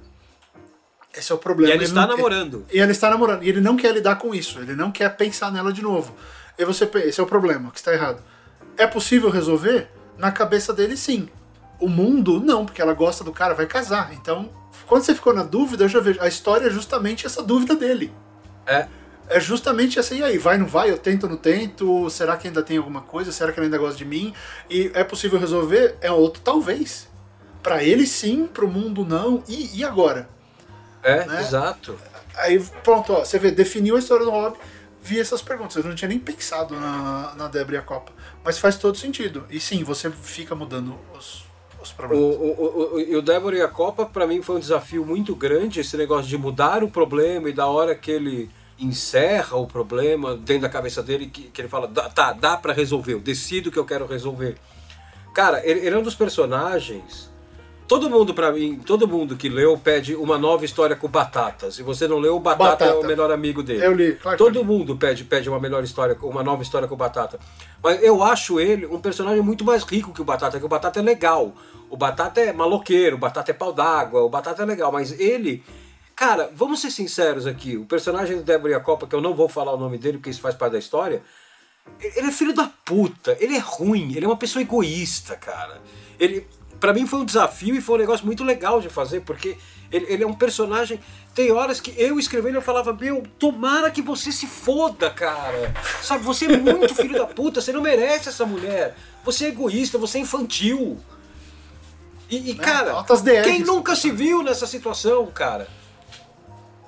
Esse 1.14 1.32
é 1.32 1.34
o 1.34 1.38
problema. 1.38 1.72
E 1.72 1.76
ele, 1.76 1.84
ele 1.84 1.90
está 1.90 2.06
namorando. 2.06 2.66
E 2.72 2.78
ele 2.78 2.92
está 2.92 3.10
namorando. 3.10 3.42
E 3.42 3.48
ele 3.48 3.60
não 3.60 3.76
quer 3.76 3.92
lidar 3.92 4.16
com 4.16 4.34
isso. 4.34 4.60
Ele 4.60 4.74
não 4.74 4.92
quer 4.92 5.08
pensar 5.16 5.50
nela 5.50 5.72
de 5.72 5.82
novo. 5.82 6.14
E 6.58 6.64
você, 6.64 6.88
esse 7.04 7.20
é 7.20 7.22
o 7.22 7.26
problema, 7.26 7.70
que 7.70 7.78
está 7.78 7.92
errado. 7.92 8.22
É 8.76 8.86
possível 8.86 9.30
resolver? 9.30 9.88
Na 10.16 10.30
cabeça 10.30 10.72
dele, 10.72 10.96
sim. 10.96 11.28
O 11.80 11.88
mundo, 11.88 12.40
não, 12.40 12.66
porque 12.66 12.82
ela 12.82 12.92
gosta 12.92 13.24
do 13.24 13.32
cara, 13.32 13.54
vai 13.54 13.66
casar. 13.66 14.12
Então, 14.12 14.50
quando 14.86 15.02
você 15.02 15.14
ficou 15.14 15.34
na 15.34 15.42
dúvida, 15.42 15.84
eu 15.84 15.88
já 15.88 16.00
vejo. 16.00 16.20
A 16.20 16.28
história 16.28 16.66
é 16.66 16.70
justamente 16.70 17.26
essa 17.26 17.42
dúvida 17.42 17.74
dele. 17.74 18.12
É. 18.66 18.86
É 19.28 19.38
justamente 19.38 19.98
essa, 19.98 20.12
e 20.12 20.22
aí, 20.24 20.36
vai, 20.38 20.58
não 20.58 20.66
vai, 20.66 20.90
eu 20.90 20.98
tento, 20.98 21.28
não 21.28 21.36
tento, 21.36 22.10
será 22.10 22.36
que 22.36 22.48
ainda 22.48 22.64
tem 22.64 22.76
alguma 22.76 23.00
coisa, 23.00 23.30
será 23.30 23.52
que 23.52 23.60
ela 23.60 23.66
ainda 23.66 23.78
gosta 23.78 23.96
de 23.96 24.04
mim? 24.04 24.34
E 24.68 24.90
é 24.92 25.04
possível 25.04 25.38
resolver? 25.38 25.96
É 26.00 26.10
outro, 26.10 26.42
talvez. 26.44 27.08
Para 27.62 27.84
ele 27.84 28.08
sim, 28.08 28.48
pro 28.48 28.66
mundo 28.66 29.04
não, 29.04 29.44
e, 29.48 29.78
e 29.78 29.84
agora? 29.84 30.28
É, 31.02 31.27
né? 31.27 31.40
exato. 31.40 31.98
Aí, 32.36 32.60
pronto, 32.82 33.12
ó, 33.12 33.24
você 33.24 33.39
vê, 33.39 33.51
definiu 33.51 33.97
a 33.97 33.98
história 33.98 34.24
do 34.24 34.31
Rob, 34.31 34.56
vi 35.02 35.18
essas 35.18 35.43
perguntas. 35.43 35.77
Eu 35.77 35.85
não 35.85 35.94
tinha 35.94 36.09
nem 36.09 36.18
pensado 36.18 36.74
na, 36.74 37.35
na 37.36 37.48
Débora 37.48 37.77
e 37.77 37.78
a 37.78 37.82
Copa. 37.82 38.12
Mas 38.44 38.59
faz 38.59 38.77
todo 38.77 38.97
sentido. 38.97 39.47
E 39.51 39.59
sim, 39.59 39.82
você 39.82 40.10
fica 40.10 40.55
mudando 40.55 40.98
os, 41.16 41.44
os 41.81 41.93
problemas. 41.93 42.24
O, 42.24 42.28
o, 42.28 43.14
o, 43.14 43.18
o 43.18 43.22
Débora 43.22 43.56
e 43.56 43.62
a 43.62 43.68
Copa, 43.68 44.06
para 44.06 44.27
mim, 44.27 44.43
foi 44.43 44.56
um 44.56 44.60
desafio 44.60 45.05
muito 45.05 45.35
grande, 45.35 45.81
esse 45.81 45.97
negócio 45.97 46.28
de 46.28 46.39
mudar 46.39 46.85
o 46.85 46.90
problema 46.90 47.48
e 47.48 47.52
da 47.52 47.66
hora 47.66 47.94
que 47.94 48.10
ele 48.10 48.51
encerra 48.78 49.56
o 49.59 49.66
problema 49.66 50.35
dentro 50.35 50.62
da 50.62 50.68
cabeça 50.68 51.02
dele, 51.02 51.27
que, 51.27 51.43
que 51.44 51.60
ele 51.60 51.68
fala, 51.68 51.86
tá, 51.89 52.32
dá 52.32 52.56
para 52.56 52.72
resolver, 52.72 53.12
eu 53.12 53.20
decido 53.20 53.70
que 53.70 53.78
eu 53.78 53.85
quero 53.85 54.06
resolver. 54.06 54.56
Cara, 55.35 55.60
ele, 55.64 55.81
ele 55.81 55.94
é 55.94 55.98
um 55.98 56.02
dos 56.02 56.14
personagens 56.14 57.30
todo 57.90 58.08
mundo 58.08 58.32
para 58.32 58.52
mim, 58.52 58.76
todo 58.86 59.08
mundo 59.08 59.36
que 59.36 59.48
leu 59.48 59.76
pede 59.76 60.14
uma 60.14 60.38
nova 60.38 60.64
história 60.64 60.94
com 60.94 61.08
Batata. 61.08 61.72
Se 61.72 61.82
você 61.82 62.06
não 62.06 62.20
leu, 62.20 62.36
o 62.36 62.38
Batata, 62.38 62.70
Batata. 62.70 62.90
é 62.92 62.94
o 62.94 63.04
melhor 63.04 63.32
amigo 63.32 63.64
dele. 63.64 63.84
Eu 63.84 63.92
li, 63.92 64.12
claro. 64.12 64.38
Todo 64.38 64.62
mundo 64.64 64.96
pede 64.96 65.24
pede 65.24 65.48
uma 65.48 65.58
melhor 65.58 65.82
história, 65.82 66.16
uma 66.22 66.44
nova 66.44 66.62
história 66.62 66.86
com 66.86 66.94
o 66.94 66.96
Batata. 66.96 67.40
Mas 67.82 68.00
eu 68.00 68.22
acho 68.22 68.60
ele 68.60 68.86
um 68.86 69.00
personagem 69.00 69.42
muito 69.42 69.64
mais 69.64 69.82
rico 69.82 70.12
que 70.12 70.22
o 70.22 70.24
Batata, 70.24 70.60
que 70.60 70.64
o 70.64 70.68
Batata 70.68 71.00
é 71.00 71.02
legal. 71.02 71.52
O 71.90 71.96
Batata 71.96 72.40
é 72.40 72.52
maloqueiro, 72.52 73.16
o 73.16 73.18
Batata 73.18 73.50
é 73.50 73.54
pau 73.54 73.72
d'água, 73.72 74.22
o 74.22 74.28
Batata 74.28 74.62
é 74.62 74.66
legal, 74.66 74.92
mas 74.92 75.18
ele 75.18 75.64
Cara, 76.14 76.48
vamos 76.54 76.80
ser 76.82 76.90
sinceros 76.90 77.46
aqui. 77.46 77.76
O 77.76 77.86
personagem 77.86 78.36
do 78.36 78.42
Débora 78.42 78.74
e 78.74 78.76
a 78.76 78.80
Copa, 78.80 79.06
que 79.06 79.14
eu 79.14 79.22
não 79.22 79.34
vou 79.34 79.48
falar 79.48 79.72
o 79.72 79.78
nome 79.78 79.96
dele 79.98 80.18
porque 80.18 80.28
isso 80.28 80.42
faz 80.42 80.54
parte 80.54 80.74
da 80.74 80.78
história, 80.78 81.22
ele 81.98 82.28
é 82.28 82.30
filho 82.30 82.52
da 82.52 82.70
puta, 82.84 83.36
ele 83.40 83.56
é 83.56 83.58
ruim, 83.58 84.14
ele 84.14 84.26
é 84.26 84.28
uma 84.28 84.36
pessoa 84.36 84.60
egoísta, 84.60 85.34
cara. 85.34 85.80
Ele, 86.18 86.46
para 86.81 86.94
mim 86.94 87.07
foi 87.07 87.20
um 87.20 87.24
desafio 87.24 87.77
e 87.77 87.81
foi 87.81 87.97
um 87.97 87.98
negócio 87.98 88.24
muito 88.24 88.43
legal 88.43 88.81
de 88.81 88.89
fazer, 88.89 89.20
porque 89.20 89.57
ele, 89.93 90.07
ele, 90.09 90.24
é 90.24 90.27
um 90.27 90.32
personagem. 90.32 90.98
Tem 91.35 91.52
horas 91.52 91.81
que 91.81 91.94
eu 91.97 92.19
escrevendo 92.19 92.55
eu 92.57 92.62
falava, 92.62 92.93
meu, 92.93 93.23
tomara 93.39 93.90
que 93.90 94.01
você 94.01 94.32
se 94.32 94.47
foda, 94.47 95.11
cara. 95.11 95.73
Sabe, 96.02 96.24
você 96.24 96.47
é 96.47 96.57
muito 96.57 96.94
filho 96.94 97.19
da 97.19 97.27
puta, 97.27 97.61
você 97.61 97.73
não 97.73 97.82
merece 97.82 98.31
essa 98.31 98.47
mulher. 98.47 98.97
Você 99.24 99.44
é 99.44 99.48
egoísta, 99.48 99.98
você 99.98 100.19
é 100.19 100.20
infantil. 100.23 100.98
E, 102.31 102.51
e 102.51 102.55
né? 102.55 102.65
cara, 102.65 103.05
quem 103.44 103.61
nunca 103.61 103.94
se 103.94 104.11
viu 104.11 104.43
nessa 104.43 104.66
situação, 104.66 105.27
cara? 105.27 105.69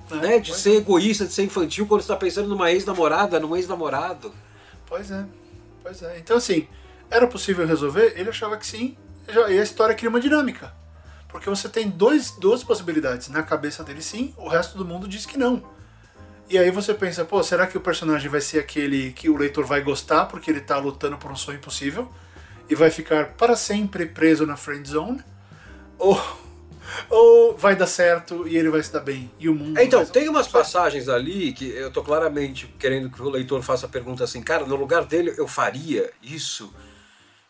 É, 0.09 0.15
né? 0.15 0.39
De 0.39 0.55
ser 0.55 0.73
é. 0.73 0.77
egoísta, 0.77 1.25
de 1.25 1.33
ser 1.33 1.43
infantil 1.43 1.85
quando 1.85 2.01
está 2.01 2.15
pensando 2.15 2.47
numa 2.47 2.71
ex-namorada, 2.71 3.39
num 3.39 3.55
ex-namorado. 3.55 4.33
Pois 4.87 5.11
é, 5.11 5.25
pois 5.83 6.01
é. 6.01 6.17
Então 6.19 6.37
assim, 6.37 6.67
era 7.09 7.27
possível 7.27 7.67
resolver? 7.67 8.13
Ele 8.15 8.29
achava 8.29 8.57
que 8.57 8.65
sim, 8.65 8.97
e 9.27 9.59
a 9.59 9.63
história 9.63 9.95
cria 9.95 10.09
uma 10.09 10.19
dinâmica. 10.19 10.73
Porque 11.27 11.49
você 11.49 11.67
tem 11.67 11.89
dois, 11.89 12.31
duas 12.31 12.63
possibilidades. 12.63 13.27
Na 13.29 13.41
cabeça 13.41 13.83
dele 13.83 14.01
sim, 14.01 14.33
o 14.37 14.47
resto 14.47 14.77
do 14.77 14.85
mundo 14.85 15.07
diz 15.07 15.25
que 15.25 15.37
não. 15.37 15.63
E 16.49 16.57
aí 16.57 16.69
você 16.69 16.93
pensa, 16.93 17.25
pô, 17.25 17.41
será 17.41 17.65
que 17.65 17.77
o 17.77 17.81
personagem 17.81 18.29
vai 18.29 18.41
ser 18.41 18.59
aquele 18.59 19.11
que 19.13 19.29
o 19.29 19.35
leitor 19.35 19.65
vai 19.65 19.81
gostar 19.81 20.25
porque 20.25 20.51
ele 20.51 20.61
tá 20.61 20.77
lutando 20.77 21.17
por 21.17 21.31
um 21.31 21.35
sonho 21.35 21.57
impossível? 21.57 22.07
E 22.69 22.75
vai 22.75 22.91
ficar 22.91 23.33
para 23.33 23.55
sempre 23.55 24.05
preso 24.05 24.45
na 24.45 24.55
friend 24.55 24.87
zone? 24.87 25.23
Ou, 25.97 26.21
ou 27.09 27.57
vai 27.57 27.75
dar 27.75 27.87
certo 27.87 28.47
e 28.47 28.55
ele 28.55 28.69
vai 28.69 28.83
se 28.83 28.93
dar 28.93 28.99
bem? 28.99 29.31
E 29.39 29.49
o 29.49 29.55
mundo. 29.55 29.79
Então, 29.79 30.05
tem 30.05 30.29
umas 30.29 30.47
passagens 30.47 31.09
ali 31.09 31.53
que 31.53 31.69
eu 31.69 31.91
tô 31.91 32.03
claramente 32.03 32.67
querendo 32.77 33.09
que 33.09 33.21
o 33.21 33.29
leitor 33.29 33.61
faça 33.63 33.87
a 33.87 33.89
pergunta 33.89 34.23
assim, 34.23 34.41
cara, 34.41 34.65
no 34.65 34.75
lugar 34.75 35.05
dele 35.05 35.33
eu 35.35 35.47
faria 35.47 36.11
isso 36.21 36.71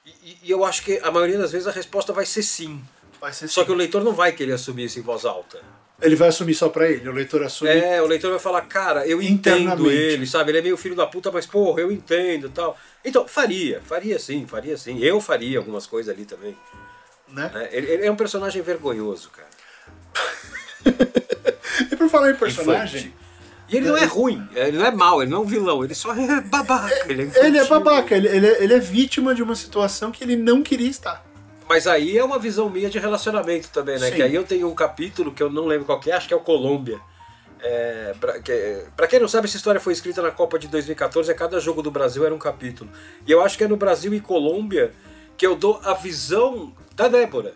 e, 0.05 0.37
e, 0.43 0.51
eu 0.51 0.65
acho 0.65 0.83
que 0.83 0.99
a 1.01 1.11
maioria 1.11 1.37
das 1.37 1.51
vezes 1.51 1.67
a 1.67 1.71
resposta 1.71 2.11
vai 2.11 2.25
ser 2.25 2.43
sim. 2.43 2.83
Vai 3.19 3.31
ser 3.31 3.47
só 3.47 3.61
sim. 3.61 3.67
que 3.67 3.71
o 3.71 3.75
leitor 3.75 4.03
não 4.03 4.13
vai 4.13 4.31
querer 4.31 4.53
assumir 4.53 4.85
isso 4.85 4.99
em 4.99 5.01
voz 5.01 5.25
alta. 5.25 5.61
Ele 6.01 6.15
vai 6.15 6.27
assumir 6.27 6.53
só 6.53 6.67
pra 6.67 6.89
ele, 6.89 7.07
o 7.07 7.13
leitor 7.13 7.41
assume. 7.43 7.71
É, 7.71 8.01
o 8.01 8.05
leitor 8.05 8.29
vai 8.31 8.39
falar, 8.39 8.61
cara, 8.63 9.07
eu 9.07 9.21
entendo 9.21 9.89
ele, 9.89 10.27
sabe? 10.27 10.51
Ele 10.51 10.57
é 10.57 10.61
meio 10.61 10.75
filho 10.75 10.95
da 10.95 11.07
puta, 11.07 11.31
mas 11.31 11.45
porra, 11.45 11.79
eu 11.79 11.91
entendo 11.91 12.49
tal. 12.49 12.77
Então, 13.05 13.25
faria, 13.25 13.81
faria 13.81 14.19
sim, 14.19 14.45
faria 14.45 14.77
sim. 14.77 14.99
Eu 14.99 15.21
faria 15.21 15.57
algumas 15.57 15.87
coisas 15.87 16.13
ali 16.13 16.25
também. 16.25 16.57
Né? 17.29 17.49
É, 17.55 17.77
ele, 17.77 17.87
ele, 17.87 18.05
é 18.05 18.11
um 18.11 18.17
personagem 18.17 18.61
vergonhoso, 18.61 19.29
cara. 19.29 19.47
e 21.89 21.95
por 21.95 22.09
falar 22.09 22.31
em 22.31 22.35
personagem. 22.35 23.01
Infante. 23.01 23.22
E 23.73 23.77
ele 23.77 23.87
não 23.87 23.97
é 23.97 24.05
ruim, 24.05 24.47
ele 24.53 24.77
não 24.77 24.85
é 24.85 24.91
mau, 24.91 25.21
ele 25.21 25.31
não 25.31 25.39
é 25.39 25.41
um 25.41 25.45
vilão, 25.45 25.83
ele 25.83 25.95
só 25.95 26.13
é 26.13 26.41
babaca. 26.45 27.11
Ele 27.11 27.31
é, 27.33 27.45
ele 27.45 27.57
é 27.57 27.65
babaca, 27.65 28.15
ele, 28.15 28.27
ele, 28.27 28.47
é, 28.47 28.63
ele 28.63 28.73
é 28.73 28.79
vítima 28.79 29.33
de 29.33 29.41
uma 29.41 29.55
situação 29.55 30.11
que 30.11 30.23
ele 30.23 30.35
não 30.35 30.61
queria 30.61 30.89
estar. 30.89 31.25
Mas 31.67 31.87
aí 31.87 32.17
é 32.17 32.23
uma 32.23 32.37
visão 32.37 32.69
minha 32.69 32.89
de 32.89 32.99
relacionamento 32.99 33.69
também, 33.69 33.97
né? 33.97 34.09
Sim. 34.09 34.15
Que 34.15 34.21
aí 34.21 34.35
eu 34.35 34.43
tenho 34.43 34.69
um 34.69 34.75
capítulo 34.75 35.31
que 35.31 35.41
eu 35.41 35.49
não 35.49 35.65
lembro 35.65 35.85
qual 35.85 35.99
que 35.99 36.11
é, 36.11 36.15
acho 36.15 36.27
que 36.27 36.33
é 36.33 36.37
o 36.37 36.41
Colômbia. 36.41 36.99
É, 37.61 38.13
pra, 38.19 38.39
que, 38.39 38.83
pra 38.95 39.07
quem 39.07 39.19
não 39.19 39.27
sabe, 39.27 39.47
essa 39.47 39.55
história 39.55 39.79
foi 39.79 39.93
escrita 39.93 40.21
na 40.21 40.31
Copa 40.31 40.59
de 40.59 40.67
2014 40.67 41.31
e 41.31 41.33
cada 41.33 41.59
jogo 41.61 41.81
do 41.81 41.89
Brasil 41.89 42.25
era 42.25 42.35
um 42.35 42.37
capítulo. 42.37 42.91
E 43.25 43.31
eu 43.31 43.41
acho 43.41 43.57
que 43.57 43.63
é 43.63 43.67
no 43.67 43.77
Brasil 43.77 44.13
e 44.13 44.19
Colômbia 44.19 44.91
que 45.37 45.47
eu 45.47 45.55
dou 45.55 45.79
a 45.83 45.93
visão 45.93 46.73
da 46.95 47.07
Débora. 47.07 47.53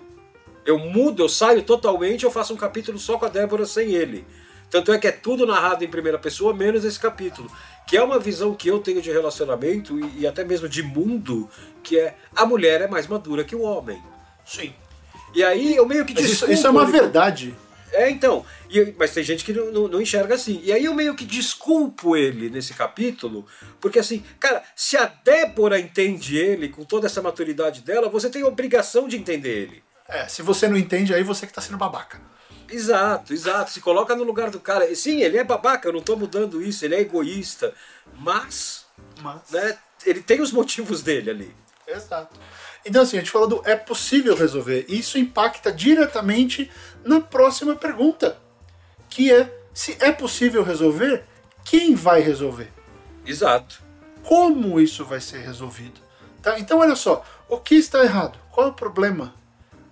Eu 0.65 0.80
mudo, 0.80 1.23
eu 1.23 1.30
saio 1.30 1.61
totalmente, 1.61 2.23
eu 2.23 2.31
faço 2.31 2.53
um 2.53 2.57
capítulo 2.57 2.98
só 2.98 3.18
com 3.18 3.26
a 3.26 3.30
Débora 3.30 3.65
sem 3.65 3.91
ele. 3.94 4.26
Tanto 4.69 4.91
é 4.91 4.98
que 4.99 5.07
é 5.07 5.11
tudo 5.11 5.45
narrado 5.45 5.84
em 5.84 5.88
primeira 5.88 6.19
pessoa, 6.19 6.53
menos 6.53 6.84
esse 6.84 6.99
capítulo. 6.99 7.49
Que 7.88 7.95
é 7.95 8.03
uma 8.03 8.19
visão 8.19 8.53
que 8.53 8.68
eu 8.68 8.80
tenho 8.80 9.02
de 9.02 9.10
relacionamento 9.11 9.98
e, 9.99 10.22
e 10.22 10.27
até 10.27 10.44
mesmo 10.44 10.68
de 10.68 10.84
mundo, 10.84 11.49
que 11.81 11.98
é 11.98 12.15
a 12.35 12.45
mulher 12.45 12.81
é 12.81 12.88
mais 12.88 13.07
madura 13.07 13.44
que 13.45 13.56
o 13.56 13.61
homem. 13.61 14.02
Sim. 14.45 14.73
E 15.34 15.44
aí 15.44 15.76
eu 15.76 15.85
meio 15.85 16.06
que 16.06 16.14
Mas 16.14 16.23
isso, 16.23 16.31
desculpo 16.31 16.53
isso 16.53 16.68
é 16.68 16.69
uma 16.69 16.85
verdade. 16.85 17.56
É, 17.94 18.10
então. 18.10 18.45
E- 18.69 18.94
mas 18.99 19.14
tem 19.14 19.23
gente 19.23 19.45
que 19.45 19.53
não, 19.53 19.72
não- 19.72 19.88
não 19.88 20.02
enxerga 20.02 20.35
assim. 20.35 20.60
E 20.64 20.73
aí 20.73 20.84
eu 20.84 20.94
meio 20.94 21.15
que 21.15 21.23
desculpo 21.26 22.18
ele 22.18 22.49
nesse 22.49 22.73
capítulo, 22.73 23.45
porque 23.80 23.99
assim, 23.99 24.22
cara, 24.39 24.61
se 24.76 24.98
a 24.98 25.06
Débora 25.23 25.80
entende 25.80 26.38
ele 26.38 26.68
com 26.68 26.84
toda 26.84 27.07
essa 27.07 27.22
maturidade 27.22 27.81
dela, 27.81 28.10
você 28.10 28.30
tem 28.30 28.41
a 28.41 28.48
obrigação 28.48 29.07
de 29.07 29.15
entender 29.15 29.64
ele. 29.64 29.84
É, 30.10 30.27
se 30.27 30.41
você 30.41 30.68
não 30.68 30.77
entende, 30.77 31.14
aí 31.14 31.23
você 31.23 31.48
que 31.48 31.53
tá 31.53 31.61
sendo 31.61 31.77
babaca. 31.77 32.19
Exato, 32.69 33.34
exato. 33.34 33.72
Se 33.72 33.81
coloca 33.81 34.15
no 34.15 34.23
lugar 34.23 34.49
do 34.49 34.60
cara. 34.60 34.94
Sim, 34.95 35.22
ele 35.22 35.38
é 35.38 35.44
babaca, 35.44 35.88
eu 35.88 35.94
não 35.94 36.02
tô 36.02 36.15
mudando 36.15 36.61
isso, 36.61 36.84
ele 36.84 36.95
é 36.95 37.02
egoísta. 37.02 37.73
Mas, 38.15 38.85
Mas. 39.22 39.49
né, 39.52 39.77
ele 40.06 40.22
tem 40.22 40.41
os 40.41 40.52
motivos 40.52 41.02
dele 41.02 41.30
ali. 41.30 41.56
Exato. 41.88 42.39
Então, 42.85 43.02
assim, 43.02 43.18
a 43.18 43.19
gente 43.19 43.31
falou 43.31 43.48
do 43.48 43.61
é 43.65 43.76
possível 43.76 44.35
resolver. 44.35 44.85
Isso 44.89 45.18
impacta 45.18 45.72
diretamente 45.72 46.69
na 47.03 47.22
próxima 47.22 47.76
pergunta, 47.76 48.38
que 49.10 49.31
é: 49.31 49.53
se 49.73 49.98
é 49.99 50.11
possível 50.11 50.64
resolver, 50.64 51.23
quem 51.64 51.95
vai 51.95 52.22
resolver? 52.22 52.72
Exato. 53.26 53.81
Como 54.23 54.80
isso 54.80 55.06
vai 55.06 55.22
ser 55.22 55.39
resolvido? 55.39 56.02
Tá? 56.41 56.60
Então, 56.60 56.80
olha 56.80 56.95
só: 56.95 57.26
o 57.48 57.57
que 57.57 57.76
está 57.76 58.03
errado? 58.03 58.38
Qual 58.52 58.68
é 58.68 58.69
o 58.69 58.73
problema 58.73 59.34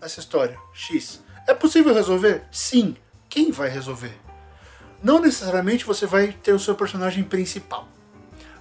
nessa 0.02 0.19
história? 0.19 0.57
X. 0.73 1.23
É 1.48 1.54
possível 1.54 1.94
resolver? 1.94 2.44
Sim. 2.52 2.96
Quem 3.30 3.52
vai 3.52 3.70
resolver? 3.70 4.18
Não 5.04 5.20
necessariamente 5.20 5.86
você 5.86 6.06
vai 6.06 6.32
ter 6.32 6.54
o 6.54 6.60
seu 6.60 6.74
personagem 6.74 7.24
principal. 7.24 7.88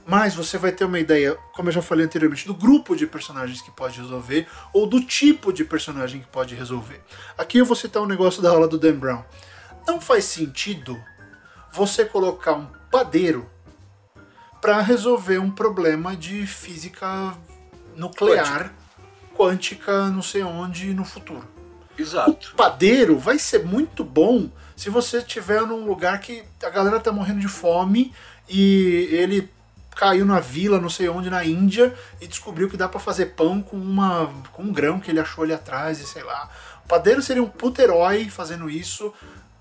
Mas 0.06 0.35
você 0.35 0.59
vai 0.59 0.70
ter 0.70 0.85
uma 0.85 0.98
ideia, 0.98 1.35
como 1.55 1.70
eu 1.70 1.73
já 1.73 1.81
falei 1.81 2.05
anteriormente, 2.05 2.47
do 2.47 2.52
grupo 2.52 2.94
de 2.94 3.06
personagens 3.06 3.62
que 3.62 3.70
pode 3.70 3.98
resolver 3.98 4.47
ou 4.73 4.86
do 4.86 5.01
tipo 5.01 5.51
de 5.51 5.65
personagem 5.65 6.20
que 6.20 6.27
pode 6.27 6.55
resolver. 6.55 7.01
Aqui 7.39 7.59
eu 7.59 7.65
vou 7.65 7.74
citar 7.74 8.02
um 8.02 8.06
negócio 8.06 8.43
da 8.43 8.51
aula 8.51 8.69
do 8.69 8.78
Dan 8.78 8.97
Brown. 8.97 9.24
Não 9.86 9.98
faz 10.01 10.24
sentido 10.24 11.02
você 11.73 12.05
colocar 12.05 12.52
um 12.52 12.66
padeiro 12.90 13.48
para 14.61 14.81
resolver 14.82 15.39
um 15.39 15.51
problema 15.51 16.15
de 16.15 16.47
física 16.47 17.35
nuclear, 17.97 18.73
quântica, 19.35 20.09
não 20.09 20.23
sei 20.23 20.43
onde, 20.43 20.93
no 20.93 21.05
futuro. 21.05 21.53
Exato. 21.98 22.54
Padeiro 22.56 23.18
vai 23.18 23.38
ser 23.38 23.64
muito 23.64 24.02
bom 24.02 24.48
se 24.76 24.90
você 24.90 25.18
estiver 25.18 25.62
num 25.62 25.86
lugar 25.86 26.20
que 26.20 26.42
a 26.62 26.70
galera 26.70 26.98
tá 26.98 27.12
morrendo 27.12 27.40
de 27.40 27.48
fome 27.48 28.12
e 28.48 29.08
ele 29.12 29.50
caiu 29.94 30.26
na 30.26 30.40
vila, 30.40 30.80
não 30.80 30.90
sei 30.90 31.08
onde, 31.08 31.30
na 31.30 31.44
Índia, 31.44 31.94
e 32.20 32.26
descobriu 32.26 32.68
que 32.68 32.76
dá 32.76 32.88
pra 32.88 32.98
fazer 32.98 33.26
pão 33.26 33.62
com, 33.62 33.76
uma, 33.76 34.32
com 34.52 34.64
um 34.64 34.72
grão 34.72 34.98
que 34.98 35.10
ele 35.10 35.20
achou 35.20 35.44
ali 35.44 35.52
atrás, 35.52 36.00
e 36.00 36.06
sei 36.06 36.22
lá. 36.24 36.50
O 36.84 36.88
padeiro 36.88 37.22
seria 37.22 37.42
um 37.42 37.48
puto 37.48 37.80
herói 37.80 38.28
fazendo 38.28 38.68
isso 38.68 39.12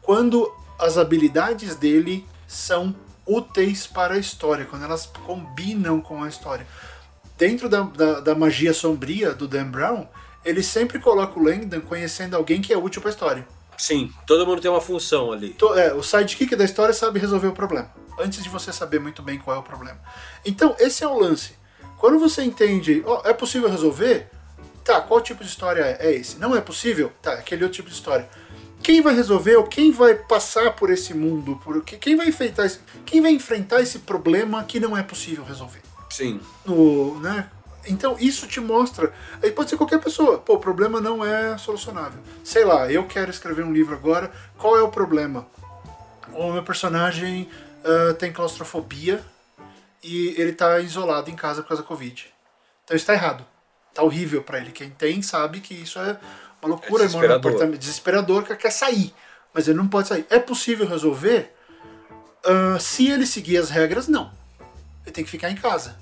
quando 0.01 0.51
as 0.79 0.97
habilidades 0.97 1.75
dele 1.75 2.25
são 2.47 2.95
úteis 3.25 3.87
para 3.87 4.15
a 4.15 4.19
história, 4.19 4.65
quando 4.65 4.83
elas 4.83 5.05
combinam 5.05 6.01
com 6.01 6.23
a 6.23 6.27
história. 6.27 6.65
Dentro 7.37 7.69
da, 7.69 7.81
da, 7.81 8.19
da 8.19 8.35
magia 8.35 8.73
sombria 8.73 9.33
do 9.33 9.47
Dan 9.47 9.69
Brown, 9.69 10.07
ele 10.45 10.61
sempre 10.63 10.99
coloca 10.99 11.39
o 11.39 11.43
Langdon 11.43 11.81
conhecendo 11.81 12.35
alguém 12.35 12.61
que 12.61 12.73
é 12.73 12.77
útil 12.77 13.01
para 13.01 13.09
a 13.09 13.13
história. 13.13 13.47
Sim, 13.77 14.11
todo 14.27 14.45
mundo 14.45 14.61
tem 14.61 14.69
uma 14.69 14.81
função 14.81 15.31
ali. 15.31 15.55
É, 15.75 15.93
o 15.93 16.03
sidekick 16.03 16.55
da 16.55 16.63
história 16.63 16.93
sabe 16.93 17.19
resolver 17.19 17.47
o 17.47 17.53
problema, 17.53 17.91
antes 18.19 18.43
de 18.43 18.49
você 18.49 18.71
saber 18.71 18.99
muito 18.99 19.21
bem 19.23 19.39
qual 19.39 19.55
é 19.57 19.59
o 19.59 19.63
problema. 19.63 19.99
Então, 20.45 20.75
esse 20.79 21.03
é 21.03 21.07
o 21.07 21.17
lance. 21.17 21.55
Quando 21.97 22.19
você 22.19 22.43
entende, 22.43 23.01
ó, 23.05 23.21
é 23.25 23.33
possível 23.33 23.69
resolver? 23.69 24.27
Tá, 24.83 24.99
qual 25.01 25.21
tipo 25.21 25.43
de 25.43 25.49
história 25.49 25.81
é? 25.81 26.07
É 26.07 26.11
esse. 26.13 26.37
Não 26.37 26.55
é 26.55 26.59
possível? 26.61 27.11
Tá, 27.21 27.33
aquele 27.33 27.63
outro 27.63 27.77
tipo 27.77 27.89
de 27.89 27.95
história. 27.95 28.29
Quem 28.81 29.01
vai 29.01 29.15
resolver 29.15 29.55
ou 29.55 29.63
quem 29.63 29.91
vai 29.93 30.13
passar 30.13 30.73
por 30.75 30.89
esse 30.89 31.13
mundo? 31.13 31.55
Por, 31.63 31.81
que- 31.83 31.95
quem, 31.97 32.17
vai 32.17 32.27
enfrentar 32.27 32.65
esse, 32.65 32.79
quem 33.05 33.21
vai 33.21 33.31
enfrentar 33.31 33.81
esse 33.81 33.99
problema 33.99 34.61
que 34.65 34.79
não 34.81 34.95
é 34.97 35.01
possível 35.01 35.43
resolver? 35.45 35.79
Sim. 36.09 36.39
no, 36.65 37.17
né? 37.21 37.49
Então 37.85 38.15
isso 38.19 38.47
te 38.47 38.59
mostra. 38.59 39.13
Aí 39.41 39.51
pode 39.51 39.69
ser 39.69 39.77
qualquer 39.77 39.99
pessoa. 39.99 40.37
Pô, 40.37 40.55
o 40.55 40.59
problema 40.59 41.01
não 41.01 41.23
é 41.23 41.57
solucionável. 41.57 42.19
Sei 42.43 42.63
lá, 42.63 42.89
eu 42.91 43.05
quero 43.05 43.29
escrever 43.29 43.63
um 43.63 43.73
livro 43.73 43.93
agora. 43.93 44.31
Qual 44.57 44.77
é 44.77 44.81
o 44.81 44.89
problema? 44.89 45.47
O 46.33 46.51
meu 46.51 46.63
personagem 46.63 47.49
ah, 47.83 48.13
tem 48.13 48.31
claustrofobia 48.31 49.23
e 50.01 50.33
ele 50.37 50.53
tá 50.53 50.79
isolado 50.79 51.29
em 51.29 51.35
casa 51.35 51.61
por 51.61 51.69
causa 51.69 51.83
da 51.83 51.87
Covid. 51.87 52.33
Então 52.83 52.95
isso 52.95 53.05
tá 53.05 53.13
errado. 53.13 53.45
Tá 53.93 54.01
horrível 54.03 54.41
pra 54.41 54.57
ele. 54.57 54.71
Quem 54.71 54.89
tem 54.89 55.21
sabe 55.21 55.59
que 55.59 55.73
isso 55.73 55.99
é 55.99 56.17
uma 56.61 56.69
loucura, 56.69 57.03
É 57.03 57.05
ele 57.05 57.13
mora 57.13 57.27
num 57.27 57.41
desesperador. 57.41 57.77
desesperador 57.77 58.43
que 58.43 58.55
quer 58.55 58.71
sair. 58.71 59.13
Mas 59.53 59.67
ele 59.67 59.77
não 59.77 59.87
pode 59.87 60.07
sair. 60.07 60.25
É 60.29 60.39
possível 60.39 60.87
resolver? 60.87 61.53
Ah, 62.45 62.77
se 62.79 63.09
ele 63.09 63.25
seguir 63.25 63.57
as 63.57 63.69
regras, 63.69 64.07
não. 64.07 64.31
Ele 65.05 65.11
tem 65.11 65.23
que 65.23 65.29
ficar 65.29 65.49
em 65.51 65.55
casa. 65.55 66.01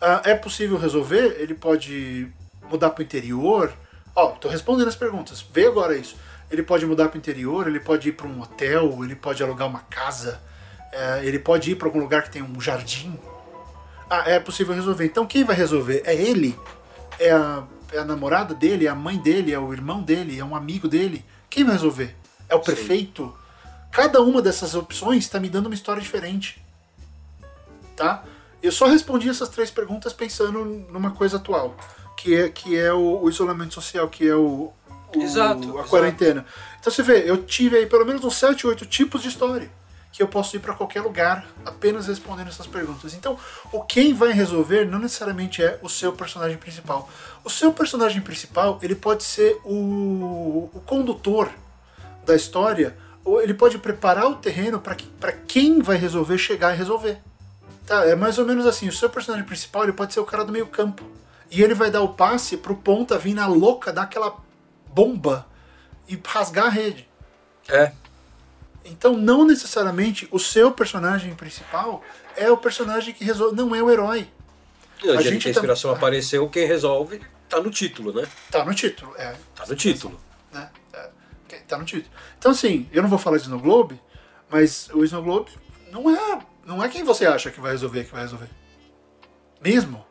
Ah, 0.00 0.22
é 0.24 0.34
possível 0.34 0.78
resolver? 0.78 1.36
Ele 1.38 1.54
pode 1.54 2.32
mudar 2.70 2.90
para 2.90 3.02
o 3.02 3.04
interior? 3.04 3.72
Ó, 4.16 4.28
tô 4.30 4.48
respondendo 4.48 4.88
as 4.88 4.96
perguntas. 4.96 5.44
Vê 5.52 5.66
agora 5.66 5.96
isso. 5.96 6.16
Ele 6.50 6.62
pode 6.62 6.86
mudar 6.86 7.08
para 7.08 7.16
o 7.16 7.18
interior, 7.18 7.68
ele 7.68 7.78
pode 7.78 8.08
ir 8.08 8.12
para 8.12 8.26
um 8.26 8.40
hotel, 8.40 9.04
ele 9.04 9.14
pode 9.14 9.42
alugar 9.42 9.68
uma 9.68 9.80
casa, 9.80 10.40
é, 10.90 11.24
ele 11.24 11.38
pode 11.38 11.70
ir 11.70 11.76
para 11.76 11.86
algum 11.86 12.00
lugar 12.00 12.22
que 12.22 12.30
tem 12.30 12.42
um 12.42 12.60
jardim. 12.60 13.16
Ah, 14.08 14.24
é 14.26 14.40
possível 14.40 14.74
resolver. 14.74 15.04
Então 15.04 15.26
quem 15.26 15.44
vai 15.44 15.54
resolver? 15.54 16.02
É 16.04 16.14
ele? 16.14 16.58
É 17.18 17.30
a, 17.30 17.62
é 17.92 17.98
a 17.98 18.04
namorada 18.04 18.54
dele? 18.54 18.86
É 18.86 18.88
a 18.88 18.94
mãe 18.94 19.18
dele? 19.18 19.52
É 19.52 19.58
o 19.58 19.72
irmão 19.72 20.02
dele? 20.02 20.38
É 20.38 20.44
um 20.44 20.56
amigo 20.56 20.88
dele? 20.88 21.24
Quem 21.48 21.62
vai 21.62 21.74
resolver? 21.74 22.16
É 22.48 22.54
o 22.54 22.60
prefeito? 22.60 23.32
Cada 23.92 24.20
uma 24.22 24.40
dessas 24.40 24.74
opções 24.74 25.24
está 25.24 25.38
me 25.38 25.48
dando 25.48 25.66
uma 25.66 25.74
história 25.74 26.02
diferente 26.02 26.60
tá? 28.00 28.24
Eu 28.62 28.72
só 28.72 28.86
respondi 28.86 29.28
essas 29.28 29.48
três 29.48 29.70
perguntas 29.70 30.12
pensando 30.12 30.64
numa 30.64 31.10
coisa 31.12 31.36
atual, 31.38 31.74
que 32.16 32.34
é, 32.34 32.48
que 32.48 32.76
é 32.76 32.92
o, 32.92 33.22
o 33.22 33.28
isolamento 33.28 33.74
social, 33.74 34.08
que 34.08 34.28
é 34.28 34.34
o, 34.34 34.72
o- 35.14 35.22
Exato, 35.22 35.68
a 35.68 35.74
exato. 35.74 35.88
quarentena. 35.88 36.44
Então 36.78 36.92
você 36.92 37.02
vê, 37.02 37.28
eu 37.28 37.42
tive 37.44 37.76
aí 37.76 37.86
pelo 37.86 38.04
menos 38.04 38.22
uns 38.24 38.36
7, 38.36 38.66
8 38.66 38.86
tipos 38.86 39.22
de 39.22 39.28
história 39.28 39.70
que 40.12 40.20
eu 40.22 40.26
posso 40.28 40.56
ir 40.56 40.58
para 40.58 40.74
qualquer 40.74 41.02
lugar 41.02 41.46
apenas 41.64 42.08
respondendo 42.08 42.48
essas 42.48 42.66
perguntas. 42.66 43.14
Então, 43.14 43.38
o 43.72 43.80
quem 43.82 44.12
vai 44.12 44.32
resolver 44.32 44.84
não 44.84 44.98
necessariamente 44.98 45.62
é 45.62 45.78
o 45.82 45.88
seu 45.88 46.12
personagem 46.12 46.58
principal. 46.58 47.08
O 47.44 47.48
seu 47.48 47.72
personagem 47.72 48.20
principal, 48.20 48.76
ele 48.82 48.96
pode 48.96 49.22
ser 49.22 49.60
o, 49.64 50.68
o 50.74 50.82
condutor 50.84 51.48
da 52.26 52.34
história, 52.34 52.96
ou 53.24 53.40
ele 53.40 53.54
pode 53.54 53.78
preparar 53.78 54.26
o 54.26 54.34
terreno 54.34 54.80
para 54.80 54.96
que, 54.96 55.06
pra 55.06 55.30
quem 55.30 55.80
vai 55.80 55.96
resolver 55.96 56.36
chegar 56.38 56.74
e 56.74 56.76
resolver. 56.76 57.18
Tá, 57.90 58.04
é 58.06 58.14
mais 58.14 58.38
ou 58.38 58.46
menos 58.46 58.66
assim. 58.66 58.86
O 58.86 58.92
seu 58.92 59.10
personagem 59.10 59.44
principal 59.44 59.82
ele 59.82 59.92
pode 59.92 60.12
ser 60.14 60.20
o 60.20 60.24
cara 60.24 60.44
do 60.44 60.52
meio 60.52 60.68
campo. 60.68 61.04
E 61.50 61.60
ele 61.60 61.74
vai 61.74 61.90
dar 61.90 62.02
o 62.02 62.10
passe 62.14 62.56
pro 62.56 62.76
ponta 62.76 63.18
vir 63.18 63.34
na 63.34 63.48
louca, 63.48 63.92
dar 63.92 64.02
aquela 64.02 64.36
bomba 64.86 65.44
e 66.08 66.16
rasgar 66.24 66.66
a 66.66 66.68
rede. 66.68 67.08
É. 67.68 67.90
Então 68.84 69.16
não 69.16 69.44
necessariamente 69.44 70.28
o 70.30 70.38
seu 70.38 70.70
personagem 70.70 71.34
principal 71.34 72.02
é 72.36 72.48
o 72.48 72.56
personagem 72.56 73.12
que 73.12 73.24
resolve. 73.24 73.56
Não 73.56 73.74
é 73.74 73.82
o 73.82 73.90
herói. 73.90 74.28
E 75.02 75.10
A 75.10 75.20
gente 75.20 75.48
a 75.48 75.50
inspiração 75.50 75.90
tam- 75.90 75.96
apareceu, 75.98 76.48
quem 76.48 76.66
resolve 76.68 77.20
tá 77.48 77.60
no 77.60 77.70
título, 77.70 78.12
né? 78.12 78.28
Tá 78.52 78.64
no 78.64 78.72
título. 78.72 79.12
É, 79.16 79.34
Tá 79.56 79.66
no 79.66 79.74
título. 79.74 80.20
né? 80.52 80.70
É, 80.92 81.56
tá 81.66 81.76
no 81.76 81.84
título. 81.84 82.14
Então, 82.38 82.52
assim, 82.52 82.88
eu 82.92 83.02
não 83.02 83.08
vou 83.08 83.18
falar 83.18 83.36
de 83.38 83.42
Snow 83.42 83.58
Globe, 83.58 84.00
mas 84.48 84.88
o 84.94 85.02
Snow 85.04 85.22
Globe 85.24 85.50
não 85.90 86.08
é, 86.14 86.38
não 86.70 86.84
é 86.84 86.88
quem 86.88 87.02
você 87.02 87.26
acha 87.26 87.50
que 87.50 87.60
vai 87.60 87.72
resolver 87.72 88.04
que 88.04 88.12
vai 88.12 88.22
resolver. 88.22 88.48
Mesmo. 89.60 90.06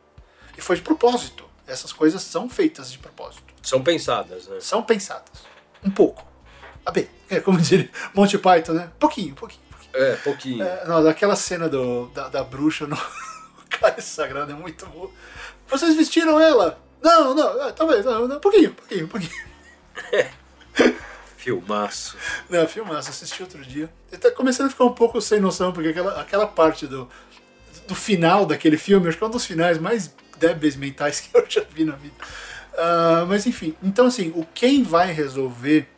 E 0.58 0.60
foi 0.60 0.76
de 0.76 0.82
propósito. 0.82 1.48
Essas 1.66 1.90
coisas 1.90 2.22
são 2.22 2.50
feitas 2.50 2.92
de 2.92 2.98
propósito. 2.98 3.54
São 3.62 3.82
pensadas, 3.82 4.46
né? 4.46 4.60
São 4.60 4.82
pensadas. 4.82 5.30
Um 5.82 5.90
pouco. 5.90 6.22
A 6.84 6.90
bem, 6.90 7.08
é 7.30 7.40
como 7.40 7.56
diria 7.62 7.88
Monty 8.12 8.36
Python, 8.36 8.72
né? 8.72 8.90
Pouquinho, 8.98 9.34
pouquinho, 9.34 9.62
pouquinho. 9.70 9.92
É, 9.94 10.16
pouquinho. 10.16 10.62
É, 10.62 10.84
não, 10.86 11.02
daquela 11.02 11.34
cena 11.34 11.66
do, 11.66 12.08
da, 12.08 12.28
da 12.28 12.44
bruxa 12.44 12.86
no 12.86 12.98
Cálice 13.70 14.08
Sagrado 14.08 14.52
é 14.52 14.54
muito 14.54 14.84
boa. 14.86 15.10
Vocês 15.66 15.96
vestiram 15.96 16.38
ela? 16.38 16.78
Não, 17.00 17.34
não, 17.34 17.68
é, 17.68 17.72
talvez, 17.72 18.04
não, 18.04 18.28
não, 18.28 18.38
pouquinho, 18.38 18.74
pouquinho, 18.74 19.08
pouquinho. 19.08 19.32
Filmaço. 21.40 22.18
Não, 22.50 22.68
filmaço, 22.68 23.08
assisti 23.08 23.42
outro 23.42 23.64
dia. 23.64 23.90
Ele 24.12 24.20
tá 24.20 24.30
começando 24.30 24.66
a 24.66 24.70
ficar 24.70 24.84
um 24.84 24.92
pouco 24.92 25.22
sem 25.22 25.40
noção, 25.40 25.72
porque 25.72 25.88
aquela, 25.88 26.20
aquela 26.20 26.46
parte 26.46 26.86
do, 26.86 27.08
do 27.88 27.94
final 27.94 28.44
daquele 28.44 28.76
filme, 28.76 29.08
acho 29.08 29.16
que 29.16 29.24
é 29.24 29.26
um 29.26 29.30
dos 29.30 29.46
finais 29.46 29.78
mais 29.78 30.14
débeis 30.38 30.76
mentais 30.76 31.18
que 31.20 31.34
eu 31.34 31.46
já 31.48 31.62
vi 31.62 31.86
na 31.86 31.96
vida. 31.96 32.14
Uh, 32.74 33.24
mas 33.26 33.46
enfim, 33.46 33.74
então 33.82 34.06
assim, 34.06 34.28
o 34.36 34.46
quem 34.54 34.82
vai 34.82 35.12
resolver. 35.12 35.88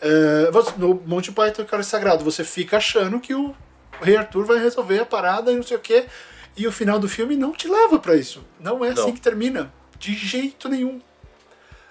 Uh, 0.00 0.78
no 0.78 1.02
Monty 1.04 1.32
Python, 1.32 1.64
cara 1.64 1.82
sagrado, 1.82 2.22
você 2.22 2.44
fica 2.44 2.76
achando 2.76 3.18
que 3.18 3.34
o 3.34 3.52
Rei 4.00 4.16
Arthur 4.16 4.44
vai 4.44 4.58
resolver 4.58 5.00
a 5.00 5.06
parada 5.06 5.50
e 5.50 5.56
não 5.56 5.62
sei 5.64 5.76
o 5.76 5.80
quê. 5.80 6.06
E 6.56 6.68
o 6.68 6.72
final 6.72 7.00
do 7.00 7.08
filme 7.08 7.34
não 7.34 7.50
te 7.50 7.66
leva 7.66 7.98
para 7.98 8.14
isso. 8.14 8.44
Não 8.60 8.84
é 8.84 8.90
assim 8.90 9.12
que 9.12 9.20
termina. 9.20 9.72
De 9.98 10.14
jeito 10.14 10.68
nenhum. 10.68 11.00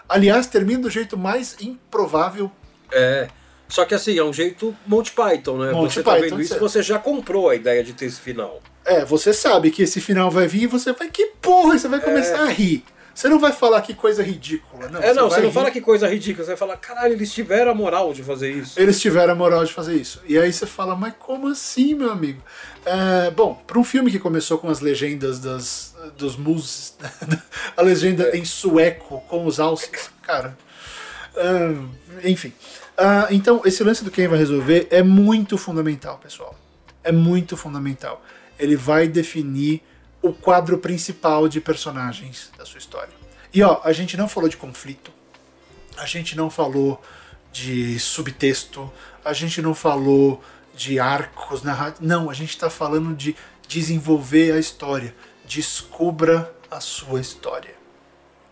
Aliás, 0.07 0.47
termina 0.47 0.83
do 0.83 0.89
jeito 0.89 1.17
mais 1.17 1.57
improvável. 1.59 2.49
É. 2.91 3.27
Só 3.67 3.85
que 3.85 3.95
assim, 3.95 4.17
é 4.17 4.23
um 4.23 4.33
jeito 4.33 4.75
Monty 4.85 5.11
Python, 5.13 5.57
né? 5.57 5.71
Monty 5.71 5.95
você 5.95 6.03
Python, 6.03 6.19
tá 6.19 6.25
vendo 6.27 6.41
isso, 6.41 6.59
você 6.59 6.83
já 6.83 6.99
comprou 6.99 7.49
a 7.49 7.55
ideia 7.55 7.83
de 7.83 7.93
ter 7.93 8.05
esse 8.05 8.21
final. 8.21 8.61
É, 8.85 9.03
você 9.03 9.33
sabe 9.33 9.71
que 9.71 9.81
esse 9.81 10.01
final 10.01 10.29
vai 10.29 10.47
vir 10.47 10.63
e 10.63 10.67
você 10.67 10.91
vai, 10.93 11.09
que 11.09 11.27
porra, 11.41 11.77
você 11.77 11.87
vai 11.87 11.99
começar 11.99 12.37
é. 12.37 12.41
a 12.41 12.45
rir. 12.45 12.83
Você 13.13 13.29
não 13.29 13.37
vai 13.37 13.51
falar 13.51 13.81
que 13.81 13.93
coisa 13.93 14.23
ridícula, 14.23 14.89
não. 14.89 14.99
É, 14.99 15.13
não, 15.13 15.29
você, 15.29 15.35
você 15.35 15.41
não 15.41 15.49
rir. 15.49 15.53
fala 15.53 15.71
que 15.71 15.81
coisa 15.81 16.07
ridícula, 16.07 16.43
você 16.43 16.51
vai 16.51 16.57
falar, 16.57 16.77
caralho, 16.77 17.13
eles 17.13 17.31
tiveram 17.31 17.71
a 17.71 17.75
moral 17.75 18.11
de 18.11 18.23
fazer 18.23 18.51
isso. 18.51 18.79
Eles 18.79 18.99
tiveram 18.99 19.33
a 19.33 19.35
moral 19.35 19.63
de 19.63 19.71
fazer 19.71 19.95
isso. 19.95 20.21
E 20.27 20.37
aí 20.37 20.51
você 20.51 20.65
fala, 20.65 20.95
mas 20.95 21.13
como 21.19 21.47
assim, 21.47 21.93
meu 21.93 22.11
amigo? 22.11 22.41
É, 22.83 23.29
bom, 23.29 23.53
para 23.67 23.77
um 23.77 23.83
filme 23.83 24.09
que 24.09 24.17
começou 24.17 24.57
com 24.57 24.67
as 24.67 24.79
legendas 24.79 25.39
das, 25.39 25.95
dos 26.17 26.35
mus, 26.35 26.95
a 27.77 27.81
legenda 27.83 28.29
é. 28.29 28.37
em 28.37 28.45
sueco 28.45 29.23
com 29.27 29.45
os 29.45 29.59
alces, 29.59 30.09
cara. 30.23 30.57
Uh, 31.35 31.89
enfim. 32.23 32.53
Uh, 32.97 33.31
então, 33.31 33.61
esse 33.65 33.83
lance 33.83 34.03
do 34.03 34.11
quem 34.11 34.27
vai 34.27 34.37
resolver 34.37 34.87
é 34.91 35.01
muito 35.01 35.57
fundamental, 35.57 36.17
pessoal. 36.17 36.55
É 37.03 37.11
muito 37.11 37.57
fundamental. 37.57 38.23
Ele 38.59 38.75
vai 38.75 39.07
definir 39.07 39.81
o 40.21 40.31
quadro 40.31 40.77
principal 40.77 41.47
de 41.47 41.59
personagens 41.59 42.51
da 42.57 42.65
sua 42.65 42.77
história. 42.77 43.13
E 43.53 43.61
ó, 43.61 43.81
a 43.83 43.91
gente 43.91 44.15
não 44.15 44.27
falou 44.27 44.47
de 44.47 44.57
conflito, 44.57 45.11
a 45.97 46.05
gente 46.05 46.35
não 46.37 46.49
falou 46.49 47.01
de 47.51 47.99
subtexto, 47.99 48.91
a 49.23 49.33
gente 49.33 49.61
não 49.61 49.75
falou 49.75 50.41
de 50.75 50.99
arcos 50.99 51.61
narrativos. 51.61 52.07
Não, 52.07 52.29
a 52.29 52.33
gente 52.33 52.49
está 52.49 52.69
falando 52.69 53.15
de 53.15 53.35
desenvolver 53.67 54.53
a 54.53 54.59
história. 54.59 55.13
Descubra 55.45 56.53
a 56.71 56.79
sua 56.79 57.19
história 57.19 57.75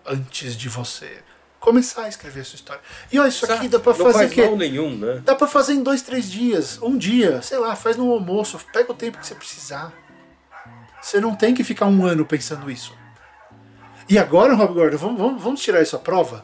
antes 0.05 0.55
de 0.55 0.67
você 0.67 1.23
começar 1.61 2.05
a 2.05 2.09
escrever 2.09 2.41
a 2.41 2.43
sua 2.43 2.55
história. 2.55 2.81
E 3.11 3.19
ó, 3.19 3.25
isso 3.25 3.49
aqui 3.49 3.69
dá 3.69 3.79
para 3.79 3.93
fazer 3.93 4.29
que 4.29 4.45
nenhum, 4.49 4.97
né? 4.97 5.21
Dá 5.23 5.35
para 5.35 5.47
fazer 5.47 5.73
em 5.73 5.83
dois, 5.83 6.01
três 6.01 6.29
dias, 6.29 6.79
um 6.81 6.97
dia, 6.97 7.41
sei 7.41 7.59
lá, 7.59 7.75
faz 7.75 7.95
no 7.95 8.11
almoço, 8.11 8.59
pega 8.73 8.91
o 8.91 8.95
tempo 8.95 9.19
que 9.19 9.27
você 9.27 9.35
precisar. 9.35 9.93
Você 11.01 11.21
não 11.21 11.35
tem 11.35 11.53
que 11.53 11.63
ficar 11.63 11.85
um 11.85 12.05
ano 12.05 12.25
pensando 12.25 12.69
isso. 12.69 12.93
E 14.09 14.17
agora, 14.17 14.55
Rob 14.55 14.73
Gordon, 14.73 14.97
vamos, 14.97 15.21
vamos, 15.21 15.43
vamos 15.43 15.61
tirar 15.61 15.81
isso 15.81 15.95
à 15.95 15.99
prova? 15.99 16.43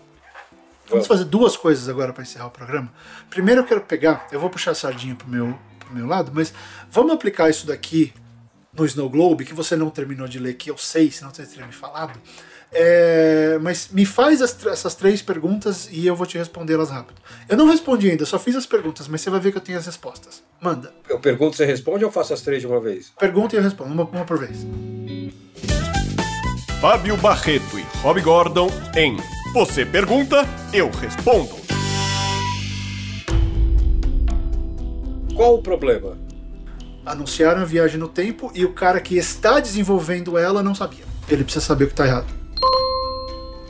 Vamos 0.87 1.05
fazer 1.05 1.25
duas 1.25 1.57
coisas 1.57 1.89
agora 1.89 2.13
para 2.13 2.23
encerrar 2.23 2.47
o 2.47 2.51
programa. 2.51 2.93
Primeiro 3.29 3.61
eu 3.61 3.65
quero 3.65 3.81
pegar, 3.81 4.27
eu 4.31 4.39
vou 4.39 4.49
puxar 4.49 4.71
a 4.71 4.75
sardinha 4.75 5.15
pro 5.15 5.27
meu, 5.27 5.57
pro 5.79 5.93
meu 5.93 6.05
lado, 6.05 6.31
mas 6.33 6.53
vamos 6.89 7.11
aplicar 7.11 7.49
isso 7.49 7.67
daqui 7.67 8.13
no 8.71 8.85
Snow 8.85 9.09
Globe, 9.09 9.43
que 9.43 9.53
você 9.53 9.75
não 9.75 9.89
terminou 9.89 10.27
de 10.27 10.39
ler, 10.39 10.53
que 10.53 10.69
eu 10.69 10.77
sei, 10.77 11.11
senão 11.11 11.33
você 11.33 11.45
teria 11.45 11.65
me 11.65 11.73
falado. 11.73 12.17
É, 12.71 13.57
mas 13.61 13.89
me 13.91 14.05
faz 14.05 14.41
as, 14.41 14.65
essas 14.65 14.93
três 14.93 15.21
perguntas 15.21 15.87
e 15.91 16.05
eu 16.05 16.15
vou 16.15 16.27
te 16.27 16.37
respondê-las 16.37 16.89
rápido. 16.89 17.21
Eu 17.47 17.57
não 17.57 17.67
respondi 17.67 18.09
ainda, 18.09 18.25
só 18.25 18.37
fiz 18.37 18.55
as 18.55 18.65
perguntas, 18.65 19.07
mas 19.07 19.21
você 19.21 19.29
vai 19.29 19.39
ver 19.39 19.51
que 19.51 19.57
eu 19.57 19.61
tenho 19.61 19.77
as 19.77 19.85
respostas. 19.85 20.43
Manda. 20.61 20.93
Eu 21.07 21.19
pergunto, 21.19 21.55
você 21.55 21.65
responde 21.65 22.03
ou 22.03 22.09
eu 22.09 22.13
faço 22.13 22.33
as 22.33 22.41
três 22.41 22.61
de 22.61 22.67
uma 22.67 22.79
vez? 22.79 23.11
Pergunta 23.17 23.55
e 23.55 23.59
eu 23.59 23.63
respondo, 23.63 23.93
uma, 23.93 24.03
uma 24.03 24.25
por 24.25 24.37
vez. 24.37 24.65
Fábio 26.81 27.17
Barreto 27.17 27.79
e 27.79 27.85
Rob 28.01 28.21
Gordon 28.21 28.69
em 28.95 29.17
Você 29.53 29.85
Pergunta, 29.85 30.45
Eu 30.71 30.91
Respondo. 30.91 31.55
Qual 35.35 35.55
o 35.55 35.61
problema? 35.61 36.17
Anunciaram 37.05 37.61
a 37.61 37.65
viagem 37.65 37.99
no 37.99 38.07
tempo 38.07 38.51
e 38.53 38.65
o 38.65 38.73
cara 38.73 38.99
que 38.99 39.17
está 39.17 39.59
desenvolvendo 39.59 40.37
ela 40.37 40.61
não 40.61 40.75
sabia. 40.75 41.05
Ele 41.29 41.43
precisa 41.43 41.65
saber 41.65 41.85
o 41.85 41.87
que 41.87 41.93
está 41.93 42.05
errado. 42.05 42.36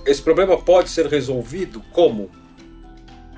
Esse 0.06 0.22
problema 0.22 0.58
pode 0.58 0.90
ser 0.90 1.08
resolvido 1.08 1.82
como? 1.92 2.30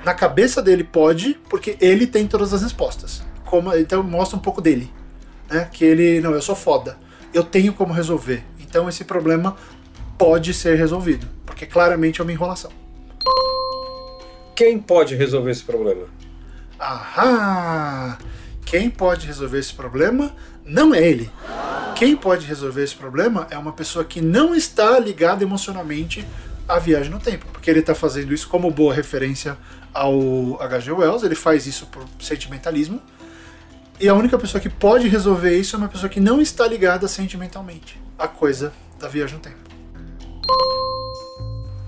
Na 0.05 0.13
cabeça 0.13 0.61
dele 0.61 0.83
pode, 0.83 1.39
porque 1.49 1.77
ele 1.81 2.07
tem 2.07 2.27
todas 2.27 2.53
as 2.53 2.61
respostas 2.61 3.23
como. 3.49 3.75
Então 3.75 4.03
mostra 4.03 4.37
um 4.37 4.41
pouco 4.41 4.61
dele. 4.61 4.91
Né? 5.49 5.67
Que 5.73 5.83
ele. 5.83 6.21
Não, 6.21 6.31
eu 6.31 6.41
sou 6.41 6.55
foda. 6.55 6.97
Eu 7.33 7.43
tenho 7.43 7.73
como 7.73 7.91
resolver. 7.91 8.43
Então 8.59 8.87
esse 8.87 9.03
problema 9.03 9.57
pode 10.17 10.53
ser 10.53 10.77
resolvido. 10.77 11.27
Porque 11.45 11.65
claramente 11.65 12.21
é 12.21 12.23
uma 12.23 12.31
enrolação. 12.31 12.71
Quem 14.55 14.77
pode 14.77 15.15
resolver 15.15 15.51
esse 15.51 15.63
problema? 15.63 16.05
Ahá! 16.77 18.17
Quem 18.65 18.89
pode 18.89 19.25
resolver 19.25 19.57
esse 19.57 19.73
problema 19.73 20.35
não 20.69 20.93
é 20.93 21.01
ele. 21.01 21.29
Quem 21.95 22.15
pode 22.15 22.45
resolver 22.45 22.83
esse 22.83 22.95
problema 22.95 23.47
é 23.49 23.57
uma 23.57 23.73
pessoa 23.73 24.05
que 24.05 24.21
não 24.21 24.55
está 24.55 24.97
ligada 24.99 25.43
emocionalmente 25.43 26.25
à 26.67 26.79
viagem 26.79 27.11
no 27.11 27.19
tempo, 27.19 27.45
porque 27.51 27.69
ele 27.69 27.79
está 27.79 27.95
fazendo 27.95 28.33
isso 28.33 28.47
como 28.47 28.71
boa 28.71 28.93
referência 28.93 29.57
ao 29.93 30.61
H.G. 30.61 30.91
Wells, 30.91 31.23
ele 31.23 31.35
faz 31.35 31.65
isso 31.65 31.87
por 31.87 32.05
sentimentalismo, 32.19 33.01
e 33.99 34.07
a 34.07 34.13
única 34.13 34.37
pessoa 34.37 34.61
que 34.61 34.69
pode 34.69 35.09
resolver 35.09 35.57
isso 35.57 35.75
é 35.75 35.79
uma 35.79 35.89
pessoa 35.89 36.07
que 36.07 36.21
não 36.21 36.39
está 36.39 36.65
ligada 36.65 37.07
sentimentalmente 37.07 37.99
à 38.17 38.27
coisa 38.27 38.71
da 38.97 39.09
viagem 39.09 39.35
no 39.35 39.41
tempo. 39.41 39.57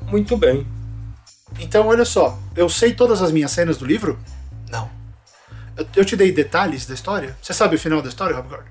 Muito 0.10 0.36
bem. 0.36 0.68
Então, 1.58 1.88
olha 1.88 2.03
só, 2.03 2.38
eu 2.56 2.68
sei 2.68 2.94
todas 2.94 3.22
as 3.22 3.32
minhas 3.32 3.52
cenas 3.52 3.78
do 3.78 3.86
livro? 3.86 4.20
Eu 5.95 6.06
te 6.06 6.16
dei 6.16 6.32
detalhes 6.32 6.86
da 6.86 6.94
história? 6.94 7.38
Você 7.41 7.53
sabe 7.53 7.76
o 7.76 7.80
final 7.80 8.02
da 8.02 8.10
história, 8.10 8.36
Rob 8.36 8.49
Gordon? 8.49 8.70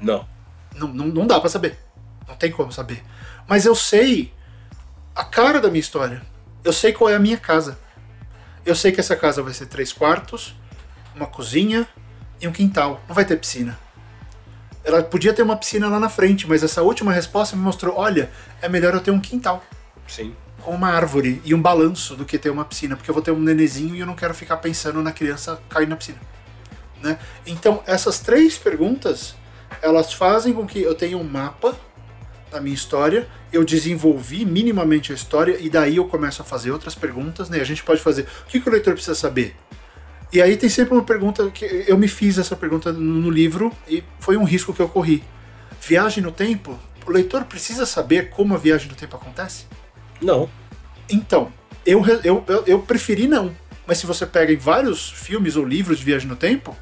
Não. 0.00 0.28
Não, 0.74 0.88
não, 0.88 1.06
não 1.06 1.26
dá 1.26 1.40
para 1.40 1.48
saber. 1.48 1.78
Não 2.28 2.36
tem 2.36 2.50
como 2.50 2.72
saber. 2.72 3.02
Mas 3.48 3.64
eu 3.64 3.74
sei 3.74 4.32
a 5.14 5.24
cara 5.24 5.60
da 5.60 5.68
minha 5.68 5.80
história. 5.80 6.22
Eu 6.62 6.72
sei 6.72 6.92
qual 6.92 7.10
é 7.10 7.14
a 7.14 7.18
minha 7.18 7.38
casa. 7.38 7.78
Eu 8.64 8.74
sei 8.74 8.92
que 8.92 9.00
essa 9.00 9.16
casa 9.16 9.42
vai 9.42 9.54
ser 9.54 9.66
três 9.66 9.92
quartos, 9.92 10.54
uma 11.14 11.26
cozinha, 11.26 11.86
e 12.40 12.46
um 12.46 12.52
quintal. 12.52 13.00
Não 13.08 13.14
vai 13.14 13.24
ter 13.24 13.36
piscina. 13.36 13.78
Ela 14.84 15.02
podia 15.02 15.32
ter 15.32 15.42
uma 15.42 15.56
piscina 15.56 15.88
lá 15.88 15.98
na 15.98 16.08
frente, 16.08 16.46
mas 16.46 16.62
essa 16.62 16.82
última 16.82 17.12
resposta 17.12 17.56
me 17.56 17.62
mostrou: 17.62 17.96
olha, 17.96 18.30
é 18.60 18.68
melhor 18.68 18.94
eu 18.94 19.00
ter 19.00 19.10
um 19.10 19.20
quintal. 19.20 19.64
Sim. 20.06 20.34
Com 20.62 20.74
uma 20.74 20.88
árvore 20.88 21.40
e 21.44 21.54
um 21.54 21.60
balanço 21.60 22.16
do 22.16 22.24
que 22.24 22.38
ter 22.38 22.50
uma 22.50 22.64
piscina, 22.64 22.96
porque 22.96 23.10
eu 23.10 23.14
vou 23.14 23.22
ter 23.22 23.30
um 23.30 23.38
nenezinho 23.38 23.94
e 23.94 24.00
eu 24.00 24.06
não 24.06 24.16
quero 24.16 24.34
ficar 24.34 24.56
pensando 24.56 25.02
na 25.02 25.12
criança 25.12 25.60
cair 25.68 25.86
na 25.86 25.96
piscina. 25.96 26.18
Né? 27.02 27.18
Então, 27.46 27.82
essas 27.86 28.18
três 28.18 28.58
perguntas 28.58 29.34
elas 29.82 30.12
fazem 30.12 30.52
com 30.52 30.66
que 30.66 30.80
eu 30.80 30.94
tenha 30.94 31.16
um 31.16 31.24
mapa 31.24 31.76
da 32.50 32.60
minha 32.60 32.74
história, 32.74 33.28
eu 33.52 33.64
desenvolvi 33.64 34.44
minimamente 34.44 35.12
a 35.12 35.14
história 35.14 35.56
e 35.60 35.68
daí 35.68 35.96
eu 35.96 36.06
começo 36.06 36.40
a 36.40 36.44
fazer 36.44 36.70
outras 36.70 36.94
perguntas. 36.94 37.50
Né? 37.50 37.60
A 37.60 37.64
gente 37.64 37.82
pode 37.82 38.00
fazer 38.00 38.22
o 38.22 38.46
que, 38.48 38.60
que 38.60 38.68
o 38.68 38.72
leitor 38.72 38.94
precisa 38.94 39.14
saber 39.14 39.54
e 40.32 40.42
aí 40.42 40.56
tem 40.56 40.68
sempre 40.68 40.92
uma 40.92 41.04
pergunta 41.04 41.48
que 41.50 41.84
eu 41.86 41.96
me 41.96 42.08
fiz 42.08 42.36
essa 42.36 42.56
pergunta 42.56 42.92
no 42.92 43.30
livro 43.30 43.72
e 43.88 44.02
foi 44.18 44.36
um 44.36 44.44
risco 44.44 44.74
que 44.74 44.80
eu 44.80 44.88
corri. 44.88 45.22
Viagem 45.80 46.22
no 46.22 46.32
tempo? 46.32 46.78
O 47.06 47.10
leitor 47.10 47.44
precisa 47.44 47.86
saber 47.86 48.30
como 48.30 48.54
a 48.54 48.58
viagem 48.58 48.88
no 48.88 48.96
tempo 48.96 49.16
acontece? 49.16 49.66
Não. 50.20 50.48
Então, 51.08 51.52
eu, 51.84 52.04
eu, 52.24 52.44
eu, 52.46 52.64
eu 52.66 52.78
preferi 52.80 53.26
não. 53.26 53.54
Mas 53.86 53.98
se 53.98 54.06
você 54.06 54.26
pega 54.26 54.52
em 54.52 54.56
vários 54.56 55.10
filmes 55.10 55.56
ou 55.56 55.64
livros 55.64 55.98
de 55.98 56.04
viagem 56.04 56.28
no 56.28 56.36
tempo, 56.36 56.76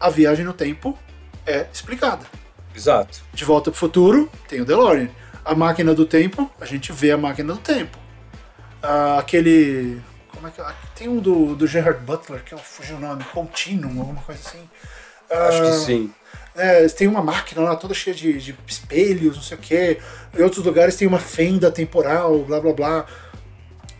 a 0.00 0.08
viagem 0.08 0.44
no 0.44 0.52
tempo 0.52 0.98
é 1.46 1.66
explicada. 1.72 2.24
Exato. 2.74 3.20
De 3.32 3.44
Volta 3.44 3.70
para 3.70 3.76
o 3.76 3.78
Futuro, 3.78 4.30
tem 4.48 4.60
o 4.60 4.64
DeLorean. 4.64 5.08
A 5.44 5.54
máquina 5.54 5.94
do 5.94 6.06
tempo, 6.06 6.50
a 6.60 6.64
gente 6.64 6.92
vê 6.92 7.10
a 7.10 7.18
máquina 7.18 7.52
do 7.52 7.58
tempo. 7.58 7.98
Ah, 8.82 9.18
aquele 9.18 10.00
como 10.38 10.46
é 10.46 10.50
que. 10.52 10.60
Ah, 10.60 10.74
tem 10.94 11.08
um 11.08 11.18
do, 11.18 11.56
do 11.56 11.66
Gerard 11.66 12.00
Butler, 12.04 12.44
que 12.44 12.54
eu 12.54 12.58
fugi 12.58 12.92
o 12.92 13.00
nome, 13.00 13.24
Continuum, 13.24 14.00
alguma 14.00 14.22
coisa 14.22 14.40
assim. 14.40 14.70
Acho 15.28 15.62
que 15.62 15.68
ah, 15.68 15.72
sim. 15.72 16.14
É, 16.58 16.88
tem 16.88 17.06
uma 17.06 17.22
máquina 17.22 17.62
lá 17.62 17.76
toda 17.76 17.94
cheia 17.94 18.14
de, 18.14 18.32
de 18.32 18.58
espelhos, 18.66 19.36
não 19.36 19.42
sei 19.42 19.56
o 19.56 19.60
quê. 19.60 19.98
Em 20.36 20.42
outros 20.42 20.64
lugares 20.64 20.96
tem 20.96 21.06
uma 21.06 21.20
fenda 21.20 21.70
temporal, 21.70 22.40
blá 22.40 22.60
blá 22.60 22.72
blá. 22.72 23.06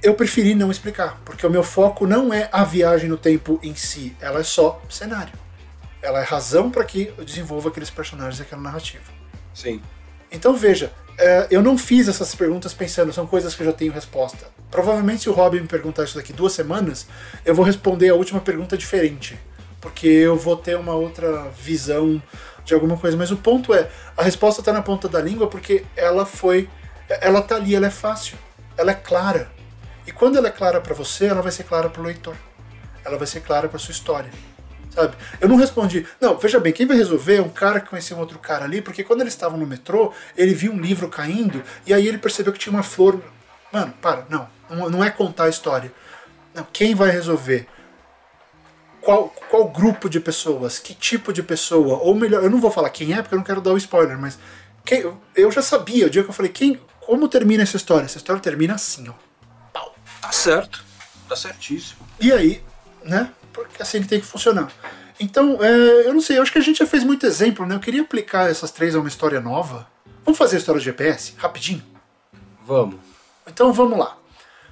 Eu 0.03 0.15
preferi 0.15 0.55
não 0.55 0.71
explicar, 0.71 1.21
porque 1.25 1.47
o 1.47 1.51
meu 1.51 1.63
foco 1.63 2.07
não 2.07 2.35
é 2.35 2.49
a 2.53 2.65
viagem 2.65 3.09
no 3.09 3.17
tempo 3.17 3.61
em 3.63 3.75
si, 3.75 4.17
ela 4.21 4.41
é 4.41 4.43
só 4.43 4.83
cenário. 4.91 5.33
Ela 6.03 6.21
é 6.21 6.25
razão 6.25 6.71
para 6.71 6.85
que 6.85 7.13
eu 7.17 7.25
desenvolva 7.25 7.69
aqueles 7.69 7.91
personagens 7.91 8.39
e 8.41 8.43
aquela 8.43 8.63
narrativa. 8.63 9.05
Sim. 9.55 9.81
Então 10.31 10.55
veja, 10.55 10.93
é, 11.19 11.49
eu 11.51 11.63
não 11.63 11.77
fiz 11.77 12.07
essas 12.07 12.35
perguntas 12.35 12.73
pensando, 12.73 13.13
são 13.13 13.27
coisas 13.27 13.55
que 13.55 13.63
eu 13.63 13.67
já 13.67 13.73
tenho 13.73 13.93
resposta. 13.93 14.47
Provavelmente, 14.71 15.23
se 15.23 15.31
o 15.31 15.33
Robin 15.33 15.61
me 15.61 15.69
perguntar 15.69 16.05
isso 16.05 16.17
daqui 16.17 16.33
duas 16.33 16.53
semanas, 16.53 17.07
eu 17.45 17.55
vou 17.55 17.65
responder 17.65 18.09
a 18.09 18.15
última 18.15 18.41
pergunta 18.41 18.77
diferente. 18.77 19.39
Porque 19.81 20.07
eu 20.07 20.37
vou 20.37 20.57
ter 20.57 20.77
uma 20.77 20.95
outra 20.95 21.49
visão 21.51 22.21
de 22.65 22.75
alguma 22.75 22.97
coisa. 22.97 23.17
Mas 23.17 23.31
o 23.31 23.37
ponto 23.37 23.73
é, 23.73 23.89
a 24.17 24.23
resposta 24.23 24.61
está 24.61 24.73
na 24.73 24.83
ponta 24.83 25.09
da 25.09 25.21
língua 25.21 25.49
porque 25.49 25.85
ela 25.97 26.27
foi. 26.27 26.69
Ela 27.09 27.41
tá 27.41 27.57
ali, 27.57 27.75
ela 27.75 27.87
é 27.87 27.91
fácil, 27.91 28.37
ela 28.77 28.91
é 28.91 28.95
clara. 28.95 29.51
E 30.07 30.13
quando 30.13 30.37
ela 30.37 30.49
é 30.49 30.51
clara 30.51 30.81
para 30.81 30.95
você, 30.95 31.27
ela 31.27 31.43
vai 31.43 31.53
ser 31.53 31.65
clara 31.65 31.89
para 31.89 32.01
o 32.01 32.05
leitor. 32.05 32.37
Ela 33.05 33.17
vai 33.17 33.27
ser 33.27 33.41
clara 33.41 33.69
para 33.69 33.79
sua 33.79 33.93
história. 33.93 34.31
Sabe? 34.91 35.17
Eu 35.41 35.49
não 35.49 35.57
respondi. 35.57 36.07
Não, 36.21 36.37
veja 36.37 36.59
bem, 36.59 36.73
quem 36.73 36.87
vai 36.87 36.97
resolver 36.97 37.37
é 37.37 37.43
um 37.43 37.49
cara 37.49 37.81
que 37.81 37.89
conhecia 37.89 38.17
um 38.17 38.21
outro 38.21 38.39
cara 38.39 38.65
ali, 38.65 38.83
porque 38.83 39.05
quando 39.05 39.21
eles 39.21 39.33
estavam 39.33 39.59
no 39.59 39.67
metrô, 39.67 40.13
ele 40.37 40.55
viu 40.55 40.73
um 40.73 40.81
livro 40.81 41.09
caindo 41.09 41.63
e 41.87 41.95
aí 41.95 42.07
ele 42.07 42.19
percebeu 42.19 42.53
que 42.53 42.59
tinha 42.59 42.73
uma 42.73 42.83
flor. 42.83 43.23
Mano, 43.73 43.93
para, 44.01 44.27
não. 44.29 44.49
Não 44.91 45.05
é 45.05 45.11
contar 45.11 45.45
a 45.45 45.49
história. 45.49 45.93
Não, 46.55 46.67
quem 46.73 46.95
vai 46.95 47.11
resolver? 47.11 47.67
Qual, 49.01 49.29
qual 49.49 49.69
grupo 49.69 50.09
de 50.09 50.21
pessoas? 50.21 50.79
Que 50.79 50.95
tipo 50.95 51.33
de 51.33 51.43
pessoa? 51.43 51.99
Ou 51.99 52.15
melhor, 52.15 52.43
eu 52.43 52.51
não 52.51 52.61
vou 52.61 52.71
falar 52.71 52.91
quem 52.91 53.13
é, 53.13 53.23
porque 53.23 53.35
eu 53.35 53.39
não 53.39 53.45
quero 53.45 53.61
dar 53.61 53.73
o 53.73 53.77
spoiler, 53.77 54.19
mas 54.19 54.39
quem, 54.85 55.05
eu 55.35 55.51
já 55.51 55.63
sabia, 55.63 56.07
o 56.07 56.11
dia 56.11 56.23
que 56.23 56.31
eu 56.31 56.35
falei, 56.35 56.51
quem, 56.51 56.81
como 57.01 57.29
termina 57.29 57.63
essa 57.63 57.77
história? 57.77 58.05
Essa 58.05 58.19
história 58.19 58.41
termina 58.41 58.75
assim, 58.75 59.09
ó. 59.09 59.13
Pau. 59.73 59.95
Tá 60.21 60.33
certo. 60.33 60.85
Tá 61.29 61.37
certíssimo. 61.37 62.07
E 62.21 62.33
aí, 62.33 62.63
né? 63.05 63.31
Porque 63.53 63.83
assim 63.83 64.01
que 64.03 64.09
tem 64.09 64.21
que 64.21 64.27
funcionar. 64.27 64.71
Então, 65.21 65.63
é, 65.63 66.07
eu 66.07 66.15
não 66.15 66.21
sei, 66.21 66.39
eu 66.39 66.43
acho 66.43 66.53
que 66.53 66.59
a 66.59 66.63
gente 66.63 66.79
já 66.79 66.87
fez 66.87 67.03
muito 67.03 67.27
exemplo, 67.27 67.67
né? 67.67 67.75
Eu 67.75 67.81
queria 67.81 68.03
aplicar 68.03 68.51
essas 68.51 68.71
três 68.71 68.95
a 68.95 69.01
uma 69.01 69.09
história 69.09 69.41
nova. 69.41 69.87
Vamos 70.25 70.39
fazer 70.39 70.57
a 70.57 70.59
história 70.59 70.79
de 70.79 70.85
GPS, 70.85 71.35
rapidinho? 71.37 71.83
Vamos. 72.65 73.01
Então 73.47 73.73
vamos 73.73 73.99
lá. 73.99 74.17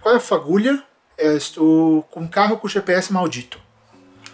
Qual 0.01 0.15
é 0.15 0.19
a 0.19 0.21
fagulha? 0.21 0.83
É 1.19 1.37
o, 1.57 2.05
um 2.15 2.29
carro 2.29 2.59
com 2.59 2.69
GPS 2.69 3.13
maldito. 3.13 3.59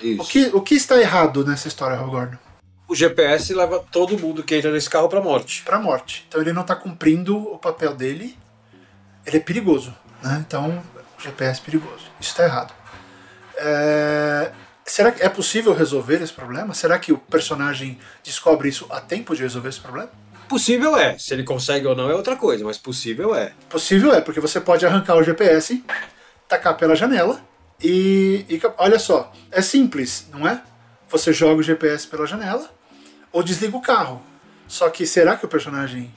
Isso. 0.02 0.22
O 0.22 0.26
que, 0.26 0.50
o 0.54 0.60
que 0.60 0.74
está 0.74 1.00
errado 1.00 1.44
nessa 1.46 1.68
história, 1.68 1.96
Rob 1.96 2.10
Gordon? 2.10 2.36
O 2.88 2.94
GPS 2.94 3.54
leva 3.54 3.82
todo 3.90 4.18
mundo 4.18 4.42
que 4.42 4.54
entra 4.54 4.70
nesse 4.70 4.90
carro 4.90 5.08
pra 5.08 5.20
morte. 5.20 5.62
Pra 5.62 5.78
morte. 5.78 6.26
Então 6.28 6.40
ele 6.40 6.52
não 6.52 6.62
está 6.62 6.74
cumprindo 6.74 7.36
o 7.36 7.58
papel 7.58 7.94
dele. 7.94 8.36
Ele 9.24 9.36
é 9.36 9.40
perigoso. 9.40 9.94
Né? 10.22 10.44
Então, 10.46 10.82
o 11.18 11.22
GPS 11.22 11.60
é 11.60 11.64
perigoso. 11.64 12.04
Isso 12.20 12.30
está 12.30 12.44
errado. 12.44 12.74
É... 13.56 14.52
Será 14.84 15.12
que 15.12 15.22
é 15.22 15.28
possível 15.28 15.72
resolver 15.72 16.20
esse 16.20 16.32
problema? 16.32 16.74
Será 16.74 16.98
que 16.98 17.12
o 17.12 17.18
personagem 17.18 17.98
descobre 18.22 18.68
isso 18.68 18.86
a 18.90 19.00
tempo 19.00 19.34
de 19.34 19.42
resolver 19.42 19.68
esse 19.68 19.80
problema? 19.80 20.10
Possível 20.48 20.96
é. 20.96 21.16
Se 21.16 21.32
ele 21.32 21.44
consegue 21.44 21.86
ou 21.86 21.94
não 21.94 22.10
é 22.10 22.14
outra 22.14 22.36
coisa, 22.36 22.64
mas 22.64 22.76
possível 22.76 23.34
é. 23.34 23.52
Possível 23.70 24.12
é, 24.12 24.20
porque 24.20 24.40
você 24.40 24.60
pode 24.60 24.84
arrancar 24.84 25.16
o 25.16 25.22
GPS, 25.22 25.82
tacar 26.48 26.76
pela 26.76 26.96
janela 26.96 27.40
e, 27.82 28.46
e 28.48 28.60
olha 28.78 28.98
só, 28.98 29.32
é 29.50 29.60
simples, 29.60 30.26
não 30.30 30.46
é? 30.46 30.62
Você 31.08 31.32
joga 31.32 31.60
o 31.60 31.62
GPS 31.62 32.06
pela 32.06 32.26
janela 32.26 32.70
ou 33.32 33.42
desliga 33.42 33.76
o 33.76 33.82
carro. 33.82 34.22
Só 34.68 34.88
que 34.88 35.06
será 35.06 35.36
que 35.36 35.44
o 35.44 35.48
personagem 35.48 36.12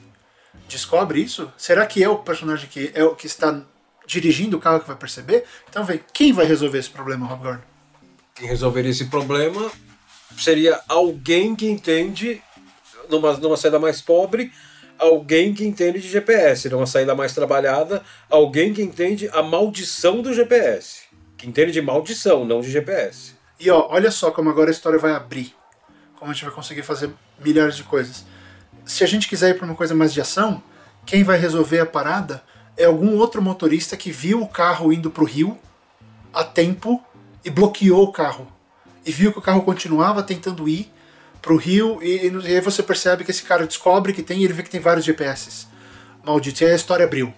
descobre 0.68 1.20
isso? 1.20 1.52
Será 1.56 1.84
que 1.86 2.02
é 2.02 2.08
o 2.08 2.18
personagem 2.18 2.68
que 2.68 2.90
é 2.94 3.04
o 3.04 3.14
que 3.14 3.26
está 3.26 3.62
dirigindo 4.06 4.56
o 4.56 4.60
carro 4.60 4.80
que 4.80 4.86
vai 4.86 4.96
perceber? 4.96 5.44
Então 5.68 5.84
vem, 5.84 6.00
quem 6.12 6.32
vai 6.32 6.46
resolver 6.46 6.78
esse 6.78 6.90
problema, 6.90 7.26
Rob 7.26 7.42
Gordon? 7.42 7.62
Quem 8.34 8.48
resolveria 8.48 8.90
esse 8.90 9.06
problema 9.06 9.70
seria 10.38 10.80
alguém 10.88 11.56
que 11.56 11.68
entende, 11.68 12.42
numa, 13.08 13.36
numa 13.38 13.56
saída 13.56 13.78
mais 13.78 14.00
pobre, 14.00 14.52
alguém 14.98 15.54
que 15.54 15.64
entende 15.64 16.00
de 16.00 16.08
GPS, 16.08 16.68
numa 16.68 16.86
saída 16.86 17.14
mais 17.14 17.34
trabalhada, 17.34 18.02
alguém 18.30 18.72
que 18.72 18.82
entende 18.82 19.28
a 19.32 19.42
maldição 19.42 20.22
do 20.22 20.32
GPS. 20.32 21.05
Entende 21.46 21.70
de 21.70 21.80
maldição, 21.80 22.44
não 22.44 22.60
de 22.60 22.68
GPS. 22.68 23.34
E 23.60 23.70
ó, 23.70 23.86
olha 23.88 24.10
só 24.10 24.32
como 24.32 24.50
agora 24.50 24.68
a 24.68 24.72
história 24.72 24.98
vai 24.98 25.12
abrir. 25.12 25.54
Como 26.18 26.28
a 26.28 26.34
gente 26.34 26.44
vai 26.44 26.52
conseguir 26.52 26.82
fazer 26.82 27.08
milhares 27.38 27.76
de 27.76 27.84
coisas. 27.84 28.24
Se 28.84 29.04
a 29.04 29.06
gente 29.06 29.28
quiser 29.28 29.50
ir 29.50 29.54
para 29.54 29.64
uma 29.64 29.76
coisa 29.76 29.94
mais 29.94 30.12
de 30.12 30.20
ação, 30.20 30.60
quem 31.04 31.22
vai 31.22 31.38
resolver 31.38 31.78
a 31.78 31.86
parada 31.86 32.42
é 32.76 32.84
algum 32.84 33.16
outro 33.16 33.40
motorista 33.40 33.96
que 33.96 34.10
viu 34.10 34.42
o 34.42 34.48
carro 34.48 34.92
indo 34.92 35.08
para 35.08 35.22
o 35.22 35.26
rio 35.26 35.56
a 36.34 36.42
tempo 36.42 37.00
e 37.44 37.48
bloqueou 37.48 38.02
o 38.02 38.12
carro. 38.12 38.50
E 39.04 39.12
viu 39.12 39.32
que 39.32 39.38
o 39.38 39.42
carro 39.42 39.62
continuava 39.62 40.24
tentando 40.24 40.68
ir 40.68 40.92
para 41.40 41.52
o 41.52 41.56
rio 41.56 42.02
e, 42.02 42.26
e, 42.26 42.56
aí 42.56 42.60
você 42.60 42.82
percebe 42.82 43.22
que 43.22 43.30
esse 43.30 43.44
cara 43.44 43.68
descobre 43.68 44.12
que 44.12 44.22
tem 44.22 44.40
e 44.40 44.44
ele 44.44 44.52
vê 44.52 44.64
que 44.64 44.70
tem 44.70 44.80
vários 44.80 45.06
GPS. 45.06 45.68
Maldito. 46.24 46.64
E 46.64 46.66
aí 46.66 46.72
a 46.72 46.76
história 46.76 47.06
abriu. 47.06 47.32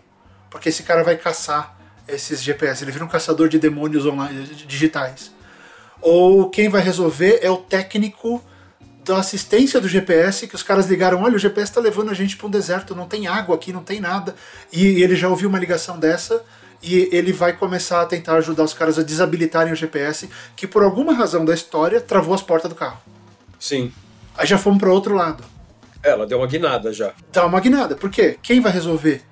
Porque 0.49 0.71
esse 0.71 0.83
cara 0.83 1.05
vai 1.05 1.17
caçar 1.17 1.78
esses 2.09 2.43
GPS. 2.43 2.83
Ele 2.83 2.91
vira 2.91 3.05
um 3.05 3.09
caçador 3.09 3.49
de 3.49 3.59
demônios 3.59 4.07
online, 4.07 4.45
digitais. 4.67 5.33
Ou 6.01 6.49
quem 6.49 6.69
vai 6.69 6.81
resolver 6.81 7.41
é 7.43 7.51
o 7.51 7.57
técnico 7.57 8.43
da 9.05 9.19
assistência 9.19 9.81
do 9.81 9.89
GPS, 9.89 10.47
que 10.47 10.55
os 10.55 10.63
caras 10.63 10.87
ligaram, 10.87 11.23
olha, 11.23 11.37
o 11.37 11.39
GPS 11.39 11.71
está 11.71 11.81
levando 11.81 12.11
a 12.11 12.15
gente 12.15 12.37
para 12.37 12.47
um 12.47 12.51
deserto, 12.51 12.95
não 12.95 13.07
tem 13.07 13.27
água 13.27 13.55
aqui, 13.55 13.73
não 13.73 13.83
tem 13.83 14.01
nada. 14.01 14.35
E 14.73 15.03
ele 15.03 15.17
já 15.17 15.29
ouviu 15.29 15.49
uma 15.49 15.59
ligação 15.59 15.99
dessa 15.99 16.45
e 16.83 17.09
ele 17.11 17.33
vai 17.33 17.55
começar 17.55 18.03
a 18.03 18.07
tentar 18.07 18.35
ajudar 18.35 18.65
os 18.65 18.75
caras 18.75 18.99
a 18.99 19.03
desabilitarem 19.03 19.73
o 19.73 19.77
GPS, 19.77 20.29
que 20.55 20.67
por 20.67 20.83
alguma 20.83 21.13
razão 21.15 21.45
da 21.45 21.55
história 21.55 22.01
travou 22.01 22.35
as 22.35 22.43
portas 22.43 22.69
do 22.69 22.75
carro. 22.75 23.01
Sim. 23.59 23.93
Aí 24.37 24.47
já 24.47 24.59
fomos 24.59 24.79
para 24.79 24.93
outro 24.93 25.15
lado. 25.15 25.43
Ela 26.03 26.27
deu 26.27 26.39
uma 26.39 26.47
guinada 26.47 26.93
já. 26.93 27.13
Dá 27.33 27.45
uma 27.47 27.61
guinada. 27.61 27.97
Por 27.97 28.11
quê? 28.11 28.39
Quem 28.43 28.61
vai 28.61 28.71
resolver? 28.71 29.23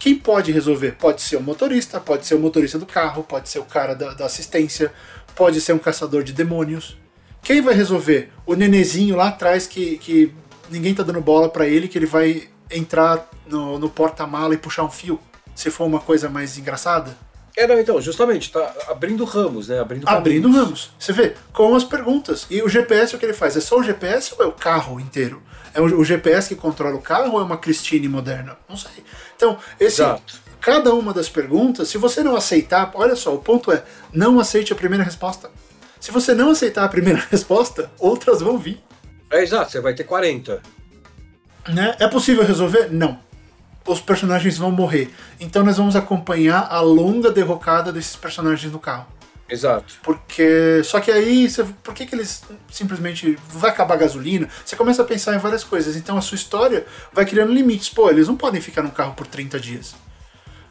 Quem 0.00 0.14
pode 0.14 0.50
resolver? 0.50 0.92
Pode 0.92 1.20
ser 1.20 1.36
o 1.36 1.42
motorista, 1.42 2.00
pode 2.00 2.26
ser 2.26 2.34
o 2.34 2.38
motorista 2.38 2.78
do 2.78 2.86
carro, 2.86 3.22
pode 3.22 3.50
ser 3.50 3.58
o 3.58 3.64
cara 3.66 3.94
da, 3.94 4.14
da 4.14 4.24
assistência, 4.24 4.90
pode 5.36 5.60
ser 5.60 5.74
um 5.74 5.78
caçador 5.78 6.24
de 6.24 6.32
demônios. 6.32 6.96
Quem 7.42 7.60
vai 7.60 7.74
resolver? 7.74 8.32
O 8.46 8.54
nenezinho 8.54 9.14
lá 9.14 9.28
atrás 9.28 9.66
que, 9.66 9.98
que 9.98 10.32
ninguém 10.70 10.94
tá 10.94 11.02
dando 11.02 11.20
bola 11.20 11.50
para 11.50 11.66
ele, 11.66 11.86
que 11.86 11.98
ele 11.98 12.06
vai 12.06 12.48
entrar 12.70 13.28
no, 13.46 13.78
no 13.78 13.90
porta-mala 13.90 14.54
e 14.54 14.56
puxar 14.56 14.84
um 14.84 14.90
fio, 14.90 15.20
se 15.54 15.70
for 15.70 15.84
uma 15.84 16.00
coisa 16.00 16.30
mais 16.30 16.56
engraçada? 16.56 17.14
É, 17.54 17.66
não, 17.66 17.78
então, 17.78 18.00
justamente, 18.00 18.50
tá 18.50 18.74
abrindo 18.88 19.22
ramos, 19.24 19.68
né? 19.68 19.80
Abrindo, 19.80 20.08
Abrindo 20.08 20.50
ramos. 20.50 20.92
Você 20.98 21.12
vê, 21.12 21.34
com 21.52 21.74
as 21.74 21.84
perguntas. 21.84 22.46
E 22.48 22.62
o 22.62 22.68
GPS, 22.70 23.14
o 23.14 23.18
que 23.18 23.26
ele 23.26 23.34
faz? 23.34 23.54
É 23.54 23.60
só 23.60 23.78
o 23.78 23.82
GPS 23.82 24.34
ou 24.38 24.44
é 24.44 24.48
o 24.48 24.52
carro 24.52 24.98
inteiro? 24.98 25.42
É 25.74 25.80
o, 25.80 26.04
GPS 26.04 26.48
que 26.48 26.60
controla 26.60 26.96
o 26.96 27.02
carro 27.02 27.34
ou 27.34 27.40
é 27.40 27.44
uma 27.44 27.56
Christine 27.56 28.08
moderna? 28.08 28.56
Não 28.68 28.76
sei. 28.76 29.04
Então, 29.36 29.58
esse, 29.78 30.02
Exato. 30.02 30.40
cada 30.60 30.92
uma 30.94 31.12
das 31.12 31.28
perguntas, 31.28 31.88
se 31.88 31.98
você 31.98 32.22
não 32.22 32.36
aceitar, 32.36 32.90
olha 32.94 33.14
só, 33.14 33.34
o 33.34 33.38
ponto 33.38 33.70
é, 33.70 33.84
não 34.12 34.40
aceite 34.40 34.72
a 34.72 34.76
primeira 34.76 35.04
resposta. 35.04 35.50
Se 36.00 36.10
você 36.10 36.34
não 36.34 36.50
aceitar 36.50 36.84
a 36.84 36.88
primeira 36.88 37.22
resposta, 37.30 37.90
outras 37.98 38.40
vão 38.40 38.58
vir. 38.58 38.82
É 39.30 39.42
exato, 39.42 39.70
você 39.70 39.80
vai 39.80 39.94
ter 39.94 40.04
40. 40.04 40.60
Né? 41.68 41.94
É 41.98 42.08
possível 42.08 42.44
resolver? 42.44 42.88
Não. 42.90 43.18
Os 43.86 44.00
personagens 44.00 44.58
vão 44.58 44.70
morrer. 44.70 45.10
Então 45.38 45.62
nós 45.62 45.76
vamos 45.76 45.94
acompanhar 45.94 46.66
a 46.70 46.80
longa 46.80 47.30
derrocada 47.30 47.92
desses 47.92 48.16
personagens 48.16 48.72
no 48.72 48.78
carro. 48.78 49.06
Exato. 49.50 49.94
Porque. 50.02 50.82
Só 50.84 51.00
que 51.00 51.10
aí, 51.10 51.48
você, 51.48 51.64
por 51.82 51.92
que, 51.94 52.06
que 52.06 52.14
eles 52.14 52.42
simplesmente. 52.70 53.38
Vai 53.48 53.70
acabar 53.70 53.94
a 53.94 53.98
gasolina? 53.98 54.48
Você 54.64 54.76
começa 54.76 55.02
a 55.02 55.04
pensar 55.04 55.34
em 55.34 55.38
várias 55.38 55.64
coisas. 55.64 55.96
Então 55.96 56.16
a 56.16 56.20
sua 56.20 56.36
história 56.36 56.86
vai 57.12 57.24
criando 57.26 57.52
limites. 57.52 57.88
Pô, 57.88 58.08
eles 58.10 58.28
não 58.28 58.36
podem 58.36 58.60
ficar 58.60 58.82
no 58.82 58.90
carro 58.90 59.14
por 59.14 59.26
30 59.26 59.58
dias. 59.58 59.94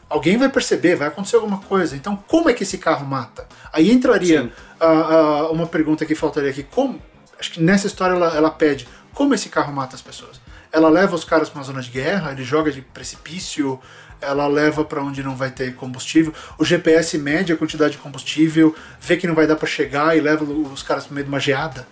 Alguém 0.10 0.38
vai 0.38 0.50
perceber, 0.50 0.96
vai 0.96 1.08
acontecer 1.08 1.36
alguma 1.36 1.60
coisa. 1.60 1.96
Então, 1.96 2.16
como 2.28 2.50
é 2.50 2.54
que 2.54 2.64
esse 2.64 2.78
carro 2.80 3.06
mata? 3.06 3.48
Aí 3.72 3.92
entraria 3.92 4.52
a- 4.80 4.86
a- 4.88 5.52
uma 5.52 5.68
pergunta 5.68 6.04
que 6.06 6.16
faltaria 6.16 6.50
aqui. 6.50 6.64
Como, 6.64 7.00
acho 7.40 7.52
que 7.52 7.62
nessa 7.62 7.86
história 7.86 8.16
ela, 8.16 8.36
ela 8.36 8.50
pede 8.50 8.88
como 9.14 9.36
esse 9.36 9.50
carro 9.50 9.72
mata 9.72 9.96
as 9.96 10.02
pessoas. 10.02 10.42
Ela 10.72 10.90
leva 10.90 11.16
os 11.16 11.24
caras 11.24 11.50
para 11.50 11.60
uma 11.60 11.64
zona 11.66 11.82
de 11.82 11.92
guerra, 11.92 12.32
ele 12.32 12.44
joga 12.44 12.72
de 12.72 12.82
precipício, 12.82 13.80
ela 14.22 14.48
leva 14.48 14.84
para 14.84 15.02
onde 15.02 15.24
não 15.24 15.36
vai 15.36 15.52
ter 15.52 15.76
combustível. 15.76 16.34
O 16.58 16.66
GPS 16.66 17.18
mede 17.18 17.54
a 17.54 17.58
quantidade 17.58 17.94
de 17.94 17.98
combustível, 18.00 18.76
vê 19.00 19.18
que 19.18 19.28
não 19.28 19.36
vai 19.36 19.48
dar 19.48 19.56
para 19.56 19.68
chegar 19.68 20.18
e 20.18 20.22
leva 20.22 20.44
os 20.44 20.84
caras 20.84 21.06
pro 21.06 21.14
meio 21.14 21.26
de 21.26 21.30
uma 21.30 21.40
geada. 21.40 21.88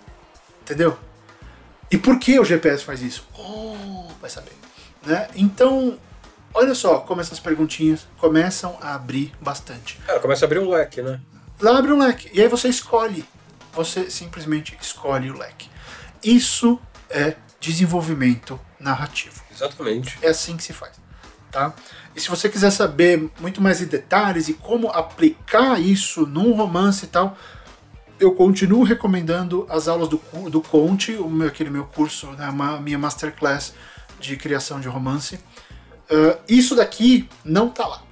Entendeu? 0.62 0.98
E 1.90 1.96
por 1.96 2.18
que 2.18 2.38
o 2.38 2.44
GPS 2.44 2.84
faz 2.84 3.00
isso? 3.00 3.26
Oh, 3.36 4.08
vai 4.20 4.28
saber. 4.28 4.52
Né? 5.04 5.28
Então, 5.34 5.98
olha 6.52 6.74
só 6.74 6.98
como 7.00 7.20
essas 7.20 7.40
perguntinhas 7.40 8.06
começam 8.18 8.76
a 8.80 8.94
abrir 8.94 9.32
bastante. 9.40 9.98
Ela 10.06 10.20
começa 10.20 10.44
a 10.44 10.46
abrir 10.46 10.58
um 10.58 10.68
leque, 10.68 11.00
né? 11.00 11.20
Lá 11.60 11.78
abre 11.78 11.92
um 11.92 11.98
leque. 11.98 12.30
E 12.32 12.42
aí 12.42 12.48
você 12.48 12.68
escolhe. 12.68 13.24
Você 13.72 14.10
simplesmente 14.10 14.76
escolhe 14.80 15.30
o 15.30 15.38
leque. 15.38 15.70
Isso 16.22 16.78
é 17.08 17.36
desenvolvimento 17.60 18.60
narrativo. 18.78 19.42
Exatamente. 19.50 20.18
É 20.22 20.28
assim 20.28 20.56
que 20.56 20.62
se 20.62 20.72
faz. 20.72 20.92
Tá? 21.50 21.72
E 22.18 22.20
se 22.20 22.28
você 22.28 22.48
quiser 22.48 22.72
saber 22.72 23.30
muito 23.38 23.62
mais 23.62 23.80
em 23.80 23.84
detalhes 23.84 24.48
e 24.48 24.54
como 24.54 24.88
aplicar 24.88 25.80
isso 25.80 26.26
num 26.26 26.52
romance 26.52 27.04
e 27.04 27.08
tal, 27.08 27.38
eu 28.18 28.34
continuo 28.34 28.82
recomendando 28.82 29.64
as 29.70 29.86
aulas 29.86 30.08
do, 30.08 30.20
do 30.50 30.60
Conte, 30.60 31.12
o 31.12 31.30
meu, 31.30 31.46
aquele 31.46 31.70
meu 31.70 31.84
curso, 31.84 32.26
né, 32.32 32.46
a 32.46 32.80
minha 32.80 32.98
masterclass 32.98 33.72
de 34.18 34.36
criação 34.36 34.80
de 34.80 34.88
romance. 34.88 35.36
Uh, 36.10 36.36
isso 36.48 36.74
daqui 36.74 37.28
não 37.44 37.68
tá 37.68 37.86
lá. 37.86 38.02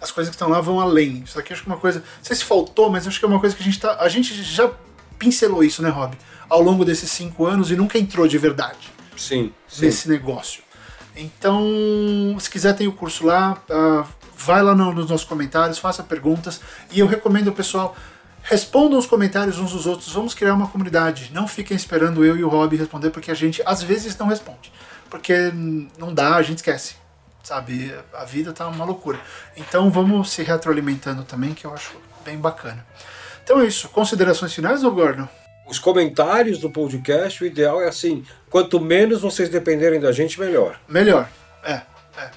As 0.00 0.12
coisas 0.12 0.30
que 0.30 0.36
estão 0.36 0.48
lá 0.48 0.60
vão 0.60 0.78
além. 0.78 1.24
Isso 1.24 1.34
daqui 1.34 1.52
acho 1.52 1.64
que 1.64 1.68
é 1.68 1.72
uma 1.72 1.80
coisa. 1.80 1.98
Não 1.98 2.24
sei 2.24 2.36
se 2.36 2.44
faltou, 2.44 2.88
mas 2.88 3.04
acho 3.08 3.18
que 3.18 3.24
é 3.24 3.28
uma 3.28 3.40
coisa 3.40 3.56
que 3.56 3.62
a 3.62 3.64
gente 3.64 3.80
tá. 3.80 3.96
A 3.98 4.08
gente 4.08 4.32
já 4.44 4.70
pincelou 5.18 5.64
isso, 5.64 5.82
né, 5.82 5.88
Rob? 5.88 6.16
Ao 6.48 6.62
longo 6.62 6.84
desses 6.84 7.10
cinco 7.10 7.46
anos 7.46 7.72
e 7.72 7.74
nunca 7.74 7.98
entrou 7.98 8.28
de 8.28 8.38
verdade 8.38 8.92
Sim, 9.16 9.52
sim. 9.66 9.86
nesse 9.86 10.08
negócio. 10.08 10.62
Então, 11.16 12.36
se 12.40 12.50
quiser, 12.50 12.74
tem 12.74 12.86
o 12.86 12.92
curso 12.92 13.26
lá. 13.26 13.58
uh, 13.70 14.06
vai 14.36 14.62
lá 14.62 14.74
no- 14.74 14.92
nos 14.92 15.08
nossos 15.08 15.26
comentários, 15.26 15.78
faça 15.78 16.02
perguntas. 16.02 16.60
E 16.90 16.98
eu 17.00 17.06
recomendo 17.06 17.48
ao 17.48 17.54
pessoal. 17.54 17.94
Respondam 18.42 18.98
os 18.98 19.06
comentários 19.06 19.58
uns 19.60 19.70
dos 19.72 19.86
outros, 19.86 20.12
vamos 20.12 20.34
criar 20.34 20.54
uma 20.54 20.66
comunidade. 20.66 21.30
Não 21.32 21.46
fiquem 21.46 21.76
esperando 21.76 22.24
eu 22.24 22.36
e 22.36 22.42
o 22.42 22.48
Rob 22.48 22.76
responder, 22.76 23.10
porque 23.10 23.30
a 23.30 23.34
gente 23.34 23.62
às 23.64 23.82
vezes 23.84 24.16
não 24.18 24.26
responde. 24.26 24.72
Porque 25.08 25.52
não 25.96 26.12
dá, 26.12 26.34
a 26.34 26.42
gente 26.42 26.56
esquece. 26.58 26.96
Sabe? 27.44 27.94
A 28.14 28.24
vida 28.24 28.52
tá 28.52 28.66
uma 28.66 28.84
loucura. 28.84 29.20
Então 29.56 29.90
vamos 29.90 30.30
se 30.30 30.42
retroalimentando 30.42 31.22
também, 31.22 31.54
que 31.54 31.64
eu 31.64 31.72
acho 31.72 31.92
bem 32.24 32.36
bacana. 32.36 32.84
Então 33.44 33.60
é 33.60 33.66
isso. 33.66 33.88
Considerações 33.90 34.52
finais, 34.52 34.82
ô 34.82 34.90
Gordon? 34.90 35.28
Os 35.66 35.78
comentários 35.78 36.58
do 36.58 36.68
podcast, 36.70 37.42
o 37.42 37.46
ideal 37.46 37.80
é 37.82 37.88
assim: 37.88 38.24
quanto 38.50 38.80
menos 38.80 39.20
vocês 39.22 39.48
dependerem 39.48 40.00
da 40.00 40.12
gente, 40.12 40.38
melhor. 40.40 40.78
Melhor. 40.88 41.28
É, 41.64 41.82
é. 42.18 42.30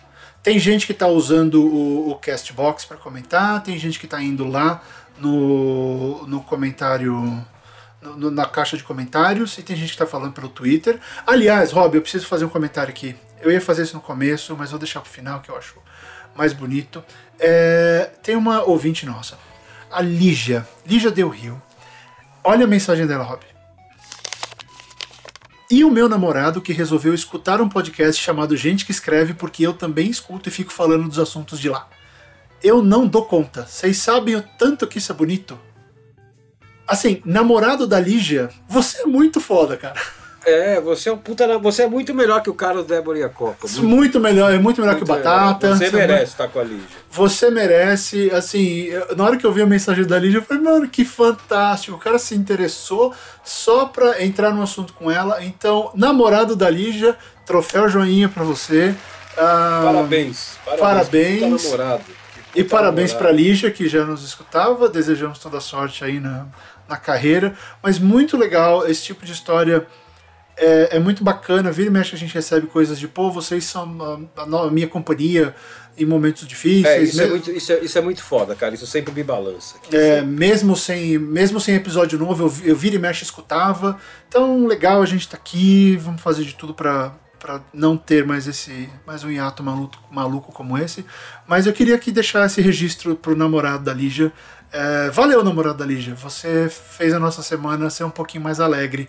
Tem 0.44 0.60
gente 0.60 0.86
que 0.86 0.94
tá 0.94 1.08
usando 1.08 1.56
o, 1.66 2.12
o 2.12 2.16
Castbox 2.16 2.86
para 2.86 2.98
comentar, 2.98 3.62
tem 3.64 3.78
gente 3.78 4.00
que 4.00 4.08
tá 4.08 4.22
indo 4.22 4.48
lá 4.48 4.82
no, 5.20 6.26
no 6.28 6.42
comentário. 6.44 7.14
no- 8.02 8.30
na 8.32 8.46
caixa 8.46 8.78
de 8.78 8.84
comentários, 8.84 9.58
e 9.58 9.64
tem 9.64 9.76
gente 9.76 9.94
que 9.94 9.98
tá 9.98 10.06
falando 10.06 10.34
pelo 10.34 10.48
Twitter. 10.48 11.00
Aliás, 11.26 11.72
Rob, 11.72 11.96
eu 11.96 12.02
preciso 12.02 12.28
fazer 12.28 12.46
um 12.46 12.50
comentário 12.50 12.92
aqui. 12.92 13.16
Eu 13.42 13.52
ia 13.52 13.60
fazer 13.60 13.82
isso 13.84 13.96
no 13.96 14.02
começo, 14.02 14.56
mas 14.56 14.70
vou 14.70 14.80
deixar 14.80 15.02
pro 15.02 15.10
final, 15.10 15.40
que 15.42 15.50
eu 15.50 15.58
acho 15.58 15.76
mais 16.36 16.54
bonito. 16.54 17.04
É, 17.40 18.12
tem 18.22 18.36
uma 18.36 18.62
ouvinte 18.64 19.06
nossa, 19.06 19.38
a 19.92 20.02
Lígia, 20.02 20.68
Lígia 20.86 21.10
Del 21.12 21.30
Rio. 21.30 21.60
Olha 22.48 22.66
a 22.66 22.68
mensagem 22.68 23.08
dela, 23.08 23.24
Rob. 23.24 23.44
E 25.72 25.84
o 25.84 25.90
meu 25.90 26.08
namorado 26.08 26.62
que 26.62 26.72
resolveu 26.72 27.12
escutar 27.12 27.60
um 27.60 27.68
podcast 27.68 28.22
chamado 28.22 28.56
Gente 28.56 28.86
que 28.86 28.92
Escreve, 28.92 29.34
porque 29.34 29.66
eu 29.66 29.74
também 29.74 30.12
escuto 30.12 30.48
e 30.48 30.52
fico 30.52 30.72
falando 30.72 31.10
dos 31.10 31.18
assuntos 31.18 31.60
de 31.60 31.70
lá. 31.70 31.90
Eu 32.62 32.84
não 32.84 33.08
dou 33.08 33.26
conta. 33.26 33.66
Vocês 33.66 33.98
sabem 33.98 34.36
o 34.36 34.44
tanto 34.60 34.86
que 34.86 35.00
isso 35.00 35.12
é 35.12 35.16
bonito? 35.16 35.60
Assim, 36.88 37.20
namorado 37.26 37.88
da 37.88 38.00
Lígia, 38.00 38.52
você 38.68 39.02
é 39.02 39.06
muito 39.08 39.42
foda, 39.42 39.76
cara. 39.76 40.00
É, 40.46 40.80
você 40.80 41.10
é 41.10 41.12
um 41.12 41.18
puta. 41.18 41.58
Você 41.58 41.84
é 41.84 41.88
muito 41.88 42.14
melhor 42.14 42.42
que 42.42 42.50
o 42.50 42.54
Carlos 42.54 42.86
Débora 42.86 43.18
e 43.18 43.24
a 43.24 43.30
Copa. 43.30 43.68
Muito 43.80 44.20
melhor, 44.20 44.54
é 44.54 44.60
muito 44.60 44.80
melhor 44.80 44.96
que 44.96 45.04
o 45.04 45.06
Batata. 45.06 45.76
Você 45.76 45.86
é 45.86 45.92
merece 45.92 46.32
estar 46.34 46.48
com 46.48 46.60
a 46.60 46.64
Lígia. 46.64 46.86
Você 47.10 47.50
merece, 47.50 48.30
assim, 48.32 48.90
na 49.18 49.24
hora 49.24 49.38
que 49.38 49.46
eu 49.46 49.52
vi 49.52 49.64
a 49.64 49.66
mensagem 49.66 50.06
da 50.06 50.20
Lígia, 50.20 50.38
eu 50.38 50.44
falei, 50.44 50.62
mano, 50.62 50.88
que 50.88 51.04
fantástico. 51.04 51.98
O 51.98 52.00
cara 52.00 52.20
se 52.20 52.36
interessou 52.36 53.12
só 53.44 53.86
pra 53.86 54.24
entrar 54.24 54.52
no 54.52 54.62
assunto 54.62 54.94
com 54.94 55.10
ela. 55.10 55.44
Então, 55.44 55.92
namorado 55.96 56.56
da 56.56 56.70
Lígia, 56.70 57.18
troféu 57.46 57.90
joinha 57.90 58.30
pra 58.30 58.44
você. 58.44 58.94
Ah, 59.38 59.82
Parabéns. 59.86 60.58
parabéns. 60.80 61.64
Puta 61.64 61.78
namorado. 61.78 62.04
E 62.54 62.64
Puta 62.64 62.76
parabéns 62.76 63.12
pra 63.14 63.24
namorado. 63.30 63.44
Lígia, 63.44 63.72
que 63.72 63.90
já 63.90 64.06
nos 64.06 64.24
escutava. 64.24 64.88
Desejamos 64.88 65.40
toda 65.40 65.60
sorte 65.60 66.04
aí 66.04 66.20
na, 66.20 66.46
na 66.88 66.98
carreira. 66.98 67.56
Mas 67.82 67.98
muito 67.98 68.38
legal, 68.38 68.88
esse 68.88 69.04
tipo 69.04 69.26
de 69.26 69.32
história 69.32 69.88
é, 70.58 70.96
é 70.98 71.00
muito 71.00 71.24
bacana. 71.24 71.72
Vira 71.72 71.90
e 71.90 71.92
mexe 71.92 72.16
a 72.16 72.18
gente 72.18 72.34
recebe 72.34 72.68
coisas 72.68 73.00
de, 73.00 73.08
pô, 73.08 73.32
vocês 73.32 73.64
são 73.66 74.30
a, 74.38 74.42
a 74.44 74.72
minha 74.72 74.88
companhia 74.88 75.56
em 75.98 76.06
momentos 76.06 76.46
difíceis. 76.48 76.86
É, 76.86 77.02
isso 77.02 77.22
é, 77.22 77.24
Me- 77.26 77.30
muito, 77.32 77.52
isso, 77.52 77.72
é, 77.72 77.80
isso 77.80 77.98
é 77.98 78.02
muito 78.02 78.22
foda, 78.24 78.54
cara. 78.56 78.74
Isso 78.76 78.86
sempre 78.86 79.14
me 79.14 79.24
balança. 79.24 79.76
É, 79.92 80.22
mesmo 80.22 80.76
sem 80.76 81.18
mesmo 81.18 81.60
sem 81.60 81.76
episódio 81.76 82.20
novo, 82.20 82.46
eu, 82.48 82.70
eu 82.72 82.76
vira 82.76 82.96
e 82.96 83.00
mexe 83.00 83.22
e 83.22 83.26
escutava. 83.26 83.98
Então, 84.28 84.66
legal, 84.68 85.02
a 85.02 85.06
gente 85.06 85.28
tá 85.30 85.38
aqui, 85.38 85.96
vamos 85.98 86.22
fazer 86.22 86.44
de 86.44 86.54
tudo 86.56 86.74
pra, 86.74 87.14
pra 87.40 87.62
não 87.74 87.96
ter 87.96 88.26
mais 88.26 88.46
esse 88.48 88.90
mais 89.08 89.24
um 89.24 89.32
hiato 89.32 89.64
maluco, 89.64 89.98
maluco 90.12 90.52
como 90.52 90.78
esse. 90.78 91.06
Mas 91.48 91.66
eu 91.66 91.72
queria 91.74 91.96
aqui 91.96 92.12
deixar 92.12 92.46
esse 92.46 92.62
registro 92.62 93.16
pro 93.16 93.36
namorado 93.36 93.84
da 93.84 93.94
Lígia. 93.94 94.34
É, 94.74 95.10
valeu, 95.12 95.42
namorado 95.44 95.78
da 95.78 95.86
Lígia. 95.86 96.14
Você 96.16 96.68
fez 96.70 97.14
a 97.14 97.20
nossa 97.20 97.42
semana 97.42 97.90
ser 97.90 98.04
um 98.04 98.10
pouquinho 98.10 98.44
mais 98.44 98.60
alegre 98.60 99.08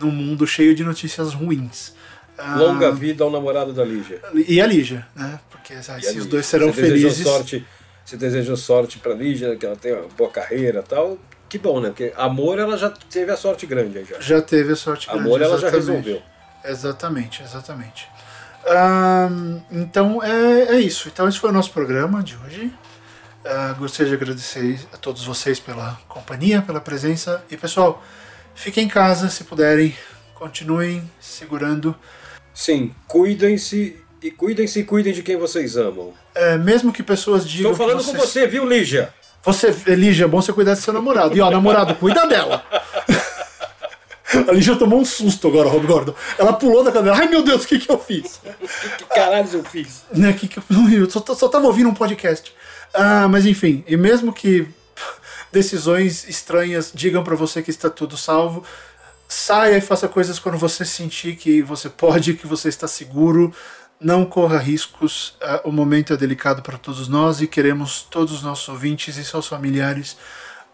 num 0.00 0.10
mundo 0.10 0.46
cheio 0.46 0.74
de 0.74 0.84
notícias 0.84 1.32
ruins. 1.34 1.92
Ah, 2.36 2.56
Longa 2.56 2.92
vida 2.92 3.24
ao 3.24 3.30
namorado 3.30 3.72
da 3.72 3.84
Lígia. 3.84 4.20
E 4.46 4.60
a 4.60 4.66
Lígia, 4.66 5.06
né? 5.14 5.40
Porque 5.50 5.74
ah, 5.74 5.98
E 5.98 6.02
se 6.02 6.18
os 6.18 6.26
dois 6.26 6.46
serão 6.46 6.72
Você 6.72 6.82
felizes. 6.82 7.26
Sorte, 7.26 7.66
você 8.04 8.16
desejou 8.16 8.56
sorte 8.56 8.98
pra 8.98 9.12
Lígia, 9.12 9.56
que 9.56 9.66
ela 9.66 9.76
tem 9.76 9.92
uma 9.92 10.08
boa 10.16 10.30
carreira 10.30 10.82
tal. 10.82 11.18
Que 11.48 11.58
bom, 11.58 11.80
né? 11.80 11.88
Porque 11.88 12.12
amor 12.16 12.58
ela 12.58 12.76
já 12.76 12.90
teve 12.90 13.32
a 13.32 13.36
sorte 13.36 13.66
grande 13.66 13.98
aí 13.98 14.04
já. 14.04 14.20
Já 14.20 14.40
teve 14.42 14.72
a 14.72 14.76
sorte 14.76 15.06
grande. 15.08 15.22
Amor 15.22 15.40
ela 15.42 15.58
já 15.58 15.68
exatamente. 15.68 15.86
resolveu. 15.88 16.22
Exatamente, 16.64 17.42
exatamente. 17.42 18.08
Então 19.70 20.22
é, 20.22 20.76
é 20.76 20.80
isso. 20.80 21.08
Então 21.08 21.28
esse 21.28 21.38
foi 21.38 21.50
o 21.50 21.52
nosso 21.52 21.72
programa 21.72 22.22
de 22.22 22.36
hoje. 22.36 22.72
Ah, 23.44 23.74
gostaria 23.78 24.10
de 24.10 24.22
agradecer 24.22 24.78
a 24.92 24.96
todos 24.96 25.24
vocês 25.24 25.58
pela 25.58 25.98
companhia, 26.08 26.60
pela 26.60 26.80
presença. 26.80 27.42
E 27.50 27.56
pessoal, 27.56 28.02
fiquem 28.58 28.84
em 28.84 28.88
casa 28.88 29.28
se 29.28 29.44
puderem. 29.44 29.94
Continuem 30.34 31.08
segurando. 31.20 31.94
Sim, 32.52 32.92
cuidem-se 33.06 33.96
e 34.22 34.30
cuidem-se 34.30 34.80
e 34.80 34.84
cuidem 34.84 35.12
de 35.12 35.22
quem 35.22 35.36
vocês 35.36 35.76
amam. 35.76 36.12
É, 36.34 36.58
mesmo 36.58 36.92
que 36.92 37.02
pessoas 37.02 37.48
digam. 37.48 37.72
Estou 37.72 37.86
falando 37.86 38.04
que 38.04 38.12
com 38.12 38.18
você, 38.18 38.46
viu, 38.46 38.68
Lígia? 38.68 39.14
Você, 39.44 39.70
Lígia, 39.94 40.24
é 40.24 40.28
bom 40.28 40.42
você 40.42 40.52
cuidar 40.52 40.74
do 40.74 40.80
seu 40.80 40.92
namorado. 40.92 41.36
E 41.36 41.40
ó, 41.40 41.50
namorado, 41.50 41.94
cuida 41.94 42.26
dela. 42.26 42.64
A 44.48 44.52
Lígia 44.52 44.76
tomou 44.76 45.00
um 45.00 45.04
susto 45.04 45.48
agora, 45.48 45.68
Rob 45.68 45.86
Gordon. 45.86 46.14
Ela 46.36 46.52
pulou 46.52 46.84
da 46.84 46.92
cadeira. 46.92 47.16
Ai 47.16 47.28
meu 47.28 47.42
Deus, 47.42 47.64
o 47.64 47.66
que, 47.66 47.78
que 47.78 47.90
eu 47.90 47.98
fiz? 47.98 48.40
Que 48.98 49.04
caralho 49.04 49.48
eu 49.52 49.64
fiz? 49.64 50.02
né, 50.12 50.32
que, 50.32 50.46
que 50.46 50.58
eu, 50.58 50.64
eu 50.92 51.10
só, 51.10 51.24
só 51.34 51.48
tava 51.48 51.66
ouvindo 51.66 51.88
um 51.88 51.94
podcast. 51.94 52.52
Ah, 52.92 53.28
mas 53.28 53.46
enfim, 53.46 53.84
e 53.86 53.96
mesmo 53.96 54.32
que 54.32 54.68
decisões 55.52 56.28
estranhas 56.28 56.92
digam 56.94 57.24
pra 57.24 57.36
você 57.36 57.62
que 57.62 57.70
está 57.70 57.88
tudo 57.90 58.16
salvo, 58.16 58.64
saia 59.28 59.76
e 59.76 59.80
faça 59.80 60.08
coisas 60.08 60.38
quando 60.38 60.56
você 60.58 60.84
sentir 60.84 61.36
que 61.36 61.62
você 61.62 61.88
pode, 61.88 62.34
que 62.34 62.46
você 62.46 62.68
está 62.68 62.88
seguro. 62.88 63.52
Não 64.00 64.24
corra 64.24 64.58
riscos. 64.58 65.36
Ah, 65.42 65.60
o 65.64 65.72
momento 65.72 66.12
é 66.12 66.16
delicado 66.16 66.62
para 66.62 66.78
todos 66.78 67.08
nós 67.08 67.40
e 67.40 67.46
queremos 67.46 68.02
todos 68.02 68.32
os 68.32 68.42
nossos 68.42 68.68
ouvintes 68.68 69.16
e 69.16 69.24
seus 69.24 69.46
familiares 69.46 70.16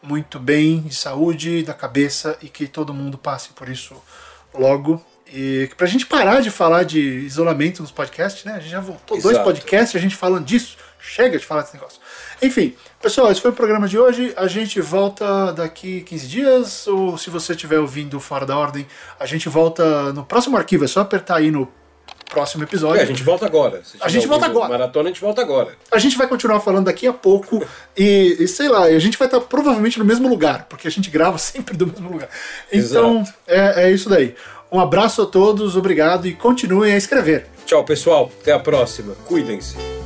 muito 0.03 0.39
bem, 0.39 0.81
de 0.83 0.95
saúde, 0.95 1.63
da 1.63 1.73
cabeça 1.73 2.37
e 2.43 2.49
que 2.49 2.67
todo 2.67 2.93
mundo 2.93 3.17
passe 3.17 3.49
por 3.51 3.69
isso 3.69 3.97
logo. 4.53 5.03
E 5.27 5.71
pra 5.77 5.87
gente 5.87 6.07
parar 6.07 6.43
de 6.43 6.51
falar 6.51 6.85
de 6.85 7.01
isolamento 7.01 7.81
nos 7.81 7.91
podcasts, 7.91 8.45
né? 8.45 8.53
A 8.53 8.61
gente 8.61 8.71
já 8.71 8.81
voltou 8.81 9.21
dois 9.21 9.35
Exato. 9.35 9.45
podcasts, 9.45 9.97
a 9.97 9.99
gente 9.99 10.15
falando 10.15 10.45
disso. 10.45 10.77
Chega 11.01 11.39
de 11.39 11.45
falar 11.45 11.63
desse 11.63 11.75
negócio. 11.75 12.01
Enfim, 12.43 12.75
pessoal, 13.01 13.31
esse 13.31 13.41
foi 13.41 13.51
o 13.51 13.55
programa 13.55 13.89
de 13.89 13.99
hoje. 13.99 14.33
A 14.37 14.47
gente 14.47 14.81
volta 14.81 15.53
daqui 15.53 16.03
15 16.03 16.27
dias, 16.27 16.87
ou 16.87 17.17
se 17.17 17.31
você 17.31 17.53
estiver 17.53 17.79
ouvindo 17.79 18.19
fora 18.21 18.45
da 18.45 18.57
ordem, 18.57 18.87
a 19.19 19.27
gente 19.27 19.49
volta 19.49 20.13
no 20.13 20.25
próximo 20.25 20.57
arquivo. 20.57 20.85
É 20.85 20.89
só 20.89 21.01
apertar 21.01 21.37
aí 21.37 21.51
no 21.51 21.69
próximo 22.35 22.65
episódio. 22.65 23.01
É, 23.01 23.03
a 23.05 23.07
gente 23.07 23.23
volta 23.23 23.47
agora. 23.47 23.83
A 24.01 24.09
gente 24.09 24.27
volta 24.27 24.47
agora. 24.47 24.69
Maratona, 24.69 25.09
a 25.09 25.13
gente 25.13 25.21
volta 25.21 25.41
agora. 25.41 25.77
A 25.91 25.99
gente 25.99 26.17
vai 26.17 26.27
continuar 26.27 26.61
falando 26.61 26.87
daqui 26.87 27.07
a 27.07 27.13
pouco 27.13 27.65
e, 27.97 28.37
e 28.41 28.49
sei 28.49 28.69
lá, 28.69 28.85
a 28.85 28.99
gente 28.99 29.17
vai 29.17 29.29
estar 29.29 29.41
provavelmente 29.41 29.99
no 29.99 30.05
mesmo 30.05 30.29
lugar, 30.29 30.67
porque 30.69 30.89
a 30.89 30.91
gente 30.91 31.09
grava 31.09 31.39
sempre 31.39 31.77
do 31.77 31.87
mesmo 31.87 32.11
lugar. 32.11 32.29
Então, 32.73 33.25
é, 33.47 33.85
é 33.85 33.93
isso 33.93 34.09
daí. 34.09 34.35
Um 34.71 34.81
abraço 34.81 35.23
a 35.23 35.27
todos, 35.27 35.77
obrigado 35.77 36.27
e 36.27 36.35
continuem 36.35 36.95
a 36.95 36.97
escrever. 36.97 37.47
Tchau, 37.65 37.85
pessoal. 37.85 38.31
Até 38.41 38.53
a 38.53 38.59
próxima. 38.59 39.15
Cuidem-se. 39.27 40.04